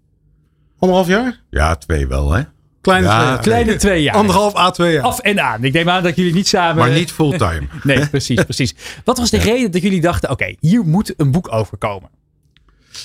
Anderhalf 0.81 1.07
jaar? 1.07 1.39
Ja, 1.49 1.75
twee 1.75 2.07
wel 2.07 2.31
hè. 2.31 2.41
Kleine, 2.81 3.07
ja, 3.07 3.17
twee, 3.17 3.29
jaar. 3.29 3.39
kleine 3.39 3.75
twee 3.75 4.03
jaar. 4.03 4.15
Anderhalf 4.15 4.55
à 4.55 4.71
twee 4.71 4.93
jaar. 4.93 5.03
Af 5.03 5.19
en 5.19 5.43
aan. 5.43 5.63
Ik 5.63 5.73
neem 5.73 5.89
aan 5.89 6.03
dat 6.03 6.15
jullie 6.15 6.33
niet 6.33 6.47
samen... 6.47 6.75
Maar 6.75 6.91
niet 6.91 7.11
fulltime. 7.11 7.67
nee, 7.83 8.09
precies, 8.09 8.43
precies. 8.43 8.75
Wat 9.03 9.17
was 9.17 9.29
de 9.29 9.37
ja. 9.37 9.43
reden 9.43 9.71
dat 9.71 9.81
jullie 9.81 10.01
dachten, 10.01 10.29
oké, 10.29 10.41
okay, 10.43 10.57
hier 10.59 10.83
moet 10.85 11.13
een 11.17 11.31
boek 11.31 11.53
over 11.53 11.77
komen? 11.77 12.09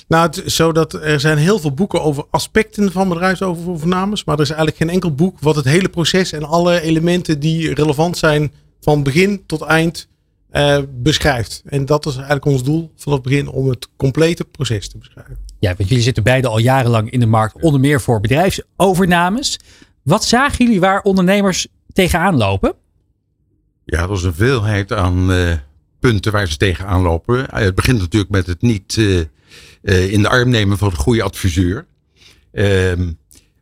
Nou, 0.08 0.26
het 0.26 0.44
is 0.44 0.56
zo 0.56 0.72
dat 0.72 0.92
er 0.92 1.20
zijn 1.20 1.38
heel 1.38 1.58
veel 1.58 1.72
boeken 1.72 2.02
over 2.02 2.24
aspecten 2.30 2.92
van 2.92 3.08
bedrijfsovernames. 3.08 4.24
Maar 4.24 4.34
er 4.34 4.42
is 4.42 4.48
eigenlijk 4.48 4.78
geen 4.78 4.90
enkel 4.90 5.14
boek 5.14 5.40
wat 5.40 5.56
het 5.56 5.64
hele 5.64 5.88
proces 5.88 6.32
en 6.32 6.44
alle 6.44 6.80
elementen 6.80 7.40
die 7.40 7.74
relevant 7.74 8.18
zijn 8.18 8.52
van 8.80 9.02
begin 9.02 9.46
tot 9.46 9.62
eind 9.62 10.08
uh, 10.56 10.78
beschrijft. 10.90 11.62
En 11.66 11.84
dat 11.84 12.06
is 12.06 12.14
eigenlijk 12.14 12.44
ons 12.44 12.62
doel 12.62 12.92
vanaf 12.96 13.18
het 13.18 13.28
begin 13.28 13.48
om 13.48 13.68
het 13.68 13.88
complete 13.96 14.44
proces 14.44 14.88
te 14.88 14.98
beschrijven. 14.98 15.38
Ja, 15.58 15.74
want 15.76 15.88
jullie 15.88 16.04
zitten 16.04 16.22
beide 16.22 16.48
al 16.48 16.58
jarenlang 16.58 17.10
in 17.10 17.20
de 17.20 17.26
markt, 17.26 17.62
onder 17.62 17.80
meer 17.80 18.00
voor 18.00 18.20
bedrijfsovernames. 18.20 19.58
Wat 20.02 20.24
zagen 20.24 20.64
jullie 20.64 20.80
waar 20.80 21.02
ondernemers 21.02 21.66
tegenaan 21.92 22.36
lopen? 22.36 22.74
Ja, 23.84 24.02
er 24.02 24.12
is 24.12 24.22
een 24.22 24.34
veelheid 24.34 24.92
aan 24.92 25.30
uh, 25.30 25.52
punten 26.00 26.32
waar 26.32 26.48
ze 26.48 26.56
tegenaan 26.56 27.02
lopen. 27.02 27.38
Uh, 27.38 27.46
het 27.46 27.74
begint 27.74 27.98
natuurlijk 27.98 28.32
met 28.32 28.46
het 28.46 28.62
niet 28.62 28.96
in 29.82 30.22
de 30.22 30.28
arm 30.28 30.48
nemen 30.48 30.78
van 30.78 30.90
een 30.90 30.96
goede 30.96 31.22
adviseur. 31.22 31.86
Ehm, 32.52 33.12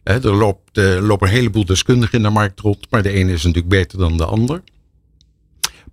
er 0.02 0.34
loopt, 0.34 0.76
lopen 1.00 1.28
een 1.28 1.34
heleboel 1.34 1.64
deskundigen 1.64 2.18
in 2.18 2.22
de 2.22 2.30
markt 2.30 2.60
rond, 2.60 2.90
maar 2.90 3.02
de 3.02 3.10
ene 3.10 3.32
is 3.32 3.42
natuurlijk 3.42 3.68
beter 3.68 3.98
dan 3.98 4.16
de 4.16 4.24
ander. 4.24 4.62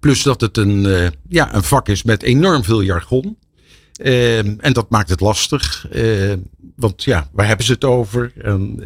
Plus 0.01 0.23
dat 0.23 0.41
het 0.41 0.57
een, 0.57 0.85
uh, 0.85 1.07
ja, 1.29 1.55
een 1.55 1.63
vak 1.63 1.89
is 1.89 2.03
met 2.03 2.23
enorm 2.23 2.63
veel 2.63 2.81
jargon. 2.81 3.37
Uh, 4.03 4.37
en 4.37 4.73
dat 4.73 4.89
maakt 4.89 5.09
het 5.09 5.19
lastig. 5.19 5.87
Uh, 5.91 6.33
want 6.75 7.03
ja, 7.03 7.29
waar 7.31 7.47
hebben 7.47 7.65
ze 7.65 7.71
het 7.71 7.83
over? 7.83 8.31
En, 8.41 8.79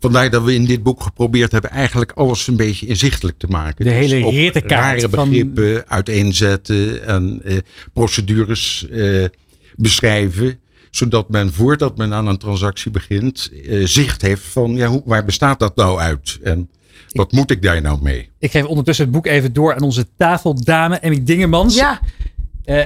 vandaar 0.00 0.30
dat 0.30 0.42
we 0.42 0.54
in 0.54 0.64
dit 0.64 0.82
boek 0.82 1.02
geprobeerd 1.02 1.52
hebben 1.52 1.70
eigenlijk 1.70 2.12
alles 2.12 2.46
een 2.46 2.56
beetje 2.56 2.86
inzichtelijk 2.86 3.38
te 3.38 3.46
maken. 3.46 3.84
De 3.84 3.90
hele 3.90 4.22
dus 4.22 4.30
rittenkaart. 4.30 5.02
Rare 5.02 5.08
begrippen 5.08 5.74
van... 5.74 5.84
uiteenzetten 5.86 7.06
en 7.06 7.42
procedures 7.92 8.86
beschrijven 9.76 10.60
zodat 10.90 11.28
men 11.28 11.52
voordat 11.52 11.96
men 11.96 12.12
aan 12.12 12.26
een 12.26 12.38
transactie 12.38 12.90
begint, 12.90 13.50
zicht 13.84 14.22
heeft 14.22 14.42
van 14.42 14.74
ja, 14.74 14.86
hoe, 14.86 15.02
waar 15.04 15.24
bestaat 15.24 15.58
dat 15.58 15.76
nou 15.76 16.00
uit? 16.00 16.38
En 16.42 16.68
wat 17.12 17.32
moet 17.32 17.50
ik 17.50 17.62
daar 17.62 17.80
nou 17.80 17.98
mee? 18.02 18.30
Ik 18.38 18.50
geef 18.50 18.64
ondertussen 18.64 19.04
het 19.04 19.14
boek 19.14 19.26
even 19.26 19.52
door 19.52 19.74
aan 19.74 19.82
onze 19.82 20.06
tafeldame 20.16 20.98
Emmy 20.98 21.24
Dingemans. 21.24 21.74
Ja. 21.74 22.00
Uh, 22.64 22.84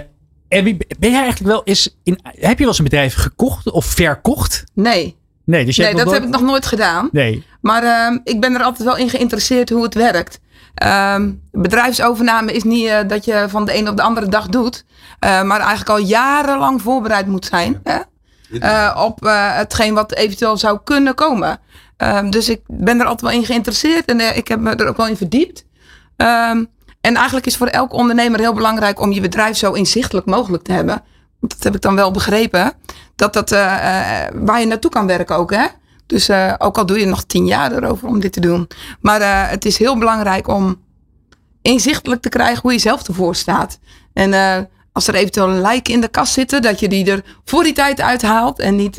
Emmy, 0.48 0.76
ben 0.98 1.10
jij 1.10 1.22
eigenlijk 1.22 1.52
wel 1.52 1.64
eens 1.64 1.96
in. 2.02 2.18
Heb 2.22 2.50
je 2.50 2.58
wel 2.58 2.68
eens 2.68 2.78
een 2.78 2.84
bedrijf 2.84 3.14
gekocht 3.14 3.70
of 3.70 3.84
verkocht? 3.86 4.64
Nee. 4.72 5.16
Nee, 5.44 5.64
dus 5.64 5.76
nee 5.76 5.94
dat 5.94 6.04
nooit... 6.04 6.16
heb 6.16 6.26
ik 6.26 6.32
nog 6.32 6.42
nooit 6.42 6.66
gedaan. 6.66 7.08
Nee. 7.12 7.44
Maar 7.60 7.82
uh, 7.82 8.18
ik 8.24 8.40
ben 8.40 8.54
er 8.54 8.62
altijd 8.62 8.88
wel 8.88 8.96
in 8.96 9.10
geïnteresseerd 9.10 9.70
hoe 9.70 9.82
het 9.82 9.94
werkt. 9.94 10.40
Uh, 10.84 11.24
bedrijfsovername 11.52 12.52
is 12.52 12.62
niet 12.62 12.84
uh, 12.84 12.98
dat 13.06 13.24
je 13.24 13.44
van 13.48 13.64
de 13.64 13.72
ene 13.72 13.90
op 13.90 13.96
de 13.96 14.02
andere 14.02 14.28
dag 14.28 14.46
doet. 14.46 14.84
maar 15.20 15.60
eigenlijk 15.60 15.88
al 15.88 15.98
jarenlang 15.98 16.82
voorbereid 16.82 17.26
moet 17.26 17.44
zijn. 17.46 17.80
Hè? 17.82 17.98
op 19.02 19.18
hetgeen 19.56 19.94
wat 19.94 20.14
eventueel 20.14 20.56
zou 20.56 20.78
kunnen 20.84 21.14
komen. 21.14 21.60
Um, 21.98 22.30
dus 22.30 22.48
ik 22.48 22.60
ben 22.66 23.00
er 23.00 23.06
altijd 23.06 23.30
wel 23.30 23.40
in 23.40 23.46
geïnteresseerd 23.46 24.04
en 24.04 24.20
uh, 24.20 24.36
ik 24.36 24.48
heb 24.48 24.60
me 24.60 24.74
er 24.74 24.88
ook 24.88 24.96
wel 24.96 25.08
in 25.08 25.16
verdiept. 25.16 25.64
Um, 26.16 26.68
en 27.00 27.14
eigenlijk 27.14 27.46
is 27.46 27.56
voor 27.56 27.66
elke 27.66 27.94
ondernemer 27.94 28.40
heel 28.40 28.54
belangrijk 28.54 29.00
om 29.00 29.12
je 29.12 29.20
bedrijf 29.20 29.56
zo 29.56 29.72
inzichtelijk 29.72 30.26
mogelijk 30.26 30.62
te 30.62 30.72
hebben. 30.72 31.02
Want 31.40 31.52
dat 31.52 31.62
heb 31.62 31.74
ik 31.74 31.80
dan 31.80 31.94
wel 31.94 32.10
begrepen. 32.10 32.72
Dat 33.14 33.32
dat 33.32 33.52
uh, 33.52 33.58
uh, 33.58 33.74
waar 34.34 34.60
je 34.60 34.66
naartoe 34.66 34.90
kan 34.90 35.06
werken 35.06 35.36
ook. 35.36 35.50
Hè? 35.50 35.66
Dus 36.06 36.30
ook 36.58 36.78
al 36.78 36.86
doe 36.86 36.98
je 36.98 37.06
nog 37.06 37.24
tien 37.24 37.46
jaar 37.46 37.72
erover 37.72 38.08
om 38.08 38.20
dit 38.20 38.32
te 38.32 38.40
doen. 38.40 38.68
Maar 39.00 39.50
het 39.50 39.64
is 39.64 39.78
heel 39.78 39.98
belangrijk 39.98 40.48
om 40.48 40.82
inzichtelijk 41.62 42.22
te 42.22 42.28
krijgen 42.28 42.62
hoe 42.62 42.72
je 42.72 42.78
zelf 42.78 43.08
ervoor 43.08 43.34
staat. 43.34 43.78
En 44.12 44.68
als 44.92 45.06
er 45.08 45.14
eventueel 45.14 45.48
een 45.48 45.60
lijk 45.60 45.88
in 45.88 46.00
de 46.00 46.08
kast 46.08 46.32
zitten, 46.32 46.62
dat 46.62 46.80
je 46.80 46.88
die 46.88 47.10
er 47.10 47.24
voor 47.44 47.62
die 47.62 47.72
tijd 47.72 48.00
uithaalt 48.00 48.58
en 48.58 48.76
niet 48.76 48.96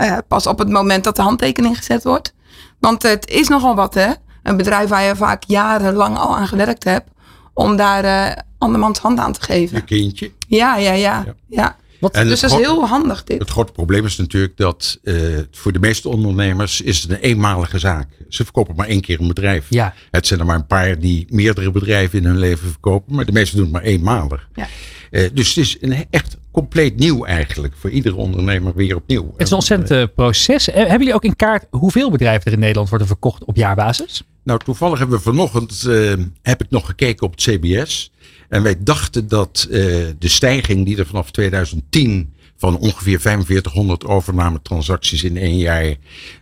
uh, 0.00 0.18
pas 0.28 0.46
op 0.46 0.58
het 0.58 0.68
moment 0.68 1.04
dat 1.04 1.16
de 1.16 1.22
handtekening 1.22 1.76
gezet 1.76 2.04
wordt. 2.04 2.34
Want 2.78 3.02
het 3.02 3.30
is 3.30 3.48
nogal 3.48 3.74
wat, 3.74 3.94
hè? 3.94 4.12
Een 4.42 4.56
bedrijf 4.56 4.88
waar 4.88 5.02
je 5.02 5.16
vaak 5.16 5.42
jarenlang 5.46 6.18
al 6.18 6.36
aan 6.36 6.46
gewerkt 6.46 6.84
hebt. 6.84 7.10
Om 7.54 7.76
daar 7.76 8.04
uh, 8.04 8.36
andermans 8.58 8.98
hand 8.98 9.18
aan 9.18 9.32
te 9.32 9.42
geven. 9.42 9.76
Je 9.76 9.84
kindje. 9.84 10.32
Ja, 10.48 10.76
ja, 10.76 10.92
ja. 10.92 11.22
ja. 11.26 11.34
ja. 11.46 11.76
Wat, 12.00 12.14
dus 12.14 12.40
dat 12.40 12.50
is 12.50 12.56
heel 12.56 12.86
handig 12.86 13.24
dit. 13.24 13.38
Het 13.38 13.50
grote 13.50 13.72
probleem 13.72 14.04
is 14.04 14.16
natuurlijk 14.16 14.56
dat 14.56 14.98
uh, 15.02 15.38
voor 15.50 15.72
de 15.72 15.78
meeste 15.78 16.08
ondernemers 16.08 16.80
is 16.80 17.02
het 17.02 17.10
een 17.10 17.18
eenmalige 17.18 17.78
zaak. 17.78 18.08
Ze 18.28 18.44
verkopen 18.44 18.74
maar 18.76 18.86
één 18.86 19.00
keer 19.00 19.20
een 19.20 19.28
bedrijf. 19.28 19.66
Ja. 19.68 19.94
Het 20.10 20.26
zijn 20.26 20.40
er 20.40 20.46
maar 20.46 20.56
een 20.56 20.66
paar 20.66 20.98
die 20.98 21.26
meerdere 21.30 21.70
bedrijven 21.70 22.18
in 22.18 22.24
hun 22.24 22.38
leven 22.38 22.68
verkopen. 22.68 23.14
Maar 23.14 23.24
de 23.24 23.32
meeste 23.32 23.56
doen 23.56 23.64
het 23.64 23.72
maar 23.72 23.82
eenmalig. 23.82 24.48
Ja. 24.54 24.68
Uh, 25.10 25.28
dus 25.32 25.48
het 25.48 25.56
is 25.56 25.76
een 25.80 26.06
echt 26.10 26.36
compleet 26.52 26.96
nieuw 26.96 27.24
eigenlijk. 27.24 27.74
Voor 27.76 27.90
iedere 27.90 28.14
ondernemer 28.14 28.74
weer 28.74 28.96
opnieuw. 28.96 29.30
Het 29.32 29.42
is 29.42 29.50
een 29.50 29.56
ontzettend 29.56 29.90
uh, 29.90 30.04
proces. 30.14 30.66
Hebben 30.66 30.98
jullie 30.98 31.14
ook 31.14 31.24
in 31.24 31.36
kaart 31.36 31.66
hoeveel 31.70 32.10
bedrijven 32.10 32.46
er 32.46 32.52
in 32.52 32.58
Nederland 32.58 32.88
worden 32.88 33.06
verkocht 33.06 33.44
op 33.44 33.56
jaarbasis? 33.56 34.22
Nou, 34.44 34.58
toevallig 34.64 34.98
hebben 34.98 35.16
we 35.16 35.22
vanochtend, 35.22 35.84
uh, 35.86 36.12
heb 36.42 36.62
ik 36.62 36.70
nog 36.70 36.86
gekeken 36.86 37.26
op 37.26 37.30
het 37.30 37.42
CBS. 37.42 38.12
En 38.48 38.62
wij 38.62 38.76
dachten 38.78 39.28
dat 39.28 39.66
uh, 39.70 39.76
de 40.18 40.28
stijging 40.28 40.86
die 40.86 40.98
er 40.98 41.06
vanaf 41.06 41.30
2010 41.30 42.34
van 42.56 42.78
ongeveer 42.78 43.20
4500 43.20 44.04
overname-transacties 44.04 45.24
in 45.24 45.36
één 45.36 45.56
jaar 45.56 45.94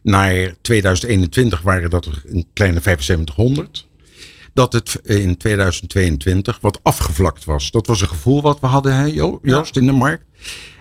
naar 0.03 0.55
2021 0.61 1.63
waren 1.63 1.91
dat 1.91 2.07
er 2.07 2.23
een 2.27 2.47
kleine 2.53 2.81
7500 2.81 3.88
dat 4.59 4.73
het 4.73 5.01
in 5.03 5.37
2022 5.37 6.59
wat 6.61 6.81
afgevlakt 6.83 7.45
was. 7.45 7.71
Dat 7.71 7.87
was 7.87 8.01
een 8.01 8.09
gevoel 8.09 8.43
wat 8.43 8.61
we 8.61 8.67
hadden, 8.67 8.95
hè, 8.95 9.05
Joost, 9.43 9.77
in 9.77 9.87
de 9.87 9.93
markt. 9.93 10.25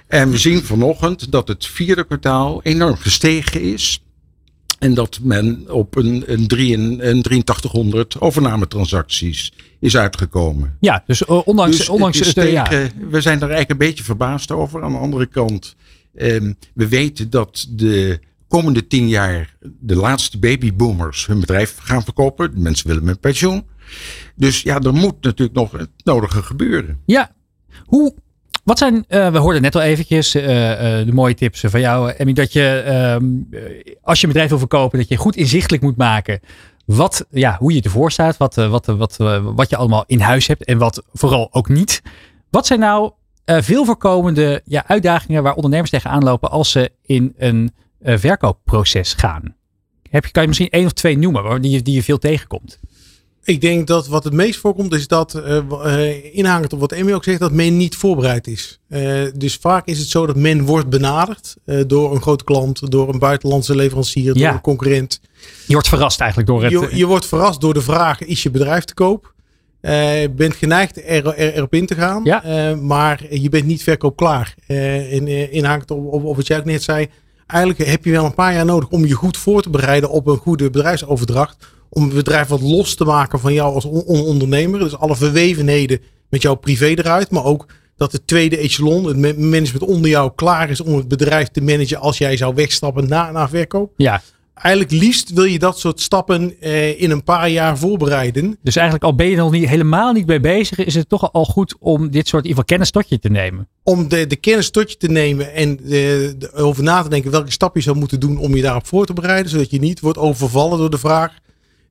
En 0.07 0.30
we 0.30 0.38
zien 0.38 0.63
vanochtend 0.63 1.32
dat 1.32 1.47
het 1.47 1.65
vierde 1.65 2.03
kwartaal 2.03 2.63
enorm 2.63 2.95
gestegen 2.95 3.61
is. 3.61 4.03
En 4.80 4.93
dat 4.93 5.19
men 5.21 5.65
op 5.69 5.95
een, 5.95 6.23
een, 6.25 6.47
drie, 6.47 6.73
een, 6.73 7.09
een 7.09 7.21
8300 7.21 8.21
overnametransacties 8.21 9.53
is 9.80 9.97
uitgekomen. 9.97 10.78
Ja, 10.80 11.03
dus 11.05 11.21
uh, 11.21 11.47
ondanks, 11.47 11.78
dus 11.78 11.89
ondanks 11.89 12.19
het 12.19 12.34
tegen, 12.34 12.80
ja. 12.80 12.89
we 13.09 13.21
zijn 13.21 13.36
er 13.36 13.49
eigenlijk 13.49 13.69
een 13.69 13.88
beetje 13.88 14.03
verbaasd 14.03 14.51
over. 14.51 14.84
Aan 14.84 14.91
de 14.91 14.97
andere 14.97 15.25
kant, 15.25 15.75
um, 16.15 16.57
we 16.73 16.88
weten 16.88 17.30
dat 17.30 17.67
de 17.69 18.19
komende 18.48 18.88
tien 18.88 19.08
jaar 19.08 19.56
de 19.80 19.95
laatste 19.95 20.39
babyboomers 20.39 21.26
hun 21.26 21.39
bedrijf 21.39 21.78
gaan 21.78 22.04
verkopen. 22.04 22.54
De 22.54 22.60
mensen 22.60 22.88
willen 22.88 23.04
met 23.04 23.20
pensioen. 23.20 23.66
Dus 24.36 24.62
ja, 24.62 24.80
er 24.80 24.93
moet 24.93 25.22
natuurlijk 25.22 25.58
nog 25.58 25.72
het 25.72 25.89
nodige 26.04 26.43
gebeuren. 26.43 27.02
Ja, 27.06 27.32
hoe, 27.86 28.16
wat 28.64 28.78
zijn, 28.78 28.95
uh, 28.95 29.32
we 29.32 29.38
hoorden 29.38 29.62
net 29.62 29.76
al 29.76 29.82
eventjes 29.82 30.36
uh, 30.36 30.43
uh, 30.43 31.06
de 31.06 31.14
mooie 31.14 31.34
tips 31.34 31.64
van 31.68 31.80
jou, 31.80 32.12
Emmy, 32.12 32.34
dat 32.34 32.54
je 32.54 33.20
als 34.02 34.20
je 34.20 34.28
een 34.28 34.32
bedrijf 34.32 34.50
wil 34.50 34.60
verkopen, 34.60 35.00
dat 35.00 35.08
je 35.08 35.16
goed 35.16 35.36
inzichtelijk 35.36 35.84
moet 35.84 35.98
maken 35.98 36.39
wat, 36.86 37.26
ja, 37.30 37.58
hoe 37.60 37.74
je 37.74 37.82
ervoor 37.82 38.12
staat, 38.12 38.38
wat, 38.38 38.56
wat, 38.56 38.86
wat, 38.86 39.18
wat 39.43 39.70
je 39.70 39.76
allemaal 39.76 40.04
in 40.08 40.20
huis 40.20 40.48
hebt 40.48 40.66
en 40.66 40.78
wat 40.78 41.04
vooral 41.14 41.48
ook 41.52 41.70
niet. 41.70 42.02
Wat 42.50 42.66
zijn 42.68 42.80
nou 42.80 43.12
veel 43.45 43.86
voorkomende 43.86 44.62
ja, 44.66 44.84
uitdagingen 44.88 45.43
waar 45.43 45.54
ondernemers 45.54 45.89
tegenaan 45.89 46.24
lopen 46.24 46.52
als 46.52 46.72
ze 46.72 46.91
in 47.06 47.34
een 47.38 47.74
verkoopproces 48.02 49.14
gaan? 49.14 49.56
Heb 50.10 50.26
je, 50.26 50.32
kan 50.32 50.41
je 50.41 50.48
misschien 50.48 50.70
één 50.70 50.86
of 50.86 50.93
twee 50.93 51.18
noemen 51.18 51.62
die 51.62 51.72
je, 51.72 51.82
die 51.82 51.95
je 51.95 52.04
veel 52.04 52.18
tegenkomt? 52.18 52.80
Ik 53.43 53.62
denk 53.62 53.88
dat 53.88 54.08
wat 54.08 54.24
het 54.24 54.34
meest 54.34 54.60
voorkomt 54.60 54.93
is 54.93 55.08
dat, 55.08 55.36
uh, 55.36 56.36
inhangend 56.36 56.74
op 56.74 56.80
wat 56.80 56.91
Emmy 56.91 57.14
ook 57.14 57.24
zegt, 57.24 57.39
dat 57.39 57.52
men 57.52 57.78
niet 57.78 57.95
voorbereid 57.95 58.48
is. 58.48 58.80
Uh, 58.89 59.28
dus 59.36 59.56
vaak 59.56 59.86
is 59.88 60.00
het 60.00 60.08
zo 60.08 60.26
dat 60.26 60.36
men 60.36 60.66
wordt 60.66 60.89
benaderd 60.89 61.56
door 61.88 62.16
een 62.16 62.22
grote 62.22 62.43
klant, 62.43 62.91
door 62.91 63.10
een 63.14 63.20
buitenlandse 63.20 63.76
leverancier, 63.76 64.38
Ja. 64.38 64.45
door 64.45 64.54
een 64.54 64.62
concurrent. 64.62 65.22
Je 65.68 65.74
wordt 65.74 65.88
verrast 65.88 66.20
eigenlijk 66.20 66.50
door 66.50 66.64
het... 66.64 66.72
Je, 66.72 66.98
je 66.98 67.06
wordt 67.06 67.26
verrast 67.26 67.62
door 67.62 67.74
de 67.74 67.82
vraag, 67.82 68.22
is 68.22 68.43
je 68.43 68.52
bedrijf 68.52 68.84
te 68.84 68.93
koop? 68.93 69.34
Je 69.82 70.32
bent 70.36 70.56
geneigd 70.56 70.98
er, 70.98 71.28
er, 71.28 71.54
erop 71.54 71.74
in 71.74 71.86
te 71.86 71.95
gaan, 71.95 72.24
Ja. 72.24 72.76
maar 72.76 73.36
je 73.36 73.50
bent 73.50 73.66
niet 73.66 73.84
verkoopklaar. 73.84 74.56
in, 74.68 75.28
inhangend 75.52 75.91
op, 75.91 76.14
op, 76.14 76.24
op 76.24 76.36
wat 76.36 76.48
jij 76.48 76.58
ook 76.58 76.66
net 76.66 76.84
zei, 76.84 77.10
eigenlijk 77.48 77.89
heb 77.89 78.06
je 78.06 78.12
wel 78.12 78.26
een 78.26 78.34
paar 78.34 78.54
jaar 78.54 78.66
nodig 78.66 78.89
om 78.89 79.06
je 79.06 79.14
goed 79.14 79.38
voor 79.38 79.62
te 79.62 79.70
bereiden 79.70 80.10
op 80.10 80.28
een 80.28 80.38
goede 80.38 80.70
bedrijfsoverdracht. 80.70 81.68
Om 81.89 82.04
het 82.04 82.14
bedrijf 82.14 82.48
wat 82.48 82.62
los 82.62 82.95
te 82.95 83.04
maken 83.06 83.39
van 83.39 83.54
jou 83.54 83.74
als 83.74 83.86
on- 83.86 84.04
on- 84.06 84.26
ondernemer. 84.26 84.80
Dus 84.80 84.97
alle 84.97 85.16
verwevenheden 85.16 86.00
met 86.30 86.42
jouw 86.42 86.55
privé 86.55 86.86
eruit. 86.86 87.32
Maar 87.32 87.43
ook 87.43 87.66
dat 87.97 88.12
het 88.12 88.28
tweede 88.28 88.58
echelon, 88.58 89.05
het 89.05 89.17
ma- 89.17 89.34
management 89.38 89.84
onder 89.84 90.09
jou, 90.09 90.32
klaar 90.36 90.70
is 90.70 90.82
om 90.82 90.96
het 90.96 91.08
bedrijf 91.08 91.47
te 91.47 91.62
managen 91.62 92.00
als 92.00 92.17
jij 92.17 92.38
zou 92.38 92.55
wegstappen 92.55 93.08
na, 93.08 93.32
na 93.32 93.50
verkoop. 93.50 93.93
Ja. 93.97 94.21
Eigenlijk 94.62 95.04
liefst 95.04 95.34
wil 95.34 95.43
je 95.43 95.59
dat 95.59 95.79
soort 95.79 96.01
stappen 96.01 96.54
eh, 96.62 97.01
in 97.01 97.12
een 97.12 97.24
paar 97.24 97.50
jaar 97.50 97.78
voorbereiden. 97.78 98.58
Dus 98.62 98.75
eigenlijk 98.75 99.05
al 99.05 99.16
ben 99.16 99.25
je 99.28 99.32
er 99.36 99.42
nog 99.42 99.51
niet, 99.51 99.67
helemaal 99.70 100.13
niet 100.13 100.25
mee 100.28 100.39
bezig, 100.39 100.78
is 100.78 100.96
het 100.96 101.09
toch 101.09 101.34
al 101.34 101.46
goed 101.46 101.75
om 101.79 102.09
dit 102.12 102.28
soort 102.28 102.43
in 102.43 102.50
ieder 102.50 102.63
geval 102.63 102.63
kennis 102.63 102.92
tot 102.92 103.09
je 103.09 103.20
te 103.20 103.29
nemen. 103.29 103.67
om 103.84 104.08
de, 104.09 104.28
de 104.28 104.36
kennis 104.36 104.70
tot 104.70 104.92
je 104.92 104.97
te 104.97 105.08
nemen 105.08 105.54
en 105.54 105.75
de, 105.78 106.36
de- 106.38 106.54
over 106.54 106.84
na 106.84 107.01
te 107.01 107.09
denken 107.09 107.32
welke 107.32 107.51
stap 107.51 107.75
je 107.75 107.82
zou 107.82 107.97
moeten 107.97 108.20
doen 108.20 108.38
om 108.38 108.55
je 108.55 108.62
daarop 108.62 108.88
voor 108.88 109.05
te 109.05 109.13
bereiden. 109.13 109.51
Zodat 109.51 109.70
je 109.70 109.79
niet 109.79 110.00
wordt 110.00 110.17
overvallen 110.17 110.78
door 110.78 110.89
de 110.89 110.97
vraag, 110.97 111.34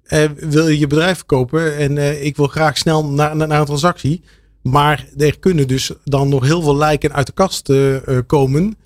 eh, 0.02 0.24
wil 0.36 0.68
je 0.68 0.78
je 0.78 0.86
bedrijf 0.86 1.16
verkopen 1.16 1.76
en 1.76 1.98
eh, 1.98 2.24
ik 2.24 2.36
wil 2.36 2.46
graag 2.46 2.78
snel 2.78 3.04
naar, 3.04 3.36
naar, 3.36 3.48
naar 3.48 3.60
een 3.60 3.66
transactie. 3.66 4.22
Maar 4.62 5.06
er 5.16 5.38
kunnen 5.38 5.68
dus 5.68 5.90
dan 6.04 6.28
nog 6.28 6.44
heel 6.44 6.62
veel 6.62 6.76
lijken 6.76 7.12
uit 7.12 7.26
de 7.26 7.32
kast 7.32 7.68
eh, 7.68 7.96
eh, 7.96 8.22
komen 8.26 8.76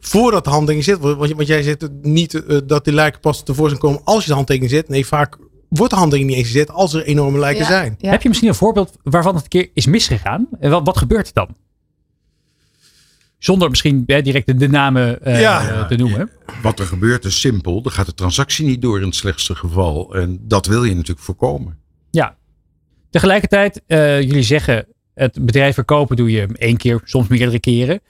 voordat 0.00 0.44
de 0.44 0.50
handtekening 0.50 0.84
zit. 0.84 0.98
Want, 0.98 1.32
want 1.32 1.46
jij 1.46 1.62
zegt 1.62 1.88
niet 2.02 2.34
eh, 2.44 2.58
dat 2.66 2.84
die 2.84 2.94
lijken 2.94 3.20
pas 3.20 3.42
tevoorschijn 3.44 3.80
komen 3.80 4.00
als 4.04 4.22
je 4.22 4.28
de 4.28 4.34
handtekening 4.34 4.72
zet. 4.72 4.88
Nee, 4.88 5.06
vaak 5.06 5.36
wordt 5.68 5.92
de 5.92 5.98
handtekening 5.98 6.36
niet 6.36 6.44
eens 6.44 6.52
gezet 6.52 6.70
als 6.70 6.94
er 6.94 7.04
enorme 7.04 7.38
lijken 7.38 7.64
zijn. 7.64 7.96
Heb 8.00 8.22
je 8.22 8.28
misschien 8.28 8.48
een 8.48 8.54
voorbeeld 8.54 8.96
waarvan 9.02 9.34
het 9.34 9.42
een 9.42 9.48
keer 9.48 9.70
is 9.74 9.86
misgegaan? 9.86 10.48
En 10.60 10.70
wat, 10.70 10.80
wat 10.84 10.98
gebeurt 10.98 11.26
er 11.26 11.32
dan? 11.34 11.48
Zonder 13.38 13.70
misschien 13.70 14.02
hè, 14.06 14.22
direct 14.22 14.46
de, 14.46 14.54
de 14.54 14.68
namen 14.68 15.22
eh, 15.22 15.40
Ja. 15.40 15.86
te 15.86 15.96
noemen. 15.96 16.30
Wat 16.62 16.78
er 16.78 16.86
gebeurt 16.86 17.24
is 17.24 17.40
simpel. 17.40 17.80
Er 17.84 17.90
gaat 17.90 18.06
de 18.06 18.14
transactie 18.14 18.66
niet 18.66 18.82
door 18.82 19.00
in 19.00 19.06
het 19.06 19.14
slechtste 19.14 19.54
geval. 19.54 20.14
En 20.14 20.38
dat 20.42 20.66
wil 20.66 20.84
je 20.84 20.94
natuurlijk 20.94 21.20
voorkomen. 21.20 21.78
Ja. 22.10 22.36
Tegelijkertijd, 23.10 23.82
eh, 23.86 24.20
jullie 24.20 24.42
zeggen 24.42 24.86
het 25.14 25.44
bedrijf 25.44 25.74
verkopen 25.74 26.16
doe 26.16 26.30
je 26.30 26.48
één 26.52 26.76
keer, 26.76 27.00
soms 27.04 27.28
meerdere 27.28 27.60
keren. 27.60 28.00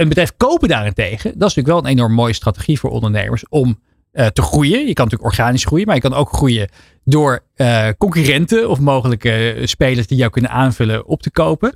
Een 0.00 0.08
bedrijf 0.08 0.32
kopen 0.36 0.68
daarentegen, 0.68 1.38
dat 1.38 1.48
is 1.48 1.54
natuurlijk 1.54 1.66
wel 1.66 1.78
een 1.78 1.98
enorm 1.98 2.12
mooie 2.12 2.32
strategie 2.32 2.78
voor 2.78 2.90
ondernemers 2.90 3.48
om 3.48 3.80
eh, 4.12 4.26
te 4.26 4.42
groeien. 4.42 4.86
Je 4.86 4.92
kan 4.92 5.04
natuurlijk 5.04 5.30
organisch 5.30 5.64
groeien, 5.64 5.86
maar 5.86 5.94
je 5.94 6.00
kan 6.00 6.14
ook 6.14 6.32
groeien 6.32 6.68
door 7.04 7.44
eh, 7.54 7.88
concurrenten 7.98 8.68
of 8.68 8.80
mogelijke 8.80 9.52
eh, 9.52 9.66
spelers 9.66 10.06
die 10.06 10.16
jou 10.16 10.30
kunnen 10.30 10.50
aanvullen 10.50 11.06
op 11.06 11.22
te 11.22 11.30
kopen. 11.30 11.74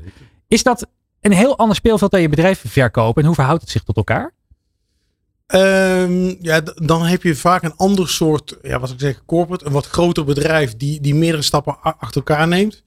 Is 0.49 0.63
dat 0.63 0.87
een 1.21 1.33
heel 1.33 1.59
ander 1.59 1.77
speelveld 1.77 2.11
dan 2.11 2.21
je 2.21 2.29
bedrijf 2.29 2.65
verkopen 2.67 3.21
en 3.21 3.27
hoe 3.27 3.37
verhoudt 3.37 3.61
het 3.61 3.71
zich 3.71 3.83
tot 3.83 3.97
elkaar? 3.97 4.33
Ehm, 5.47 6.35
ja, 6.41 6.61
dan 6.75 7.03
heb 7.03 7.23
je 7.23 7.37
vaak 7.37 7.63
een 7.63 7.77
ander 7.77 8.09
soort, 8.09 8.57
ja, 8.63 8.79
wat 8.81 8.91
ik 8.91 9.01
zeg, 9.01 9.25
corporate, 9.25 9.67
een 9.67 9.73
wat 9.73 9.87
groter 9.87 10.25
bedrijf 10.25 10.77
die, 10.77 11.01
die 11.01 11.15
meerdere 11.15 11.43
stappen 11.43 11.81
achter 11.81 12.17
elkaar 12.17 12.49
neemt. 12.49 12.84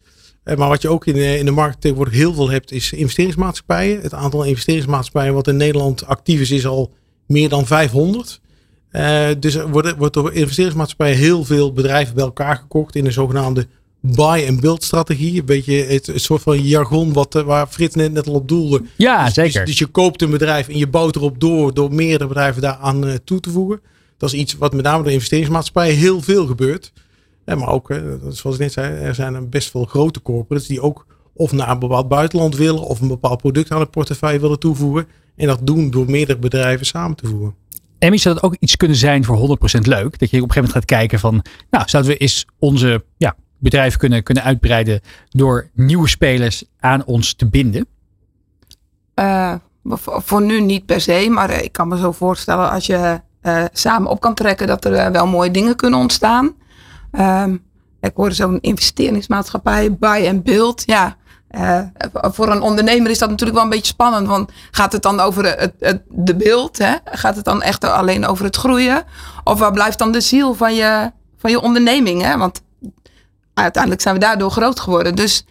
Eh, 0.48 0.58
maar 0.58 0.68
wat 0.70 0.82
je 0.82 0.90
ook 0.90 1.06
in, 1.06 1.14
de- 1.14 1.38
in 1.38 1.46
de 1.46 1.52
markt 1.52 1.82
tegenwoordig 1.82 2.14
heel 2.16 2.34
veel 2.34 2.50
hebt, 2.50 2.72
is 2.72 2.92
investeringsmaatschappijen. 2.94 4.02
Het 4.02 4.14
aantal 4.14 4.44
investeringsmaatschappijen 4.44 5.34
wat 5.34 5.48
in 5.48 5.58
Nederland 5.58 6.06
actief 6.06 6.40
is, 6.40 6.52
is 6.52 6.66
al 6.66 6.92
meer 7.26 7.50
dan 7.50 7.66
500. 7.66 8.40
Eh, 8.90 9.28
dus 9.40 9.56
er 9.56 9.70
wordt, 9.70 9.96
wordt 9.98 10.14
door 10.14 10.34
investeringsmaatschappijen 10.34 11.18
heel 11.18 11.44
veel 11.46 11.74
bedrijven 11.74 12.16
bij 12.16 12.24
elkaar 12.24 12.56
gekocht 12.56 12.96
in 12.96 13.06
een 13.06 13.12
zogenaamde 13.12 13.68
buy-and-build 14.02 14.84
strategie. 14.84 15.40
Een 15.40 15.46
beetje 15.46 15.74
het, 15.84 16.06
het 16.08 16.22
soort 16.22 16.42
van 16.42 16.62
jargon 16.62 17.14
wat, 17.14 17.36
eh, 17.36 17.42
waar 17.44 17.68
Frits 17.68 17.96
net, 17.96 18.14
net 18.14 18.28
al 18.28 18.34
op 18.34 18.48
doelde. 18.48 18.82
Ja, 18.96 19.26
Dus- 19.26 19.34
zeker. 19.34 19.60
Dus, 19.60 19.70
dus 19.70 19.80
je 19.80 19.86
koopt 19.86 20.22
een 20.22 20.30
bedrijf 20.30 20.68
en 20.68 20.78
je 20.78 20.88
bouwt 20.88 21.16
erop 21.16 21.40
door 21.40 21.74
door 21.74 21.94
meerdere 21.94 22.28
bedrijven 22.28 22.62
daaraan 22.62 23.08
eh, 23.08 23.14
toe 23.24 23.40
te 23.40 23.50
voegen. 23.50 23.82
Dat 24.18 24.34
is 24.34 24.40
iets 24.40 24.54
wat 24.58 24.74
met 24.74 24.84
name 24.86 25.04
door 25.04 25.12
investeringsmaatschappijen 25.12 25.96
heel 25.98 26.22
veel 26.22 26.46
gebeurt. 26.46 26.92
Eh, 27.48 27.58
maar 27.58 27.70
ook, 27.70 27.90
eh, 27.90 27.98
zoals 28.30 28.56
ik 28.56 28.62
net 28.62 28.72
zei, 28.72 28.96
er 28.96 29.16
zijn 29.16 29.36
er 29.36 29.50
best 29.50 29.72
veel 29.72 29.86
grote 29.86 30.22
corporates 30.22 30.68
die 30.68 30.82
ook 30.82 31.06
of 31.34 31.52
naar 31.52 31.70
een 31.70 31.80
bepaald 31.80 32.08
buitenland 32.08 32.56
willen 32.56 32.82
of 32.82 33.02
een 33.02 33.08
bepaald 33.08 33.38
product 33.38 33.72
aan 33.72 33.80
het 33.80 33.92
portefeuille 33.92 34.40
willen 34.40 34.60
toevoegen. 34.60 35.08
En 35.36 35.48
dat 35.48 35.60
doen 35.68 35.90
door 35.90 36.10
meerdere 36.10 36.40
bedrijven 36.40 36.86
samen 36.86 37.18
te 37.18 37.28
voegen. 37.28 37.56
En 38.00 38.20
zou 38.20 38.36
dat 38.36 38.44
ook 38.44 38.56
iets 38.60 38.76
kunnen 38.76 38.98
zijn 38.98 39.26
voor 39.26 39.36
100% 39.38 39.88
leuk? 39.88 40.20
Dat 40.20 40.30
je 40.30 40.38
op 40.38 40.44
een 40.44 40.54
gegeven 40.54 40.56
moment 40.56 40.72
gaat 40.72 40.86
kijken 40.86 41.20
van, 41.20 41.44
nou, 41.70 41.90
zouden 41.90 42.12
we 42.12 42.18
eens 42.18 42.46
onze 42.60 43.04
ja, 43.18 43.36
bedrijf 43.58 43.98
kunnen, 43.98 44.24
kunnen 44.24 44.44
uitbreiden 44.44 45.02
door 45.30 45.70
nieuwe 45.74 46.08
spelers 46.08 46.64
aan 46.80 47.06
ons 47.06 47.34
te 47.34 47.50
binden? 47.50 47.88
Eh, 49.14 49.54
voor, 49.84 50.22
voor 50.22 50.42
nu 50.42 50.62
niet 50.62 50.86
per 50.86 51.02
se, 51.02 51.28
maar 51.30 51.64
ik 51.64 51.72
kan 51.72 51.88
me 51.88 51.98
zo 51.98 52.12
voorstellen 52.12 52.72
als 52.72 52.86
je 52.86 53.22
eh, 53.42 53.64
samen 53.74 54.10
op 54.10 54.20
kan 54.20 54.34
trekken 54.34 54.68
dat 54.68 54.86
er 54.86 55.12
wel 55.12 55.28
mooie 55.28 55.52
dingen 55.52 55.76
kunnen 55.76 56.00
ontstaan. 56.00 56.56
Ehm, 57.18 57.58
ik 58.02 58.12
hoorde 58.16 58.36
zo'n 58.36 58.60
investeringsmaatschappij, 58.62 59.96
buy 59.96 60.28
and 60.28 60.44
build. 60.44 60.84
Ja, 60.86 61.16
eh, 61.48 61.80
voor 62.12 62.52
een 62.52 62.62
ondernemer 62.62 63.12
is 63.12 63.20
dat 63.20 63.30
natuurlijk 63.30 63.58
wel 63.58 63.66
een 63.66 63.74
beetje 63.74 63.94
spannend, 63.94 64.28
want 64.28 64.52
gaat 64.72 64.92
het 64.92 65.02
dan 65.02 65.20
over 65.20 65.60
het, 65.60 65.74
het, 65.80 66.02
de 66.10 66.36
beeld? 66.36 66.78
Hè? 66.78 66.96
Gaat 67.06 67.36
het 67.36 67.46
dan 67.46 67.62
echt 67.62 67.84
alleen 67.84 68.26
over 68.26 68.46
het 68.46 68.56
groeien? 68.56 69.04
Of 69.44 69.60
waar 69.60 69.72
blijft 69.72 69.98
dan 69.98 70.12
de 70.12 70.22
ziel 70.22 70.54
van 70.54 70.76
je, 70.76 71.12
van 71.38 71.52
je 71.52 71.62
onderneming? 71.62 72.22
Hè? 72.22 72.38
Want 72.38 72.62
uiteindelijk 73.54 74.02
zijn 74.02 74.16
we 74.16 74.22
daardoor 74.22 74.52
groot 74.52 74.80
geworden. 74.80 75.16
Dus 75.16 75.46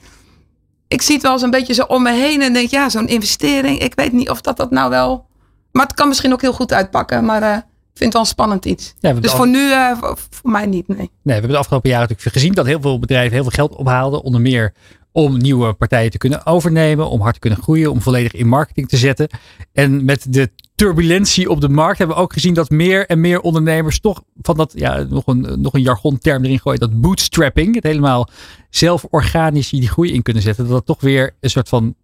ik 0.88 1.02
zie 1.02 1.14
het 1.14 1.22
wel 1.22 1.32
eens 1.32 1.42
een 1.42 1.50
beetje 1.50 1.74
zo 1.74 1.82
om 1.82 2.02
me 2.02 2.12
heen 2.12 2.42
en 2.42 2.52
denk, 2.52 2.70
ja, 2.70 2.88
zo'n 2.88 3.08
investering. 3.08 3.78
Ik 3.78 3.94
weet 3.94 4.12
niet 4.12 4.30
of 4.30 4.40
dat 4.40 4.56
dat 4.56 4.70
nou 4.70 4.90
wel. 4.90 5.26
Maar 5.72 5.86
het 5.86 5.94
kan 5.94 6.08
misschien 6.08 6.32
ook 6.32 6.40
heel 6.40 6.52
goed 6.52 6.72
uitpakken. 6.72 7.24
Maar 7.24 7.42
eh, 7.42 7.56
vind 7.98 8.04
het 8.04 8.12
wel 8.12 8.22
een 8.22 8.28
spannend 8.28 8.64
iets. 8.64 8.94
dus 9.20 9.32
voor 9.32 9.48
nu, 9.48 9.72
eh, 9.72 9.98
voor, 10.30 10.50
mij 10.50 10.66
niet, 10.66 10.88
nee. 10.88 10.96
Nee, 10.98 11.08
we 11.22 11.32
hebben 11.32 11.50
de 11.50 11.56
afgelopen 11.56 11.90
jaren 11.90 12.08
natuurlijk 12.08 12.36
gezien 12.36 12.54
dat 12.54 12.66
heel 12.66 12.80
veel 12.80 12.98
bedrijven 12.98 13.32
heel 13.32 13.42
veel 13.42 13.50
geld 13.52 13.74
ophaalden. 13.74 14.22
Onder 14.22 14.40
meer 14.40 14.72
om 15.12 15.36
nieuwe 15.38 15.72
partijen 15.72 16.10
te 16.10 16.18
kunnen 16.18 16.46
overnemen, 16.46 17.08
om 17.08 17.20
hard 17.20 17.34
te 17.34 17.40
kunnen 17.40 17.62
groeien, 17.62 17.90
om 17.90 18.00
volledig 18.02 18.32
in 18.32 18.48
marketing 18.48 18.88
te 18.88 18.96
zetten. 18.96 19.28
En 19.72 20.04
met 20.04 20.26
de 20.32 20.50
turbulentie 20.74 21.50
op 21.50 21.60
de 21.60 21.68
markt 21.68 21.98
hebben 21.98 22.16
we 22.16 22.22
ook 22.22 22.32
gezien 22.32 22.54
dat 22.54 22.70
meer 22.70 23.06
en 23.06 23.20
meer 23.20 23.40
ondernemers 23.40 24.00
toch 24.00 24.22
van 24.42 24.56
dat, 24.56 24.72
ja, 24.74 25.02
nog 25.02 25.26
een, 25.26 25.60
nog 25.60 25.72
een 25.74 25.82
jargonterm 25.82 26.44
erin 26.44 26.60
gooien, 26.60 26.80
dat 26.80 27.00
bootstrapping, 27.00 27.74
het 27.74 27.84
helemaal 27.84 28.28
zelf 28.70 29.04
organisch 29.10 29.70
die 29.70 29.88
groei 29.88 30.12
in 30.12 30.22
kunnen 30.22 30.42
zetten, 30.42 30.64
dat 30.64 30.72
dat 30.72 30.86
toch 30.86 31.00
weer 31.00 31.34
een 31.40 31.50
soort 31.50 31.68
van 31.68 31.94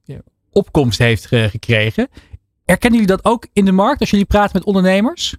opkomst 0.50 0.98
heeft 0.98 1.26
ge- 1.26 1.48
gekregen. 1.50 2.08
Erkennen 2.64 3.00
jullie 3.00 3.16
dat 3.16 3.24
ook 3.24 3.46
in 3.52 3.64
de 3.64 3.72
markt 3.72 4.00
als 4.00 4.10
jullie 4.10 4.26
praten 4.26 4.50
met 4.54 4.64
ondernemers? 4.64 5.36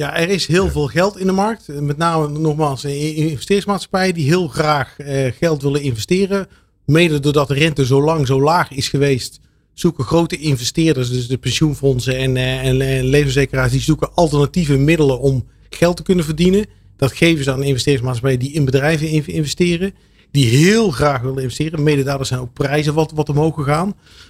Ja, 0.00 0.16
er 0.16 0.28
is 0.28 0.46
heel 0.46 0.68
veel 0.68 0.86
geld 0.86 1.18
in 1.18 1.26
de 1.26 1.32
markt. 1.32 1.68
Met 1.80 1.96
name 1.96 2.28
nogmaals 2.28 2.84
in 2.84 3.14
investeringsmaatschappijen 3.14 4.14
die 4.14 4.24
heel 4.26 4.48
graag 4.48 4.98
eh, 4.98 5.32
geld 5.32 5.62
willen 5.62 5.82
investeren. 5.82 6.46
Mede 6.86 7.20
doordat 7.20 7.48
de 7.48 7.54
rente 7.54 7.86
zo 7.86 8.02
lang 8.02 8.26
zo 8.26 8.40
laag 8.42 8.70
is 8.70 8.88
geweest, 8.88 9.40
zoeken 9.72 10.04
grote 10.04 10.36
investeerders, 10.36 11.10
dus 11.10 11.28
de 11.28 11.38
pensioenfondsen 11.38 12.16
en, 12.16 12.36
eh, 12.36 12.58
en, 12.58 12.80
en 12.80 13.04
levensverzekeraars, 13.04 13.72
die 13.72 13.80
zoeken 13.80 14.14
alternatieve 14.14 14.76
middelen 14.76 15.20
om 15.20 15.44
geld 15.70 15.96
te 15.96 16.02
kunnen 16.02 16.24
verdienen. 16.24 16.66
Dat 16.96 17.12
geven 17.12 17.44
ze 17.44 17.52
aan 17.52 17.62
investeringsmaatschappijen 17.62 18.40
die 18.40 18.52
in 18.52 18.64
bedrijven 18.64 19.08
in- 19.08 19.26
investeren. 19.26 19.94
Die 20.30 20.46
heel 20.46 20.90
graag 20.90 21.20
willen 21.20 21.42
investeren. 21.42 21.82
Mede 21.82 22.02
daardoor 22.02 22.26
zijn 22.26 22.40
ook 22.40 22.52
prijzen 22.52 22.94
wat, 22.94 23.12
wat 23.14 23.28
omhoog 23.28 23.54
gegaan. 23.54 23.86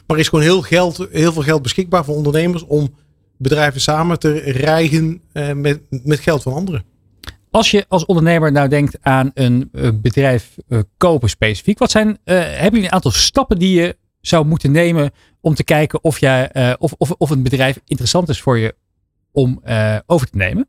Maar 0.06 0.16
er 0.16 0.22
is 0.22 0.28
gewoon 0.28 0.44
heel, 0.44 0.62
geld, 0.62 1.06
heel 1.10 1.32
veel 1.32 1.42
geld 1.42 1.62
beschikbaar 1.62 2.04
voor 2.04 2.14
ondernemers 2.14 2.64
om 2.64 2.94
bedrijven 3.40 3.80
samen 3.80 4.18
te 4.18 4.32
rijgen 4.38 5.22
eh, 5.32 5.52
met, 5.52 5.80
met 6.04 6.20
geld 6.20 6.42
van 6.42 6.52
anderen. 6.52 6.84
Als 7.50 7.70
je 7.70 7.84
als 7.88 8.04
ondernemer 8.06 8.52
nou 8.52 8.68
denkt 8.68 8.98
aan 9.00 9.30
een 9.34 9.68
eh, 9.72 9.90
bedrijf 9.94 10.56
eh, 10.68 10.78
kopen 10.96 11.28
specifiek, 11.28 11.78
wat 11.78 11.90
zijn, 11.90 12.18
hebben 12.24 12.70
jullie 12.70 12.84
een 12.84 12.92
aantal 12.92 13.10
stappen 13.10 13.58
die 13.58 13.80
je 13.80 13.96
zou 14.20 14.46
moeten 14.46 14.70
nemen 14.70 15.10
om 15.40 15.54
te 15.54 15.64
kijken 15.64 16.04
of, 16.04 16.18
jij, 16.18 16.76
of, 16.78 16.92
of, 16.98 17.10
of 17.10 17.30
een 17.30 17.42
bedrijf 17.42 17.80
interessant 17.84 18.28
is 18.28 18.40
voor 18.40 18.58
je 18.58 18.74
om 19.32 19.62
over 20.06 20.30
te 20.30 20.36
nemen? 20.36 20.68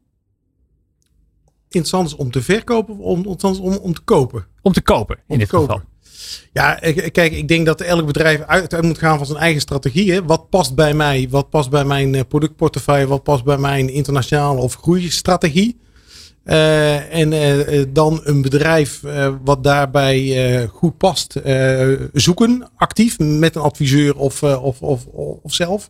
Interessant 1.63 2.07
is 2.07 2.15
om 2.15 2.31
te 2.31 2.41
verkopen 2.41 2.97
of 2.97 3.25
om, 3.25 3.37
om, 3.61 3.77
om 3.77 3.93
te 3.93 4.01
kopen? 4.01 4.45
Om 4.61 4.73
te 4.73 4.81
kopen 4.81 5.15
in 5.15 5.23
Om 5.27 5.37
dit 5.37 5.47
kopen. 5.49 5.75
geval. 5.75 5.90
Ja, 6.53 6.73
kijk, 7.11 7.31
ik 7.31 7.47
denk 7.47 7.65
dat 7.65 7.81
elk 7.81 8.05
bedrijf 8.05 8.41
uit, 8.41 8.73
uit 8.73 8.83
moet 8.83 8.97
gaan 8.97 9.17
van 9.17 9.25
zijn 9.25 9.39
eigen 9.39 9.61
strategie. 9.61 10.11
Hè. 10.11 10.23
Wat 10.23 10.49
past 10.49 10.75
bij 10.75 10.93
mij? 10.93 11.27
Wat 11.29 11.49
past 11.49 11.69
bij 11.69 11.85
mijn 11.85 12.15
eh, 12.15 12.21
productportefeuille? 12.27 13.07
Wat 13.07 13.23
past 13.23 13.43
bij 13.43 13.57
mijn 13.57 13.89
internationale 13.89 14.61
of 14.61 14.75
groeistrategie? 14.75 15.79
Eh, 16.43 17.13
en 17.15 17.33
eh, 17.33 17.85
dan 17.89 18.21
een 18.23 18.41
bedrijf 18.41 19.01
wat 19.43 19.63
daarbij 19.63 20.67
goed 20.67 20.97
past 20.97 21.39
zoeken, 22.13 22.69
actief 22.75 23.19
met 23.19 23.55
een 23.55 23.61
adviseur 23.61 24.15
of, 24.15 24.43
of, 24.43 24.81
of, 24.81 25.05
of 25.41 25.53
zelf. 25.53 25.89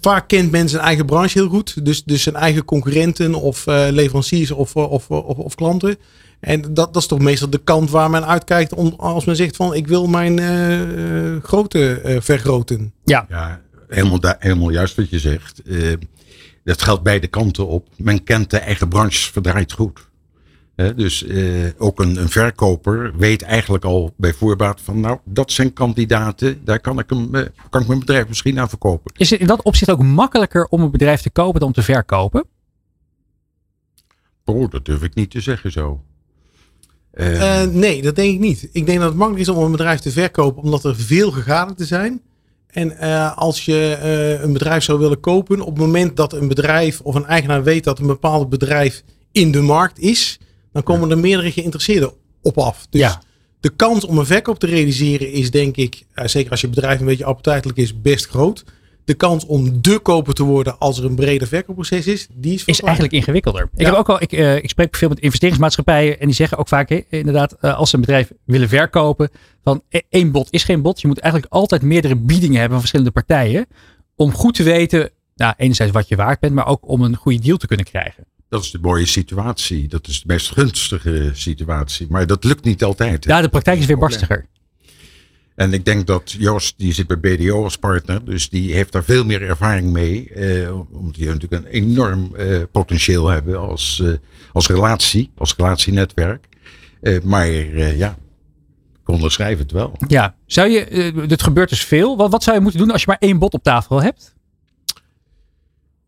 Vaak 0.00 0.28
kent 0.28 0.50
men 0.50 0.68
zijn 0.68 0.82
eigen 0.82 1.06
branche 1.06 1.38
heel 1.38 1.48
goed. 1.48 1.84
Dus, 1.84 2.04
dus 2.04 2.22
zijn 2.22 2.34
eigen 2.34 2.64
concurrenten 2.64 3.34
of 3.34 3.66
leveranciers 3.66 4.50
of, 4.50 4.76
of, 4.76 5.10
of, 5.10 5.36
of 5.36 5.54
klanten. 5.54 5.96
En 6.40 6.60
dat, 6.60 6.74
dat 6.74 6.96
is 6.96 7.06
toch 7.06 7.18
meestal 7.18 7.50
de 7.50 7.60
kant 7.64 7.90
waar 7.90 8.10
men 8.10 8.26
uitkijkt 8.26 8.74
om, 8.74 8.94
als 8.96 9.24
men 9.24 9.36
zegt 9.36 9.56
van 9.56 9.74
ik 9.74 9.86
wil 9.86 10.06
mijn 10.06 10.38
eh, 10.38 11.34
eh, 11.34 11.42
grootte 11.42 12.00
eh, 12.00 12.20
vergroten. 12.20 12.92
Ja. 13.04 13.26
ja 13.28 13.60
helemaal, 13.88 14.34
helemaal 14.38 14.70
juist 14.70 14.96
wat 14.96 15.10
je 15.10 15.18
zegt. 15.18 15.62
Eh, 15.62 15.92
dat 16.64 16.82
geldt 16.82 17.02
beide 17.02 17.26
kanten 17.26 17.66
op. 17.66 17.88
Men 17.96 18.24
kent 18.24 18.50
de 18.50 18.58
eigen 18.58 18.88
branche 18.88 19.32
verdraaid 19.32 19.72
goed. 19.72 20.08
Hè, 20.74 20.94
dus 20.94 21.26
eh, 21.26 21.66
ook 21.78 22.00
een, 22.00 22.16
een 22.16 22.28
verkoper 22.28 23.16
weet 23.16 23.42
eigenlijk 23.42 23.84
al 23.84 24.14
bij 24.16 24.32
voorbaat 24.32 24.80
van 24.80 25.00
nou, 25.00 25.18
dat 25.24 25.52
zijn 25.52 25.72
kandidaten, 25.72 26.64
daar 26.64 26.80
kan 26.80 26.98
ik, 26.98 27.10
hem, 27.10 27.30
kan 27.70 27.80
ik 27.80 27.86
mijn 27.86 27.98
bedrijf 27.98 28.28
misschien 28.28 28.58
aan 28.58 28.68
verkopen. 28.68 29.12
Is 29.16 29.30
het 29.30 29.40
in 29.40 29.46
dat 29.46 29.62
opzicht 29.62 29.90
ook 29.90 30.02
makkelijker 30.02 30.66
om 30.66 30.82
een 30.82 30.90
bedrijf 30.90 31.20
te 31.20 31.30
kopen 31.30 31.60
dan 31.60 31.68
om 31.68 31.74
te 31.74 31.82
verkopen? 31.82 32.44
Oh, 34.44 34.70
dat 34.70 34.84
durf 34.84 35.02
ik 35.02 35.14
niet 35.14 35.30
te 35.30 35.40
zeggen 35.40 35.72
zo. 35.72 36.02
Eh, 37.12 37.62
nee, 37.62 38.02
dat 38.02 38.16
denk 38.16 38.34
ik 38.34 38.38
niet. 38.38 38.68
Ik 38.72 38.86
denk 38.86 38.98
dat 38.98 39.08
het 39.08 39.16
makkelijk 39.16 39.48
is 39.48 39.54
om 39.54 39.64
een 39.64 39.70
bedrijf 39.70 40.00
te 40.00 40.10
verkopen 40.10 40.62
omdat 40.62 40.84
er 40.84 40.96
veel 40.96 41.30
gegadigden 41.30 41.86
zijn. 41.86 42.20
En 42.66 42.98
eh, 42.98 43.36
als 43.36 43.64
je 43.64 43.98
eh, 44.02 44.42
een 44.42 44.52
bedrijf 44.52 44.84
zou 44.84 44.98
willen 44.98 45.20
kopen, 45.20 45.60
op 45.60 45.68
het 45.68 45.84
moment 45.84 46.16
dat 46.16 46.32
een 46.32 46.48
bedrijf 46.48 47.00
of 47.00 47.14
een 47.14 47.26
eigenaar 47.26 47.62
weet 47.62 47.84
dat 47.84 47.98
een 47.98 48.06
bepaald 48.06 48.48
bedrijf 48.48 49.02
in 49.32 49.52
de 49.52 49.60
markt 49.60 49.98
is, 49.98 50.38
dan 50.72 50.82
komen 50.82 51.10
er 51.10 51.18
meerdere 51.18 51.52
geïnteresseerden 51.52 52.12
op 52.42 52.58
af. 52.58 52.86
Dus 52.90 53.18
de 53.60 53.70
kans 53.76 54.04
om 54.04 54.18
een 54.18 54.26
verkoop 54.26 54.58
te 54.58 54.66
realiseren 54.66 55.32
is 55.32 55.50
denk 55.50 55.76
ik, 55.76 56.02
zeker 56.14 56.50
als 56.50 56.60
je 56.60 56.68
bedrijf 56.68 57.00
een 57.00 57.06
beetje 57.06 57.24
appetijtelijk 57.24 57.78
is, 57.78 58.00
best 58.00 58.26
groot. 58.26 58.64
De 59.10 59.16
kans 59.16 59.46
om 59.46 59.82
de 59.82 59.98
koper 59.98 60.34
te 60.34 60.42
worden 60.42 60.78
als 60.78 60.98
er 60.98 61.04
een 61.04 61.14
breder 61.14 61.48
verkoopproces 61.48 62.06
is, 62.06 62.26
die 62.32 62.54
is, 62.54 62.64
Is 62.64 62.80
eigenlijk 62.80 63.12
ingewikkelder. 63.12 63.68
Ik, 63.76 63.86
heb 63.86 63.94
ook 63.94 64.08
al, 64.08 64.22
ik, 64.22 64.32
eh, 64.32 64.56
ik 64.56 64.68
spreek 64.68 64.96
veel 64.96 65.08
met 65.08 65.20
investeringsmaatschappijen 65.20 66.20
en 66.20 66.26
die 66.26 66.34
zeggen 66.34 66.58
ook 66.58 66.68
vaak 66.68 66.90
inderdaad, 66.90 67.52
eh, 67.52 67.76
als 67.76 67.90
ze 67.90 67.94
een 67.94 68.00
bedrijf 68.00 68.32
willen 68.44 68.68
verkopen, 68.68 69.30
van 69.62 69.82
eh, 69.88 70.00
één 70.08 70.30
bod 70.30 70.48
is 70.50 70.64
geen 70.64 70.82
bod. 70.82 71.00
Je 71.00 71.06
moet 71.06 71.18
eigenlijk 71.18 71.52
altijd 71.52 71.82
meerdere 71.82 72.16
biedingen 72.16 72.52
hebben 72.52 72.70
van 72.70 72.80
verschillende 72.80 73.10
partijen. 73.12 73.66
Om 74.16 74.32
goed 74.32 74.54
te 74.54 74.62
weten, 74.62 75.10
nou, 75.34 75.54
enerzijds 75.56 75.92
wat 75.92 76.08
je 76.08 76.16
waard 76.16 76.40
bent, 76.40 76.54
maar 76.54 76.66
ook 76.66 76.88
om 76.88 77.02
een 77.02 77.16
goede 77.16 77.40
deal 77.40 77.56
te 77.56 77.66
kunnen 77.66 77.86
krijgen. 77.86 78.24
Dat 78.48 78.64
is 78.64 78.70
de 78.70 78.78
mooie 78.80 79.06
situatie. 79.06 79.88
Dat 79.88 80.06
is 80.06 80.20
de 80.20 80.24
meest 80.26 80.50
gunstige 80.50 81.30
situatie. 81.32 82.06
Maar 82.10 82.26
dat 82.26 82.44
lukt 82.44 82.64
niet 82.64 82.84
altijd. 82.84 83.24
hè. 83.24 83.34
Ja, 83.34 83.40
de 83.40 83.48
praktijk 83.48 83.78
is 83.78 83.86
weer 83.86 83.98
barstiger. 83.98 84.46
En 85.60 85.72
ik 85.72 85.84
denk 85.84 86.06
dat 86.06 86.34
Joost, 86.38 86.74
die 86.76 86.92
zit 86.92 87.06
bij 87.06 87.18
BDO 87.18 87.64
als 87.64 87.76
partner, 87.76 88.24
dus 88.24 88.48
die 88.48 88.74
heeft 88.74 88.92
daar 88.92 89.04
veel 89.04 89.24
meer 89.24 89.42
ervaring 89.42 89.92
mee. 89.92 90.28
Eh, 90.28 90.78
omdat 90.92 91.14
die 91.14 91.26
natuurlijk 91.26 91.64
een 91.64 91.70
enorm 91.70 92.34
eh, 92.34 92.62
potentieel 92.72 93.28
hebben 93.28 93.58
als, 93.58 94.00
eh, 94.04 94.12
als 94.52 94.68
relatie, 94.68 95.30
als 95.36 95.56
relatienetwerk. 95.56 96.48
Eh, 97.00 97.22
maar 97.22 97.46
eh, 97.46 97.98
ja, 97.98 98.16
ik 99.02 99.08
onderschrijf 99.08 99.58
het 99.58 99.72
wel. 99.72 99.96
Ja, 100.08 100.34
zou 100.46 100.68
je, 100.68 100.84
eh, 100.84 101.28
dit 101.28 101.42
gebeurt 101.42 101.68
dus 101.68 101.84
veel. 101.84 102.16
Wat, 102.16 102.30
wat 102.30 102.42
zou 102.42 102.56
je 102.56 102.62
moeten 102.62 102.80
doen 102.80 102.90
als 102.90 103.00
je 103.00 103.08
maar 103.08 103.18
één 103.20 103.38
bod 103.38 103.54
op 103.54 103.62
tafel 103.62 104.02
hebt? 104.02 104.34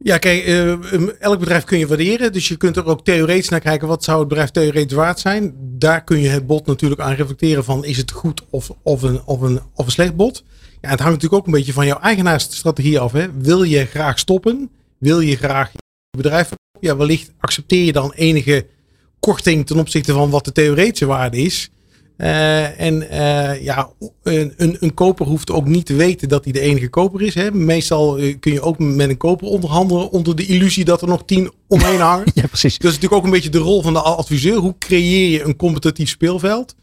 Ja, 0.04 0.18
kijk, 0.18 0.44
eh, 0.44 0.68
um, 0.68 1.10
elk 1.18 1.38
bedrijf 1.38 1.64
kun 1.64 1.78
je 1.78 1.86
waarderen. 1.86 2.32
Dus 2.32 2.48
je 2.48 2.56
kunt 2.56 2.76
er 2.76 2.86
ook 2.86 3.04
theoretisch 3.04 3.48
naar 3.48 3.60
kijken. 3.60 3.88
Wat 3.88 4.04
zou 4.04 4.18
het 4.18 4.28
bedrijf 4.28 4.50
theoretisch 4.50 4.96
waard 4.96 5.20
zijn? 5.20 5.54
Daar 5.58 6.04
kun 6.04 6.20
je 6.20 6.28
het 6.28 6.46
bod 6.46 6.66
natuurlijk 6.66 7.00
aan 7.00 7.14
reflecteren 7.14 7.64
van 7.64 7.84
is 7.84 7.96
het 7.96 8.10
goed 8.10 8.42
of, 8.50 8.70
of, 8.82 9.02
een, 9.02 9.20
of, 9.24 9.40
een, 9.40 9.60
of 9.74 9.86
een 9.86 9.92
slecht 9.92 10.16
bod. 10.16 10.44
Ja, 10.80 10.88
het 10.90 11.00
hangt 11.00 11.14
natuurlijk 11.14 11.40
ook 11.40 11.46
een 11.46 11.52
beetje 11.52 11.72
van 11.72 11.86
jouw 11.86 11.98
eigenaarsstrategie 11.98 12.98
af. 12.98 13.12
Hè? 13.12 13.32
Wil 13.32 13.62
je 13.62 13.84
graag 13.84 14.18
stoppen? 14.18 14.70
Wil 14.98 15.20
je 15.20 15.36
graag 15.36 15.72
je 15.72 15.78
bedrijf? 16.16 16.50
Ja, 16.80 16.96
wellicht 16.96 17.32
accepteer 17.38 17.84
je 17.84 17.92
dan 17.92 18.12
enige 18.12 18.66
korting 19.20 19.66
ten 19.66 19.78
opzichte 19.78 20.12
van 20.12 20.30
wat 20.30 20.44
de 20.44 20.52
theoretische 20.52 21.06
waarde 21.06 21.36
is. 21.36 21.70
Eh, 22.16 22.80
en 22.80 23.10
eh, 23.10 23.62
ja, 23.62 23.90
een, 24.22 24.52
een, 24.56 24.76
een 24.80 24.94
koper 24.94 25.26
hoeft 25.26 25.50
ook 25.50 25.66
niet 25.66 25.86
te 25.86 25.94
weten 25.94 26.28
dat 26.28 26.44
hij 26.44 26.52
de 26.52 26.60
enige 26.60 26.88
koper 26.88 27.22
is. 27.22 27.34
Hè. 27.34 27.50
Meestal 27.50 28.18
eh, 28.18 28.36
kun 28.40 28.52
je 28.52 28.60
ook 28.60 28.78
met 28.78 29.08
een 29.08 29.16
koper 29.16 29.46
onderhandelen 29.46 30.10
onder 30.10 30.36
de 30.36 30.46
illusie 30.46 30.84
dat 30.84 31.02
er 31.02 31.08
nog 31.08 31.24
tien 31.24 31.50
omheen 31.68 32.00
hangen. 32.10 32.26
ja, 32.34 32.46
precies. 32.46 32.78
Dat 32.78 32.90
is 32.90 32.96
natuurlijk 32.96 33.20
ook 33.20 33.24
een 33.24 33.34
beetje 33.34 33.50
de 33.50 33.58
rol 33.58 33.82
van 33.82 33.92
de 33.92 34.00
adviseur. 34.00 34.56
Hoe 34.56 34.74
creëer 34.78 35.30
je 35.30 35.44
een 35.44 35.56
competitief 35.56 36.08
speelveld? 36.08 36.74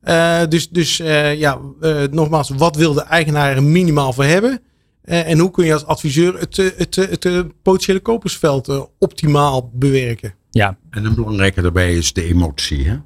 Eh, 0.00 0.40
dus 0.48 0.68
dus 0.68 1.00
eh, 1.00 1.38
ja, 1.38 1.58
eh, 1.80 2.02
nogmaals, 2.10 2.50
wat 2.56 2.76
wil 2.76 2.92
de 2.92 3.02
eigenaar 3.02 3.56
er 3.56 3.62
minimaal 3.62 4.12
voor 4.12 4.24
hebben? 4.24 4.60
Eh, 5.04 5.30
en 5.30 5.38
hoe 5.38 5.50
kun 5.50 5.64
je 5.64 5.72
als 5.72 5.86
adviseur 5.86 6.38
het, 6.38 6.56
het, 6.56 6.96
het, 6.96 7.24
eh, 7.24 7.40
potentiële 7.62 8.00
kopersveld 8.00 8.88
optimaal 8.98 9.70
bewerken? 9.72 10.34
Ja. 10.50 10.76
En 10.90 11.04
een 11.04 11.14
belangrijke 11.14 11.62
daarbij 11.62 11.94
is 11.96 12.12
de 12.12 12.24
emotie. 12.24 12.88
Hè? 12.88 12.96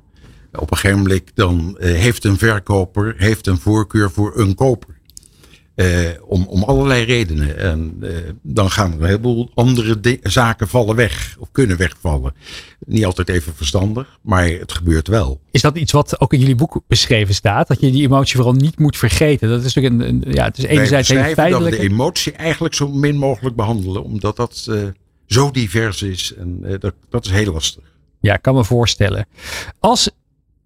Op 0.53 0.71
een 0.71 0.77
gegeven 0.77 1.03
moment 1.03 1.23
dan 1.35 1.77
eh, 1.79 1.93
heeft 1.95 2.25
een 2.25 2.39
verkoper 2.39 3.15
heeft 3.17 3.47
een 3.47 3.59
voorkeur 3.59 4.11
voor 4.11 4.39
een 4.39 4.55
koper. 4.55 4.97
Eh, 5.75 6.09
om, 6.27 6.47
om 6.47 6.63
allerlei 6.63 7.05
redenen. 7.05 7.59
En 7.59 7.97
eh, 8.01 8.11
dan 8.43 8.71
gaan 8.71 8.93
er 8.93 8.99
een 9.01 9.05
heleboel 9.07 9.51
andere 9.55 10.19
zaken 10.23 10.69
vallen 10.69 10.97
weg. 10.97 11.37
Of 11.39 11.49
kunnen 11.53 11.77
wegvallen. 11.77 12.35
Niet 12.87 13.05
altijd 13.05 13.29
even 13.29 13.55
verstandig, 13.55 14.19
maar 14.23 14.49
het 14.49 14.73
gebeurt 14.73 15.09
wel. 15.09 15.41
Is 15.51 15.61
dat 15.61 15.77
iets 15.77 15.93
wat 15.93 16.21
ook 16.21 16.33
in 16.33 16.39
jullie 16.39 16.55
boek 16.55 16.81
beschreven 16.87 17.35
staat? 17.35 17.69
Dat 17.69 17.81
je 17.81 17.91
die 17.91 18.03
emotie 18.03 18.37
vooral 18.37 18.53
niet 18.55 18.79
moet 18.79 18.97
vergeten. 18.97 19.49
Dat 19.49 19.65
is 19.65 19.75
natuurlijk 19.75 20.03
een, 20.03 20.27
een- 20.27 20.33
ja, 20.35 20.45
het 20.45 20.59
is 20.59 20.65
enerzijds 20.65 21.09
heel 21.09 21.17
beschrijven 21.19 21.51
dat 21.51 21.61
we 21.61 21.67
feitelijk. 21.67 21.77
de 21.77 21.95
emotie 21.95 22.33
eigenlijk 22.33 22.75
zo 22.75 22.89
min 22.89 23.17
mogelijk 23.17 23.57
behandelen. 23.57 24.05
Omdat 24.05 24.37
dat 24.37 24.71
zo 25.27 25.51
divers 25.51 26.03
is. 26.03 26.35
En 26.35 26.77
dat, 26.81 26.95
dat 27.11 27.25
is 27.25 27.31
heel 27.31 27.53
lastig. 27.53 27.83
Ja, 28.21 28.35
ik 28.35 28.43
kan 28.43 28.55
me 28.55 28.65
voorstellen. 28.65 29.27
Als 29.79 30.11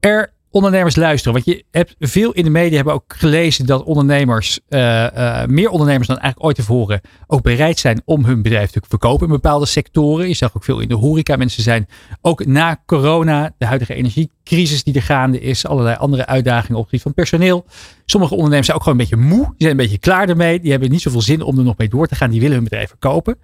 er 0.02 0.32
ondernemers 0.50 0.96
luisteren, 0.96 1.32
want 1.32 1.44
je 1.44 1.64
hebt 1.70 1.94
veel 1.98 2.32
in 2.32 2.44
de 2.44 2.50
media 2.50 2.76
hebben 2.76 2.94
ook 2.94 3.14
gelezen 3.16 3.66
dat 3.66 3.82
ondernemers, 3.82 4.60
eh, 4.68 5.40
eh, 5.40 5.48
meer 5.48 5.68
ondernemers 5.68 6.08
dan 6.08 6.18
eigenlijk 6.18 6.46
ooit 6.46 6.56
tevoren, 6.56 7.00
ook 7.26 7.42
bereid 7.42 7.78
zijn 7.78 8.02
om 8.04 8.24
hun 8.24 8.42
bedrijf 8.42 8.70
te 8.70 8.80
verkopen 8.88 9.26
in 9.26 9.32
bepaalde 9.32 9.66
sectoren. 9.66 10.28
Je 10.28 10.34
zag 10.34 10.56
ook 10.56 10.64
veel 10.64 10.80
in 10.80 10.88
de 10.88 10.94
horeca. 10.94 11.36
Mensen 11.36 11.62
zijn 11.62 11.88
ook 12.20 12.46
na 12.46 12.82
corona, 12.86 13.54
de 13.58 13.66
huidige 13.66 13.94
energiecrisis 13.94 14.84
die 14.84 14.94
er 14.94 15.02
gaande 15.02 15.40
is, 15.40 15.66
allerlei 15.66 15.96
andere 15.96 16.26
uitdagingen 16.26 16.76
op 16.76 16.80
het 16.80 16.88
gebied 16.88 17.02
van 17.02 17.14
personeel. 17.14 17.64
Sommige 18.04 18.34
ondernemers 18.34 18.66
zijn 18.66 18.78
ook 18.78 18.84
gewoon 18.84 19.00
een 19.00 19.08
beetje 19.08 19.24
moe. 19.24 19.44
Die 19.44 19.54
zijn 19.56 19.70
een 19.70 19.76
beetje 19.76 19.98
klaar 19.98 20.28
ermee. 20.28 20.60
Die 20.60 20.70
hebben 20.70 20.90
niet 20.90 21.02
zoveel 21.02 21.22
zin 21.22 21.42
om 21.42 21.58
er 21.58 21.64
nog 21.64 21.76
mee 21.76 21.88
door 21.88 22.06
te 22.06 22.14
gaan. 22.14 22.30
Die 22.30 22.40
willen 22.40 22.54
hun 22.54 22.64
bedrijf 22.64 22.88
verkopen. 22.88 23.38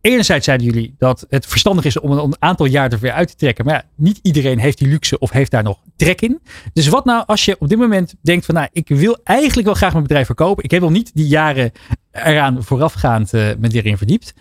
Enerzijds 0.00 0.44
zeiden 0.44 0.66
jullie 0.66 0.94
dat 0.98 1.26
het 1.28 1.46
verstandig 1.46 1.84
is 1.84 2.00
om 2.00 2.10
een 2.10 2.36
aantal 2.38 2.66
jaar 2.66 2.92
er 2.92 2.98
weer 2.98 3.12
uit 3.12 3.28
te 3.28 3.36
trekken. 3.36 3.64
Maar 3.64 3.74
ja, 3.74 3.84
niet 3.96 4.18
iedereen 4.22 4.58
heeft 4.58 4.78
die 4.78 4.88
luxe 4.88 5.18
of 5.18 5.30
heeft 5.30 5.50
daar 5.50 5.62
nog 5.62 5.78
trek 5.96 6.20
in. 6.20 6.40
Dus 6.72 6.88
wat 6.88 7.04
nou 7.04 7.24
als 7.26 7.44
je 7.44 7.56
op 7.58 7.68
dit 7.68 7.78
moment 7.78 8.14
denkt 8.22 8.46
van 8.46 8.54
nou, 8.54 8.68
ik 8.72 8.88
wil 8.88 9.18
eigenlijk 9.24 9.66
wel 9.66 9.76
graag 9.76 9.92
mijn 9.92 10.02
bedrijf 10.02 10.26
verkopen. 10.26 10.64
Ik 10.64 10.70
heb 10.70 10.80
nog 10.80 10.90
niet 10.90 11.10
die 11.14 11.26
jaren 11.26 11.72
eraan 12.12 12.64
voorafgaand 12.64 13.32
uh, 13.32 13.48
met 13.58 13.74
erin 13.74 13.96
verdiept. 13.96 14.34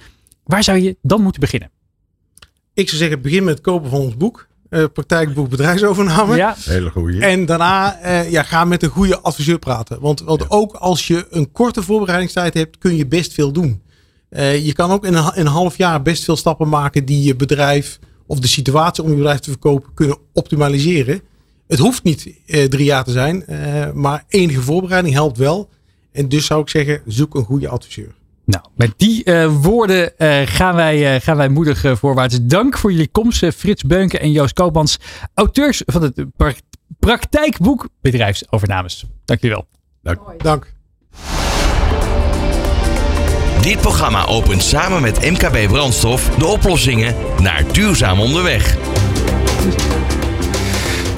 Waar 0.43 0.63
zou 0.63 0.77
je 0.77 0.97
dan 1.01 1.21
moeten 1.21 1.41
beginnen? 1.41 1.71
Ik 2.73 2.87
zou 2.89 3.01
zeggen, 3.01 3.21
begin 3.21 3.43
met 3.43 3.53
het 3.53 3.63
kopen 3.63 3.89
van 3.89 3.99
ons 3.99 4.17
boek. 4.17 4.47
Uh, 4.69 4.83
praktijkboek 4.93 5.49
bedrijfsovername. 5.49 6.35
Ja. 6.35 6.55
Hele 6.57 6.89
goede. 6.89 7.19
En 7.19 7.45
daarna 7.45 7.99
uh, 8.03 8.31
ja, 8.31 8.43
ga 8.43 8.65
met 8.65 8.83
een 8.83 8.89
goede 8.89 9.19
adviseur 9.19 9.59
praten. 9.59 9.99
Want, 9.99 10.21
want 10.21 10.39
ja. 10.39 10.45
ook 10.49 10.73
als 10.73 11.07
je 11.07 11.27
een 11.29 11.51
korte 11.51 11.83
voorbereidingstijd 11.83 12.53
hebt, 12.53 12.77
kun 12.77 12.95
je 12.95 13.07
best 13.07 13.33
veel 13.33 13.51
doen. 13.51 13.81
Uh, 14.29 14.65
je 14.65 14.73
kan 14.73 14.91
ook 14.91 15.05
in 15.05 15.13
een, 15.13 15.35
in 15.35 15.45
een, 15.45 15.51
half 15.51 15.77
jaar 15.77 16.01
best 16.01 16.23
veel 16.23 16.35
stappen 16.35 16.69
maken 16.69 17.05
die 17.05 17.23
je 17.23 17.35
bedrijf 17.35 17.99
of 18.27 18.39
de 18.39 18.47
situatie 18.47 19.03
om 19.03 19.09
je 19.09 19.15
bedrijf 19.15 19.39
te 19.39 19.49
verkopen 19.49 19.93
kunnen 19.93 20.17
optimaliseren. 20.33 21.21
Het 21.67 21.79
hoeft 21.79 22.03
niet 22.03 22.25
uh, 22.45 22.63
drie 22.63 22.85
jaar 22.85 23.03
te 23.03 23.11
zijn, 23.11 23.43
uh, 23.49 23.91
maar 23.91 24.23
enige 24.27 24.61
voorbereiding 24.61 25.13
helpt 25.13 25.37
wel. 25.37 25.69
En 26.11 26.29
dus 26.29 26.45
zou 26.45 26.61
ik 26.61 26.69
zeggen, 26.69 27.01
zoek 27.05 27.35
een 27.35 27.43
goede 27.43 27.67
adviseur. 27.67 28.15
Nou, 28.45 28.63
met 28.75 28.93
die 28.97 29.21
uh, 29.25 29.55
woorden 29.61 30.13
uh, 30.17 30.41
gaan, 30.45 30.75
wij, 30.75 31.15
uh, 31.15 31.21
gaan 31.21 31.37
wij 31.37 31.49
moedig 31.49 31.97
voorwaarts. 31.97 32.39
Dank 32.41 32.77
voor 32.77 32.91
jullie 32.91 33.07
komst, 33.07 33.45
Frits 33.45 33.83
Beunke 33.83 34.19
en 34.19 34.31
Joost 34.31 34.53
Koopmans, 34.53 34.99
auteurs 35.33 35.81
van 35.85 36.01
het 36.01 36.25
pra 36.37 36.53
praktijkboek 36.99 37.89
Bedrijfsovernames. 38.01 39.05
Dank 39.25 39.41
jullie 39.41 39.55
wel. 39.55 39.67
Dank. 40.01 40.43
Dank. 40.43 40.78
Dit 43.61 43.81
programma 43.81 44.25
opent 44.25 44.63
samen 44.63 45.01
met 45.01 45.31
MKB 45.31 45.67
Brandstof 45.67 46.29
de 46.29 46.45
oplossingen 46.45 47.15
naar 47.41 47.63
duurzaam 47.71 48.19
onderweg. 48.19 48.77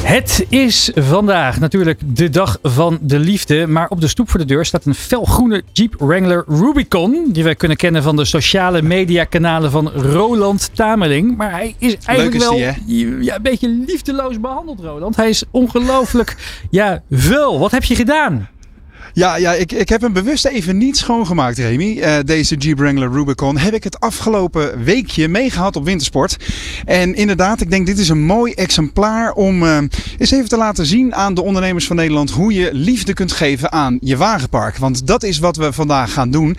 Het 0.03 0.45
is 0.49 0.91
vandaag 0.95 1.59
natuurlijk 1.59 1.99
de 2.05 2.30
dag 2.30 2.57
van 2.63 2.97
de 3.01 3.19
liefde. 3.19 3.68
Maar 3.68 3.89
op 3.89 4.01
de 4.01 4.07
stoep 4.07 4.30
voor 4.30 4.39
de 4.39 4.45
deur 4.45 4.65
staat 4.65 4.85
een 4.85 4.95
felgroene 4.95 5.63
Jeep 5.72 5.95
Wrangler 5.97 6.43
Rubicon. 6.47 7.30
Die 7.31 7.43
wij 7.43 7.55
kunnen 7.55 7.77
kennen 7.77 8.03
van 8.03 8.15
de 8.15 8.26
sociale 8.26 8.81
media 8.81 9.23
kanalen 9.23 9.72
van 9.72 9.89
Roland 9.89 10.69
Tameling. 10.73 11.38
Maar 11.38 11.51
hij 11.51 11.76
is 11.77 11.95
eigenlijk 12.05 12.38
is 12.38 12.49
wel 12.49 12.73
die, 12.85 13.23
ja, 13.23 13.35
een 13.35 13.41
beetje 13.41 13.69
liefdeloos 13.69 14.39
behandeld, 14.39 14.80
Roland. 14.80 15.15
Hij 15.15 15.30
is 15.30 15.43
ongelooflijk 15.51 16.35
ja, 16.69 17.01
vuil. 17.09 17.59
Wat 17.59 17.72
heb 17.72 17.84
je 17.84 17.95
gedaan? 17.95 18.49
Ja, 19.13 19.35
ja 19.35 19.53
ik, 19.53 19.71
ik 19.71 19.89
heb 19.89 20.01
hem 20.01 20.13
bewust 20.13 20.45
even 20.45 20.77
niet 20.77 20.97
schoongemaakt, 20.97 21.57
Remy. 21.57 21.97
Uh, 21.97 22.15
deze 22.25 22.55
Jeep 22.55 22.77
Wrangler 22.77 23.11
Rubicon 23.11 23.57
heb 23.57 23.73
ik 23.73 23.83
het 23.83 23.99
afgelopen 23.99 24.83
weekje 24.83 25.27
meegehad 25.27 25.75
op 25.75 25.85
wintersport. 25.85 26.38
En 26.85 27.15
inderdaad, 27.15 27.61
ik 27.61 27.69
denk 27.69 27.85
dit 27.85 27.97
is 27.97 28.09
een 28.09 28.25
mooi 28.25 28.53
exemplaar 28.53 29.31
om 29.31 29.63
uh, 29.63 29.77
eens 30.17 30.31
even 30.31 30.49
te 30.49 30.57
laten 30.57 30.85
zien 30.85 31.15
aan 31.15 31.33
de 31.33 31.43
ondernemers 31.43 31.88
van 31.88 31.95
Nederland 31.95 32.31
hoe 32.31 32.53
je 32.53 32.69
liefde 32.73 33.13
kunt 33.13 33.31
geven 33.31 33.71
aan 33.71 33.97
je 34.01 34.17
wagenpark. 34.17 34.77
Want 34.77 35.07
dat 35.07 35.23
is 35.23 35.39
wat 35.39 35.55
we 35.55 35.73
vandaag 35.73 36.13
gaan 36.13 36.31
doen. 36.31 36.57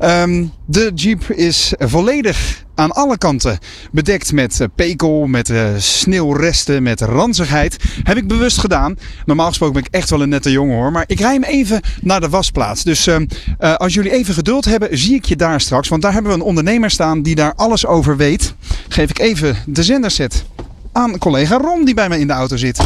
Um, 0.00 0.52
De 0.72 0.92
Jeep 0.94 1.30
is 1.30 1.72
volledig 1.78 2.64
aan 2.74 2.90
alle 2.92 3.18
kanten 3.18 3.58
bedekt 3.90 4.32
met 4.32 4.60
eh, 4.60 4.66
pekel, 4.74 5.26
met 5.26 5.50
eh, 5.50 5.66
sneeuwresten, 5.76 6.82
met 6.82 7.00
ranzigheid. 7.00 7.76
Heb 8.02 8.16
ik 8.16 8.26
bewust 8.26 8.58
gedaan. 8.58 8.98
Normaal 9.26 9.48
gesproken 9.48 9.74
ben 9.74 9.84
ik 9.84 9.94
echt 9.94 10.10
wel 10.10 10.22
een 10.22 10.28
nette 10.28 10.50
jongen 10.50 10.76
hoor. 10.76 10.92
Maar 10.92 11.04
ik 11.06 11.20
rij 11.20 11.32
hem 11.32 11.42
even 11.42 11.80
naar 12.02 12.20
de 12.20 12.28
wasplaats. 12.28 12.82
Dus 12.82 13.06
eh, 13.06 13.16
eh, 13.58 13.74
als 13.74 13.94
jullie 13.94 14.10
even 14.10 14.34
geduld 14.34 14.64
hebben, 14.64 14.98
zie 14.98 15.14
ik 15.14 15.24
je 15.24 15.36
daar 15.36 15.60
straks. 15.60 15.88
Want 15.88 16.02
daar 16.02 16.12
hebben 16.12 16.32
we 16.32 16.38
een 16.38 16.44
ondernemer 16.44 16.90
staan 16.90 17.22
die 17.22 17.34
daar 17.34 17.54
alles 17.54 17.86
over 17.86 18.16
weet. 18.16 18.54
Geef 18.88 19.10
ik 19.10 19.18
even 19.18 19.56
de 19.66 19.82
zenderset 19.82 20.44
aan 20.92 21.18
collega 21.18 21.56
Ron 21.56 21.84
die 21.84 21.94
bij 21.94 22.08
mij 22.08 22.20
in 22.20 22.26
de 22.26 22.32
auto 22.32 22.56
zit. 22.56 22.80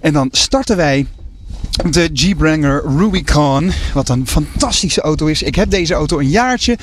En 0.00 0.12
dan 0.12 0.28
starten 0.30 0.76
wij 0.76 1.06
de 1.82 2.10
Jeep 2.12 2.38
Wrangler 2.38 2.82
Rubicon. 2.86 3.72
Wat 3.94 4.08
een 4.08 4.26
fantastische 4.26 5.00
auto 5.00 5.26
is. 5.26 5.42
Ik 5.42 5.54
heb 5.54 5.70
deze 5.70 5.94
auto 5.94 6.18
een 6.18 6.28
jaartje. 6.28 6.78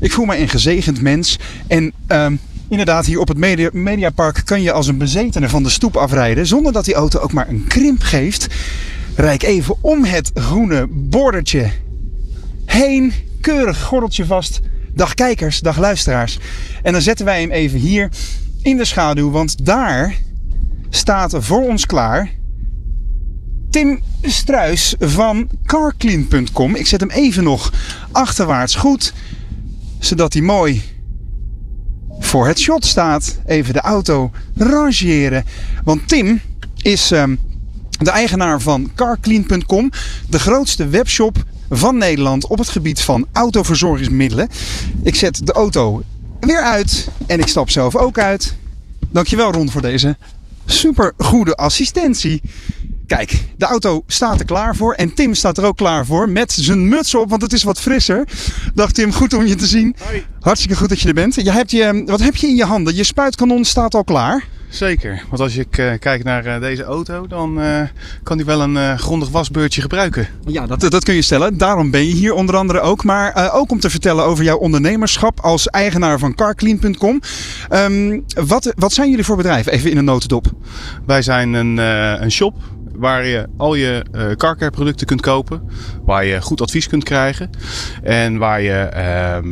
Ik 0.00 0.12
voel 0.12 0.24
me 0.24 0.38
een 0.38 0.48
gezegend 0.48 1.00
mens. 1.00 1.38
En 1.66 1.92
ehm, 2.06 2.36
inderdaad, 2.68 3.06
hier 3.06 3.20
op 3.20 3.28
het 3.28 3.38
Media, 3.38 3.70
Mediapark 3.72 4.42
kan 4.44 4.62
je 4.62 4.72
als 4.72 4.86
een 4.86 4.98
bezetene 4.98 5.48
van 5.48 5.62
de 5.62 5.68
stoep 5.68 5.96
afrijden. 5.96 6.46
Zonder 6.46 6.72
dat 6.72 6.84
die 6.84 6.94
auto 6.94 7.18
ook 7.18 7.32
maar 7.32 7.48
een 7.48 7.64
krimp 7.68 8.02
geeft. 8.02 8.46
Rijk 9.14 9.42
even 9.42 9.76
om 9.80 10.04
het 10.04 10.30
groene 10.34 10.86
bordertje 10.90 11.70
heen. 12.64 13.12
Keurig 13.40 13.82
gordeltje 13.82 14.26
vast. 14.26 14.60
Dag 14.94 15.14
kijkers, 15.14 15.60
dag 15.60 15.78
luisteraars. 15.78 16.38
En 16.82 16.92
dan 16.92 17.02
zetten 17.02 17.24
wij 17.24 17.40
hem 17.40 17.50
even 17.50 17.78
hier 17.78 18.08
in 18.62 18.76
de 18.76 18.84
schaduw. 18.84 19.30
Want 19.30 19.66
daar 19.66 20.14
staat 20.90 21.34
voor 21.38 21.62
ons 21.62 21.86
klaar 21.86 22.30
Tim 23.70 24.02
Struis 24.22 24.94
van 24.98 25.48
carclean.com. 25.66 26.74
Ik 26.74 26.86
zet 26.86 27.00
hem 27.00 27.10
even 27.10 27.44
nog 27.44 27.72
achterwaarts 28.12 28.74
goed, 28.74 29.12
zodat 29.98 30.32
hij 30.32 30.42
mooi 30.42 30.82
voor 32.18 32.46
het 32.46 32.58
shot 32.58 32.84
staat. 32.84 33.38
Even 33.46 33.72
de 33.72 33.80
auto 33.80 34.30
rangeren. 34.56 35.44
Want 35.84 36.08
Tim 36.08 36.40
is 36.82 37.10
ehm, 37.10 37.36
de 37.98 38.10
eigenaar 38.10 38.60
van 38.60 38.90
carclean.com, 38.94 39.90
de 40.28 40.38
grootste 40.38 40.88
webshop 40.88 41.44
van 41.70 41.96
Nederland 41.96 42.46
op 42.46 42.58
het 42.58 42.68
gebied 42.68 43.00
van 43.00 43.26
autoverzorgingsmiddelen. 43.32 44.48
Ik 45.02 45.14
zet 45.14 45.46
de 45.46 45.52
auto 45.52 46.02
weer 46.40 46.62
uit 46.62 47.08
en 47.26 47.40
ik 47.40 47.46
stap 47.46 47.70
zelf 47.70 47.96
ook 47.96 48.18
uit. 48.18 48.54
Dankjewel 49.10 49.52
Ron 49.52 49.70
voor 49.70 49.82
deze 49.82 50.16
super 50.66 51.12
goede 51.18 51.56
assistentie. 51.56 52.42
Kijk, 53.06 53.44
de 53.56 53.64
auto 53.64 54.02
staat 54.06 54.38
er 54.38 54.46
klaar 54.46 54.76
voor. 54.76 54.94
En 54.94 55.14
Tim 55.14 55.34
staat 55.34 55.58
er 55.58 55.64
ook 55.64 55.76
klaar 55.76 56.06
voor. 56.06 56.28
Met 56.28 56.52
zijn 56.52 56.88
muts 56.88 57.14
op, 57.14 57.30
want 57.30 57.42
het 57.42 57.52
is 57.52 57.62
wat 57.62 57.80
frisser. 57.80 58.28
Dag 58.74 58.92
Tim, 58.92 59.12
goed 59.12 59.34
om 59.34 59.46
je 59.46 59.54
te 59.54 59.66
zien. 59.66 59.96
Hartstikke 60.40 60.76
goed 60.76 60.88
dat 60.88 61.00
je 61.00 61.08
er 61.08 61.14
bent. 61.14 61.34
Je 61.34 61.52
hebt 61.52 61.70
je, 61.70 62.02
wat 62.06 62.20
heb 62.20 62.36
je 62.36 62.46
in 62.46 62.56
je 62.56 62.64
handen? 62.64 62.94
Je 62.94 63.04
spuitkanon 63.04 63.64
staat 63.64 63.94
al 63.94 64.04
klaar. 64.04 64.44
Zeker, 64.68 65.22
want 65.28 65.40
als 65.42 65.56
ik 65.56 65.78
uh, 65.78 65.92
kijk 65.98 66.24
naar 66.24 66.46
uh, 66.46 66.60
deze 66.60 66.82
auto, 66.82 67.26
dan 67.26 67.60
uh, 67.60 67.80
kan 68.22 68.36
die 68.36 68.46
wel 68.46 68.60
een 68.60 68.98
grondig 68.98 69.28
wasbeurtje 69.28 69.80
gebruiken. 69.80 70.28
Ja, 70.46 70.66
dat, 70.66 70.80
dat 70.80 71.04
kun 71.04 71.14
je 71.14 71.22
stellen. 71.22 71.58
Daarom 71.58 71.90
ben 71.90 72.06
je 72.06 72.14
hier 72.14 72.32
onder 72.32 72.56
andere 72.56 72.80
ook. 72.80 73.04
Maar 73.04 73.52
ook 73.52 73.70
om 73.70 73.80
te 73.80 73.90
vertellen 73.90 74.24
over 74.24 74.44
jouw 74.44 74.56
ondernemerschap 74.56 75.40
als 75.40 75.68
eigenaar 75.68 76.18
van 76.18 76.34
carclean.com. 76.34 77.10
Um, 77.10 77.20
Ehm, 77.68 78.20
wat, 78.46 78.72
wat 78.76 78.92
zijn 78.92 79.10
jullie 79.10 79.24
voor 79.24 79.36
bedrijf? 79.36 79.66
Even 79.66 79.90
in 79.90 79.96
een 79.96 80.04
notendop. 80.04 80.46
Wij 81.06 81.22
zijn 81.22 81.52
een, 81.52 81.76
een 81.76 82.30
shop 82.30 82.54
waar 82.98 83.26
je 83.26 83.46
al 83.56 83.74
je 83.74 84.04
uh, 84.12 84.32
carcare 84.32 84.70
producten 84.70 85.06
kunt 85.06 85.20
kopen. 85.20 85.62
Waar 86.04 86.24
je 86.24 86.40
goed 86.40 86.60
advies 86.60 86.88
kunt 86.88 87.04
krijgen. 87.04 87.50
En 88.02 88.38
waar 88.38 88.60
je 88.60 88.90
uh, 88.96 89.50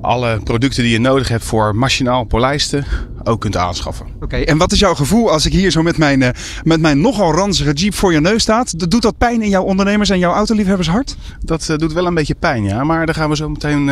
alle 0.00 0.40
producten 0.44 0.82
die 0.82 0.92
je 0.92 1.00
nodig 1.00 1.28
hebt 1.28 1.44
voor 1.44 1.76
machinaal 1.76 2.24
polijsten 2.24 2.84
ook 3.24 3.40
kunt 3.40 3.56
aanschaffen. 3.56 4.06
Oké, 4.14 4.24
okay, 4.24 4.44
en 4.44 4.58
wat 4.58 4.72
is 4.72 4.78
jouw 4.78 4.94
gevoel 4.94 5.30
als 5.30 5.46
ik 5.46 5.52
hier 5.52 5.70
zo 5.70 5.82
met 5.82 5.98
mijn, 5.98 6.20
uh, 6.20 6.28
met 6.62 6.80
mijn 6.80 7.00
nogal 7.00 7.32
ranzige 7.32 7.72
Jeep 7.72 7.94
voor 7.94 8.12
je 8.12 8.20
neus 8.20 8.42
staat? 8.42 8.90
Doet 8.90 9.02
dat 9.02 9.18
pijn 9.18 9.42
in 9.42 9.48
jouw 9.48 9.62
ondernemers 9.62 10.10
en 10.10 10.18
jouw 10.18 10.32
autoliefhebbershart? 10.32 11.16
Dat 11.40 11.68
uh, 11.70 11.76
doet 11.76 11.92
wel 11.92 12.06
een 12.06 12.14
beetje 12.14 12.34
pijn, 12.34 12.64
ja. 12.64 12.84
Maar 12.84 13.06
daar 13.06 13.14
gaan 13.14 13.28
we 13.28 13.36
zo 13.36 13.48
meteen 13.48 13.90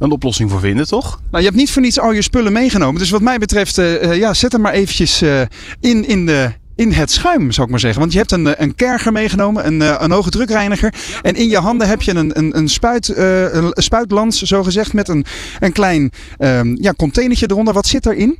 een 0.00 0.10
oplossing 0.10 0.50
voor 0.50 0.60
vinden, 0.60 0.86
toch? 0.86 1.20
Nou, 1.30 1.38
je 1.38 1.48
hebt 1.48 1.56
niet 1.56 1.70
voor 1.70 1.82
niets 1.82 2.00
al 2.00 2.12
je 2.12 2.22
spullen 2.22 2.52
meegenomen. 2.52 3.00
Dus 3.00 3.10
wat 3.10 3.20
mij 3.20 3.38
betreft, 3.38 3.78
uh, 3.78 4.16
ja, 4.16 4.34
zet 4.34 4.52
hem 4.52 4.60
maar 4.60 4.72
eventjes 4.72 5.22
uh, 5.22 5.40
in, 5.80 6.08
in 6.08 6.26
de, 6.26 6.52
in 6.80 6.92
het 6.92 7.10
schuim, 7.10 7.52
zou 7.52 7.66
ik 7.66 7.70
maar 7.70 7.80
zeggen. 7.80 8.00
Want 8.00 8.12
je 8.12 8.18
hebt 8.18 8.32
een, 8.32 8.62
een 8.62 8.74
kerger 8.74 9.12
meegenomen, 9.12 9.66
een, 9.66 10.04
een 10.04 10.10
hoge 10.10 10.30
drukreiniger. 10.30 10.94
En 11.22 11.34
in 11.34 11.48
je 11.48 11.58
handen 11.58 11.88
heb 11.88 12.02
je 12.02 12.14
een, 12.14 12.38
een, 12.38 12.56
een, 12.56 12.68
spuit, 12.68 13.08
uh, 13.08 13.54
een 13.54 13.72
spuitlans, 13.74 14.42
zo 14.42 14.62
gezegd, 14.62 14.92
met 14.92 15.08
een, 15.08 15.24
een 15.58 15.72
klein 15.72 16.12
um, 16.38 16.76
ja, 16.80 16.92
containertje 16.96 17.46
eronder. 17.50 17.74
Wat 17.74 17.86
zit 17.86 18.06
erin? 18.06 18.38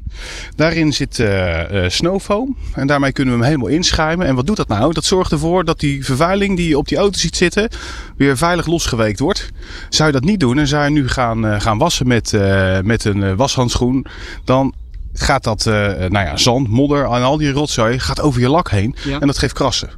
Daarin 0.56 0.92
zit 0.92 1.18
uh, 1.18 1.60
snowfoam. 1.88 2.56
En 2.74 2.86
daarmee 2.86 3.12
kunnen 3.12 3.34
we 3.34 3.40
hem 3.40 3.48
helemaal 3.48 3.76
inschuimen. 3.76 4.26
En 4.26 4.34
wat 4.34 4.46
doet 4.46 4.56
dat 4.56 4.68
nou? 4.68 4.92
Dat 4.92 5.04
zorgt 5.04 5.32
ervoor 5.32 5.64
dat 5.64 5.80
die 5.80 6.04
vervuiling 6.04 6.56
die 6.56 6.68
je 6.68 6.78
op 6.78 6.88
die 6.88 6.98
auto 6.98 7.18
ziet 7.18 7.36
zitten, 7.36 7.68
weer 8.16 8.36
veilig 8.36 8.66
losgeweekt 8.66 9.18
wordt. 9.18 9.50
Zou 9.88 10.08
je 10.08 10.14
dat 10.14 10.24
niet 10.24 10.40
doen 10.40 10.58
en 10.58 10.66
zou 10.66 10.84
je 10.84 10.90
nu 10.90 11.08
gaan, 11.08 11.60
gaan 11.60 11.78
wassen 11.78 12.06
met, 12.06 12.32
met 12.82 13.04
een 13.04 13.36
washandschoen, 13.36 14.06
dan 14.44 14.74
gaat 15.12 15.44
dat, 15.44 15.66
uh, 15.66 15.74
nou 15.74 16.26
ja, 16.26 16.36
zand, 16.36 16.68
modder 16.68 17.04
en 17.04 17.22
al 17.22 17.36
die 17.36 17.52
rotzooi 17.52 17.98
gaat 17.98 18.20
over 18.20 18.40
je 18.40 18.48
lak 18.48 18.70
heen. 18.70 18.94
Ja. 19.04 19.20
En 19.20 19.26
dat 19.26 19.38
geeft 19.38 19.52
krassen. 19.52 19.90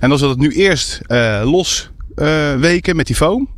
En 0.00 0.10
als 0.10 0.20
we 0.20 0.26
dat 0.26 0.38
nu 0.38 0.50
eerst 0.50 1.00
uh, 1.06 1.40
los 1.44 1.90
uh, 2.16 2.54
weken 2.54 2.96
met 2.96 3.06
die 3.06 3.16
foam, 3.16 3.48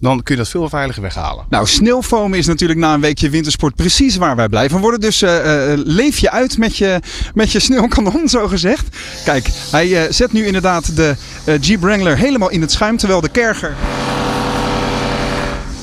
dan 0.00 0.22
kun 0.22 0.34
je 0.34 0.40
dat 0.40 0.50
veel 0.50 0.68
veiliger 0.68 1.02
weghalen. 1.02 1.44
Nou, 1.48 1.66
sneeuwfoam 1.66 2.34
is 2.34 2.46
natuurlijk 2.46 2.78
na 2.78 2.94
een 2.94 3.00
weekje 3.00 3.30
wintersport 3.30 3.74
precies 3.74 4.16
waar 4.16 4.36
wij 4.36 4.48
blij 4.48 4.70
van 4.70 4.80
worden. 4.80 5.00
Dus 5.00 5.22
uh, 5.22 5.30
uh, 5.30 5.72
leef 5.84 6.18
je 6.18 6.30
uit 6.30 6.58
met 6.58 6.76
je, 6.76 7.00
met 7.34 7.52
je 7.52 7.60
sneeuwkanon, 7.60 8.28
zo 8.38 8.48
gezegd. 8.48 8.96
Kijk, 9.24 9.48
hij 9.70 9.88
uh, 9.88 10.12
zet 10.12 10.32
nu 10.32 10.46
inderdaad 10.46 10.96
de 10.96 11.16
Jeep 11.60 11.80
Wrangler 11.80 12.16
helemaal 12.16 12.50
in 12.50 12.60
het 12.60 12.72
schuim, 12.72 12.96
terwijl 12.96 13.20
de 13.20 13.28
kerger 13.28 13.74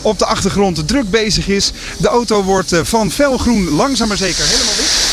op 0.04 0.20
de 0.20 0.26
achtergrond 0.26 0.88
druk 0.88 1.10
bezig 1.10 1.48
is. 1.48 1.72
De 1.98 2.08
auto 2.08 2.44
wordt 2.44 2.72
van 2.84 3.12
felgroen 3.12 3.70
langzaam 3.70 4.08
maar 4.08 4.18
zeker 4.18 4.44
helemaal 4.46 4.76
wit. 4.76 5.12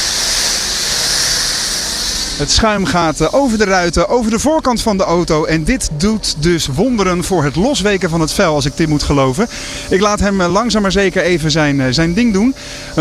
Het 2.41 2.51
schuim 2.51 2.85
gaat 2.85 3.33
over 3.33 3.59
de 3.59 3.65
ruiten, 3.65 4.09
over 4.09 4.31
de 4.31 4.39
voorkant 4.39 4.83
van 4.83 4.97
de 4.97 5.05
auto. 5.05 5.45
En 5.45 5.65
dit 5.65 5.91
doet 5.97 6.35
dus 6.39 6.67
wonderen 6.67 7.25
voor 7.25 7.45
het 7.45 7.57
losweken 7.57 8.11
van 8.11 8.21
het 8.21 8.33
vel, 8.33 8.55
als 8.55 8.65
ik 8.65 8.77
dit 8.77 8.89
moet 8.89 9.03
geloven. 9.03 9.49
Ik 9.89 10.01
laat 10.01 10.21
hem 10.21 10.43
langzaam 10.43 10.83
maar 10.83 10.93
zeker 10.93 11.23
even 11.23 11.51
zijn, 11.51 11.95
zijn 11.95 12.15
ding 12.15 12.33
doen. 12.33 12.55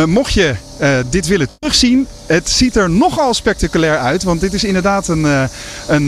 Mocht 0.06 0.34
je 0.34 0.56
dit 1.10 1.28
willen 1.28 1.48
terugzien, 1.60 2.08
het 2.26 2.50
ziet 2.50 2.76
er 2.76 2.90
nogal 2.90 3.34
spectaculair 3.34 3.98
uit. 3.98 4.24
Want 4.24 4.42
dit 4.42 4.54
is 4.54 4.64
inderdaad 4.64 5.08
een, 5.08 5.50
een 5.88 6.06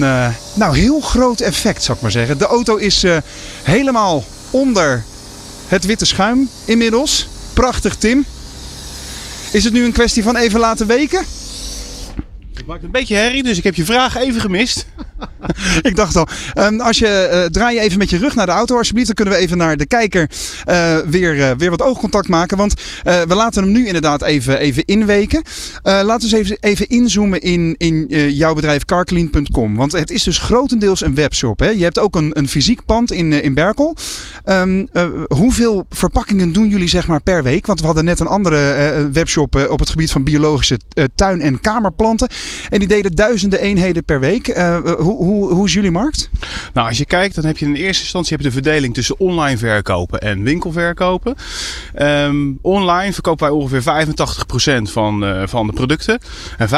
nou, 0.53 0.77
heel 0.77 1.01
groot 1.01 1.39
effect, 1.39 1.83
zou 1.83 1.97
ik 1.97 2.03
maar 2.03 2.11
zeggen. 2.11 2.37
De 2.37 2.47
auto 2.47 2.75
is 2.75 3.05
helemaal 3.63 4.23
onder 4.49 5.03
het 5.71 5.85
witte 5.85 6.05
schuim 6.05 6.49
inmiddels. 6.65 7.27
Prachtig, 7.53 7.95
Tim. 7.95 8.25
Is 9.51 9.63
het 9.63 9.73
nu 9.73 9.83
een 9.85 9.91
kwestie 9.91 10.23
van 10.23 10.35
even 10.35 10.59
laten 10.59 10.87
weken? 10.87 11.25
Het 12.61 12.69
maakt 12.69 12.83
een 12.83 12.91
beetje 12.91 13.15
herrie, 13.15 13.43
dus 13.43 13.57
ik 13.57 13.63
heb 13.63 13.75
je 13.75 13.85
vraag 13.85 14.15
even 14.17 14.41
gemist. 14.41 14.85
ik 15.89 15.95
dacht 15.95 16.15
al. 16.15 16.27
Um, 16.57 16.79
als 16.79 16.97
je 16.97 17.29
uh, 17.31 17.45
draai 17.45 17.75
je 17.75 17.81
even 17.81 17.97
met 17.97 18.09
je 18.09 18.17
rug 18.17 18.35
naar 18.35 18.45
de 18.45 18.51
auto, 18.51 18.77
alsjeblieft. 18.77 19.07
Dan 19.07 19.15
kunnen 19.15 19.33
we 19.33 19.39
even 19.39 19.57
naar 19.57 19.77
de 19.77 19.85
kijker 19.85 20.29
uh, 20.69 20.97
weer, 20.97 21.35
uh, 21.35 21.51
weer 21.57 21.69
wat 21.69 21.81
oogcontact 21.81 22.27
maken. 22.27 22.57
Want 22.57 22.73
we 23.03 23.35
laten 23.35 23.63
hem 23.63 23.71
nu 23.71 23.85
inderdaad 23.85 24.21
even, 24.21 24.59
even 24.59 24.85
inweken. 24.85 25.43
laten 25.83 26.29
we 26.29 26.37
eens 26.37 26.49
even, 26.49 26.57
even 26.59 26.89
inzoomen 26.89 27.41
in, 27.41 27.75
in 27.77 28.05
jouw 28.33 28.53
bedrijf 28.53 28.85
carclean.com. 28.85 29.75
Want 29.75 29.91
het 29.91 30.11
is 30.11 30.23
dus 30.23 30.37
grotendeels 30.37 31.01
een 31.01 31.15
webshop. 31.15 31.59
Hè? 31.59 31.69
Je 31.69 31.83
hebt 31.83 31.99
ook 31.99 32.15
een, 32.15 32.37
een 32.37 32.47
fysiek 32.47 32.85
pand 32.85 33.11
in, 33.11 33.33
in 33.33 33.53
Berkel. 33.53 33.95
Um, 34.45 34.87
hoeveel 35.27 35.85
verpakkingen 35.89 36.51
doen 36.53 36.69
jullie 36.69 36.89
zeg 36.89 37.07
maar 37.07 37.21
per 37.21 37.43
week? 37.43 37.65
Want 37.65 37.79
we 37.79 37.85
hadden 37.85 38.05
net 38.05 38.19
een 38.19 38.27
andere 38.27 39.09
webshop 39.13 39.67
op 39.69 39.79
het 39.79 39.89
gebied 39.89 40.11
van 40.11 40.23
biologische 40.23 40.79
tuin- 41.15 41.41
en 41.41 41.59
kamerplanten. 41.59 42.29
En 42.69 42.79
die 42.79 42.87
deden 42.87 43.15
duizenden 43.15 43.59
eenheden 43.59 44.03
per 44.03 44.19
week. 44.19 44.47
Uh, 44.47 44.77
hoe, 44.77 45.15
hoe, 45.15 45.53
hoe 45.53 45.65
is 45.65 45.73
jullie 45.73 45.91
markt? 45.91 46.29
Nou, 46.73 46.87
als 46.87 46.97
je 46.97 47.05
kijkt, 47.05 47.35
dan 47.35 47.45
heb 47.45 47.57
je 47.57 47.65
in 47.65 47.75
eerste 47.75 48.03
instantie 48.03 48.31
heb 48.31 48.41
je 48.41 48.47
de 48.47 48.53
verdeling 48.53 48.93
tussen 48.93 49.19
online 49.19 49.57
verkopen 49.57 50.19
en 50.19 50.43
winkelverkopen. 50.43 51.35
Um, 52.01 52.59
online 52.61 53.13
verkopen 53.13 53.47
wij 53.47 53.55
ongeveer 53.55 54.07
85% 54.81 54.81
van, 54.81 55.23
uh, 55.23 55.43
van 55.45 55.67
de 55.67 55.73
producten. 55.73 56.19
En 56.57 56.69
15% 56.69 56.71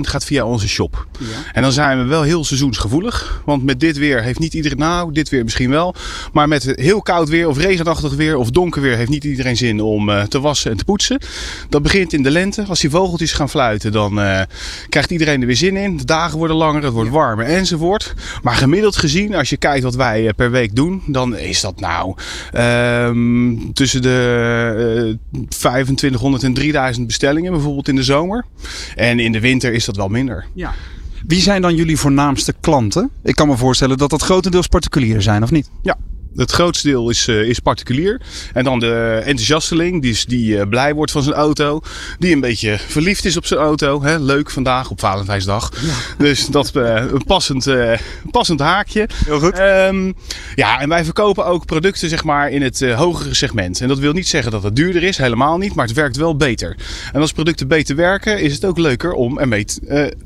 gaat 0.00 0.24
via 0.24 0.44
onze 0.44 0.68
shop. 0.68 1.06
Ja. 1.18 1.26
En 1.52 1.62
dan 1.62 1.72
zijn 1.72 1.98
we 1.98 2.04
wel 2.04 2.22
heel 2.22 2.44
seizoensgevoelig. 2.44 3.42
Want 3.44 3.64
met 3.64 3.80
dit 3.80 3.96
weer 3.98 4.22
heeft 4.22 4.38
niet 4.38 4.54
iedereen, 4.54 4.78
nou, 4.78 5.12
dit 5.12 5.28
weer 5.28 5.44
misschien 5.44 5.70
wel. 5.70 5.94
Maar 6.32 6.48
met 6.48 6.72
heel 6.74 7.02
koud 7.02 7.28
weer 7.28 7.48
of 7.48 7.58
regenachtig 7.58 8.14
weer 8.14 8.36
of 8.36 8.50
donker 8.50 8.82
weer 8.82 8.96
heeft 8.96 9.10
niet 9.10 9.24
iedereen 9.24 9.56
zin 9.56 9.80
om 9.80 10.08
uh, 10.08 10.22
te 10.22 10.40
wassen 10.40 10.70
en 10.70 10.76
te 10.76 10.84
poetsen. 10.84 11.20
Dat 11.68 11.82
begint 11.82 12.12
in 12.12 12.22
de 12.22 12.30
lente. 12.30 12.64
Als 12.68 12.80
die 12.80 12.90
vogeltjes 12.90 13.32
gaan 13.32 13.48
fluiten, 13.48 13.92
dan 13.92 14.18
uh, 14.18 14.40
krijgt 15.02 15.20
iedereen 15.20 15.40
er 15.40 15.46
weer 15.46 15.72
zin 15.72 15.76
in. 15.76 15.96
De 15.96 16.04
dagen 16.04 16.38
worden 16.38 16.56
langer, 16.56 16.82
het 16.82 16.92
wordt 16.92 17.10
warmer 17.10 17.46
enzovoort. 17.46 18.14
Maar 18.42 18.54
gemiddeld 18.54 18.96
gezien, 18.96 19.34
als 19.34 19.50
je 19.50 19.56
kijkt 19.56 19.82
wat 19.82 19.94
wij 19.94 20.26
eh, 20.26 20.34
per 20.36 20.50
week 20.50 20.74
doen, 20.74 21.02
dan 21.06 21.36
is 21.36 21.60
dat 21.60 21.80
nou 21.80 22.14
ehm, 22.52 23.72
tussen 23.72 24.02
de 24.02 25.18
eh, 25.32 25.40
2500 25.48 26.42
en 26.42 26.54
3000 26.54 27.06
bestellingen, 27.06 27.52
bijvoorbeeld 27.52 27.88
in 27.88 27.96
de 27.96 28.02
zomer. 28.02 28.44
En 28.94 29.20
in 29.20 29.32
de 29.32 29.40
winter 29.40 29.72
is 29.72 29.84
dat 29.84 29.96
wel 29.96 30.08
minder. 30.08 30.44
Ja. 30.54 30.72
Wie 31.26 31.40
zijn 31.40 31.62
dan 31.62 31.74
jullie 31.74 31.96
voornaamste 31.96 32.54
klanten? 32.60 33.10
Ik 33.22 33.34
kan 33.34 33.48
me 33.48 33.56
voorstellen 33.56 33.98
dat 33.98 34.10
dat 34.10 34.22
grotendeels 34.22 34.66
particulieren 34.66 35.22
zijn, 35.22 35.42
of 35.42 35.50
niet? 35.50 35.70
Ja, 35.82 35.98
het 36.36 36.50
grootste 36.50 36.88
deel 36.88 37.10
is, 37.10 37.28
uh, 37.28 37.48
is 37.48 37.58
particulier. 37.58 38.20
En 38.52 38.64
dan 38.64 38.78
de 38.78 39.20
enthousiasteling, 39.24 40.02
die, 40.02 40.10
is, 40.10 40.24
die 40.24 40.56
uh, 40.56 40.62
blij 40.68 40.94
wordt 40.94 41.12
van 41.12 41.22
zijn 41.22 41.34
auto. 41.34 41.80
Die 42.18 42.34
een 42.34 42.40
beetje 42.40 42.78
verliefd 42.78 43.24
is 43.24 43.36
op 43.36 43.46
zijn 43.46 43.60
auto. 43.60 44.02
Hè? 44.02 44.18
Leuk 44.18 44.50
vandaag 44.50 44.90
op 44.90 45.00
Valentijnsdag. 45.00 45.70
Ja. 45.80 45.92
Dus 46.18 46.46
dat 46.46 46.64
is 46.64 46.72
uh, 46.74 46.94
een 47.12 47.24
passend, 47.26 47.68
passend 48.30 48.60
haakje. 48.60 49.08
Heel 49.24 49.40
goed. 49.40 49.58
Um, 49.58 50.14
ja, 50.54 50.80
en 50.80 50.88
wij 50.88 51.04
verkopen 51.04 51.46
ook 51.46 51.66
producten 51.66 52.08
zeg 52.08 52.24
maar, 52.24 52.50
in 52.50 52.62
het 52.62 52.90
hogere 52.90 53.34
segment. 53.34 53.80
En 53.80 53.88
dat 53.88 53.98
wil 53.98 54.12
niet 54.12 54.28
zeggen 54.28 54.52
dat 54.52 54.62
het 54.62 54.76
duurder 54.76 55.02
is, 55.02 55.16
helemaal 55.16 55.58
niet. 55.58 55.74
Maar 55.74 55.86
het 55.86 55.94
werkt 55.94 56.16
wel 56.16 56.36
beter. 56.36 56.76
En 57.12 57.20
als 57.20 57.32
producten 57.32 57.68
beter 57.68 57.96
werken, 57.96 58.40
is 58.40 58.54
het 58.54 58.64
ook 58.64 58.78
leuker 58.78 59.12
om 59.12 59.38
ermee 59.38 59.64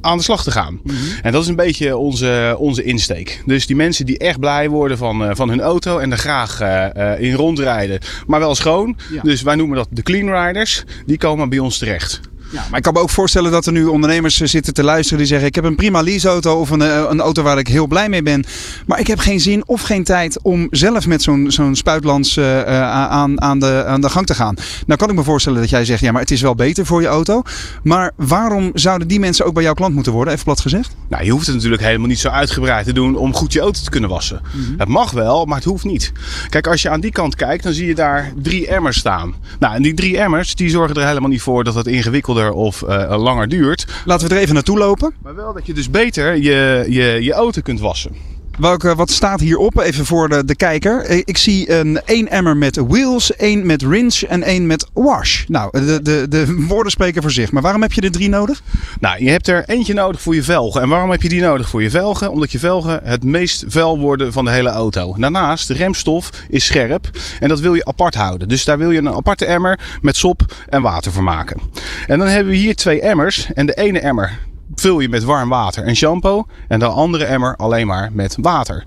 aan 0.01 0.17
de 0.17 0.23
slag 0.23 0.43
te 0.43 0.51
gaan. 0.51 0.81
Mm 0.83 0.97
-hmm. 0.97 0.97
En 1.23 1.33
dat 1.33 1.43
is 1.43 1.49
een 1.49 1.57
beetje 1.57 1.97
onze, 1.97 2.55
onze 2.59 2.83
insteek. 2.83 3.43
Dus 3.47 3.67
die 3.67 3.77
mensen 3.77 4.07
die 4.07 4.19
echt 4.19 4.41
blij 4.41 4.69
worden 4.69 4.99
van, 4.99 5.37
van 5.37 5.49
hun 5.49 5.61
auto 5.61 5.96
en 6.01 6.13
er 6.13 6.19
graag 6.19 6.63
uh, 6.63 7.21
in 7.21 7.35
rondrijden, 7.35 7.99
maar 8.27 8.41
wel 8.41 8.55
schoon. 8.55 8.97
Ja. 9.13 9.23
Dus 9.23 9.43
wij 9.43 9.55
noemen 9.55 9.77
dat 9.77 9.89
de 9.91 10.03
clean 10.03 10.47
riders. 10.47 10.85
Die 11.07 11.19
komen 11.19 11.49
bij 11.49 11.59
ons 11.59 11.79
terecht. 11.79 12.21
Ja, 12.51 12.67
maar 12.69 12.77
ik 12.79 12.83
kan 12.83 12.93
me 12.93 13.01
ook 13.01 13.11
voorstellen 13.11 13.51
dat 13.51 13.67
er 13.67 13.73
nu 13.73 13.85
ondernemers 13.85 14.37
zitten 14.37 14.75
te 14.75 14.83
luisteren 14.85 15.19
die 15.19 15.27
zeggen: 15.27 15.47
Ik 15.47 15.55
heb 15.55 15.65
een 15.65 15.77
prima 15.77 16.01
leaseauto 16.01 16.61
of 16.61 16.71
een, 16.71 16.81
een 17.11 17.21
auto 17.21 17.43
waar 17.43 17.59
ik 17.59 17.69
heel 17.69 17.87
blij 17.87 18.09
mee 18.09 18.23
ben. 18.23 18.45
Maar 18.87 19.01
ik 19.01 19.07
heb 19.07 19.19
geen 19.19 19.41
zin 19.41 19.63
of 19.67 19.83
geen 19.83 20.05
tijd 20.05 20.39
om 20.43 20.67
zelf 20.71 21.07
met 21.07 21.23
zo'n 21.23 21.51
zo'n 21.51 21.75
spuitlans 21.75 22.37
uh, 22.37 22.63
aan, 22.63 23.41
aan, 23.41 23.59
de, 23.59 23.85
aan 23.87 24.01
de 24.01 24.09
gang 24.09 24.27
te 24.27 24.35
gaan. 24.35 24.55
Nou 24.87 24.99
kan 24.99 25.09
ik 25.09 25.15
me 25.15 25.23
voorstellen 25.23 25.61
dat 25.61 25.71
jij 25.71 25.85
zegt: 25.85 26.01
Ja, 26.01 26.13
maar 26.13 26.21
het 26.21 26.31
is 26.31 26.41
wel 26.41 26.55
beter 26.55 26.87
voor 26.87 27.01
je 27.01 27.07
auto. 27.07 27.43
Maar 27.83 28.13
waarom 28.17 28.71
zouden 28.75 29.09
die 29.09 29.21
mensen 29.21 29.47
ook 29.47 29.55
bij 29.55 29.63
jouw 29.63 29.75
klant 29.75 29.95
moeten 29.95 30.13
worden? 30.13 30.33
Even 30.33 30.45
plat 30.45 30.61
gezegd. 30.61 30.97
Nou, 31.09 31.25
je 31.25 31.31
hoeft 31.31 31.47
het 31.47 31.55
natuurlijk 31.55 31.83
helemaal 31.83 32.09
niet 32.09 32.19
zo 32.19 32.29
uitgebreid 32.29 32.87
te 32.87 32.93
doen 32.93 33.17
om 33.17 33.35
goed 33.35 33.53
je 33.53 33.61
auto 33.61 33.81
te 33.83 33.91
kunnen 33.91 34.11
wassen. 34.11 34.41
Mm 34.43 34.65
-hmm. 34.65 34.75
Het 34.79 34.89
mag 34.89 35.11
wel, 35.11 35.45
maar 35.45 35.57
het 35.57 35.65
hoeft 35.65 35.85
niet. 35.85 36.13
Kijk, 36.49 36.67
als 36.67 36.83
je 36.83 36.91
aan 36.91 37.01
die 37.01 37.13
kant 37.13 37.35
kijkt, 37.35 37.63
dan 37.63 37.73
zie 37.73 37.87
je 37.87 37.95
daar 37.95 38.33
drie 38.43 38.69
emmers 38.69 38.99
staan. 38.99 39.35
Nou, 39.59 39.75
en 39.75 39.83
die 39.83 39.95
drie 39.95 40.19
emmers 40.19 40.55
die 40.55 40.71
zorgen 40.71 40.97
er 40.97 41.07
helemaal 41.07 41.31
niet 41.31 41.43
voor 41.43 41.65
dat 41.65 41.75
het 41.75 41.87
ingewikkeld 41.87 42.36
of 42.37 42.83
uh, 42.83 43.17
langer 43.17 43.49
duurt. 43.49 43.87
Laten 44.05 44.29
we 44.29 44.35
er 44.35 44.41
even 44.41 44.55
naartoe 44.55 44.79
lopen. 44.79 45.15
Maar 45.23 45.35
wel 45.35 45.53
dat 45.53 45.67
je 45.67 45.75
dus 45.75 45.91
beter 45.91 46.37
je, 46.37 46.85
je, 46.89 47.19
je 47.23 47.33
auto 47.33 47.61
kunt 47.61 47.81
wassen. 47.81 48.36
Welke, 48.57 48.95
wat 48.95 49.11
staat 49.11 49.41
hierop? 49.41 49.79
Even 49.79 50.07
voor 50.07 50.29
de, 50.29 50.45
de 50.45 50.57
kijker. 50.57 51.11
Ik 51.27 51.37
zie 51.37 51.73
een 51.73 52.01
één 52.05 52.29
emmer 52.29 52.57
met 52.57 52.77
wheels, 52.77 53.37
één 53.37 53.67
met 53.67 53.83
rinse 53.83 54.27
en 54.27 54.43
één 54.43 54.67
met 54.67 54.87
wash. 54.93 55.45
Nou, 55.47 55.81
de, 55.81 56.03
de, 56.03 56.27
de 56.29 56.65
woorden 56.69 56.93
spreken 56.93 57.23
voor 57.23 57.31
zich. 57.31 57.53
Maar 57.53 57.63
waarom 57.63 57.83
heb 57.83 57.93
je 57.93 58.01
er 58.01 58.11
drie 58.11 58.29
nodig? 58.29 58.63
Nou, 59.01 59.25
je 59.25 59.31
hebt 59.31 59.49
er 59.49 59.65
eentje 59.67 59.95
nodig 59.95 60.21
voor 60.21 60.35
je 60.35 60.43
velgen. 60.43 60.81
En 60.81 60.89
waarom 60.89 61.11
heb 61.11 61.23
je 61.23 61.29
die 61.29 61.41
nodig 61.41 61.69
voor 61.69 61.83
je 61.83 61.91
velgen? 61.91 62.31
Omdat 62.31 62.53
je 62.53 62.59
velgen 62.59 63.01
het 63.05 63.25
meest 63.25 63.65
vuil 63.67 63.99
worden 63.99 64.33
van 64.33 64.45
de 64.45 64.51
hele 64.51 64.71
auto. 64.71 65.15
Daarnaast, 65.19 65.69
de 65.69 65.75
remstof 65.75 66.31
is 66.49 66.65
scherp 66.65 67.11
en 67.41 67.49
dat 67.49 67.61
wil 67.61 67.75
je 67.75 67.85
apart 67.85 68.15
houden. 68.15 68.49
Dus 68.49 68.65
daar 68.65 68.79
wil 68.79 68.91
je 68.91 68.99
een 68.99 69.09
aparte 69.09 69.45
emmer 69.45 69.81
met 70.01 70.17
sop 70.17 70.41
en 70.69 70.83
water 70.83 71.13
voor 71.13 71.23
maken. 71.23 71.61
En 72.07 72.19
dan 72.19 72.29
hebben 72.29 72.53
we 72.53 72.59
hier 72.59 72.77
twee 72.77 73.01
emmers. 73.01 73.49
En 73.55 73.67
de 73.67 73.75
ene 73.75 74.01
emmer 74.01 74.39
vul 74.75 75.01
je 75.01 75.09
met 75.09 75.25
warm 75.25 75.49
water 75.49 75.85
en 75.85 75.97
shampoo. 75.97 76.47
En 76.69 76.79
de 76.79 76.87
andere 76.87 77.25
emmer 77.25 77.57
alleen 77.57 77.87
maar 77.87 78.11
met 78.13 78.37
water. 78.41 78.85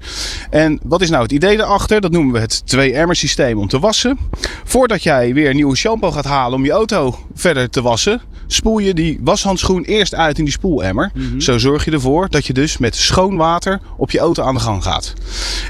En 0.50 0.80
wat 0.84 1.02
is 1.02 1.10
nou 1.10 1.24
het 1.24 1.32
idee 1.32 1.58
daarachter? 1.58 2.02
Dat 2.02 2.12
noemen 2.12 2.34
we 2.34 2.40
het 2.40 2.66
twee-emmer 2.66 3.16
systeem 3.16 3.58
om 3.58 3.68
te 3.68 3.80
wassen. 3.80 4.18
Voordat 4.64 5.04
jij 5.04 5.34
weer 5.34 5.54
nieuwe 5.54 5.76
shampoo 5.76 6.12
gaat 6.12 6.26
halen 6.26 6.58
om 6.58 6.66
je 6.66 6.72
auto 6.72 7.16
verder 7.40 7.70
te 7.70 7.82
wassen, 7.82 8.22
spoel 8.48 8.80
je 8.80 8.94
die 8.94 9.20
washandschoen 9.24 9.84
eerst 9.84 10.16
uit 10.16 10.38
in 10.38 10.44
die 10.44 10.54
spoelemmer. 10.54 11.12
Mm 11.14 11.30
-hmm. 11.30 11.42
Zo 11.42 11.58
zorg 11.58 11.86
je 11.86 11.92
ervoor 11.92 12.30
dat 12.30 12.46
je 12.46 12.54
dus 12.54 12.78
met 12.78 12.96
schoon 12.96 13.36
water 13.36 13.80
op 13.98 14.12
je 14.12 14.20
auto 14.20 14.44
aan 14.44 14.54
de 14.54 14.60
gang 14.60 14.84
gaat. 14.84 15.14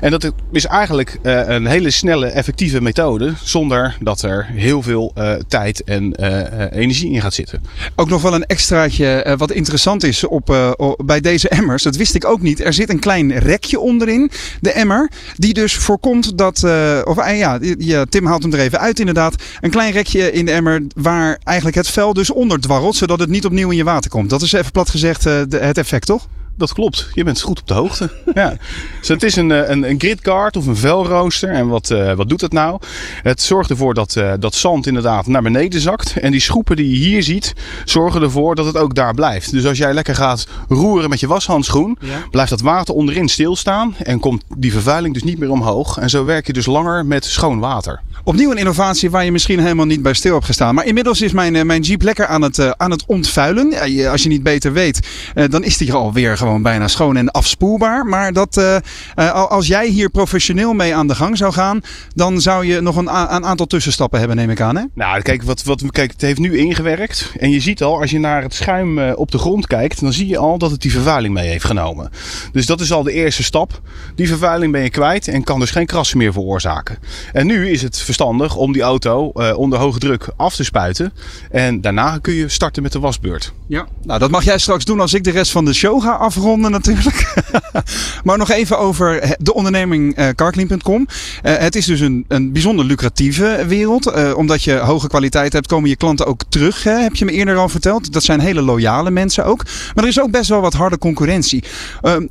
En 0.02 0.12
dat 0.12 0.32
is 0.52 0.66
eigenlijk 0.66 1.18
uh, 1.24 1.48
een 1.48 1.66
hele 1.66 1.90
snelle, 1.90 2.26
effectieve 2.26 2.82
methode. 2.82 3.34
Zonder 3.44 3.98
dat 4.02 4.22
er 4.22 4.46
heel 4.46 4.82
veel 4.82 5.12
uh, 5.18 5.34
tijd 5.48 5.84
en 5.84 6.14
uh, 6.20 6.42
energie 6.72 7.12
in 7.12 7.22
gaat 7.22 7.34
zitten. 7.34 7.64
Ook 7.96 8.10
nog 8.10 8.22
wel 8.22 8.34
een 8.34 8.46
extraatje 8.46 9.36
wat 9.38 9.52
interessant 9.52 10.04
is 10.04 10.24
op, 10.24 10.76
bij 11.06 11.20
deze 11.20 11.50
emmers. 11.50 11.84
Dat 11.84 11.96
wist 11.96 12.16
ik 12.16 12.26
ook 12.26 12.42
niet. 12.42 12.64
Er 12.64 12.74
zit 12.74 12.90
een 12.90 13.00
klein 13.00 13.38
rekje 13.38 13.80
onderin, 13.80 14.32
de 14.62 14.72
emmer. 14.72 15.12
Die 15.36 15.54
dus 15.54 15.76
voorkomt 15.76 16.38
dat. 16.38 16.64
Of 17.04 17.16
ja, 17.16 17.60
ja, 17.78 18.06
Tim 18.06 18.26
haalt 18.26 18.44
hem 18.44 18.54
er 18.54 18.60
even 18.60 18.80
uit, 18.80 19.00
inderdaad. 19.00 19.36
Een 19.62 19.70
klein 19.70 19.92
rekje 19.92 20.32
in 20.32 20.46
de 20.46 20.52
emmer 20.52 20.82
waar 20.96 21.40
eigenlijk 21.44 21.59
het 21.76 21.90
vel 21.90 22.14
dus 22.14 22.32
onder 22.32 22.60
dwarrelt. 22.60 22.96
Zodat 22.96 23.20
het 23.20 23.30
niet 23.30 23.46
opnieuw 23.46 23.70
in 23.70 23.78
je 23.78 23.84
water 23.84 24.10
komt. 24.10 24.30
Dat 24.30 24.42
is 24.42 24.52
even 24.52 24.72
plat 24.72 24.90
gezegd 24.90 25.24
de, 25.24 25.48
het 25.50 25.78
effect, 25.78 26.06
toch? 26.06 26.28
Dat 26.60 26.74
klopt. 26.74 27.10
Je 27.14 27.24
bent 27.24 27.42
goed 27.42 27.60
op 27.60 27.68
de 27.68 27.74
hoogte. 27.74 28.10
ja. 28.34 28.58
Dus 29.00 29.08
het 29.08 29.24
is 29.24 29.36
een, 29.36 29.72
een, 29.72 29.90
een 29.90 30.00
gridguard 30.00 30.58
of 30.58 30.66
een 30.66 30.76
velrooster. 30.76 31.50
En 31.50 31.68
wat, 31.68 31.90
uh, 31.90 32.14
wat 32.14 32.30
doet 32.30 32.42
het 32.42 32.52
nou? 32.52 32.80
Het 33.24 33.42
zorgt 33.42 33.70
ervoor 33.70 33.94
dat, 33.94 34.16
uh, 34.16 34.34
dat 34.40 34.56
zand 34.56 34.88
inderdaad 34.88 35.28
naar 35.28 35.42
beneden 35.42 35.82
zakt. 35.82 36.18
En 36.18 36.32
die 36.32 36.42
schroepen 36.42 36.76
die 36.76 36.90
je 36.90 36.96
hier 36.96 37.24
ziet, 37.24 37.54
zorgen 37.86 38.22
ervoor 38.22 38.56
dat 38.56 38.66
het 38.66 38.78
ook 38.78 38.96
daar 38.96 39.14
blijft. 39.14 39.52
Dus 39.52 39.66
als 39.66 39.78
jij 39.78 39.94
lekker 39.94 40.16
gaat 40.16 40.48
roeren 40.68 41.10
met 41.10 41.20
je 41.20 41.28
washandschoen, 41.28 41.98
ja. 42.02 42.28
blijft 42.32 42.50
dat 42.50 42.62
water 42.62 42.94
onderin 42.94 43.28
stilstaan. 43.28 43.96
En 44.04 44.20
komt 44.20 44.44
die 44.58 44.72
vervuiling 44.72 45.14
dus 45.14 45.24
niet 45.24 45.40
meer 45.40 45.52
omhoog. 45.52 45.98
En 45.98 46.10
zo 46.10 46.26
werk 46.26 46.48
je 46.48 46.54
dus 46.54 46.66
langer 46.66 47.06
met 47.06 47.26
schoon 47.26 47.60
water. 47.60 48.02
Opnieuw 48.24 48.52
een 48.52 48.58
innovatie 48.58 49.10
waar 49.10 49.26
je 49.26 49.32
misschien 49.32 49.60
helemaal 49.60 49.86
niet 49.86 50.02
bij 50.02 50.14
stil 50.14 50.34
hebt 50.34 50.46
gestaan. 50.46 50.76
Maar 50.76 50.86
inmiddels 50.86 51.22
is 51.22 51.32
mijn, 51.32 51.68
mijn 51.68 51.82
Jeep 51.82 52.02
lekker 52.02 52.28
aan 52.28 52.42
het, 52.42 52.78
aan 52.78 52.92
het 52.92 53.04
ontvuilen. 53.06 53.74
Als 54.12 54.24
je 54.24 54.30
niet 54.30 54.44
beter 54.44 54.74
weet, 54.74 55.08
dan 55.50 55.64
is 55.64 55.78
die 55.78 55.94
alweer 55.94 56.38
gewoon 56.38 56.49
gewoon 56.50 56.64
bijna 56.64 56.88
schoon 56.88 57.18
en 57.18 57.32
afspoelbaar. 57.32 58.06
Maar 58.06 58.34
dat, 58.34 58.58
uh, 58.58 58.76
uh, 59.16 59.32
als 59.32 59.68
jij 59.68 59.88
hier 59.88 60.10
professioneel 60.10 60.74
mee 60.74 60.96
aan 60.96 61.08
de 61.08 61.16
gang 61.16 61.38
zou 61.38 61.54
gaan, 61.54 61.82
dan 62.16 62.42
zou 62.42 62.66
je 62.66 62.82
nog 62.82 62.96
een, 62.96 63.08
een 63.08 63.46
aantal 63.46 63.66
tussenstappen 63.66 64.20
hebben, 64.20 64.38
neem 64.38 64.50
ik 64.50 64.62
aan. 64.62 64.76
Hè? 64.76 64.84
Nou, 64.94 65.22
kijk, 65.22 65.44
wat, 65.44 65.64
wat, 65.64 65.92
kijk, 65.92 66.12
het 66.12 66.22
heeft 66.22 66.40
nu 66.40 66.58
ingewerkt. 66.58 67.32
En 67.40 67.50
je 67.50 67.60
ziet 67.60 67.84
al, 67.84 68.00
als 68.00 68.12
je 68.12 68.20
naar 68.20 68.42
het 68.42 68.54
schuim 68.54 68.98
uh, 68.98 69.12
op 69.16 69.32
de 69.32 69.38
grond 69.38 69.68
kijkt, 69.68 70.02
dan 70.02 70.14
zie 70.14 70.28
je 70.28 70.38
al 70.38 70.58
dat 70.58 70.72
het 70.72 70.82
die 70.82 70.92
vervuiling 70.92 71.34
mee 71.34 71.50
heeft 71.50 71.66
genomen. 71.66 72.10
Dus 72.52 72.66
dat 72.66 72.82
is 72.82 72.92
al 72.92 73.04
de 73.04 73.12
eerste 73.12 73.44
stap. 73.44 73.82
Die 74.16 74.28
vervuiling 74.28 74.72
ben 74.72 74.82
je 74.82 74.90
kwijt 74.90 75.28
en 75.28 75.44
kan 75.44 75.60
dus 75.60 75.72
geen 75.72 75.86
krassen 75.86 76.18
meer 76.18 76.34
veroorzaken. 76.34 76.98
En 77.34 77.48
nu 77.48 77.70
is 77.70 77.82
het 77.82 77.98
verstandig 77.98 78.56
om 78.56 78.74
die 78.74 78.82
auto 78.82 79.28
onder 79.56 79.80
hoge 79.80 80.00
druk 80.00 80.30
af 80.38 80.56
te 80.56 80.64
spuiten. 80.64 81.14
En 81.52 81.82
daarna 81.82 82.18
kun 82.22 82.34
je 82.34 82.50
starten 82.50 82.84
met 82.84 82.92
de 82.92 83.00
wasbeurt. 83.00 83.54
Ja, 83.68 83.88
nou 84.04 84.20
dat 84.20 84.32
mag 84.32 84.44
jij 84.44 84.58
straks 84.58 84.86
doen 84.86 85.00
als 85.00 85.14
ik 85.14 85.24
de 85.24 85.32
rest 85.32 85.52
van 85.52 85.66
de 85.66 85.74
show 85.74 86.02
ga 86.02 86.12
afronden 86.30 86.72
natuurlijk. 86.72 87.34
maar 88.24 88.38
nog 88.38 88.52
even 88.52 88.80
over 88.80 89.36
de 89.40 89.54
onderneming 89.54 90.20
uh, 90.20 90.28
carclean.com. 90.30 91.08
Uh, 91.44 91.58
het 91.58 91.76
is 91.76 91.86
dus 91.86 92.00
een, 92.00 92.26
een 92.28 92.52
bijzonder 92.52 92.86
lucratieve 92.86 93.66
wereld. 93.68 94.08
Uh, 94.08 94.38
omdat 94.38 94.64
je 94.64 94.78
hoge 94.78 95.08
kwaliteit 95.08 95.54
hebt, 95.54 95.68
komen 95.68 95.90
je 95.90 95.96
klanten 95.96 96.26
ook 96.26 96.42
terug. 96.50 96.84
Heb 96.84 97.16
je 97.16 97.26
me 97.26 97.32
eerder 97.32 97.58
al 97.58 97.70
verteld. 97.70 98.14
Dat 98.14 98.24
zijn 98.24 98.40
hele 98.40 98.62
loyale 98.62 99.12
mensen 99.12 99.46
ook. 99.46 99.64
Maar 99.96 100.04
er 100.04 100.10
is 100.10 100.22
ook 100.22 100.32
best 100.32 100.50
wel 100.50 100.62
wat 100.62 100.74
harde 100.74 100.98
concurrentie. 100.98 101.64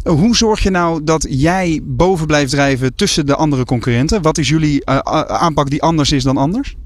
hoe 0.04 0.36
zorg 0.36 0.62
je 0.62 0.70
nou 0.70 1.04
dat 1.04 1.26
jij 1.28 1.80
boven 1.82 2.26
blijft 2.26 2.50
drijven 2.50 2.94
tussen 2.94 3.26
de 3.26 3.36
andere 3.36 3.64
concurrenten? 3.64 4.22
Wat 4.22 4.38
is 4.38 4.48
jullie 4.48 4.86
aanpak 4.86 5.70
die 5.70 5.82
anders 5.82 6.12
is 6.12 6.22
dan 6.22 6.36
anders? 6.36 6.76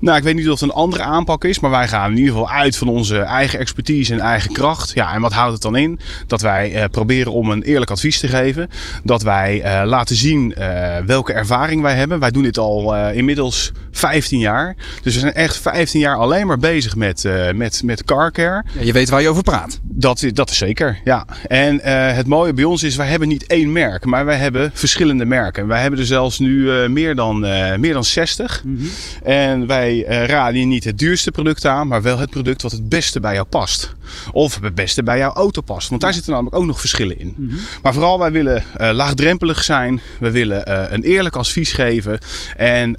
Nou, 0.00 0.16
ik 0.16 0.22
weet 0.22 0.34
niet 0.34 0.48
of 0.48 0.60
het 0.60 0.68
een 0.68 0.74
andere 0.74 1.02
aanpak 1.02 1.44
is, 1.44 1.60
maar 1.60 1.70
wij 1.70 1.88
gaan 1.88 2.10
in 2.10 2.16
ieder 2.16 2.32
geval 2.32 2.50
uit 2.50 2.76
van 2.76 2.88
onze 2.88 3.18
eigen 3.18 3.58
expertise 3.58 4.12
en 4.12 4.20
eigen 4.20 4.52
kracht. 4.52 4.90
Ja, 4.94 5.14
en 5.14 5.20
wat 5.20 5.32
houdt 5.32 5.52
het 5.52 5.62
dan 5.62 5.76
in? 5.76 5.98
Dat 6.26 6.40
wij 6.40 6.74
uh, 6.74 6.84
proberen 6.90 7.32
om 7.32 7.50
een 7.50 7.62
eerlijk 7.62 7.90
advies 7.90 8.20
te 8.20 8.28
geven. 8.28 8.68
Dat 9.04 9.22
wij 9.22 9.64
uh, 9.64 9.88
laten 9.88 10.16
zien 10.16 10.54
uh, 10.58 10.96
welke 11.06 11.32
ervaring 11.32 11.82
wij 11.82 11.94
hebben. 11.94 12.18
Wij 12.18 12.30
doen 12.30 12.42
dit 12.42 12.58
al 12.58 12.96
inmiddels 12.96 13.72
15 13.90 14.38
jaar. 14.38 14.76
Dus 15.02 15.14
we 15.14 15.20
zijn 15.20 15.34
echt 15.34 15.56
15 15.56 16.00
jaar 16.00 16.16
alleen 16.16 16.46
maar 16.46 16.58
bezig 16.58 16.96
met, 16.96 17.28
met, 17.54 17.82
met 17.84 18.04
carcare. 18.04 18.64
Ja, 18.72 18.82
je 18.82 18.92
weet 18.92 19.08
waar 19.08 19.22
je 19.22 19.28
over 19.28 19.42
praat. 19.42 19.80
Dat, 19.82 20.24
dat 20.32 20.50
is 20.50 20.56
zeker, 20.58 20.98
ja. 21.04 21.26
En 21.46 21.80
het 22.14 22.26
mooie 22.26 22.52
bij 22.52 22.64
ons 22.64 22.82
is, 22.82 22.96
wij 22.96 23.06
hebben 23.06 23.28
niet 23.28 23.46
één 23.46 23.72
merk, 23.72 24.04
maar 24.04 24.24
wij 24.24 24.36
hebben 24.36 24.70
verschillende 24.74 25.24
merken. 25.24 25.66
Wij 25.66 25.80
hebben 25.80 26.00
er 26.00 26.06
zelfs 26.06 26.38
nu 26.38 26.88
meer, 26.88 27.14
dan, 27.14 27.40
meer 27.80 27.92
dan 27.92 28.04
60. 28.04 28.62
Mm 28.64 28.76
-hmm. 28.76 28.90
En 29.22 29.57
wij 29.66 30.08
uh, 30.08 30.24
raden 30.24 30.60
je 30.60 30.66
niet 30.66 30.84
het 30.84 30.98
duurste 30.98 31.30
product 31.30 31.64
aan, 31.64 31.88
maar 31.88 32.02
wel 32.02 32.18
het 32.18 32.30
product 32.30 32.62
wat 32.62 32.72
het 32.72 32.88
beste 32.88 33.20
bij 33.20 33.34
jou 33.34 33.46
past. 33.46 33.94
Of 34.32 34.60
het 34.60 34.74
beste 34.74 35.02
bij 35.02 35.18
jouw 35.18 35.32
auto 35.32 35.60
past. 35.60 35.88
Want 35.88 36.00
daar 36.00 36.14
zitten 36.14 36.32
namelijk 36.32 36.56
ook 36.56 36.66
nog 36.66 36.80
verschillen 36.80 37.18
in. 37.18 37.34
Mm 37.36 37.48
-hmm. 37.48 37.58
Maar 37.82 37.92
vooral, 37.92 38.18
wij 38.18 38.32
willen 38.32 38.64
uh, 38.80 38.90
laagdrempelig 38.90 39.64
zijn. 39.64 40.00
We 40.20 40.30
willen 40.30 40.68
uh, 40.68 40.84
een 40.88 41.02
eerlijk 41.02 41.36
advies 41.36 41.72
geven. 41.72 42.18
En 42.56 42.92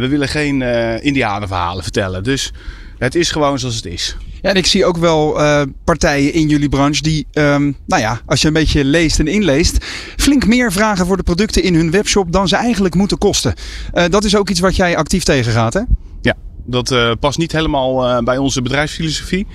we 0.00 0.06
willen 0.08 0.28
geen 0.28 0.62
indianenverhalen 1.02 1.82
vertellen. 1.82 2.22
Dus 2.22 2.52
het 2.98 3.14
is 3.14 3.30
gewoon 3.30 3.58
zoals 3.58 3.74
het 3.76 3.86
is. 3.86 4.16
Ja, 4.42 4.50
en 4.50 4.56
ik 4.56 4.66
zie 4.66 4.84
ook 4.84 4.96
wel 4.96 5.40
uh, 5.40 5.62
partijen 5.84 6.32
in 6.32 6.48
jullie 6.48 6.68
branche 6.68 7.02
die, 7.02 7.26
um, 7.32 7.76
nou 7.86 8.02
ja, 8.02 8.20
als 8.26 8.40
je 8.40 8.46
een 8.46 8.52
beetje 8.52 8.84
leest 8.84 9.18
en 9.18 9.26
inleest, 9.26 9.84
flink 10.16 10.46
meer 10.46 10.72
vragen 10.72 11.06
voor 11.06 11.16
de 11.16 11.22
producten 11.22 11.62
in 11.62 11.74
hun 11.74 11.90
webshop 11.90 12.32
dan 12.32 12.48
ze 12.48 12.56
eigenlijk 12.56 12.94
moeten 12.94 13.18
kosten. 13.18 13.54
Uh, 13.94 14.04
dat 14.10 14.24
is 14.24 14.36
ook 14.36 14.50
iets 14.50 14.60
wat 14.60 14.76
jij 14.76 14.96
actief 14.96 15.22
tegengaat, 15.22 15.74
hè? 15.74 15.80
Ja, 16.20 16.34
dat 16.70 16.90
uh, 16.90 17.10
past 17.20 17.38
niet 17.38 17.52
helemaal 17.52 18.08
uh, 18.08 18.18
bij 18.18 18.38
onze 18.38 18.62
bedrijfsfilosofie. 18.62 19.46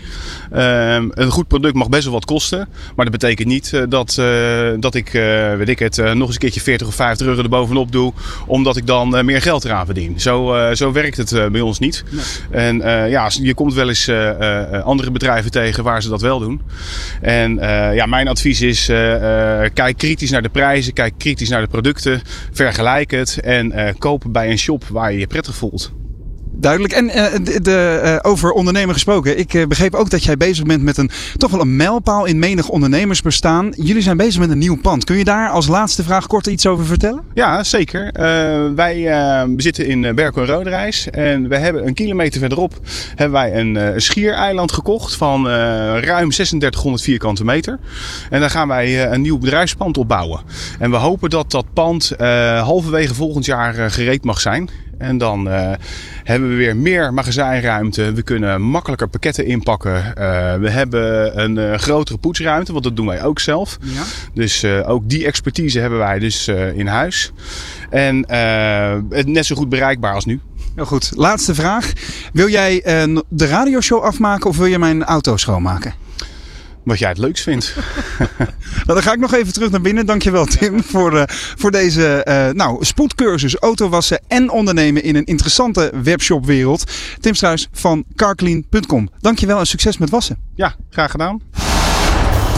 Uh, 0.54 0.94
een 1.10 1.32
goed 1.32 1.48
product 1.48 1.76
mag 1.76 1.90
best 1.90 2.04
wel 2.04 2.14
wat 2.14 2.26
kosten. 2.26 2.68
Maar 2.96 3.06
dat 3.06 3.20
betekent 3.20 3.48
niet 3.48 3.72
dat, 3.90 4.22
dat 4.80 4.96
ik, 4.96 5.10
weet 5.58 5.70
ik 5.70 5.80
het, 5.80 5.98
nog 5.98 6.26
eens 6.26 6.34
een 6.34 6.38
keertje 6.38 6.62
40 6.62 6.88
of 6.88 6.96
50 6.96 7.28
euro 7.28 7.42
erbovenop 7.42 7.92
doe. 7.92 8.14
Omdat 8.48 8.78
ik 8.78 8.88
dan 8.88 9.26
meer 9.26 9.42
geld 9.42 9.66
eraan 9.66 9.86
verdien. 9.86 10.20
Zo, 10.20 10.56
zo 10.74 10.92
werkt 10.92 11.18
het 11.18 11.52
bij 11.52 11.62
ons 11.62 11.80
niet. 11.80 12.04
Nee. 12.10 12.24
En 12.52 12.78
ja, 13.10 13.30
je 13.42 13.54
komt 13.54 13.74
wel 13.74 13.88
eens 13.88 14.10
andere 14.84 15.12
bedrijven 15.12 15.52
tegen 15.52 15.84
waar 15.84 16.02
ze 16.02 16.10
dat 16.10 16.22
wel 16.22 16.40
doen. 16.40 16.62
En 17.22 17.56
ja, 17.94 18.06
mijn 18.06 18.28
advies 18.28 18.62
is, 18.62 18.86
kijk 19.74 19.98
kritisch 19.98 20.32
naar 20.32 20.42
de 20.42 20.50
prijzen. 20.50 20.94
Kijk 20.94 21.14
kritisch 21.18 21.50
naar 21.50 21.62
de 21.62 21.68
producten. 21.68 22.22
Vergelijk 22.52 23.12
het. 23.12 23.40
En 23.40 23.96
koop 23.98 24.24
bij 24.28 24.52
een 24.52 24.60
shop 24.60 24.84
waar 24.88 25.12
je 25.12 25.20
je 25.20 25.28
prettig 25.28 25.56
voelt. 25.56 25.92
Duidelijk. 26.56 26.94
En 26.94 27.06
uh, 27.06 27.26
de, 27.62 28.02
uh, 28.04 28.32
over 28.32 28.52
ondernemen 28.52 28.94
gesproken. 28.94 29.40
Ik 29.40 29.54
uh, 29.54 29.66
begreep 29.66 29.94
ook 29.94 30.10
dat 30.10 30.24
jij 30.24 30.38
bezig 30.38 30.66
bent 30.66 30.84
met 30.84 30.98
een 30.98 31.10
toch 31.38 31.52
wel 31.52 31.62
een 31.62 31.76
mijlpaal 31.76 32.26
in 32.26 32.40
menig 32.40 32.70
ondernemersbestaan. 32.70 33.74
Jullie 33.76 34.02
zijn 34.02 34.18
bezig 34.18 34.40
met 34.40 34.50
een 34.50 34.58
nieuw 34.58 34.78
pand. 34.78 35.04
Kun 35.04 35.18
je 35.18 35.24
daar 35.24 35.50
als 35.50 35.68
laatste 35.68 36.04
vraag 36.04 36.28
kort 36.28 36.48
iets 36.48 36.66
over 36.66 36.86
vertellen? 36.86 37.24
Ja, 37.34 37.64
zeker. 37.64 38.12
wij 38.76 39.10
zitten 39.58 39.88
in 39.88 40.16
Berkel 40.16 40.42
en 40.42 40.48
Roderijs. 40.48 41.10
En 41.10 41.50
we 41.50 41.58
hebben 41.58 41.88
een 41.88 41.94
kilometer 41.94 42.40
verderop 42.40 42.80
hebben 43.16 43.32
wij 43.32 43.60
een 43.60 44.02
schiereiland 44.02 44.72
gekocht 44.72 45.16
van 45.16 45.48
ruim 45.48 46.30
3600 46.30 47.04
vierkante 47.04 47.46
meter. 47.46 47.80
En 48.30 48.40
daar 48.40 48.50
gaan 48.50 48.68
wij 48.68 49.12
een 49.12 49.22
nieuw 49.22 49.38
bedrijfspand 49.38 49.98
opbouwen. 49.98 50.42
En 50.80 50.92
we 50.92 50.98
hopen 50.98 51.30
dat 51.30 51.52
dat 51.52 51.66
pand 51.74 52.12
halverwege 52.60 53.14
volgend 53.14 53.46
jaar 53.46 53.92
gereed 53.92 54.24
mag 54.24 54.42
zijn. 54.42 54.70
En 55.04 55.18
dan 55.18 55.48
uh, 55.48 55.72
hebben 56.24 56.50
we 56.50 56.56
weer 56.56 56.78
meer 56.78 57.14
magazijnruimte. 57.14 58.14
We 58.14 58.22
kunnen 58.22 58.62
makkelijker 58.62 59.08
pakketten 59.08 59.46
inpakken. 59.46 59.96
Uh, 59.96 60.14
we 60.56 60.70
hebben 60.70 61.40
een 61.42 61.56
uh, 61.58 61.78
grotere 61.78 62.18
poetsruimte, 62.18 62.72
want 62.72 62.84
dat 62.84 62.96
doen 62.96 63.06
wij 63.06 63.24
ook 63.24 63.40
zelf. 63.40 63.78
Ja. 63.82 64.04
Dus 64.34 64.66
ook 64.66 65.10
die 65.10 65.26
expertise 65.26 65.80
hebben 65.80 66.00
wij 66.00 66.20
dus 66.20 66.48
in 66.74 66.88
huis. 66.88 67.32
En 67.90 68.26
net 69.26 69.46
zo 69.46 69.56
goed 69.56 69.70
bereikbaar 69.70 70.14
als 70.14 70.26
nu. 70.26 70.40
Heel 70.76 70.86
goed. 70.86 71.12
Laatste 71.16 71.56
vraag. 71.56 71.94
Wil 72.34 72.50
jij 72.50 72.82
de 73.30 73.48
radioshow 73.48 74.04
afmaken 74.04 74.50
of 74.50 74.58
wil 74.58 74.66
je 74.66 74.80
mijn 74.80 75.04
auto 75.04 75.38
schoonmaken? 75.38 76.03
Wat 76.84 77.00
jij 77.00 77.10
het 77.10 77.18
leukst 77.18 77.44
vindt. 77.44 77.76
nou, 78.86 78.86
dan 78.86 79.02
ga 79.02 79.14
ik 79.14 79.20
nog 79.20 79.34
even 79.34 79.54
terug 79.54 79.72
naar 79.72 79.82
binnen. 79.82 80.06
Dankjewel 80.06 80.46
Tim 80.46 80.84
voor, 80.84 81.14
uh, 81.14 81.24
voor 81.58 81.72
deze 81.72 82.26
uh, 82.28 82.50
nou, 82.56 82.86
spoedcursus 82.86 83.56
autowassen 83.56 84.22
en 84.28 84.50
ondernemen 84.50 85.04
in 85.04 85.16
een 85.16 85.26
interessante 85.26 85.92
webshopwereld. 86.04 86.92
Tim 87.20 87.34
Struis 87.34 87.68
van 87.72 88.04
carclean.com. 88.16 89.10
Dankjewel 89.20 89.60
en 89.60 89.68
succes 89.68 89.98
met 89.98 90.10
wassen. 90.10 90.38
Ja, 90.56 90.76
graag 90.90 91.12
gedaan. 91.12 91.42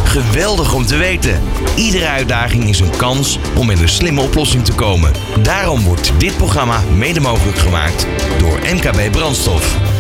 Geweldig 0.03 0.73
om 0.73 0.85
te 0.85 0.97
weten. 0.97 1.39
Iedere 1.75 2.07
uitdaging 2.07 2.69
is 2.69 2.79
een 2.79 2.97
kans 2.97 3.39
om 3.57 3.65
met 3.65 3.79
een 3.79 3.89
slimme 3.89 4.21
oplossing 4.21 4.65
te 4.65 4.73
komen. 4.73 5.11
Daarom 5.43 5.83
wordt 5.83 6.11
dit 6.17 6.37
programma 6.37 6.81
mede 6.97 7.19
mogelijk 7.19 7.57
gemaakt 7.57 8.07
door 8.37 8.59
MKB 8.59 9.11
Brandstof. 9.11 9.94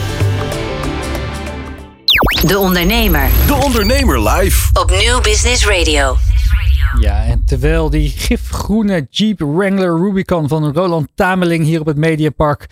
De 2.47 2.59
Ondernemer. 2.59 3.29
De 3.47 3.53
Ondernemer 3.53 4.29
live. 4.29 4.69
Op 4.79 4.91
Nieuw 4.91 5.21
Business 5.21 5.67
Radio. 5.67 6.15
Ja, 6.99 7.23
en 7.23 7.41
terwijl 7.45 7.89
die 7.89 8.09
gifgroene 8.09 9.07
Jeep 9.09 9.39
Wrangler 9.39 9.97
Rubicon 9.97 10.47
van 10.47 10.71
Roland 10.73 11.07
Tameling 11.15 11.63
hier 11.63 11.79
op 11.79 11.85
het 11.85 11.97
Mediapark 11.97 12.67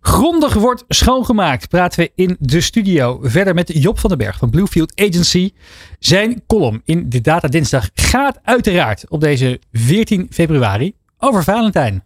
grondig 0.00 0.54
wordt 0.54 0.84
schoongemaakt, 0.88 1.68
praten 1.68 2.00
we 2.00 2.12
in 2.14 2.36
de 2.40 2.60
studio 2.60 3.18
verder 3.22 3.54
met 3.54 3.82
Job 3.82 3.98
van 3.98 4.08
den 4.08 4.18
Berg 4.18 4.38
van 4.38 4.50
Bluefield 4.50 5.00
Agency. 5.00 5.52
Zijn 5.98 6.42
column 6.46 6.82
in 6.84 7.08
de 7.08 7.20
Data 7.20 7.48
Dinsdag 7.48 7.88
gaat 7.94 8.38
uiteraard 8.42 9.04
op 9.08 9.20
deze 9.20 9.60
14 9.72 10.26
februari 10.30 10.94
over 11.18 11.44
Valentijn. 11.44 12.04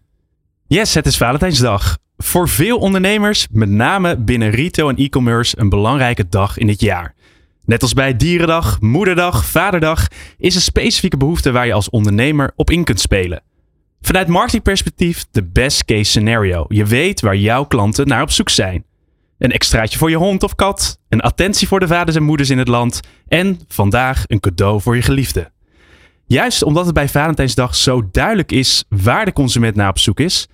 Yes, 0.67 0.95
het 0.95 1.07
is 1.07 1.17
Valentijnsdag. 1.17 1.99
Voor 2.23 2.49
veel 2.49 2.79
ondernemers, 2.79 3.47
met 3.51 3.69
name 3.69 4.17
binnen 4.17 4.51
retail 4.51 4.89
en 4.89 4.97
e-commerce, 4.97 5.59
een 5.59 5.69
belangrijke 5.69 6.29
dag 6.29 6.59
in 6.59 6.69
het 6.69 6.81
jaar. 6.81 7.15
Net 7.65 7.83
als 7.83 7.93
bij 7.93 8.17
Dierendag, 8.17 8.81
Moederdag, 8.81 9.47
Vaderdag 9.47 10.07
is 10.39 10.55
een 10.55 10.61
specifieke 10.61 11.17
behoefte 11.17 11.51
waar 11.51 11.67
je 11.67 11.73
als 11.73 11.91
ondernemer 11.91 12.53
op 12.57 12.71
in 12.71 12.85
kunt 12.85 13.01
spelen. 13.01 13.43
Vanuit 14.01 14.29
marketingperspectief 14.29 15.25
de 15.31 15.45
best 15.45 15.85
case 15.85 16.05
scenario. 16.05 16.65
Je 16.69 16.85
weet 16.85 17.21
waar 17.21 17.37
jouw 17.37 17.65
klanten 17.65 18.07
naar 18.07 18.23
op 18.23 18.31
zoek 18.31 18.49
zijn. 18.49 18.85
Een 19.39 19.53
extraatje 19.53 19.99
voor 19.99 20.11
je 20.11 20.17
hond 20.17 20.43
of 20.43 20.55
kat, 20.55 21.01
een 21.09 21.21
attentie 21.21 21.69
voor 21.69 21.81
de 21.81 21.87
vaders 21.87 22.17
en 22.17 22.23
moeders 22.23 22.51
in 22.51 22.59
het 22.59 22.69
land 22.69 23.01
en 23.29 23.61
vandaag 23.69 24.25
een 24.27 24.41
cadeau 24.41 24.81
voor 24.81 24.97
je 24.97 25.03
geliefde. 25.03 25.51
Juist 26.27 26.63
omdat 26.63 26.85
het 26.85 26.95
bij 26.95 27.09
Valentijnsdag 27.09 27.75
zo 27.75 28.09
duidelijk 28.13 28.53
is 28.53 28.85
waar 28.89 29.25
de 29.25 29.33
consument 29.33 29.77
naar 29.77 29.89
op 29.89 29.99
zoek 29.99 30.21
is, 30.21 30.49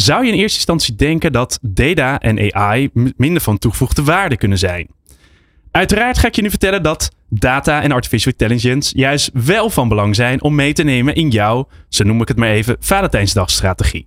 zou 0.00 0.24
je 0.24 0.32
in 0.32 0.38
eerste 0.38 0.56
instantie 0.56 0.94
denken 0.94 1.32
dat 1.32 1.58
data 1.62 2.18
en 2.18 2.54
AI 2.54 2.90
minder 3.16 3.42
van 3.42 3.58
toegevoegde 3.58 4.02
waarde 4.02 4.36
kunnen 4.36 4.58
zijn. 4.58 4.88
Uiteraard 5.70 6.18
ga 6.18 6.26
ik 6.26 6.34
je 6.34 6.42
nu 6.42 6.50
vertellen 6.50 6.82
dat 6.82 7.10
data 7.28 7.82
en 7.82 7.92
artificial 7.92 8.32
intelligence 8.32 8.98
juist 8.98 9.30
wel 9.32 9.70
van 9.70 9.88
belang 9.88 10.16
zijn 10.16 10.42
om 10.42 10.54
mee 10.54 10.72
te 10.72 10.82
nemen 10.82 11.14
in 11.14 11.28
jouw, 11.28 11.68
zo 11.88 12.04
noem 12.04 12.20
ik 12.20 12.28
het 12.28 12.36
maar 12.36 12.48
even, 12.48 12.76
Valentijnsdagstrategie. 12.80 14.06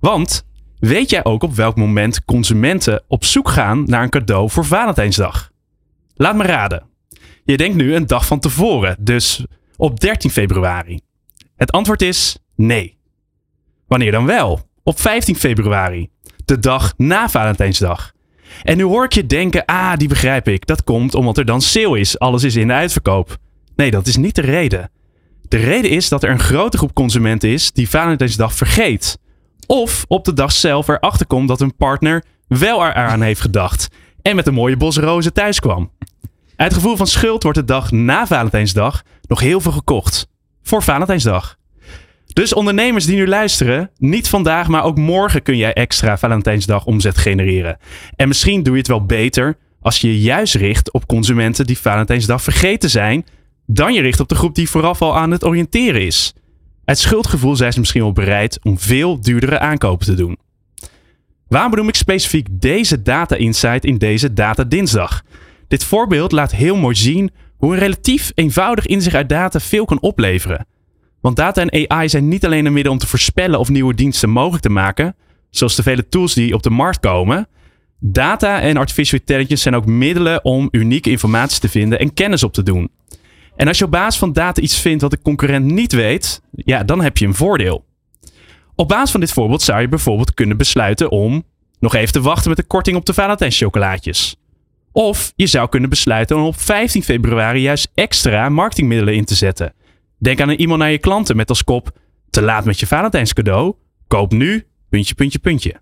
Want 0.00 0.44
weet 0.78 1.10
jij 1.10 1.24
ook 1.24 1.42
op 1.42 1.54
welk 1.54 1.76
moment 1.76 2.24
consumenten 2.24 3.02
op 3.08 3.24
zoek 3.24 3.48
gaan 3.48 3.84
naar 3.86 4.02
een 4.02 4.10
cadeau 4.10 4.50
voor 4.50 4.64
Valentijnsdag? 4.64 5.50
Laat 6.14 6.36
me 6.36 6.42
raden. 6.42 6.86
Je 7.44 7.56
denkt 7.56 7.76
nu 7.76 7.94
een 7.94 8.06
dag 8.06 8.26
van 8.26 8.40
tevoren, 8.40 8.96
dus 9.00 9.44
op 9.76 10.00
13 10.00 10.30
februari. 10.30 11.00
Het 11.56 11.72
antwoord 11.72 12.02
is 12.02 12.38
nee. 12.54 12.98
Wanneer 13.86 14.12
dan 14.12 14.26
wel? 14.26 14.68
Op 14.82 15.00
15 15.00 15.36
februari, 15.36 16.08
de 16.44 16.58
dag 16.58 16.94
na 16.96 17.28
Valentijnsdag. 17.28 18.12
En 18.62 18.76
nu 18.76 18.82
hoor 18.82 19.04
ik 19.04 19.12
je 19.12 19.26
denken, 19.26 19.64
ah, 19.64 19.96
die 19.96 20.08
begrijp 20.08 20.48
ik. 20.48 20.66
Dat 20.66 20.84
komt 20.84 21.14
omdat 21.14 21.38
er 21.38 21.44
dan 21.44 21.60
sale 21.60 21.98
is, 21.98 22.18
alles 22.18 22.42
is 22.42 22.56
in 22.56 22.66
de 22.66 22.72
uitverkoop. 22.72 23.36
Nee, 23.76 23.90
dat 23.90 24.06
is 24.06 24.16
niet 24.16 24.34
de 24.34 24.40
reden. 24.40 24.90
De 25.48 25.56
reden 25.56 25.90
is 25.90 26.08
dat 26.08 26.22
er 26.22 26.30
een 26.30 26.38
grote 26.38 26.76
groep 26.76 26.94
consumenten 26.94 27.48
is 27.48 27.72
die 27.72 27.88
Valentijnsdag 27.88 28.54
vergeet. 28.54 29.18
Of 29.66 30.04
op 30.08 30.24
de 30.24 30.32
dag 30.32 30.52
zelf 30.52 30.88
erachter 30.88 31.26
komt 31.26 31.48
dat 31.48 31.58
hun 31.58 31.76
partner 31.76 32.24
wel 32.46 32.86
eraan 32.86 33.22
heeft 33.22 33.40
gedacht 33.40 33.88
en 34.22 34.36
met 34.36 34.46
een 34.46 34.54
mooie 34.54 34.76
bos 34.76 34.96
rozen 34.96 35.32
thuis 35.32 35.60
kwam. 35.60 35.90
Uit 36.56 36.74
gevoel 36.74 36.96
van 36.96 37.06
schuld 37.06 37.42
wordt 37.42 37.58
de 37.58 37.64
dag 37.64 37.90
na 37.90 38.26
Valentijnsdag 38.26 39.02
nog 39.26 39.40
heel 39.40 39.60
veel 39.60 39.72
gekocht. 39.72 40.26
Voor 40.62 40.82
Valentijnsdag. 40.82 41.56
Dus 42.32 42.54
ondernemers 42.54 43.04
die 43.04 43.16
nu 43.16 43.26
luisteren, 43.26 43.90
niet 43.96 44.28
vandaag, 44.28 44.68
maar 44.68 44.84
ook 44.84 44.98
morgen 44.98 45.42
kun 45.42 45.56
jij 45.56 45.72
extra 45.72 46.18
Valentijnsdag 46.18 46.84
omzet 46.84 47.18
genereren. 47.18 47.76
En 48.16 48.28
misschien 48.28 48.62
doe 48.62 48.72
je 48.72 48.78
het 48.78 48.88
wel 48.88 49.06
beter 49.06 49.56
als 49.80 50.00
je 50.00 50.08
je 50.08 50.20
juist 50.20 50.54
richt 50.54 50.92
op 50.92 51.06
consumenten 51.06 51.66
die 51.66 51.78
Valentijnsdag 51.78 52.42
vergeten 52.42 52.90
zijn, 52.90 53.24
dan 53.66 53.92
je 53.92 54.00
richt 54.00 54.20
op 54.20 54.28
de 54.28 54.34
groep 54.34 54.54
die 54.54 54.70
vooraf 54.70 55.02
al 55.02 55.16
aan 55.16 55.30
het 55.30 55.44
oriënteren 55.44 56.06
is. 56.06 56.34
Uit 56.84 56.98
schuldgevoel 56.98 57.56
zijn 57.56 57.72
ze 57.72 57.78
misschien 57.78 58.02
wel 58.02 58.12
bereid 58.12 58.58
om 58.62 58.78
veel 58.78 59.20
duurdere 59.20 59.58
aankopen 59.58 60.06
te 60.06 60.14
doen. 60.14 60.38
Waarom 61.48 61.70
benoem 61.70 61.88
ik 61.88 61.94
specifiek 61.94 62.46
deze 62.50 63.02
data 63.02 63.36
insight 63.36 63.84
in 63.84 63.98
deze 63.98 64.32
data 64.32 64.64
dinsdag? 64.64 65.22
Dit 65.68 65.84
voorbeeld 65.84 66.32
laat 66.32 66.52
heel 66.52 66.76
mooi 66.76 66.94
zien 66.94 67.30
hoe 67.56 67.72
een 67.72 67.78
relatief 67.78 68.32
eenvoudig 68.34 68.86
inzicht 68.86 69.14
uit 69.14 69.28
data 69.28 69.60
veel 69.60 69.84
kan 69.84 70.00
opleveren. 70.00 70.66
Want 71.20 71.36
data 71.36 71.66
en 71.66 71.90
AI 71.90 72.08
zijn 72.08 72.28
niet 72.28 72.44
alleen 72.44 72.66
een 72.66 72.72
middel 72.72 72.92
om 72.92 72.98
te 72.98 73.06
voorspellen 73.06 73.58
of 73.58 73.68
nieuwe 73.68 73.94
diensten 73.94 74.30
mogelijk 74.30 74.62
te 74.62 74.70
maken, 74.70 75.16
zoals 75.50 75.76
de 75.76 75.82
vele 75.82 76.08
tools 76.08 76.34
die 76.34 76.54
op 76.54 76.62
de 76.62 76.70
markt 76.70 77.00
komen. 77.00 77.48
Data 77.98 78.60
en 78.60 78.76
artificial 78.76 79.20
intelligence 79.20 79.62
zijn 79.62 79.74
ook 79.74 79.86
middelen 79.86 80.44
om 80.44 80.68
unieke 80.70 81.10
informatie 81.10 81.60
te 81.60 81.68
vinden 81.68 81.98
en 81.98 82.14
kennis 82.14 82.42
op 82.42 82.52
te 82.52 82.62
doen. 82.62 82.90
En 83.56 83.68
als 83.68 83.78
je 83.78 83.84
op 83.84 83.90
basis 83.90 84.18
van 84.18 84.32
data 84.32 84.62
iets 84.62 84.80
vindt 84.80 85.02
wat 85.02 85.10
de 85.10 85.22
concurrent 85.22 85.64
niet 85.64 85.92
weet, 85.92 86.42
ja, 86.50 86.84
dan 86.84 87.00
heb 87.00 87.16
je 87.16 87.26
een 87.26 87.34
voordeel. 87.34 87.84
Op 88.74 88.88
basis 88.88 89.10
van 89.10 89.20
dit 89.20 89.32
voorbeeld 89.32 89.62
zou 89.62 89.80
je 89.80 89.88
bijvoorbeeld 89.88 90.34
kunnen 90.34 90.56
besluiten 90.56 91.10
om 91.10 91.42
nog 91.78 91.94
even 91.94 92.12
te 92.12 92.20
wachten 92.20 92.48
met 92.48 92.58
de 92.58 92.64
korting 92.64 92.96
op 92.96 93.06
de 93.06 93.14
Valentijnschokolaatjes. 93.14 94.36
Of 94.92 95.32
je 95.36 95.46
zou 95.46 95.68
kunnen 95.68 95.90
besluiten 95.90 96.36
om 96.36 96.42
op 96.42 96.60
15 96.60 97.02
februari 97.02 97.60
juist 97.60 97.88
extra 97.94 98.48
marketingmiddelen 98.48 99.14
in 99.14 99.24
te 99.24 99.34
zetten. 99.34 99.72
Denk 100.20 100.40
aan 100.40 100.48
een 100.48 100.56
e-mail 100.56 100.78
naar 100.78 100.90
je 100.90 100.98
klanten 100.98 101.36
met 101.36 101.48
als 101.48 101.64
kop: 101.64 101.98
te 102.30 102.42
laat 102.42 102.64
met 102.64 102.80
je 102.80 102.86
Valentijnscadeau. 102.86 103.74
Koop 104.06 104.32
nu, 104.32 104.66
puntje, 104.88 105.14
puntje, 105.14 105.38
puntje. 105.38 105.80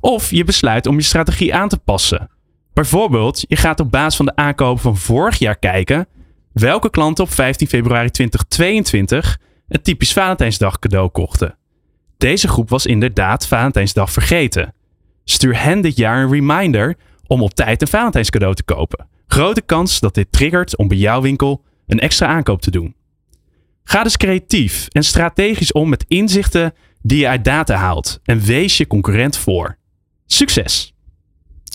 Of 0.00 0.30
je 0.30 0.44
besluit 0.44 0.86
om 0.86 0.96
je 0.96 1.02
strategie 1.02 1.54
aan 1.54 1.68
te 1.68 1.78
passen. 1.78 2.30
Bijvoorbeeld, 2.72 3.44
je 3.48 3.56
gaat 3.56 3.80
op 3.80 3.90
basis 3.90 4.16
van 4.16 4.26
de 4.26 4.36
aankopen 4.36 4.82
van 4.82 4.96
vorig 4.96 5.38
jaar 5.38 5.58
kijken 5.58 6.06
welke 6.52 6.90
klanten 6.90 7.24
op 7.24 7.30
15 7.30 7.68
februari 7.68 8.10
2022 8.10 9.38
een 9.68 9.82
typisch 9.82 10.12
Valentijnsdag 10.12 10.78
cadeau 10.78 11.08
kochten. 11.08 11.56
Deze 12.16 12.48
groep 12.48 12.68
was 12.68 12.86
inderdaad 12.86 13.46
Valentijnsdag 13.46 14.12
vergeten. 14.12 14.74
Stuur 15.24 15.62
hen 15.62 15.80
dit 15.80 15.96
jaar 15.96 16.22
een 16.22 16.32
reminder 16.32 16.96
om 17.26 17.42
op 17.42 17.54
tijd 17.54 17.82
een 17.82 17.88
Valentijnscadeau 17.88 18.54
te 18.54 18.62
kopen. 18.62 19.08
Grote 19.26 19.62
kans 19.62 20.00
dat 20.00 20.14
dit 20.14 20.32
triggert 20.32 20.76
om 20.76 20.88
bij 20.88 20.96
jouw 20.96 21.20
winkel 21.20 21.64
een 21.86 22.00
extra 22.00 22.26
aankoop 22.26 22.60
te 22.60 22.70
doen. 22.70 22.94
Ga 23.84 24.02
dus 24.02 24.16
creatief 24.16 24.88
en 24.88 25.02
strategisch 25.02 25.72
om 25.72 25.88
met 25.88 26.04
inzichten 26.08 26.74
die 27.02 27.18
je 27.18 27.28
uit 27.28 27.44
data 27.44 27.74
haalt 27.74 28.20
en 28.24 28.40
wees 28.40 28.76
je 28.76 28.86
concurrent 28.86 29.36
voor. 29.36 29.76
Succes! 30.26 30.94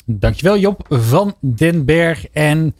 Dankjewel 0.05 0.57
Job 0.57 0.85
van 0.89 1.35
den 1.41 1.85
Berg. 1.85 2.27
En 2.27 2.75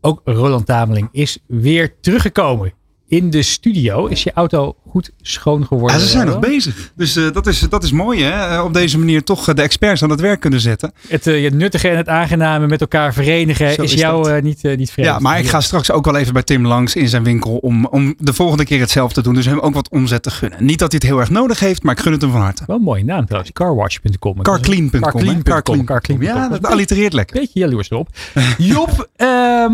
ook 0.00 0.20
Roland 0.24 0.66
Tameling 0.66 1.08
is 1.12 1.38
weer 1.46 2.00
teruggekomen 2.00 2.72
in 3.12 3.30
de 3.30 3.42
studio. 3.42 4.06
Is 4.06 4.22
je 4.22 4.32
auto 4.34 4.76
goed 4.88 5.10
schoon 5.20 5.66
geworden? 5.66 5.98
Ja, 5.98 6.02
ze 6.04 6.10
zijn 6.10 6.26
nog 6.26 6.38
bezig. 6.38 6.92
Dus 6.96 7.16
eh, 7.16 7.32
dat, 7.32 7.46
is, 7.46 7.60
dat 7.60 7.82
is 7.84 7.92
mooi 7.92 8.22
hè. 8.22 8.56
Eh, 8.56 8.64
Op 8.64 8.74
deze 8.74 8.98
manier 8.98 9.24
toch 9.24 9.48
eh, 9.48 9.54
de 9.54 9.62
experts 9.62 10.02
aan 10.02 10.10
het 10.10 10.20
werk 10.20 10.40
kunnen 10.40 10.60
zetten. 10.60 10.92
Het, 11.08 11.24
het 11.24 11.54
nuttige 11.54 11.88
en 11.88 11.96
het 11.96 12.08
aangename 12.08 12.66
met 12.66 12.80
elkaar 12.80 13.12
verenigen 13.12 13.72
Zo 13.72 13.82
is, 13.82 13.92
is 13.92 14.00
jou 14.00 14.42
niet, 14.42 14.62
niet 14.62 14.90
vreemd. 14.90 15.08
Ja, 15.08 15.18
maar 15.18 15.38
ik 15.38 15.48
ga 15.48 15.60
straks 15.60 15.90
ook 15.90 16.04
wel 16.04 16.16
even 16.16 16.32
bij 16.32 16.42
Tim 16.42 16.66
langs 16.66 16.94
in 16.94 17.08
zijn 17.08 17.24
winkel 17.24 17.56
om, 17.56 17.86
om 17.86 18.14
de 18.18 18.32
volgende 18.32 18.64
keer 18.64 18.80
hetzelfde 18.80 19.14
te 19.14 19.22
doen. 19.22 19.34
Dus 19.34 19.46
hem 19.46 19.58
ook 19.58 19.74
wat 19.74 19.88
omzet 19.88 20.22
te 20.22 20.30
gunnen. 20.30 20.64
Niet 20.64 20.78
dat 20.78 20.92
hij 20.92 21.00
het 21.02 21.10
heel 21.10 21.20
erg 21.20 21.30
nodig 21.30 21.60
heeft, 21.60 21.82
maar 21.82 21.94
ik 21.94 22.00
gun 22.00 22.12
het 22.12 22.20
hem 22.22 22.30
van 22.30 22.40
harte. 22.40 22.64
Wel 22.66 22.76
een 22.76 22.82
mooie 22.82 23.04
naam 23.04 23.24
trouwens. 23.24 23.52
Carwash.com. 23.52 24.42
Carclean.com. 24.42 25.00
hè? 25.00 25.10
Carclean.com. 25.10 25.42
Carclean. 25.42 25.84
Carclean.com. 25.84 26.22
Ja, 26.22 26.48
dat 26.48 26.66
allitereert 26.66 27.12
lekker. 27.12 27.40
Beetje 27.40 27.60
jaloers 27.60 27.90
erop. 27.90 28.08
Job, 28.58 29.08
ehm, 29.16 29.72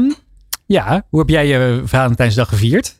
ja, 0.67 1.07
hoe 1.09 1.21
heb 1.21 1.29
jij 1.29 1.47
je 1.47 1.83
Valentijnsdag 1.85 2.49
gevierd? 2.49 2.97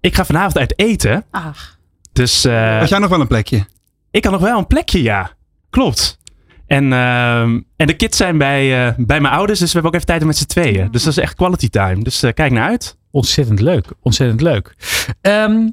Ik 0.00 0.14
ga 0.14 0.24
vanavond 0.24 0.58
uit 0.58 0.78
eten. 0.78 1.24
Ach. 1.30 1.78
Dus, 2.12 2.44
eh, 2.44 2.78
Had 2.78 2.88
jij 2.88 2.98
nog 2.98 3.10
wel 3.10 3.20
een 3.20 3.26
plekje? 3.26 3.66
Ik 4.10 4.24
had 4.24 4.32
nog 4.32 4.42
wel 4.42 4.58
een 4.58 4.66
plekje, 4.66 5.02
ja. 5.02 5.30
Klopt. 5.70 6.18
En, 6.66 6.92
ehm, 6.92 7.60
en 7.76 7.86
de 7.86 7.94
kids 7.96 8.16
zijn 8.16 8.38
bij, 8.38 8.86
eh, 8.86 8.94
bij 8.96 9.20
mijn 9.20 9.34
ouders, 9.34 9.58
dus 9.58 9.68
we 9.68 9.74
hebben 9.74 9.90
ook 9.90 9.96
even 9.96 10.06
tijd 10.06 10.20
om 10.20 10.26
met 10.26 10.36
z'n 10.36 10.46
tweeën. 10.46 10.88
Dus 10.90 11.02
dat 11.02 11.12
is 11.12 11.18
echt 11.22 11.34
quality 11.34 11.68
time. 11.68 12.02
Dus 12.02 12.22
eh, 12.22 12.32
kijk 12.32 12.52
naar 12.52 12.68
uit. 12.68 12.96
Ontzettend 13.10 13.60
leuk. 13.60 13.86
Ontzettend 14.02 14.40
leuk. 14.40 14.74
Ehm, 15.20 15.68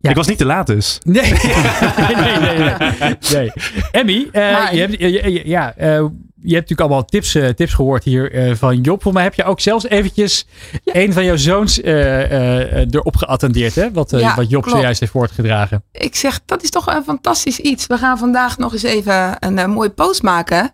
Ik 0.00 0.14
was 0.14 0.26
niet 0.26 0.38
te 0.38 0.44
laat 0.44 0.66
dus. 0.66 0.98
Nee, 1.02 1.22
nee, 1.22 2.38
nee. 2.38 2.58
nee, 2.58 2.76
nee. 3.00 3.16
nee. 3.32 3.52
Emmy, 3.90 4.28
eh, 4.32 4.72
je, 4.72 4.78
hebt, 4.78 5.46
ja, 5.46 5.74
eh, 5.76 6.04
je 6.42 6.54
hebt 6.54 6.68
natuurlijk 6.68 6.80
allemaal 6.80 7.04
tips, 7.04 7.34
eh, 7.34 7.48
tips 7.48 7.74
gehoord 7.74 8.04
hier 8.04 8.32
eh, 8.32 8.54
van 8.54 8.80
Job. 8.80 9.02
Voor 9.02 9.12
mij 9.12 9.22
heb 9.22 9.34
je 9.34 9.44
ook 9.44 9.60
zelfs 9.60 9.84
eventjes 9.84 10.46
een 10.84 11.12
van 11.12 11.24
jouw 11.24 11.36
zoons 11.36 11.80
eh, 11.80 12.94
erop 12.94 13.16
geattendeerd. 13.16 13.74
Hè? 13.74 13.92
Wat, 13.92 14.10
Ja, 14.10 14.34
wat 14.34 14.50
Job 14.50 14.62
klopt. 14.62 14.76
zojuist 14.76 15.00
heeft 15.00 15.12
voortgedragen. 15.12 15.84
Ik 15.92 16.16
zeg, 16.16 16.40
dat 16.46 16.62
is 16.62 16.70
toch 16.70 16.86
een 16.86 17.04
fantastisch 17.04 17.58
iets. 17.58 17.86
We 17.86 17.98
gaan 17.98 18.18
vandaag 18.18 18.58
nog 18.58 18.72
eens 18.72 18.82
even 18.82 19.36
een 19.40 19.70
mooie 19.70 19.90
post 19.90 20.22
maken. 20.22 20.70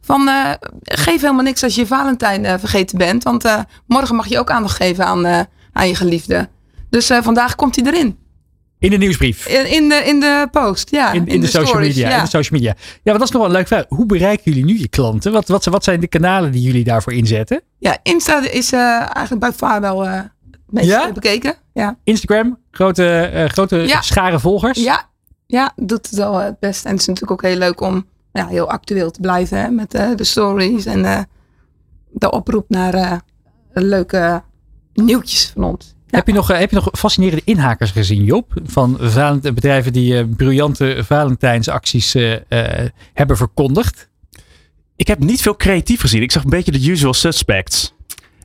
Van 0.00 0.28
geef 0.82 1.20
helemaal 1.20 1.44
niks 1.44 1.62
als 1.62 1.74
je 1.74 1.86
Valentijn 1.86 2.58
vergeten 2.58 2.98
bent. 2.98 3.22
Want 3.22 3.64
morgen 3.86 4.16
mag 4.16 4.26
je 4.26 4.38
ook 4.38 4.50
aandacht 4.50 4.76
geven 4.76 5.04
aan, 5.04 5.46
aan 5.72 5.88
je 5.88 5.94
geliefde. 5.94 6.48
Dus 6.90 7.06
vandaag 7.06 7.54
komt 7.54 7.76
hij 7.76 7.84
erin. 7.84 8.18
In 8.80 8.90
de 8.90 8.96
nieuwsbrief. 8.96 9.46
In, 9.46 9.70
in, 9.72 9.88
de, 9.88 9.94
in 9.94 10.20
de 10.20 10.48
post, 10.50 10.90
ja. 10.90 11.12
In, 11.12 11.26
in, 11.26 11.40
de, 11.40 11.46
social 11.46 11.66
stories, 11.66 11.88
media. 11.88 12.08
ja. 12.08 12.16
In 12.16 12.22
de 12.22 12.28
social 12.28 12.58
media. 12.60 12.74
Ja, 12.78 13.00
maar 13.04 13.18
dat 13.18 13.22
is 13.22 13.30
nog 13.30 13.40
wel 13.42 13.50
een 13.50 13.56
leuk 13.56 13.66
vraag. 13.66 13.84
Hoe 13.88 14.06
bereiken 14.06 14.52
jullie 14.52 14.64
nu 14.64 14.78
je 14.78 14.88
klanten? 14.88 15.32
Wat, 15.32 15.48
wat, 15.48 15.64
wat 15.64 15.84
zijn 15.84 16.00
de 16.00 16.06
kanalen 16.06 16.52
die 16.52 16.62
jullie 16.62 16.84
daarvoor 16.84 17.12
inzetten? 17.12 17.62
Ja, 17.78 17.98
Insta 18.02 18.50
is 18.50 18.72
eh, 18.72 18.80
eigenlijk 19.00 19.38
bij 19.40 19.52
far 19.52 19.80
wel 19.80 20.06
eh, 20.06 20.12
het 20.14 20.60
meest 20.66 20.86
Ja? 20.88 21.12
bekeken. 21.12 21.54
Ja. 21.72 21.98
Instagram, 22.04 22.58
grote, 22.70 23.06
eh, 23.20 23.44
grote 23.48 23.76
Ja. 23.76 24.00
schare 24.02 24.38
volgers. 24.40 24.82
Ja, 24.82 25.08
ja, 25.46 25.72
doet 25.76 26.06
het 26.06 26.16
wel 26.16 26.34
het 26.38 26.58
best. 26.58 26.84
En 26.84 26.90
het 26.90 27.00
is 27.00 27.06
natuurlijk 27.06 27.32
ook 27.44 27.50
heel 27.50 27.58
leuk 27.58 27.80
om 27.80 28.06
ja, 28.32 28.46
heel 28.46 28.70
actueel 28.70 29.10
te 29.10 29.20
blijven 29.20 29.58
hè, 29.60 29.70
met 29.70 29.94
eh, 29.94 30.08
de 30.16 30.24
stories 30.24 30.84
en 30.86 31.04
eh, 31.04 31.20
de 32.10 32.30
oproep 32.30 32.64
naar 32.68 32.94
eh, 32.94 33.12
leuke 33.72 34.42
nieuwtjes 34.94 35.50
van 35.54 35.64
ons. 35.64 35.94
Heb, 36.10 36.26
je 36.26 36.32
nog, 36.32 36.50
eh, 36.50 36.58
heb 36.58 36.70
je 36.70 36.76
nog 36.76 36.88
fascinerende 36.92 37.42
inhakers 37.44 37.90
gezien, 37.90 38.24
Job? 38.24 38.52
Van 38.64 38.96
valent- 39.00 39.54
bedrijven 39.54 39.92
die 39.92 40.18
eh, 40.18 40.24
briljante 40.36 41.02
Valentijnsacties 41.06 42.14
eh, 42.14 42.32
eh, 42.48 42.88
hebben 43.14 43.36
verkondigd? 43.36 44.08
Ik 44.96 45.06
heb 45.06 45.18
niet 45.18 45.42
veel 45.42 45.56
creatief 45.56 46.00
gezien. 46.00 46.22
Ik 46.22 46.32
zag 46.32 46.44
een 46.44 46.50
beetje 46.50 46.72
de 46.72 46.90
usual 46.90 47.14
suspects. 47.14 47.94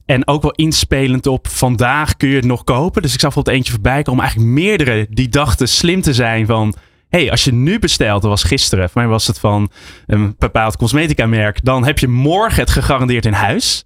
En 0.05 0.27
ook 0.27 0.41
wel 0.41 0.51
inspelend 0.51 1.27
op 1.27 1.47
vandaag 1.47 2.17
kun 2.17 2.29
je 2.29 2.35
het 2.35 2.45
nog 2.45 2.63
kopen. 2.63 3.01
Dus 3.01 3.13
ik 3.13 3.19
zag 3.19 3.33
bijvoorbeeld 3.33 3.55
eentje 3.55 3.73
voorbij 3.73 4.01
komen. 4.01 4.23
Eigenlijk 4.23 4.53
meerdere 4.53 5.07
die 5.09 5.29
dachten 5.29 5.67
slim 5.67 6.01
te 6.01 6.13
zijn 6.13 6.45
van... 6.45 6.75
hey, 7.09 7.31
als 7.31 7.43
je 7.43 7.53
nu 7.53 7.79
bestelt, 7.79 8.21
dat 8.21 8.31
was 8.31 8.43
gisteren. 8.43 8.89
Voor 8.89 9.01
mij 9.01 9.09
was 9.09 9.27
het 9.27 9.39
van 9.39 9.69
een 10.05 10.35
bepaald 10.37 10.77
cosmetica 10.77 11.25
merk. 11.25 11.63
Dan 11.63 11.85
heb 11.85 11.99
je 11.99 12.07
morgen 12.07 12.59
het 12.59 12.69
gegarandeerd 12.69 13.25
in 13.25 13.33
huis. 13.33 13.83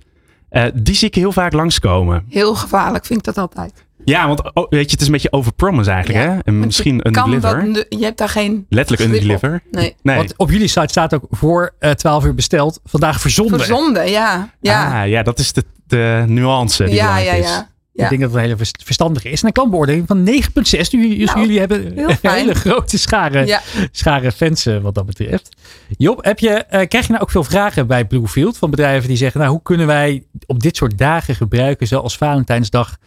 Eh, 0.50 0.66
die 0.74 0.96
zie 0.96 1.08
ik 1.08 1.16
heel 1.16 1.32
vaak 1.32 1.54
langskomen. 1.54 2.26
Heel 2.30 2.56
gevaarlijk 2.56 3.06
vind 3.06 3.20
ik 3.20 3.26
dat 3.26 3.38
altijd. 3.38 3.88
Ja, 4.06 4.28
want 4.28 4.54
oh, 4.54 4.70
weet 4.70 4.86
je, 4.86 4.92
het 4.92 5.02
is 5.02 5.06
een 5.06 5.12
beetje 5.12 5.32
overpromise 5.32 5.92
eigenlijk. 5.92 6.26
Hè? 6.26 6.38
En 6.44 6.60
misschien 6.60 7.00
een 7.08 7.12
kan 7.12 7.30
deliver. 7.30 7.74
Dat, 7.74 7.86
je 7.90 8.04
hebt 8.04 8.18
daar 8.18 8.30
geen 8.30 8.66
Letterlijk 8.70 9.10
een 9.12 9.20
deliver. 9.20 9.64
Nee. 9.72 9.96
Nee. 10.02 10.16
Want 10.16 10.34
op 10.38 10.50
jullie 10.50 10.68
site 10.68 10.88
staat 10.88 11.14
ook 11.14 11.24
voor 11.30 11.76
eh 11.80 11.92
12 11.92 12.26
uur 12.26 12.36
besteld, 12.36 12.80
vandaag 12.86 13.22
verzonden. 13.22 13.58
Verzonden, 13.60 14.10
ja. 14.10 14.50
Ja, 14.62 15.02
Ah, 15.02 15.08
ja, 15.10 15.24
dat 15.24 15.40
is 15.40 15.54
de, 15.54 15.64
de 15.88 16.24
nuance 16.28 16.84
die 16.84 16.94
ja, 16.94 17.18
ja, 17.18 17.34
is. 17.34 17.46
ja. 17.48 17.70
Ja. 18.00 18.04
Ik 18.06 18.10
denk 18.10 18.22
dat 18.22 18.30
het 18.30 18.40
een 18.40 18.46
hele 18.46 18.58
vers- 18.58 18.72
verstandige 18.84 19.30
is. 19.30 19.42
En 19.42 19.48
een 19.48 19.54
klantbeoordeling 19.54 20.08
van 20.08 20.24
9,6. 20.24 20.90
Dus 20.90 20.90
jullie, 20.90 21.26
Nou, 21.26 21.40
jullie 21.40 21.60
hebben 21.60 22.00
een 22.00 22.18
hele 22.32 22.56
grote 22.56 22.98
schare, 22.98 23.46
Ja. 23.46 23.62
schare 23.92 24.32
fans 24.32 24.66
eh, 24.66 24.78
wat 24.78 24.96
dat 24.96 25.06
betreft. 25.06 25.50
Job, 25.98 26.24
heb 26.24 26.40
je, 26.40 26.50
eh, 26.50 26.88
krijg 26.88 27.06
je 27.06 27.12
nou 27.12 27.24
ook 27.24 27.32
veel 27.32 27.44
vragen 27.44 27.88
bij 27.88 28.06
Bluefield 28.06 28.58
van 28.58 28.70
bedrijven 28.70 29.08
die 29.08 29.18
zeggen, 29.18 29.40
nou 29.40 29.52
hoe 29.52 29.62
kunnen 29.62 29.88
wij 29.88 30.24
op 30.46 30.60
dit 30.60 30.76
soort 30.78 30.98
dagen 30.98 31.36
gebruiken, 31.36 31.88
zoals 31.88 32.18
Valentijnsdag, 32.18 32.98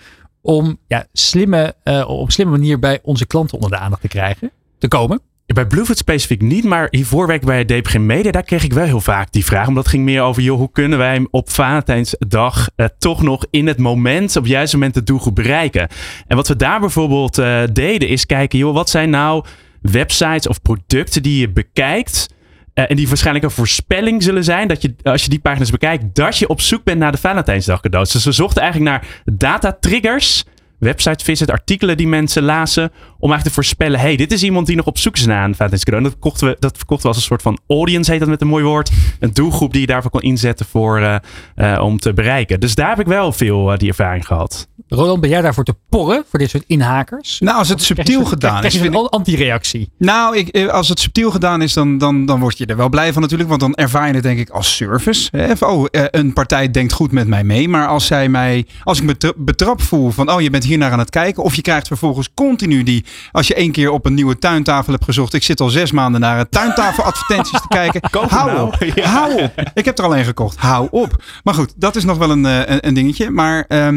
om 0.40 0.78
ja, 0.86 1.06
slimme, 1.12 1.74
eh, 1.82 2.09
op 2.09 2.27
een 2.27 2.32
slimme 2.32 2.52
manier 2.52 2.78
bij 2.78 2.98
onze 3.02 3.27
klanten 3.27 3.55
onder 3.55 3.70
de 3.70 3.77
aandacht 3.78 4.02
te 4.02 4.09
krijgen, 4.09 4.51
te 4.78 4.89
komen? 4.89 5.20
Bij 5.47 5.66
Bluefoot 5.66 5.97
specifiek 5.97 6.43
niet, 6.43 6.64
maar 6.64 6.89
hiervoor 6.90 7.27
werkte 7.27 7.47
bij 7.47 7.64
DPG 7.64 7.98
Media. 7.98 8.31
Daar 8.31 8.43
kreeg 8.43 8.64
ik 8.64 8.73
wel 8.73 8.85
heel 8.85 9.01
vaak 9.01 9.32
die 9.32 9.44
vraag. 9.44 9.69
Omdat 9.69 9.82
het 9.82 9.93
ging 9.93 10.05
meer 10.05 10.23
over, 10.23 10.43
joh, 10.43 10.59
hoe 10.59 10.73
kunnen 10.73 10.98
wij 10.98 11.27
op 11.31 11.51
Valentijnsdag 11.51 12.69
eh, 12.77 12.86
toch 12.98 13.23
nog 13.23 13.47
in 13.51 13.66
het 13.66 13.78
moment, 13.78 14.36
op 14.36 14.43
het 14.43 14.52
juiste 14.52 14.77
moment 14.77 14.94
de 14.94 15.02
doelgroep 15.02 15.35
bereiken? 15.35 15.89
En 16.27 16.36
wat 16.36 16.48
we 16.48 16.56
daar 16.56 16.81
bijvoorbeeld 16.81 17.39
eh, 17.39 17.62
deden, 17.73 18.09
is 18.09 18.27
kijken, 18.27 18.59
joh, 18.59 18.74
wat 18.74 18.90
zijn 18.90 19.10
nou 19.10 19.44
websites 19.81 20.48
of 20.48 20.62
producten 20.62 21.23
die 21.23 21.40
je 21.40 21.51
bekijkt? 21.51 22.28
eh, 22.74 22.85
en 22.89 22.97
die 22.97 23.09
waarschijnlijk 23.09 23.44
een 23.44 23.51
voorspelling 23.51 24.23
zullen 24.23 24.44
zijn 24.44 24.69
dat 24.69 24.82
je, 24.82 24.94
als 25.02 25.23
je 25.24 25.31
die 25.31 25.40
pagina's 25.40 25.70
bekijkt, 25.70 26.14
dat 26.14 26.39
je 26.39 26.48
op 26.48 26.60
zoek 26.60 26.85
bent 26.85 26.98
naar 26.98 27.12
de 27.12 27.19
Valentijnsdag 27.19 27.81
cadeaus. 27.81 28.12
Dus 28.12 28.24
we 28.24 28.32
zochten 28.32 28.62
eigenlijk 28.62 28.90
naar 28.90 29.23
data 29.36 29.77
triggers 29.81 30.44
website 30.82 31.24
visit, 31.24 31.50
artikelen 31.50 31.96
die 31.96 32.09
mensen 32.09 32.42
lazen. 32.42 32.84
Om 33.18 33.30
eigenlijk 33.30 33.42
te 33.42 33.50
voorspellen, 33.50 34.00
hey, 34.00 34.16
dit 34.16 34.32
is 34.32 34.42
iemand 34.42 34.66
die 34.66 34.76
nog 34.76 34.86
op 34.86 34.98
zoek 34.98 35.16
is 35.16 35.26
naar 35.26 35.44
een 35.44 35.54
Valentijnscadeau. 35.54 36.04
En 36.04 36.10
dat 36.10 36.20
verkochten 36.20 36.48
we, 36.48 36.56
dat 36.59 36.76
verkochten 36.76 37.02
we 37.02 37.14
als 37.14 37.16
een 37.16 37.28
soort 37.28 37.42
van 37.42 37.59
audience, 37.68 38.10
heet 38.10 38.20
dat 38.20 38.28
met 38.28 38.40
een 38.40 38.46
mooi 38.46 38.64
woord. 38.64 38.90
Een 39.20 39.32
doelgroep 39.32 39.72
die 39.72 39.80
je 39.80 39.86
daarvoor 39.86 40.10
kan 40.10 40.20
inzetten 40.20 40.66
voor, 40.66 41.00
eh, 41.00 41.16
eh, 41.54 41.82
om 41.82 41.98
te 41.98 42.12
bereiken. 42.12 42.60
Dus 42.60 42.74
daar 42.74 42.88
heb 42.88 43.00
ik 43.00 43.06
wel 43.06 43.32
veel 43.32 43.72
eh, 43.72 43.78
die 43.78 43.88
ervaring 43.88 44.26
gehad. 44.26 44.68
Roland, 44.94 45.20
ben 45.20 45.31
jij 45.31 45.40
daarvoor 45.43 45.64
te 45.64 45.74
porren 45.89 46.24
voor 46.31 46.39
dit 46.39 46.51
soort 46.51 46.64
inhakers? 46.66 47.40
Nou, 47.40 47.59
als 47.59 47.69
het 47.69 47.78
je 47.78 47.85
subtiel 47.85 48.24
gedaan 48.24 48.51
krijg 48.51 48.64
is, 48.66 48.73
je 48.73 48.81
vind 48.81 48.94
een 48.94 49.09
anti-reactie. 49.09 49.90
Nou, 49.98 50.36
ik, 50.36 50.48
eh, 50.48 50.69
als 50.69 50.89
het 50.89 51.01
subtiel 51.01 51.31
gedaan 51.31 51.62
is, 51.62 51.73
dan, 51.73 51.98
dan, 51.98 52.27
dan 52.27 52.40
word 52.40 52.59
je 52.59 52.66
er 52.66 52.77
wel 52.77 52.89
blij 52.89 53.12
van 53.12 53.23
natuurlijk. 53.23 53.48
Want 53.48 53.60
dan 53.60 53.74
ervaar 53.74 54.06
je 54.09 54.14
het 54.14 54.23
denk 54.23 54.39
ik 54.39 54.51
als 54.51 54.77
service. 54.77 55.28
Hè? 55.36 55.56
Van, 55.56 55.69
oh, 55.69 55.86
eh, 55.90 56.05
een 56.10 56.32
partij 56.32 56.70
denkt 56.70 56.93
goed 56.93 57.12
met 57.12 57.27
mij 57.27 57.44
mee. 57.44 57.69
Maar 57.69 57.86
als 57.86 58.06
zij 58.06 58.28
mij, 58.28 58.66
als 58.82 59.01
ik 59.01 59.05
me 59.05 59.35
betrapt 59.36 59.82
voel 59.82 60.10
van, 60.10 60.31
oh, 60.32 60.40
je 60.40 60.51
bent 60.51 60.64
hier 60.64 60.78
naar 60.78 60.93
aan 60.93 60.98
het 60.98 61.10
kijken. 61.10 61.43
Of 61.43 61.55
je 61.55 61.62
krijgt 61.62 61.86
vervolgens 61.86 62.28
continu 62.35 62.82
die, 62.82 63.05
als 63.32 63.47
je 63.47 63.55
één 63.55 63.73
keer 63.73 63.90
op 63.90 64.06
een 64.06 64.14
nieuwe 64.14 64.39
tuintafel 64.39 64.93
hebt 64.93 65.05
gezocht. 65.05 65.35
Ik 65.35 65.43
zit 65.43 65.60
al 65.60 65.69
zes 65.69 65.93
maanden 65.93 66.20
naar 66.20 66.39
eh, 66.39 66.44
tuintafeladvertenties 66.51 67.60
te 67.60 67.69
kijken. 67.69 68.01
Koop 68.10 68.31
Hou 68.31 68.52
nou. 68.52 68.66
op, 68.66 68.85
Ja. 68.94 69.09
hou 69.09 69.43
op. 69.43 69.70
Ik 69.74 69.85
heb 69.85 69.98
er 69.98 70.05
al 70.05 70.14
één 70.14 70.24
gekocht. 70.24 70.56
Hou 70.56 70.89
op. 70.90 71.23
Maar 71.44 71.55
goed, 71.55 71.73
dat 71.77 71.97
is 71.97 72.05
nog 72.05 72.19
wel 72.19 72.31
een, 72.31 72.47
eh, 72.47 72.59
een, 72.59 72.86
een 72.86 72.94
dingetje. 72.94 73.31
Maar 73.31 73.64
eh, 73.69 73.89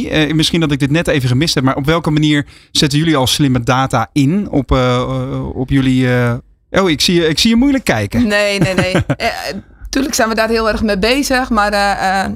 Eh, 0.00 0.32
misschien 0.34 0.60
dat 0.60 0.72
ik 0.72 0.78
dit 0.78 0.90
net 0.90 1.08
even 1.08 1.28
gemist 1.28 1.54
heb. 1.54 1.64
Maar 1.64 1.76
op 1.76 1.86
welke 1.86 2.10
manier 2.10 2.46
zetten 2.70 2.98
jullie 2.98 3.16
al 3.16 3.26
slimme 3.26 3.60
data 3.60 4.08
in 4.12 4.50
op, 4.50 4.72
eh, 4.72 4.94
eh, 4.96 5.56
op 5.56 5.70
jullie... 5.70 6.08
Oh, 6.70 6.90
ik 6.90 7.00
zie, 7.00 7.14
je, 7.14 7.28
ik 7.28 7.38
zie 7.38 7.50
je 7.50 7.56
moeilijk 7.56 7.84
kijken. 7.84 8.26
Nee, 8.26 8.58
nee, 8.58 8.74
nee. 8.74 8.92
Eh, 9.16 9.28
tuurlijk 9.88 10.14
zijn 10.14 10.28
we 10.28 10.34
daar 10.34 10.48
heel 10.48 10.68
erg 10.68 10.82
mee 10.82 10.98
bezig. 10.98 11.50
Maar 11.50 11.70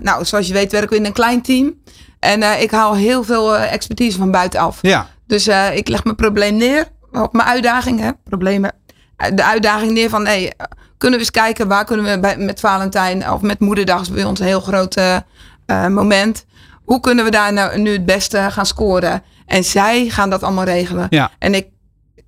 nou, 0.02 0.24
zoals 0.24 0.46
je 0.46 0.52
weet 0.52 0.72
werken 0.72 0.90
we 0.90 0.96
in 0.96 1.04
een 1.04 1.12
klein 1.12 1.42
team. 1.42 1.74
En 2.18 2.60
ik 2.62 2.70
haal 2.70 2.94
heel 2.94 3.24
veel 3.24 3.56
expertise 3.56 4.18
van 4.18 4.30
buitenaf. 4.30 4.78
Ja. 4.82 5.08
Dus 5.26 5.48
ik 5.74 5.88
leg 5.88 6.04
mijn 6.04 6.16
probleem 6.16 6.56
neer 6.56 6.86
op 7.12 7.32
mijn 7.32 7.48
uitdagingen, 7.48 8.16
problemen. 8.24 8.72
de 9.34 9.44
uitdaging 9.44 9.92
neer 9.92 10.08
van, 10.08 10.26
hey, 10.26 10.52
kunnen 10.98 11.18
we 11.18 11.24
eens 11.24 11.34
kijken 11.34 11.68
waar 11.68 11.84
kunnen 11.84 12.06
we 12.06 12.20
bij, 12.20 12.36
met 12.36 12.60
Valentijn 12.60 13.30
of 13.30 13.40
met 13.40 13.60
Moederdag 13.60 14.00
is 14.00 14.10
bij 14.10 14.24
ons 14.24 14.40
een 14.40 14.46
heel 14.46 14.60
groot 14.60 15.00
moment. 15.88 16.44
Hoe 16.86 17.00
kunnen 17.00 17.24
we 17.24 17.30
daar 17.30 17.52
nou 17.52 17.78
nu 17.78 17.92
het 17.92 18.06
beste 18.06 18.46
gaan 18.50 18.66
scoren? 18.66 19.22
En 19.46 19.64
zij 19.64 20.08
gaan 20.08 20.30
dat 20.30 20.42
allemaal 20.42 20.64
regelen. 20.64 21.06
Ja. 21.10 21.30
En 21.38 21.54
ik, 21.54 21.66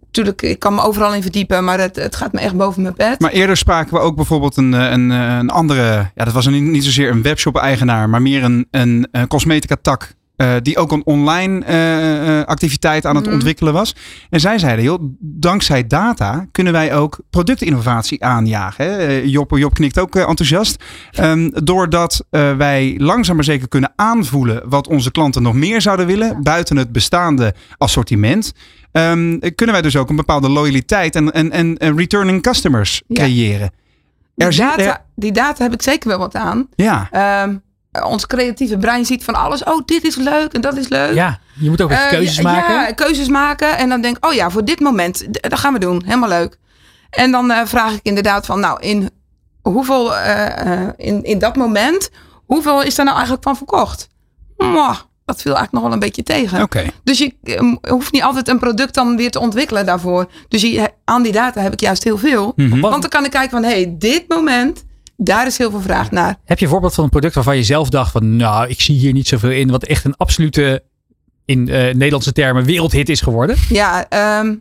natuurlijk, 0.07 0.43
ik 0.43 0.59
kan 0.59 0.75
me 0.75 0.83
overal 0.83 1.15
in 1.15 1.23
verdiepen, 1.23 1.65
maar 1.65 1.81
het, 1.81 1.97
het 1.97 2.17
gaat 2.17 2.33
me 2.33 2.41
echt 2.41 2.57
boven 2.57 2.83
mijn 2.83 2.95
bed. 2.97 3.21
Maar 3.21 3.31
eerder 3.31 3.57
spraken 3.57 3.95
we 3.95 4.01
ook 4.01 4.17
bijvoorbeeld 4.17 4.57
een, 4.57 4.75
eh, 4.75 4.91
een, 4.91 5.11
eh, 5.11 5.37
een 5.37 5.51
andere, 5.51 6.11
ja, 6.15 6.25
dat 6.25 6.33
was 6.33 6.47
een, 6.47 6.71
niet 6.71 6.85
zozeer 6.85 7.11
een 7.11 7.23
webshop-eigenaar, 7.23 8.09
maar 8.09 8.23
meer 8.23 8.45
een, 8.45 8.67
een, 8.71 9.09
een 9.13 9.29
cosmetica-tak. 9.29 10.17
Eh, 10.39 10.55
die 10.63 10.77
ook 10.79 10.93
een 10.93 11.07
online 11.07 11.65
eh, 11.65 12.39
eh, 12.41 12.47
activiteit 12.47 13.07
aan 13.07 13.15
het 13.17 13.25
Mhm. 13.25 13.35
ontwikkelen 13.35 13.73
was. 13.73 13.95
En 14.31 14.41
zij 14.41 14.59
zeiden, 14.59 14.85
joh, 14.85 14.99
dankzij 15.21 15.87
data 15.87 16.47
kunnen 16.53 16.73
wij 16.73 16.95
ook 16.95 17.19
productinnovatie 17.31 18.25
aanjagen. 18.25 18.85
Hè? 18.85 19.07
Job, 19.25 19.57
Job 19.59 19.75
knikt 19.75 19.99
ook 19.99 20.17
enthousiast. 20.17 20.85
Ehm, 21.11 21.49
doordat 21.65 22.25
wij 22.31 22.95
langzaam 22.99 23.35
maar 23.35 23.45
zeker 23.45 23.69
kunnen 23.69 23.93
aanvoelen 23.97 24.63
wat 24.69 24.89
onze 24.89 25.11
klanten 25.11 25.43
nog 25.43 25.55
meer 25.55 25.81
zouden 25.81 26.07
willen, 26.07 26.43
buiten 26.43 26.77
het 26.77 26.93
bestaande 26.93 27.55
assortiment. 27.79 28.53
ehm, 28.93 29.39
kunnen 29.55 29.75
wij 29.75 29.83
dus 29.83 29.97
ook 29.97 30.11
een 30.11 30.17
bepaalde 30.17 30.49
loyaliteit 30.49 31.15
en, 31.17 31.33
en, 31.33 31.51
en, 31.79 31.97
returning 31.97 32.43
customers 32.43 33.03
Ja. 33.07 33.15
creëren. 33.23 33.71
Die 34.35 34.47
Er 34.47 34.57
data, 34.57 34.83
er- 34.83 35.01
die 35.15 35.33
data 35.33 35.63
heb 35.63 35.73
ik 35.73 35.83
zeker 35.83 36.09
wel 36.09 36.19
wat 36.19 36.35
aan. 36.35 36.69
Ja. 36.75 37.09
Ehm, 37.11 37.57
ons 38.05 38.27
creatieve 38.27 38.79
brein 38.79 39.05
ziet 39.05 39.25
van 39.25 39.35
alles. 39.35 39.65
Oh, 39.65 39.85
dit 39.85 40.05
is 40.05 40.17
leuk 40.17 40.53
en 40.53 40.61
dat 40.61 40.77
is 40.77 40.89
leuk. 40.89 41.15
Ja, 41.15 41.39
je 41.55 41.69
moet 41.69 41.81
ook 41.81 41.91
Eh, 41.91 42.09
keuzes 42.09 42.41
maken. 42.41 42.75
Ja, 42.75 42.93
keuzes 42.93 43.29
maken. 43.29 43.79
En 43.79 43.89
dan 43.89 44.01
denk 44.01 44.17
ik, 44.17 44.27
oh 44.27 44.33
ja, 44.33 44.51
voor 44.51 44.65
dit 44.65 44.81
moment, 44.81 45.27
dat 45.31 45.59
gaan 45.59 45.73
we 45.73 45.79
doen. 45.79 46.03
Helemaal 46.05 46.29
leuk. 46.29 46.59
En 47.11 47.31
dan 47.31 47.51
eh, 47.51 47.61
vraag 47.65 47.93
ik 47.93 48.01
inderdaad 48.03 48.47
van, 48.47 48.61
nou, 48.61 48.81
in 48.81 49.11
hoeveel, 49.63 50.17
eh, 50.17 50.73
eh, 50.73 50.89
in, 50.97 51.25
in 51.25 51.39
dat 51.39 51.57
moment, 51.57 52.11
hoeveel 52.47 52.83
is 52.83 52.95
daar 52.95 53.05
nou 53.05 53.17
eigenlijk 53.17 53.47
van 53.47 53.57
verkocht? 53.57 54.09
Mwah, 54.57 54.97
dat 55.25 55.43
viel 55.43 55.55
eigenlijk 55.55 55.73
nog 55.73 55.83
wel 55.83 55.93
een 55.93 55.99
beetje 55.99 56.23
tegen. 56.23 56.63
Oké. 56.63 56.87
Dus 57.05 57.19
je 57.19 57.35
eh, 57.43 57.91
hoeft 57.91 58.13
niet 58.13 58.23
altijd 58.23 58.49
een 58.49 58.59
product 58.59 58.95
dan 58.95 59.17
weer 59.17 59.31
te 59.31 59.41
ontwikkelen 59.41 59.87
daarvoor. 59.87 60.31
Dus 60.49 60.63
je, 60.63 60.91
aan 61.05 61.23
die 61.23 61.33
data 61.33 61.61
heb 61.61 61.73
ik 61.73 61.81
juist 61.81 62.05
heel 62.05 62.19
veel. 62.19 62.53
Mhm. 62.57 62.81
Want 62.81 63.01
dan 63.01 63.11
kan 63.11 63.25
ik 63.25 63.31
kijken 63.31 63.51
van, 63.51 63.63
hé, 63.63 63.83
hey, 63.83 63.95
dit 63.99 64.25
moment, 64.29 64.85
daar 65.21 65.47
is 65.47 65.59
heel 65.59 65.71
veel 65.71 65.81
vraag 65.81 66.11
naar. 66.11 66.37
Heb 66.45 66.59
je 66.59 66.65
een 66.65 66.71
voorbeeld 66.71 66.95
van 66.95 67.05
een 67.05 67.11
product 67.11 67.35
waarvan 67.35 67.57
je 67.57 67.63
zelf 67.63 67.89
dacht 67.89 68.13
van, 68.13 68.37
nou, 68.37 68.69
ik 68.69 68.81
zie 68.81 68.99
hier 68.99 69.13
niet 69.13 69.29
zoveel 69.29 69.51
in, 69.51 69.71
wat 69.71 69.85
echt 69.85 70.05
een 70.05 70.17
absolute, 70.17 70.83
in 71.45 71.69
eh, 71.69 71.95
Nederlandse 71.95 72.33
termen, 72.33 72.65
wereldhit 72.65 73.09
is 73.09 73.21
geworden? 73.21 73.57
Ja, 73.69 74.09
ehm, 74.09 74.55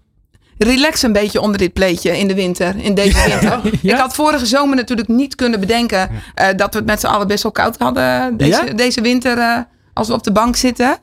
relax 0.58 1.02
een 1.02 1.12
beetje 1.14 1.42
onder 1.42 1.58
dit 1.58 1.74
pleetje 1.74 2.18
in 2.18 2.28
de 2.28 2.34
winter, 2.36 2.76
in 2.76 2.94
deze 2.96 3.18
winter. 3.30 3.62
Ik 3.82 3.92
had 3.96 4.16
vorige 4.16 4.46
zomer 4.46 4.76
natuurlijk 4.76 5.08
niet 5.08 5.36
kunnen 5.36 5.60
bedenken 5.60 6.10
eh, 6.36 6.48
dat 6.56 6.74
we 6.74 6.78
het 6.78 6.88
met 6.88 7.00
z'n 7.00 7.08
allen 7.08 7.28
best 7.28 7.44
wel 7.44 7.52
koud 7.52 7.78
hadden 7.78 8.38
deze, 8.38 8.66
Ja? 8.66 8.74
deze 8.74 9.02
winter 9.02 9.38
eh, 9.38 9.60
als 9.94 10.08
we 10.08 10.14
op 10.14 10.24
de 10.24 10.32
bank 10.32 10.56
zitten. 10.56 10.98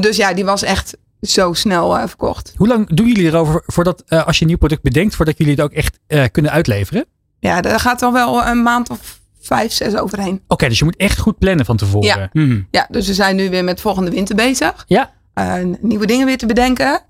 Dus 0.00 0.16
ja, 0.16 0.34
die 0.34 0.44
was 0.44 0.62
echt 0.62 0.96
zo 1.20 1.52
snel 1.52 2.08
verkocht. 2.08 2.52
Hoe 2.56 2.68
lang 2.68 2.88
doen 2.88 3.06
jullie 3.06 3.26
erover 3.26 3.62
voordat, 3.66 4.02
als 4.08 4.36
je 4.36 4.42
een 4.42 4.48
nieuw 4.48 4.58
product 4.58 4.82
bedenkt, 4.82 5.14
voordat 5.14 5.38
jullie 5.38 5.52
het 5.52 5.62
ook 5.62 5.72
echt 5.72 5.98
kunnen 6.30 6.52
uitleveren? 6.52 7.06
Oké, 7.40 7.48
Ja, 7.48 7.60
daar 7.60 7.80
gaat 7.80 8.00
dan 8.00 8.12
wel 8.12 8.46
een 8.46 8.62
maand 8.62 8.90
of 8.90 9.20
vijf, 9.40 9.72
zes 9.72 9.96
overheen. 9.96 10.40
dus 10.68 10.78
je 10.78 10.84
moet 10.84 10.96
echt 10.96 11.18
goed 11.18 11.38
plannen 11.38 11.66
van 11.66 11.76
tevoren. 11.76 12.30
Ja. 12.32 12.64
Ja, 12.70 12.86
dus 12.90 13.06
we 13.06 13.14
zijn 13.14 13.36
nu 13.36 13.50
weer 13.50 13.64
met 13.64 13.80
volgende 13.80 14.10
winter 14.10 14.36
bezig. 14.36 14.84
Ja. 14.86 15.10
Eh, 15.34 15.54
nieuwe 15.80 16.06
dingen 16.06 16.26
weer 16.26 16.38
te 16.38 16.46
bedenken. 16.46 17.00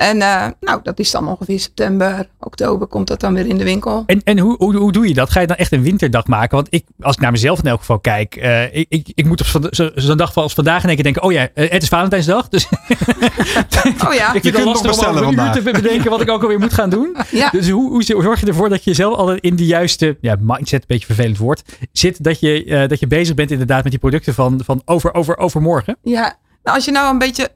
En 0.00 0.22
eh, 0.22 0.46
nou, 0.60 0.80
dat 0.82 0.98
is 0.98 1.10
dan 1.10 1.28
ongeveer 1.28 1.60
september, 1.60 2.28
oktober 2.38 2.86
komt 2.86 3.06
dat 3.06 3.20
dan 3.20 3.34
weer 3.34 3.46
in 3.46 3.58
de 3.58 3.64
winkel. 3.64 4.02
En, 4.06 4.20
en 4.24 4.38
hoe, 4.38 4.56
hoe, 4.56 4.76
hoe 4.76 4.92
doe 4.92 5.08
je 5.08 5.14
dat? 5.14 5.30
Ga 5.30 5.40
je 5.40 5.46
dan 5.46 5.56
echt 5.56 5.72
een 5.72 5.82
winterdag 5.82 6.26
maken? 6.26 6.56
Want 6.56 6.66
ik, 6.70 6.84
als 7.00 7.14
ik 7.14 7.22
naar 7.22 7.30
mezelf 7.30 7.58
in 7.58 7.66
elk 7.66 7.78
geval 7.78 7.98
kijk, 7.98 8.36
eh, 8.36 8.74
ik, 8.74 8.86
ik, 8.88 9.12
ik 9.14 9.24
moet 9.24 9.40
op 9.40 9.70
zo'n 9.70 9.92
zo, 9.96 10.14
dag 10.14 10.36
als 10.36 10.54
vandaag 10.54 10.82
in 10.82 10.86
één 10.86 10.94
keer 10.94 11.04
denken, 11.04 11.22
oh 11.22 11.32
ja, 11.32 11.48
eh, 11.54 11.70
het 11.70 11.82
is 11.82 11.88
Valentijnsdag. 11.88 12.48
Dus 12.48 12.66
Oh 14.06 14.14
ja, 14.14 14.34
ik 14.34 14.42
vind 14.42 14.56
het 14.56 14.64
lastig 14.64 14.98
om 14.98 15.04
over 15.04 15.26
een 15.26 15.46
uur 15.46 15.52
te 15.52 15.62
bedenken 15.62 16.10
wat 16.10 16.20
ik 16.20 16.30
ook 16.30 16.42
alweer 16.42 16.58
moet 16.58 16.74
gaan 16.74 16.90
doen. 16.90 17.16
Ja. 17.30 17.50
Dus 17.50 17.68
hoe, 17.68 17.90
hoe 17.90 18.02
zorg 18.02 18.40
je 18.40 18.46
ervoor 18.46 18.68
dat 18.68 18.84
je 18.84 18.94
zelf 18.94 19.16
altijd 19.16 19.40
in 19.40 19.56
de 19.56 19.66
juiste 19.66 20.16
ja, 20.20 20.36
mindset, 20.40 20.80
een 20.80 20.86
beetje 20.86 21.06
vervelend 21.06 21.38
woord, 21.38 21.62
zit 21.92 22.24
dat 22.24 22.40
je, 22.40 22.64
eh, 22.64 22.88
dat 22.88 23.00
je 23.00 23.06
bezig 23.06 23.34
bent 23.34 23.50
inderdaad 23.50 23.82
met 23.82 23.92
die 23.92 24.00
producten 24.00 24.34
van, 24.34 24.60
van 24.64 24.82
over, 24.84 25.14
over, 25.14 25.38
overmorgen? 25.38 25.96
Ja, 26.02 26.36
nou, 26.62 26.76
als 26.76 26.84
je 26.84 26.90
nou 26.90 27.12
een 27.12 27.18
beetje 27.18 27.50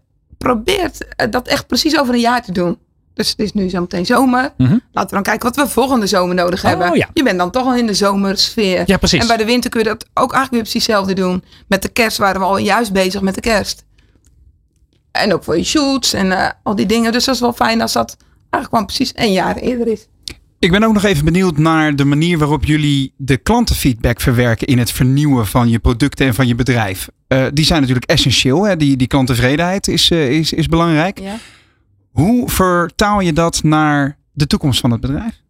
probeert 0.44 1.14
eh, 1.16 1.30
dat 1.30 1.48
echt 1.48 1.66
precies 1.66 1.98
over 1.98 2.14
een 2.14 2.20
jaar 2.20 2.42
te 2.42 2.52
doen. 2.52 2.78
Dus 3.14 3.28
het 3.30 3.38
is 3.38 3.52
nu 3.52 3.68
zometeen 3.68 4.06
zomer. 4.06 4.52
Mhm. 4.56 4.78
Laten 4.92 5.08
we 5.08 5.14
dan 5.14 5.22
kijken 5.22 5.48
wat 5.48 5.56
we 5.56 5.72
volgende 5.72 6.06
zomer 6.06 6.34
nodig 6.34 6.62
hebben. 6.62 6.90
Oh, 6.90 6.96
ja. 6.96 7.08
Je 7.12 7.22
bent 7.22 7.38
dan 7.38 7.50
toch 7.50 7.66
al 7.66 7.74
in 7.74 7.86
de 7.86 7.94
zomersfeer. 7.94 8.82
Ja, 8.86 8.96
precies. 8.96 9.20
En 9.20 9.26
bij 9.26 9.36
de 9.36 9.44
winter 9.44 9.70
kun 9.70 9.80
je 9.80 9.86
dat 9.86 10.04
ook 10.14 10.32
eigenlijk 10.32 10.50
weer 10.50 10.60
precies 10.60 10.86
hetzelfde 10.86 11.14
doen. 11.14 11.44
Met 11.68 11.82
de 11.82 11.88
kerst 11.88 12.16
waren 12.16 12.40
we 12.40 12.46
al 12.46 12.58
juist 12.58 12.92
bezig 12.92 13.20
met 13.20 13.34
de 13.34 13.40
kerst. 13.40 13.84
En 15.10 15.34
ook 15.34 15.44
voor 15.44 15.56
je 15.56 15.64
shoots 15.64 16.12
en 16.12 16.32
eh, 16.32 16.50
al 16.62 16.74
die 16.74 16.86
dingen. 16.86 17.12
Dus 17.12 17.24
dat 17.24 17.34
is 17.34 17.40
wel 17.40 17.52
fijn 17.52 17.80
als 17.80 17.92
dat 17.92 18.16
eigenlijk 18.50 18.68
gewoon 18.68 18.86
precies 18.86 19.12
een 19.14 19.32
jaar 19.32 19.56
eerder 19.56 19.86
is. 19.86 20.06
Ik 20.58 20.70
ben 20.70 20.82
ook 20.82 20.92
nog 20.92 21.04
even 21.04 21.24
benieuwd 21.24 21.56
naar 21.56 21.96
de 21.96 22.04
manier 22.04 22.38
waarop 22.38 22.64
jullie 22.64 23.12
de 23.16 23.36
klantenfeedback 23.36 24.20
verwerken 24.20 24.66
in 24.66 24.78
het 24.78 24.90
vernieuwen 24.90 25.46
van 25.46 25.68
je 25.68 25.78
producten 25.78 26.26
en 26.26 26.34
van 26.34 26.46
je 26.46 26.54
bedrijf. 26.54 27.08
Eh, 27.35 27.47
die 27.52 27.65
zijn 27.65 27.81
natuurlijk 27.81 28.11
essentieel. 28.11 28.66
Hè? 28.66 28.77
Die, 28.77 28.97
die 28.97 29.06
klanttevredenheid 29.06 29.89
is, 29.89 30.11
eh, 30.11 30.31
is, 30.31 30.52
is 30.52 30.66
belangrijk. 30.66 31.19
Ja. 31.19 31.36
Hoe 32.11 32.51
vertaal 32.51 33.20
je 33.20 33.32
dat 33.32 33.62
naar 33.62 34.19
de 34.32 34.47
toekomst 34.47 34.81
van 34.81 34.90
het 34.90 35.01
bedrijf? 35.01 35.43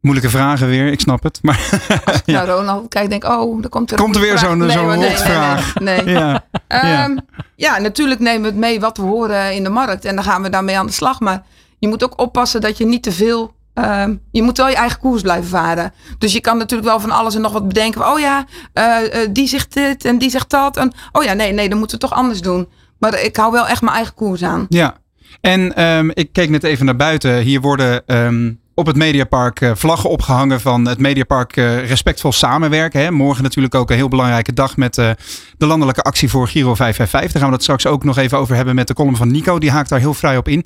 Moeilijke 0.00 0.30
vragen 0.30 0.66
weer, 0.68 0.86
ik 0.86 1.00
snap 1.00 1.22
het. 1.22 1.38
Maar 1.42 1.60
ja. 2.24 2.44
Nou, 2.44 2.48
Ronald, 2.48 2.88
kijk, 2.88 3.10
denk, 3.10 3.24
oh, 3.24 3.64
er 3.64 3.68
komt 3.68 3.90
er 3.90 3.96
Komt 3.96 4.14
er 4.14 4.20
weer 4.20 4.38
zo'n 4.38 4.58
Nee, 4.58 4.70
zo'n 4.70 4.86
nee, 4.86 5.08
rotvraag? 5.08 5.74
Nee, 5.74 6.02
nee, 6.02 6.14
nee. 6.14 6.14
Ja. 6.22 6.44
Ehm, 6.68 7.16
ja, 7.56 7.78
natuurlijk 7.78 8.20
nemen 8.20 8.40
we 8.40 8.46
het 8.46 8.56
mee 8.56 8.80
wat 8.80 8.96
we 8.96 9.02
horen 9.02 9.54
in 9.54 9.64
de 9.64 9.70
markt. 9.70 10.04
En 10.04 10.14
dan 10.14 10.24
gaan 10.24 10.42
we 10.42 10.50
daarmee 10.50 10.78
aan 10.78 10.86
de 10.86 10.92
slag. 10.92 11.20
Maar 11.20 11.44
je 11.78 11.88
moet 11.88 12.04
ook 12.04 12.20
oppassen 12.20 12.60
dat 12.60 12.78
je 12.78 12.86
niet 12.86 13.02
te 13.02 13.12
veel... 13.12 13.54
ehm, 13.76 14.14
je 14.30 14.42
moet 14.42 14.56
wel 14.56 14.68
je 14.68 14.74
eigen 14.74 14.98
koers 14.98 15.22
blijven 15.22 15.48
varen. 15.48 15.92
Dus 16.18 16.32
je 16.32 16.40
kan 16.40 16.58
natuurlijk 16.58 16.88
wel 16.88 17.00
van 17.00 17.10
alles 17.10 17.34
en 17.34 17.40
nog 17.40 17.52
wat 17.52 17.68
bedenken. 17.68 18.08
Oh 18.12 18.18
ja, 18.18 18.44
eh, 18.72 19.22
eh, 19.22 19.28
die 19.32 19.48
zegt 19.48 19.74
dit 19.74 20.04
en 20.04 20.18
die 20.18 20.30
zegt 20.30 20.50
dat. 20.50 20.76
En, 20.76 20.92
oh 21.12 21.24
ja, 21.24 21.32
nee, 21.32 21.52
nee, 21.52 21.68
dan 21.68 21.78
moeten 21.78 21.98
we 21.98 22.06
toch 22.06 22.18
anders 22.18 22.40
doen. 22.40 22.68
Maar 22.98 23.22
ik 23.22 23.36
hou 23.36 23.52
wel 23.52 23.66
echt 23.66 23.82
mijn 23.82 23.96
eigen 23.96 24.14
koers 24.14 24.42
aan. 24.42 24.66
Ja, 24.68 24.96
en 25.40 25.74
ehm, 25.74 26.10
ik 26.12 26.32
keek 26.32 26.50
net 26.50 26.64
even 26.64 26.84
naar 26.84 26.96
buiten. 26.96 27.38
Hier 27.38 27.60
worden 27.60 28.06
ehm, 28.06 28.52
op 28.78 28.86
het 28.86 28.96
Mediapark 28.96 29.60
eh, 29.60 29.70
vlaggen 29.74 30.10
opgehangen 30.10 30.60
van 30.60 30.88
het 30.88 30.98
Mediapark 30.98 31.56
eh, 31.56 31.88
respectvol 31.88 32.32
samenwerken. 32.32 33.00
Hè. 33.00 33.10
Morgen 33.10 33.42
natuurlijk 33.42 33.74
ook 33.74 33.90
een 33.90 33.96
heel 33.96 34.08
belangrijke 34.08 34.52
dag 34.52 34.76
met 34.76 34.98
eh, 34.98 35.10
de 35.58 35.66
landelijke 35.66 36.02
actie 36.02 36.30
voor 36.30 36.48
Giro 36.48 36.74
555. 36.74 37.32
Daar 37.32 37.40
gaan 37.40 37.50
we 37.50 37.54
het 37.54 37.62
straks 37.62 37.86
ook 37.86 38.04
nog 38.04 38.18
even 38.18 38.38
over 38.38 38.56
hebben 38.56 38.74
met 38.74 38.86
de 38.86 38.94
column 38.94 39.16
van 39.16 39.30
Nico. 39.30 39.58
Die 39.58 39.70
haakt 39.70 39.88
daar 39.88 39.98
heel 39.98 40.14
vrij 40.14 40.36
op 40.36 40.48
in. 40.48 40.64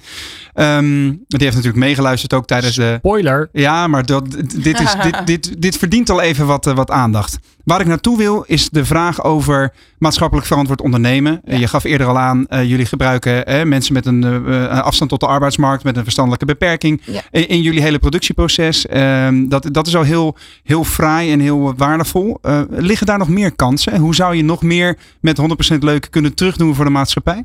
Ehm, 0.54 1.08
die 1.08 1.38
heeft 1.38 1.54
natuurlijk 1.54 1.84
meegeluisterd 1.84 2.34
ook 2.34 2.46
tijdens 2.46 2.74
de... 2.74 2.96
Spoiler. 2.98 3.48
Ja, 3.52 3.86
maar 3.86 4.06
dat, 4.06 4.30
dit, 4.62 4.80
is, 4.80 4.94
dit, 5.02 5.22
dit, 5.32 5.62
dit 5.62 5.76
verdient 5.76 6.10
al 6.10 6.20
even 6.20 6.46
wat, 6.46 6.64
wat 6.64 6.90
aandacht. 6.90 7.38
Waar 7.64 7.80
ik 7.80 7.86
naartoe 7.86 8.16
wil 8.16 8.44
is 8.46 8.68
de 8.68 8.84
vraag 8.84 9.24
over 9.24 9.72
maatschappelijk 9.98 10.46
verantwoord 10.46 10.80
ondernemen. 10.80 11.40
Je 11.44 11.66
gaf 11.66 11.84
eerder 11.84 12.06
al 12.06 12.18
aan, 12.18 12.46
eh, 12.46 12.68
jullie 12.68 12.86
gebruiken 12.86 13.46
eh, 13.46 13.64
mensen 13.64 13.94
met 13.94 14.06
een 14.06 14.44
afstand 14.68 15.10
tot 15.10 15.20
de 15.20 15.26
arbeidsmarkt, 15.26 15.84
met 15.84 15.96
een 15.96 16.02
verstandelijke 16.02 16.44
beperking 16.44 17.02
Ja. 17.04 17.22
in, 17.30 17.48
in 17.48 17.62
jullie 17.62 17.82
hele 17.82 17.98
productieproces. 18.00 18.86
Ehm, 18.86 19.48
dat, 19.48 19.68
dat 19.72 19.86
is 19.86 19.96
al 19.96 20.02
heel, 20.02 20.36
heel 20.62 20.84
fraai 20.84 21.32
en 21.32 21.40
heel 21.40 21.74
waardevol. 21.76 22.38
Eh, 22.42 22.60
liggen 22.68 23.06
daar 23.06 23.18
nog 23.18 23.28
meer 23.28 23.54
kansen? 23.56 23.96
Hoe 23.96 24.14
zou 24.14 24.34
je 24.34 24.42
nog 24.42 24.62
meer 24.62 24.98
met 25.20 25.38
100% 25.38 25.78
leuk 25.78 26.06
kunnen 26.10 26.34
terugdoen 26.34 26.74
voor 26.74 26.84
de 26.84 26.90
maatschappij? 26.90 27.44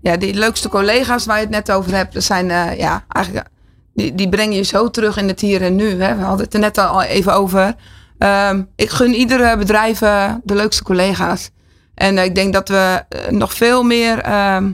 Ja, 0.00 0.16
die 0.16 0.34
leukste 0.34 0.68
collega's 0.68 1.26
waar 1.26 1.36
je 1.36 1.42
het 1.42 1.50
net 1.50 1.72
over 1.72 1.94
hebt, 1.94 2.22
zijn 2.22 2.50
eh, 2.50 2.78
ja, 2.78 3.04
eigenlijk, 3.08 3.46
die, 3.94 4.14
die 4.14 4.28
breng 4.28 4.54
je 4.54 4.62
zo 4.62 4.90
terug 4.90 5.16
in 5.16 5.28
het 5.28 5.40
hier 5.40 5.62
en 5.62 5.76
nu. 5.76 6.02
Hè. 6.02 6.16
We 6.16 6.22
hadden 6.22 6.44
het 6.44 6.54
er 6.54 6.60
net 6.60 6.78
al 6.78 7.02
even 7.02 7.34
over. 7.34 7.74
Ehm, 8.18 8.62
ik 8.76 8.90
gun 8.90 9.14
iedere 9.14 9.56
bedrijf 9.56 10.02
eh, 10.02 10.32
de 10.44 10.54
leukste 10.54 10.82
collega's. 10.82 11.50
En 11.94 12.18
ik 12.18 12.34
denk 12.34 12.52
dat 12.52 12.68
we 12.68 13.04
nog 13.30 13.54
veel 13.54 13.82
meer 13.82 14.18
ehm, 14.18 14.72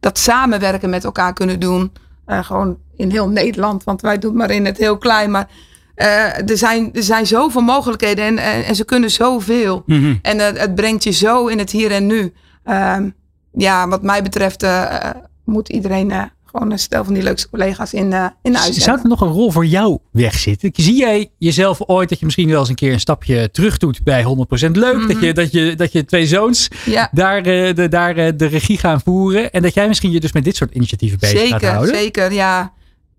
dat 0.00 0.18
samenwerken 0.18 0.90
met 0.90 1.04
elkaar 1.04 1.32
kunnen 1.32 1.60
doen. 1.60 1.92
Gewoon 2.26 2.78
in 3.02 3.10
heel 3.10 3.28
Nederland, 3.28 3.84
want 3.84 4.00
wij 4.00 4.18
doen 4.18 4.36
maar 4.36 4.50
in 4.50 4.64
het 4.64 4.78
heel 4.78 4.98
klein. 4.98 5.30
Maar 5.30 5.48
eh, 5.94 6.50
er, 6.50 6.58
zijn, 6.58 6.90
er 6.92 7.02
zijn 7.02 7.26
zoveel 7.26 7.60
mogelijkheden 7.60 8.24
en, 8.24 8.38
en, 8.38 8.64
en 8.64 8.74
ze 8.74 8.84
kunnen 8.84 9.10
zoveel. 9.10 9.82
Mhm. 9.86 10.14
En 10.22 10.38
het 10.38 10.74
brengt 10.74 11.04
je 11.04 11.10
zo 11.10 11.46
in 11.46 11.58
het 11.58 11.70
hier 11.70 11.90
en 11.90 12.06
nu. 12.06 12.32
Ehm, 12.64 13.08
ja, 13.52 13.88
wat 13.88 14.02
mij 14.02 14.22
betreft 14.22 14.62
eh, 14.62 15.10
moet 15.44 15.68
iedereen 15.68 16.10
eh, 16.10 16.22
gewoon 16.44 16.70
een 16.70 16.78
stel 16.78 17.04
van 17.04 17.14
die 17.14 17.22
leukste 17.22 17.48
collega's 17.50 17.92
in, 17.92 18.14
in 18.42 18.54
huis 18.54 18.76
Zou 18.76 18.98
er 19.02 19.08
nog 19.08 19.20
een 19.20 19.28
rol 19.28 19.50
voor 19.50 19.66
jou 19.66 19.98
wegzitten? 20.10 20.70
Zie 20.72 20.96
jij 20.96 21.30
jezelf 21.38 21.80
ooit 21.86 22.08
dat 22.08 22.18
je 22.18 22.24
misschien 22.24 22.48
wel 22.48 22.58
eens 22.58 22.68
een 22.68 22.74
keer 22.74 22.92
een 22.92 23.00
stapje 23.00 23.50
terug 23.50 23.78
doet 23.78 24.02
bij 24.02 24.24
100% 24.68 24.70
leuk? 24.70 25.08
dat, 25.08 25.20
je, 25.20 25.32
dat, 25.32 25.52
je, 25.52 25.74
dat 25.74 25.92
je 25.92 26.04
twee 26.04 26.26
zoons 26.26 26.68
Mhm. 26.68 26.90
Ja. 26.90 27.08
daar, 27.12 27.42
de, 27.42 27.86
daar 27.90 28.36
de 28.36 28.46
regie 28.46 28.78
gaan 28.78 29.00
voeren. 29.00 29.52
En 29.52 29.62
dat 29.62 29.74
jij 29.74 29.88
misschien 29.88 30.10
je 30.10 30.20
dus 30.20 30.32
met 30.32 30.44
dit 30.44 30.56
soort 30.56 30.74
initiatieven 30.74 31.18
bezig 31.18 31.40
gaat 31.40 31.48
Zeker, 31.48 31.68
houden? 31.68 31.94
zeker, 31.94 32.32
ja. 32.32 32.72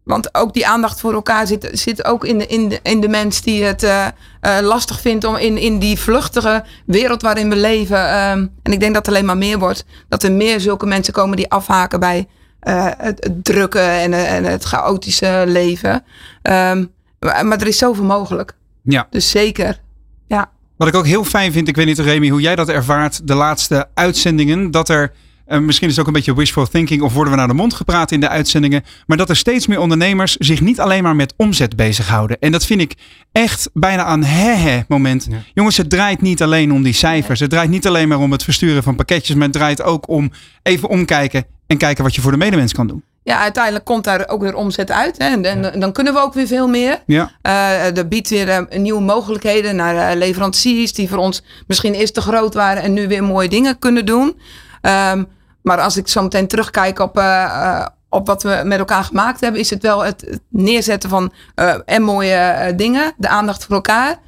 Want 0.03 0.35
ook 0.35 0.53
die 0.53 0.67
aandacht 0.67 0.99
voor 0.99 1.13
elkaar 1.13 1.47
zit, 1.47 1.69
zit 1.71 2.05
ook 2.05 2.25
in 2.25 2.37
de, 2.37 2.45
in, 2.45 2.69
de, 2.69 2.79
in 2.83 3.01
de 3.01 3.07
mens 3.07 3.41
die 3.41 3.63
het 3.63 3.83
uh, 3.83 4.07
uh, 4.41 4.57
lastig 4.61 5.01
vindt 5.01 5.23
om 5.23 5.35
in, 5.35 5.57
in 5.57 5.79
die 5.79 5.99
vluchtige 5.99 6.63
wereld 6.85 7.21
waarin 7.21 7.49
we 7.49 7.55
leven. 7.55 7.97
Um, 7.97 8.51
en 8.63 8.71
ik 8.71 8.79
denk 8.79 8.93
dat 8.93 9.05
het 9.05 9.15
alleen 9.15 9.25
maar 9.25 9.37
meer 9.37 9.59
wordt. 9.59 9.85
Dat 10.09 10.23
er 10.23 10.31
meer 10.31 10.59
zulke 10.59 10.85
mensen 10.85 11.13
komen 11.13 11.37
die 11.37 11.49
afhaken 11.49 11.99
bij 11.99 12.27
uh, 12.67 12.85
het, 12.97 13.23
het, 13.23 13.43
drukke 13.43 13.79
en, 13.79 14.13
en, 14.13 14.43
het 14.43 14.63
chaotische 14.63 15.43
leven. 15.47 15.93
Um, 15.93 16.91
maar, 17.19 17.45
maar, 17.45 17.61
er 17.61 17.67
is 17.67 17.77
zoveel 17.77 18.03
mogelijk. 18.03 18.53
Ja. 18.81 19.07
Dus 19.09 19.29
zeker. 19.29 19.81
Ja. 20.27 20.51
Wat 20.77 20.87
ik 20.87 20.95
ook 20.95 21.05
heel 21.05 21.23
fijn 21.23 21.51
vind, 21.51 21.67
ik 21.67 21.75
weet 21.75 21.85
niet 21.85 21.99
Remy 21.99 22.29
hoe 22.29 22.41
jij 22.41 22.55
dat 22.55 22.69
ervaart, 22.69 23.27
de 23.27 23.33
laatste 23.33 23.87
uitzendingen, 23.93 24.71
dat 24.71 24.89
er 24.89 25.11
uh, 25.47 25.57
misschien 25.57 25.87
is 25.87 25.93
het 25.93 26.01
ook 26.01 26.07
een 26.07 26.17
beetje 26.17 26.35
wishful 26.35 26.67
thinking 26.67 27.01
of 27.01 27.13
worden 27.13 27.33
we 27.33 27.39
naar 27.39 27.47
de 27.47 27.53
mond 27.53 27.73
gepraat 27.73 28.11
in 28.11 28.19
de 28.19 28.29
uitzendingen. 28.29 28.83
Maar 29.07 29.17
dat 29.17 29.29
er 29.29 29.35
steeds 29.35 29.67
meer 29.67 29.79
ondernemers 29.79 30.35
zich 30.37 30.61
niet 30.61 30.79
alleen 30.79 31.03
maar 31.03 31.15
met 31.15 31.33
omzet 31.37 31.75
bezighouden. 31.75 32.37
En 32.39 32.51
dat 32.51 32.65
vind 32.65 32.81
ik 32.81 32.93
echt 33.31 33.69
bijna 33.73 34.13
een 34.13 34.23
he-he 34.23 34.83
moment. 34.87 35.27
Ja. 35.29 35.37
Jongens, 35.53 35.77
het 35.77 35.89
draait 35.89 36.21
niet 36.21 36.41
alleen 36.41 36.71
om 36.71 36.83
die 36.83 36.93
cijfers. 36.93 37.39
Het 37.39 37.49
draait 37.49 37.69
niet 37.69 37.87
alleen 37.87 38.07
maar 38.07 38.19
om 38.19 38.31
het 38.31 38.43
versturen 38.43 38.83
van 38.83 38.95
pakketjes. 38.95 39.35
Maar 39.35 39.47
het 39.47 39.55
draait 39.55 39.81
ook 39.81 40.07
om 40.07 40.31
even 40.63 40.89
omkijken 40.89 41.45
en 41.67 41.77
kijken 41.77 42.03
wat 42.03 42.15
je 42.15 42.21
voor 42.21 42.31
de 42.31 42.37
medemens 42.37 42.73
kan 42.73 42.87
doen. 42.87 43.03
Ja, 43.23 43.39
uiteindelijk 43.39 43.85
komt 43.85 44.03
daar 44.03 44.27
ook 44.27 44.41
weer 44.41 44.55
omzet 44.55 44.91
uit. 44.91 45.17
Hè? 45.17 45.25
En, 45.25 45.45
en, 45.45 45.79
dan 45.79 45.91
kunnen 45.91 46.13
we 46.13 46.19
ook 46.19 46.33
weer 46.33 46.47
veel 46.47 46.67
meer. 46.67 47.03
Ja. 47.05 47.31
Uh, 47.43 47.93
dat 47.93 48.09
biedt 48.09 48.29
weer 48.29 48.47
uh, 48.47 48.79
nieuwe 48.79 49.01
mogelijkheden 49.01 49.75
naar 49.75 50.11
uh, 50.11 50.17
leveranciers 50.17 50.93
die 50.93 51.09
voor 51.09 51.17
ons 51.17 51.43
misschien 51.67 51.93
eerst 51.93 52.13
te 52.13 52.21
groot 52.21 52.53
waren 52.53 52.83
en 52.83 52.93
nu 52.93 53.07
weer 53.07 53.23
mooie 53.23 53.49
dingen 53.49 53.79
kunnen 53.79 54.05
doen. 54.05 54.35
Um, 54.85 55.27
maar 55.61 55.79
als 55.79 55.97
ik 55.97 56.07
zo 56.07 56.21
meteen 56.21 56.47
terugkijk 56.47 56.99
op, 56.99 57.17
uh, 57.17 57.85
op 58.09 58.27
wat 58.27 58.43
we 58.43 58.61
met 58.65 58.79
elkaar 58.79 59.03
gemaakt 59.03 59.41
hebben, 59.41 59.61
is 59.61 59.69
het 59.69 59.81
wel 59.81 60.03
het, 60.03 60.39
neerzetten 60.49 61.09
van 61.09 61.33
uh, 61.55 61.75
en 61.85 62.01
mooie 62.01 62.73
dingen, 62.75 63.13
de 63.17 63.27
aandacht 63.27 63.65
voor 63.65 63.75
elkaar 63.75 64.19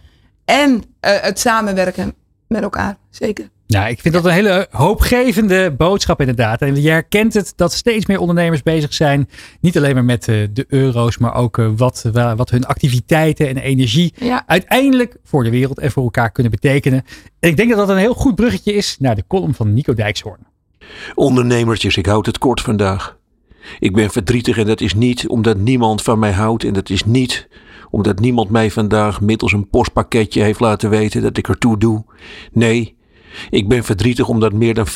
en 0.45 0.83
het 0.99 1.39
samenwerken 1.39 2.15
met 2.47 2.63
elkaar. 2.63 2.95
Zeker. 3.09 3.49
Ja, 3.67 3.87
ik 3.87 3.99
vind 3.99 4.13
dat 4.13 4.25
een 4.25 4.31
hele 4.31 4.67
hoopgevende 4.71 5.71
boodschap 5.77 6.19
inderdaad. 6.19 6.61
En 6.61 6.81
je 6.81 6.89
herkent 6.89 7.33
het 7.33 7.53
dat 7.55 7.73
steeds 7.73 8.05
meer 8.05 8.19
ondernemers 8.19 8.63
bezig 8.63 8.93
zijn. 8.93 9.29
Niet 9.61 9.77
alleen 9.77 9.93
maar 9.93 10.05
met 10.05 10.27
uh, 10.27 10.47
de 10.53 10.65
euro's, 10.67 11.17
maar 11.17 11.35
ook 11.35 11.57
uh, 11.57 11.69
wat, 11.75 12.09
wat 12.35 12.49
hun 12.49 12.65
activiteiten 12.65 13.47
en 13.47 13.57
energie 13.57 14.13
ja. 14.15 14.43
uiteindelijk 14.47 15.17
voor 15.23 15.43
de 15.43 15.49
wereld 15.49 15.79
en 15.79 15.91
voor 15.91 16.03
elkaar 16.03 16.31
kunnen 16.31 16.51
betekenen. 16.51 17.03
En 17.39 17.49
ik 17.49 17.57
denk 17.57 17.69
dat 17.69 17.77
dat 17.77 17.89
een 17.89 17.97
heel 17.97 18.13
goed 18.13 18.35
bruggetje 18.35 18.73
is 18.73 18.95
naar 18.99 19.15
de 19.15 19.23
column 19.27 19.53
van 19.53 19.73
Nico 19.73 19.93
Dijkshoorn. 19.93 20.47
Ondernemertjes, 21.15 21.97
ik 21.97 22.05
houd 22.05 22.25
het 22.25 22.37
kort 22.37 22.61
vandaag. 22.61 23.17
Ik 23.79 23.93
ben 23.93 24.11
verdrietig 24.11 24.57
en 24.57 24.65
dat 24.65 24.81
is 24.81 24.93
niet 24.93 25.27
omdat 25.27 25.57
niemand 25.57 26.01
van 26.01 26.19
mij 26.19 26.31
houdt 26.31 26.63
en 26.63 26.73
dat 26.73 26.89
is 26.89 27.03
niet 27.03 27.47
omdat 27.89 28.19
niemand 28.19 28.49
mij 28.49 28.71
vandaag 28.71 29.21
middels 29.21 29.53
een 29.53 29.69
postpakketje 29.69 30.41
heeft 30.41 30.59
laten 30.59 30.89
weten 30.89 31.21
dat 31.21 31.37
ik 31.37 31.47
ertoe 31.47 31.77
doe. 31.77 32.03
Nee, 32.51 32.94
ik 33.49 33.67
ben 33.67 33.83
verdrietig 33.83 34.27
omdat 34.27 34.53
meer 34.53 34.73
dan 34.73 34.87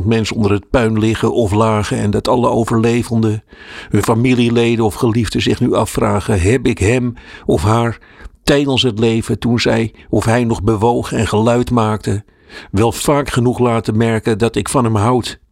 40.000 0.00 0.06
mensen 0.06 0.36
onder 0.36 0.52
het 0.52 0.70
puin 0.70 0.98
liggen 0.98 1.32
of 1.32 1.52
lagen 1.52 1.98
en 1.98 2.10
dat 2.10 2.28
alle 2.28 2.48
overlevenden, 2.48 3.44
hun 3.88 4.02
familieleden 4.02 4.84
of 4.84 4.94
geliefden 4.94 5.42
zich 5.42 5.60
nu 5.60 5.74
afvragen: 5.74 6.40
heb 6.40 6.66
ik 6.66 6.78
hem 6.78 7.14
of 7.46 7.62
haar 7.62 7.98
tijdens 8.42 8.82
het 8.82 8.98
leven 8.98 9.38
toen 9.38 9.60
zij 9.60 9.94
of 10.08 10.24
hij 10.24 10.44
nog 10.44 10.62
bewoog 10.62 11.12
en 11.12 11.26
geluid 11.26 11.70
maakte, 11.70 12.24
wel 12.70 12.92
vaak 12.92 13.30
genoeg 13.30 13.58
laten 13.58 13.96
merken 13.96 14.38
dat 14.38 14.56
ik 14.56 14.68
van 14.68 14.84
hem 14.84 14.96
houd. 14.96 15.42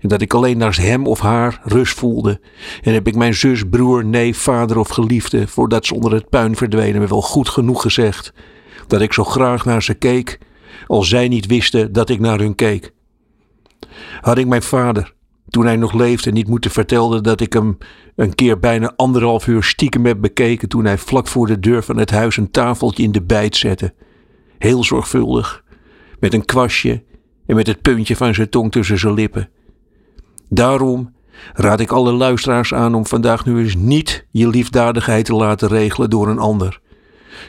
En 0.00 0.08
dat 0.08 0.20
ik 0.20 0.34
alleen 0.34 0.58
naast 0.58 0.80
hem 0.80 1.06
of 1.06 1.20
haar 1.20 1.60
rust 1.64 1.98
voelde. 1.98 2.40
En 2.82 2.92
heb 2.92 3.06
ik 3.06 3.14
mijn 3.14 3.34
zus, 3.34 3.62
broer, 3.70 4.04
neef, 4.04 4.38
vader 4.38 4.78
of 4.78 4.88
geliefde, 4.88 5.48
voordat 5.48 5.86
ze 5.86 5.94
onder 5.94 6.12
het 6.12 6.28
puin 6.28 6.56
verdwenen, 6.56 7.00
me 7.00 7.06
wel 7.06 7.22
goed 7.22 7.48
genoeg 7.48 7.82
gezegd. 7.82 8.32
Dat 8.86 9.00
ik 9.00 9.12
zo 9.12 9.24
graag 9.24 9.64
naar 9.64 9.82
ze 9.82 9.94
keek, 9.94 10.38
al 10.88 11.02
zij 11.02 11.28
niet 11.28 11.46
wisten 11.46 11.92
dat 11.92 12.08
ik 12.08 12.20
naar 12.20 12.38
hun 12.38 12.54
keek. 12.54 12.92
Had 14.20 14.38
ik 14.38 14.46
mijn 14.46 14.62
vader, 14.62 15.14
toen 15.48 15.64
hij 15.64 15.76
nog 15.76 15.92
leefde, 15.92 16.32
niet 16.32 16.48
moeten 16.48 16.70
vertellen 16.70 17.22
dat 17.22 17.40
ik 17.40 17.52
hem 17.52 17.78
een 18.16 18.34
keer 18.34 18.58
bijna 18.58 18.92
anderhalf 18.96 19.46
uur 19.46 19.62
stiekem 19.62 20.06
heb 20.06 20.20
bekeken 20.20 20.68
toen 20.68 20.84
hij 20.84 20.98
vlak 20.98 21.26
voor 21.26 21.46
de 21.46 21.60
deur 21.60 21.82
van 21.82 21.96
het 21.96 22.10
huis 22.10 22.36
een 22.36 22.50
tafeltje 22.50 23.02
in 23.02 23.12
de 23.12 23.22
bijt 23.22 23.56
zette. 23.56 23.94
Heel 24.58 24.84
zorgvuldig, 24.84 25.64
met 26.20 26.34
een 26.34 26.44
kwastje 26.44 27.02
en 27.46 27.56
met 27.56 27.66
het 27.66 27.82
puntje 27.82 28.16
van 28.16 28.34
zijn 28.34 28.48
tong 28.48 28.72
tussen 28.72 28.98
zijn 28.98 29.14
lippen. 29.14 29.48
Daarom 30.48 31.14
raad 31.54 31.80
ik 31.80 31.90
alle 31.90 32.12
luisteraars 32.12 32.74
aan 32.74 32.94
om 32.94 33.06
vandaag 33.06 33.44
nu 33.44 33.58
eens 33.58 33.74
niet 33.74 34.26
je 34.30 34.48
liefdadigheid 34.48 35.24
te 35.24 35.34
laten 35.34 35.68
regelen 35.68 36.10
door 36.10 36.28
een 36.28 36.38
ander. 36.38 36.80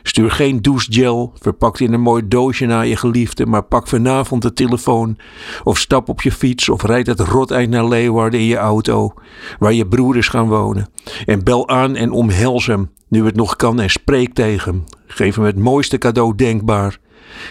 Stuur 0.04 0.32
geen 0.32 0.62
douchegel 0.62 1.34
verpakt 1.40 1.80
in 1.80 1.94
een 1.94 2.02
mooi 2.02 2.28
doosje 2.28 2.66
naar 2.66 2.88
je 2.88 2.96
geliefde, 2.96 3.46
maar 3.46 3.64
pak 3.64 3.88
vanavond 3.88 4.42
de 4.42 4.54
telefoon 4.54 5.18
of 5.64 5.78
stap 5.78 6.10
op 6.10 6.22
je 6.22 6.32
fiets 6.32 6.70
of 6.70 6.84
rijd 6.84 7.08
het 7.08 7.20
roteind 7.20 7.70
naar 7.70 7.88
Leeuwarden 7.88 8.40
in 8.40 8.46
je 8.46 8.58
auto, 8.58 9.14
waar 9.60 9.74
je 9.74 9.88
broeders 9.88 10.28
gaan 10.28 10.48
wonen. 10.48 10.90
En 11.26 11.44
bel 11.44 11.70
aan 11.70 11.96
en 11.96 12.12
omhels 12.12 12.66
hem, 12.66 12.90
nu 13.08 13.26
het 13.26 13.36
nog 13.36 13.56
kan, 13.56 13.80
en 13.80 13.90
spreek 13.90 14.34
tegen 14.34 14.72
hem. 14.72 14.84
Geef 15.08 15.36
hem 15.36 15.46
het 15.46 15.58
mooiste 15.58 15.98
cadeau 15.98 16.36
denkbaar. 16.36 16.98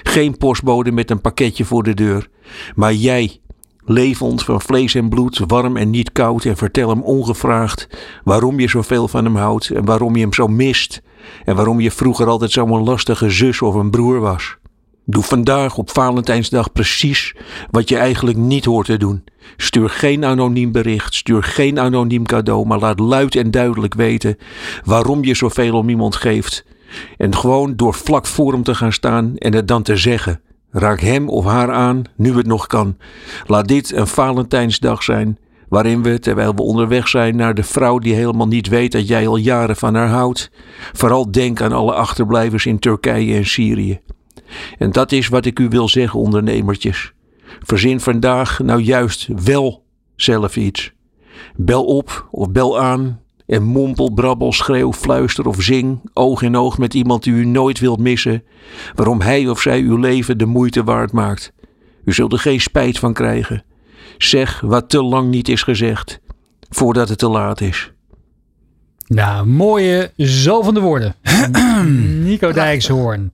Geen 0.02 0.36
postbode 0.36 0.93
met 0.93 1.10
een 1.10 1.20
pakketje 1.20 1.65
voor 1.65 1.82
de 1.82 1.94
deur, 1.94 2.28
maar 2.74 2.93
jij, 2.93 3.40
levend 3.85 4.44
van 4.44 4.60
vlees 4.60 4.94
en 4.94 5.09
bloed, 5.09 5.40
warm 5.47 5.77
en 5.77 5.90
niet 5.90 6.12
koud, 6.12 6.44
en 6.44 6.56
vertel 6.56 6.89
hem 6.89 7.02
ongevraagd 7.02 7.89
waarom 8.24 8.60
je 8.60 8.69
zoveel 8.69 9.09
van 9.09 9.24
hem 9.24 9.36
houdt 9.36 9.70
en 9.70 9.85
waarom 9.85 10.15
je 10.16 10.23
hem 10.23 10.32
zo 10.32 10.47
mist 10.47 11.02
en 11.44 11.56
waarom 11.56 11.80
je 11.80 11.90
vroeger 11.90 12.26
altijd 12.26 12.50
zo'n 12.50 12.84
lastige 12.84 13.30
zus 13.30 13.62
of 13.62 13.74
een 13.74 13.90
broer 13.90 14.20
was. 14.20 14.56
Doe 15.05 15.22
vandaag 15.22 15.76
op 15.76 15.90
Valentijnsdag 15.90 16.72
precies 16.72 17.34
wat 17.70 17.88
je 17.88 17.96
eigenlijk 17.96 18.36
niet 18.36 18.64
hoort 18.64 18.86
te 18.86 18.96
doen. 18.96 19.24
Stuur 19.56 19.90
geen 19.90 20.24
anoniem 20.24 20.72
bericht, 20.72 21.14
stuur 21.14 21.42
geen 21.42 21.78
anoniem 21.78 22.26
cadeau, 22.26 22.66
maar 22.66 22.78
laat 22.78 22.98
luid 22.98 23.36
en 23.36 23.50
duidelijk 23.50 23.94
weten 23.94 24.36
waarom 24.84 25.24
je 25.24 25.34
zoveel 25.34 25.74
om 25.74 25.88
iemand 25.88 26.16
geeft. 26.16 26.64
En 27.16 27.36
gewoon 27.36 27.76
door 27.76 27.94
vlak 27.94 28.26
voor 28.26 28.52
hem 28.52 28.62
te 28.62 28.74
gaan 28.74 28.92
staan 28.92 29.36
en 29.36 29.55
het 29.55 29.68
dan 29.68 29.82
te 29.82 29.96
zeggen. 29.96 30.40
Raak 30.70 31.00
hem 31.00 31.28
of 31.28 31.44
haar 31.44 31.72
aan, 31.72 32.02
nu 32.16 32.36
het 32.36 32.46
nog 32.46 32.66
kan. 32.66 32.96
Laat 33.46 33.68
dit 33.68 33.92
een 33.92 34.06
Valentijnsdag 34.06 35.02
zijn, 35.02 35.38
waarin 35.68 36.02
we, 36.02 36.18
terwijl 36.18 36.54
we 36.54 36.62
onderweg 36.62 37.08
zijn 37.08 37.36
naar 37.36 37.54
de 37.54 37.62
vrouw 37.62 37.98
die 37.98 38.14
helemaal 38.14 38.48
niet 38.48 38.68
weet 38.68 38.92
dat 38.92 39.08
jij 39.08 39.28
al 39.28 39.36
jaren 39.36 39.76
van 39.76 39.94
haar 39.94 40.08
houdt, 40.08 40.50
vooral 40.92 41.30
denk 41.30 41.60
aan 41.60 41.72
alle 41.72 41.92
achterblijvers 41.92 42.66
in 42.66 42.78
Turkije 42.78 43.34
en 43.34 43.46
Syrië. 43.46 44.00
En 44.78 44.90
dat 44.90 45.12
is 45.12 45.28
wat 45.28 45.44
ik 45.44 45.58
u 45.58 45.68
wil 45.68 45.88
zeggen, 45.88 46.20
ondernemertjes. 46.20 47.12
Verzin 47.60 48.00
vandaag 48.00 48.58
nou 48.58 48.80
juist 48.80 49.28
wel 49.44 49.84
zelf 50.16 50.56
iets. 50.56 50.92
Bel 51.56 51.84
op 51.84 52.28
of 52.30 52.50
bel 52.50 52.80
aan 52.80 53.20
en 53.46 53.62
mompel, 53.62 54.12
brabbel, 54.12 54.52
schreeuw, 54.52 54.92
fluister 54.92 55.46
of 55.46 55.62
zing, 55.62 56.00
oog 56.12 56.42
in 56.42 56.56
oog 56.56 56.78
met 56.78 56.94
iemand 56.94 57.22
die 57.22 57.32
u 57.32 57.44
nooit 57.44 57.78
wilt 57.78 58.00
missen, 58.00 58.42
waarom 58.94 59.20
hij 59.20 59.48
of 59.48 59.60
zij 59.60 59.80
uw 59.80 59.96
leven 59.96 60.38
de 60.38 60.46
moeite 60.46 60.84
waard 60.84 61.12
maakt. 61.12 61.52
U 62.04 62.12
zult 62.12 62.32
er 62.32 62.38
geen 62.38 62.60
spijt 62.60 62.98
van 62.98 63.12
krijgen. 63.12 63.64
Zeg 64.18 64.60
wat 64.60 64.88
te 64.88 65.02
lang 65.02 65.30
niet 65.30 65.48
is 65.48 65.62
gezegd, 65.62 66.20
voordat 66.68 67.08
het 67.08 67.18
te 67.18 67.28
laat 67.28 67.60
is. 67.60 67.92
Nou, 69.06 69.46
mooie 69.46 70.12
zalvende 70.16 70.80
woorden. 70.80 71.14
Nico 72.24 72.52
Dijkshoorn. 72.52 73.32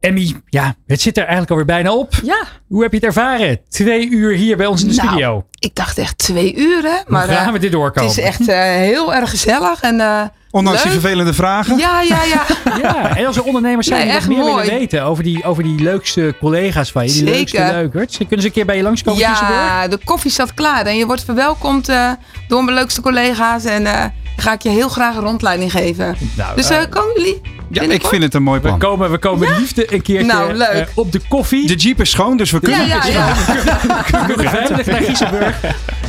Emmy, 0.00 0.34
ja, 0.46 0.74
het 0.86 1.00
zit 1.00 1.16
er 1.16 1.22
eigenlijk 1.22 1.50
alweer 1.50 1.66
bijna 1.66 1.92
op. 1.92 2.14
Ja. 2.22 2.44
Hoe 2.68 2.82
heb 2.82 2.90
je 2.90 2.96
het 2.96 3.06
ervaren? 3.06 3.60
Twee 3.68 4.10
uur 4.10 4.34
hier 4.34 4.56
bij 4.56 4.66
ons 4.66 4.82
in 4.82 4.88
de 4.88 4.94
nou, 4.94 5.08
studio. 5.08 5.46
Ik 5.58 5.74
dacht 5.74 5.98
echt 5.98 6.18
twee 6.18 6.56
uur, 6.56 6.82
hè? 6.82 6.96
Maar 7.06 7.26
Hoe 7.26 7.36
gaan 7.36 7.46
uh, 7.46 7.52
we 7.52 7.58
dit 7.58 7.72
doorkomen? 7.72 8.10
Het 8.10 8.18
is 8.18 8.24
echt 8.24 8.40
uh, 8.40 8.56
heel 8.62 9.14
erg 9.14 9.30
gezellig. 9.30 9.80
En, 9.80 9.94
uh, 9.94 10.22
Ondanks 10.50 10.84
leuk. 10.84 10.92
die 10.92 11.00
vervelende 11.00 11.34
vragen. 11.34 11.78
Ja, 11.78 12.02
ja, 12.02 12.24
ja. 12.24 12.44
ja, 12.82 13.16
en 13.16 13.26
als 13.26 13.36
er 13.36 13.42
ondernemers 13.42 13.86
zijn 13.86 13.98
Nee, 13.98 14.08
die 14.08 14.16
echt 14.16 14.26
wat 14.26 14.36
meer 14.36 14.44
mooi. 14.44 14.64
willen 14.64 14.78
weten 14.78 15.04
over 15.04 15.24
die, 15.24 15.44
over 15.44 15.62
die 15.62 15.82
leukste 15.82 16.34
collega's 16.40 16.92
van 16.92 17.02
je, 17.06 17.08
die 17.08 17.18
Zeker. 17.18 17.34
leukste 17.36 17.62
leukerts. 17.62 18.16
Kunnen 18.16 18.40
ze 18.40 18.46
een 18.46 18.52
keer 18.52 18.66
bij 18.66 18.76
je 18.76 18.82
langskomen? 18.82 19.20
Ja, 19.20 19.88
de 19.88 19.98
koffie 20.04 20.30
staat 20.30 20.54
klaar. 20.54 20.86
En 20.86 20.96
je 20.96 21.06
wordt 21.06 21.24
verwelkomd 21.24 21.88
uh, 21.88 22.10
door 22.48 22.64
mijn 22.64 22.76
leukste 22.76 23.00
collega's. 23.00 23.64
En 23.64 23.82
uh, 23.82 23.92
dan 24.00 24.12
ga 24.36 24.52
ik 24.52 24.62
je 24.62 24.68
heel 24.68 24.88
graag 24.88 25.16
een 25.16 25.22
rondleiding 25.22 25.70
geven. 25.70 26.16
Nou, 26.36 26.56
dus 26.56 26.70
uh, 26.70 26.80
uh, 26.80 26.84
komen 26.90 27.14
jullie? 27.14 27.57
Ja, 27.70 27.82
ik 27.82 28.06
vind 28.06 28.22
het 28.22 28.34
een 28.34 28.42
mooi 28.42 28.60
plan. 28.60 28.78
We 28.78 28.86
komen, 28.86 29.10
we 29.10 29.18
komen 29.18 29.56
liefde 29.58 29.94
een 29.94 30.02
keertje 30.02 30.26
Nou, 30.26 30.54
uh, 30.54 30.66
op 30.94 31.12
de 31.12 31.20
koffie. 31.28 31.66
De 31.66 31.74
jeep 31.74 32.00
is 32.00 32.10
schoon, 32.10 32.36
dus 32.36 32.50
we 32.50 32.60
kunnen. 32.60 32.86
Ja, 32.86 33.04
ja, 33.06 33.12
ja. 33.12 33.34
We 34.26 34.34
kunnen 34.34 34.50
veilig 34.50 34.86
naar 34.86 35.02
Giesenburg. 35.02 35.60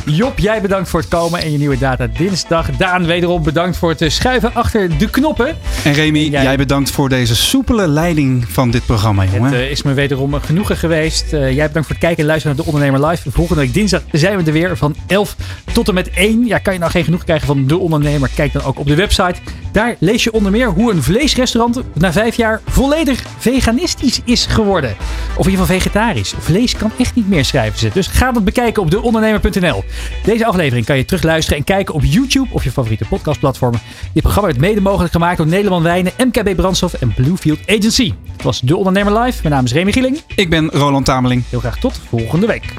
Job, 0.04 0.38
jij 0.38 0.60
bedankt 0.60 0.88
voor 0.88 1.00
het 1.00 1.08
komen 1.08 1.42
en 1.42 1.52
je 1.52 1.58
nieuwe 1.58 1.78
data 1.78 2.06
dinsdag. 2.06 2.70
Daan, 2.76 3.06
wederom 3.06 3.42
bedankt 3.42 3.76
voor 3.76 3.90
het 3.90 4.02
eh, 4.02 4.10
schuiven 4.10 4.54
achter 4.54 4.98
de 4.98 5.10
knoppen. 5.10 5.56
En 5.84 5.92
Remy, 5.92 6.18
jij... 6.18 6.56
bedankt 6.56 6.90
voor 6.90 7.08
deze 7.08 7.36
soepele 7.36 7.88
leiding 7.88 8.48
van 8.48 8.70
dit 8.70 8.86
programma, 8.86 9.24
jongen. 9.24 9.52
Het 9.52 9.60
uh, 9.60 9.70
is 9.70 9.82
me 9.82 9.92
wederom 9.92 10.34
genoegen 10.34 10.76
geweest. 10.76 11.32
Uh, 11.32 11.52
jij 11.52 11.66
bedankt 11.66 11.88
voor 11.88 11.96
het 11.96 11.98
kijken 11.98 12.18
en 12.18 12.26
luisteren 12.26 12.56
naar 12.56 12.64
De 12.64 12.72
Ondernemer 12.72 13.08
Live. 13.08 13.30
Volgende 13.30 13.60
week 13.60 13.74
dinsdag 13.74 14.02
zijn 14.12 14.36
we 14.36 14.44
er 14.44 14.52
weer 14.52 14.76
van 14.76 14.94
11 15.06 15.36
tot 15.72 15.88
en 15.88 15.94
met 15.94 16.10
1. 16.10 16.46
Ja, 16.46 16.58
kan 16.58 16.72
je 16.72 16.78
nou 16.78 16.90
geen 16.90 17.04
genoeg 17.04 17.24
krijgen 17.24 17.46
van 17.46 17.66
De 17.66 17.78
Ondernemer? 17.78 18.30
Kijk 18.34 18.52
dan 18.52 18.62
ook 18.62 18.78
op 18.78 18.86
de 18.86 18.94
website. 18.94 19.34
Daar 19.72 19.96
lees 19.98 20.24
je 20.24 20.32
onder 20.32 20.52
meer 20.52 20.68
hoe 20.68 20.92
een 20.92 21.02
vleesrestaurant 21.02 21.80
na 21.94 22.12
vijf 22.12 22.36
jaar 22.36 22.60
volledig 22.66 23.22
veganistisch 23.38 24.20
is 24.24 24.46
geworden. 24.46 24.96
Of 25.36 25.46
in 25.46 25.50
ieder 25.50 25.66
geval 25.66 25.80
vegetarisch. 25.80 26.34
Vlees 26.38 26.76
kan 26.76 26.90
echt 26.98 27.14
niet 27.14 27.28
meer, 27.28 27.44
schrijven 27.44 27.78
ze. 27.78 27.90
Dus 27.92 28.06
ga 28.06 28.32
dat 28.32 28.44
bekijken 28.44 28.82
op 28.82 28.90
deondernemer.nl. 28.90 29.84
Deze 30.24 30.46
aflevering 30.46 30.86
kan 30.86 30.96
je 30.96 31.04
terugluisteren 31.04 31.58
en 31.58 31.64
kijken 31.64 31.94
op 31.94 32.04
YouTube 32.04 32.48
of 32.50 32.64
je 32.64 32.70
favoriete 32.70 33.04
podcastplatformen. 33.08 33.80
Dit 34.12 34.22
programma 34.22 34.48
werd 34.48 34.60
mede 34.60 34.80
mogelijk 34.80 35.12
gemaakt 35.12 35.36
door 35.36 35.46
Nederland 35.46 35.82
Wijnen, 35.82 36.12
MKB 36.18 36.56
Brandstof 36.56 36.92
en 36.92 37.14
Bluefield 37.14 37.58
Agency. 37.66 38.12
Het 38.32 38.42
was 38.42 38.60
De 38.60 38.76
Ondernemer 38.76 39.18
Live. 39.18 39.38
Mijn 39.42 39.54
naam 39.54 39.64
is 39.64 39.72
Remy 39.72 39.92
Gieling. 39.92 40.20
Ik 40.34 40.50
ben 40.50 40.68
Roland 40.68 41.04
Tameling. 41.04 41.42
Heel 41.50 41.60
graag 41.60 41.78
tot 41.78 42.00
volgende 42.08 42.46
week. 42.46 42.74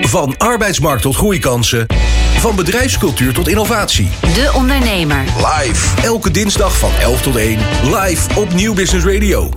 Van 0.00 0.36
arbeidsmarkt 0.36 1.02
tot 1.02 1.16
groeikansen. 1.16 1.86
Van 2.38 2.56
bedrijfscultuur 2.56 3.32
tot 3.32 3.48
innovatie. 3.48 4.08
De 4.20 4.52
Ondernemer. 4.54 5.24
Live. 5.24 6.02
Elke 6.02 6.30
dinsdag 6.30 6.78
van 6.78 6.90
11 7.00 7.22
tot 7.22 7.36
1. 7.36 7.58
Live 7.84 8.40
op 8.40 8.52
Nieuw 8.54 8.74
Business 8.74 9.06
Radio. 9.06 9.46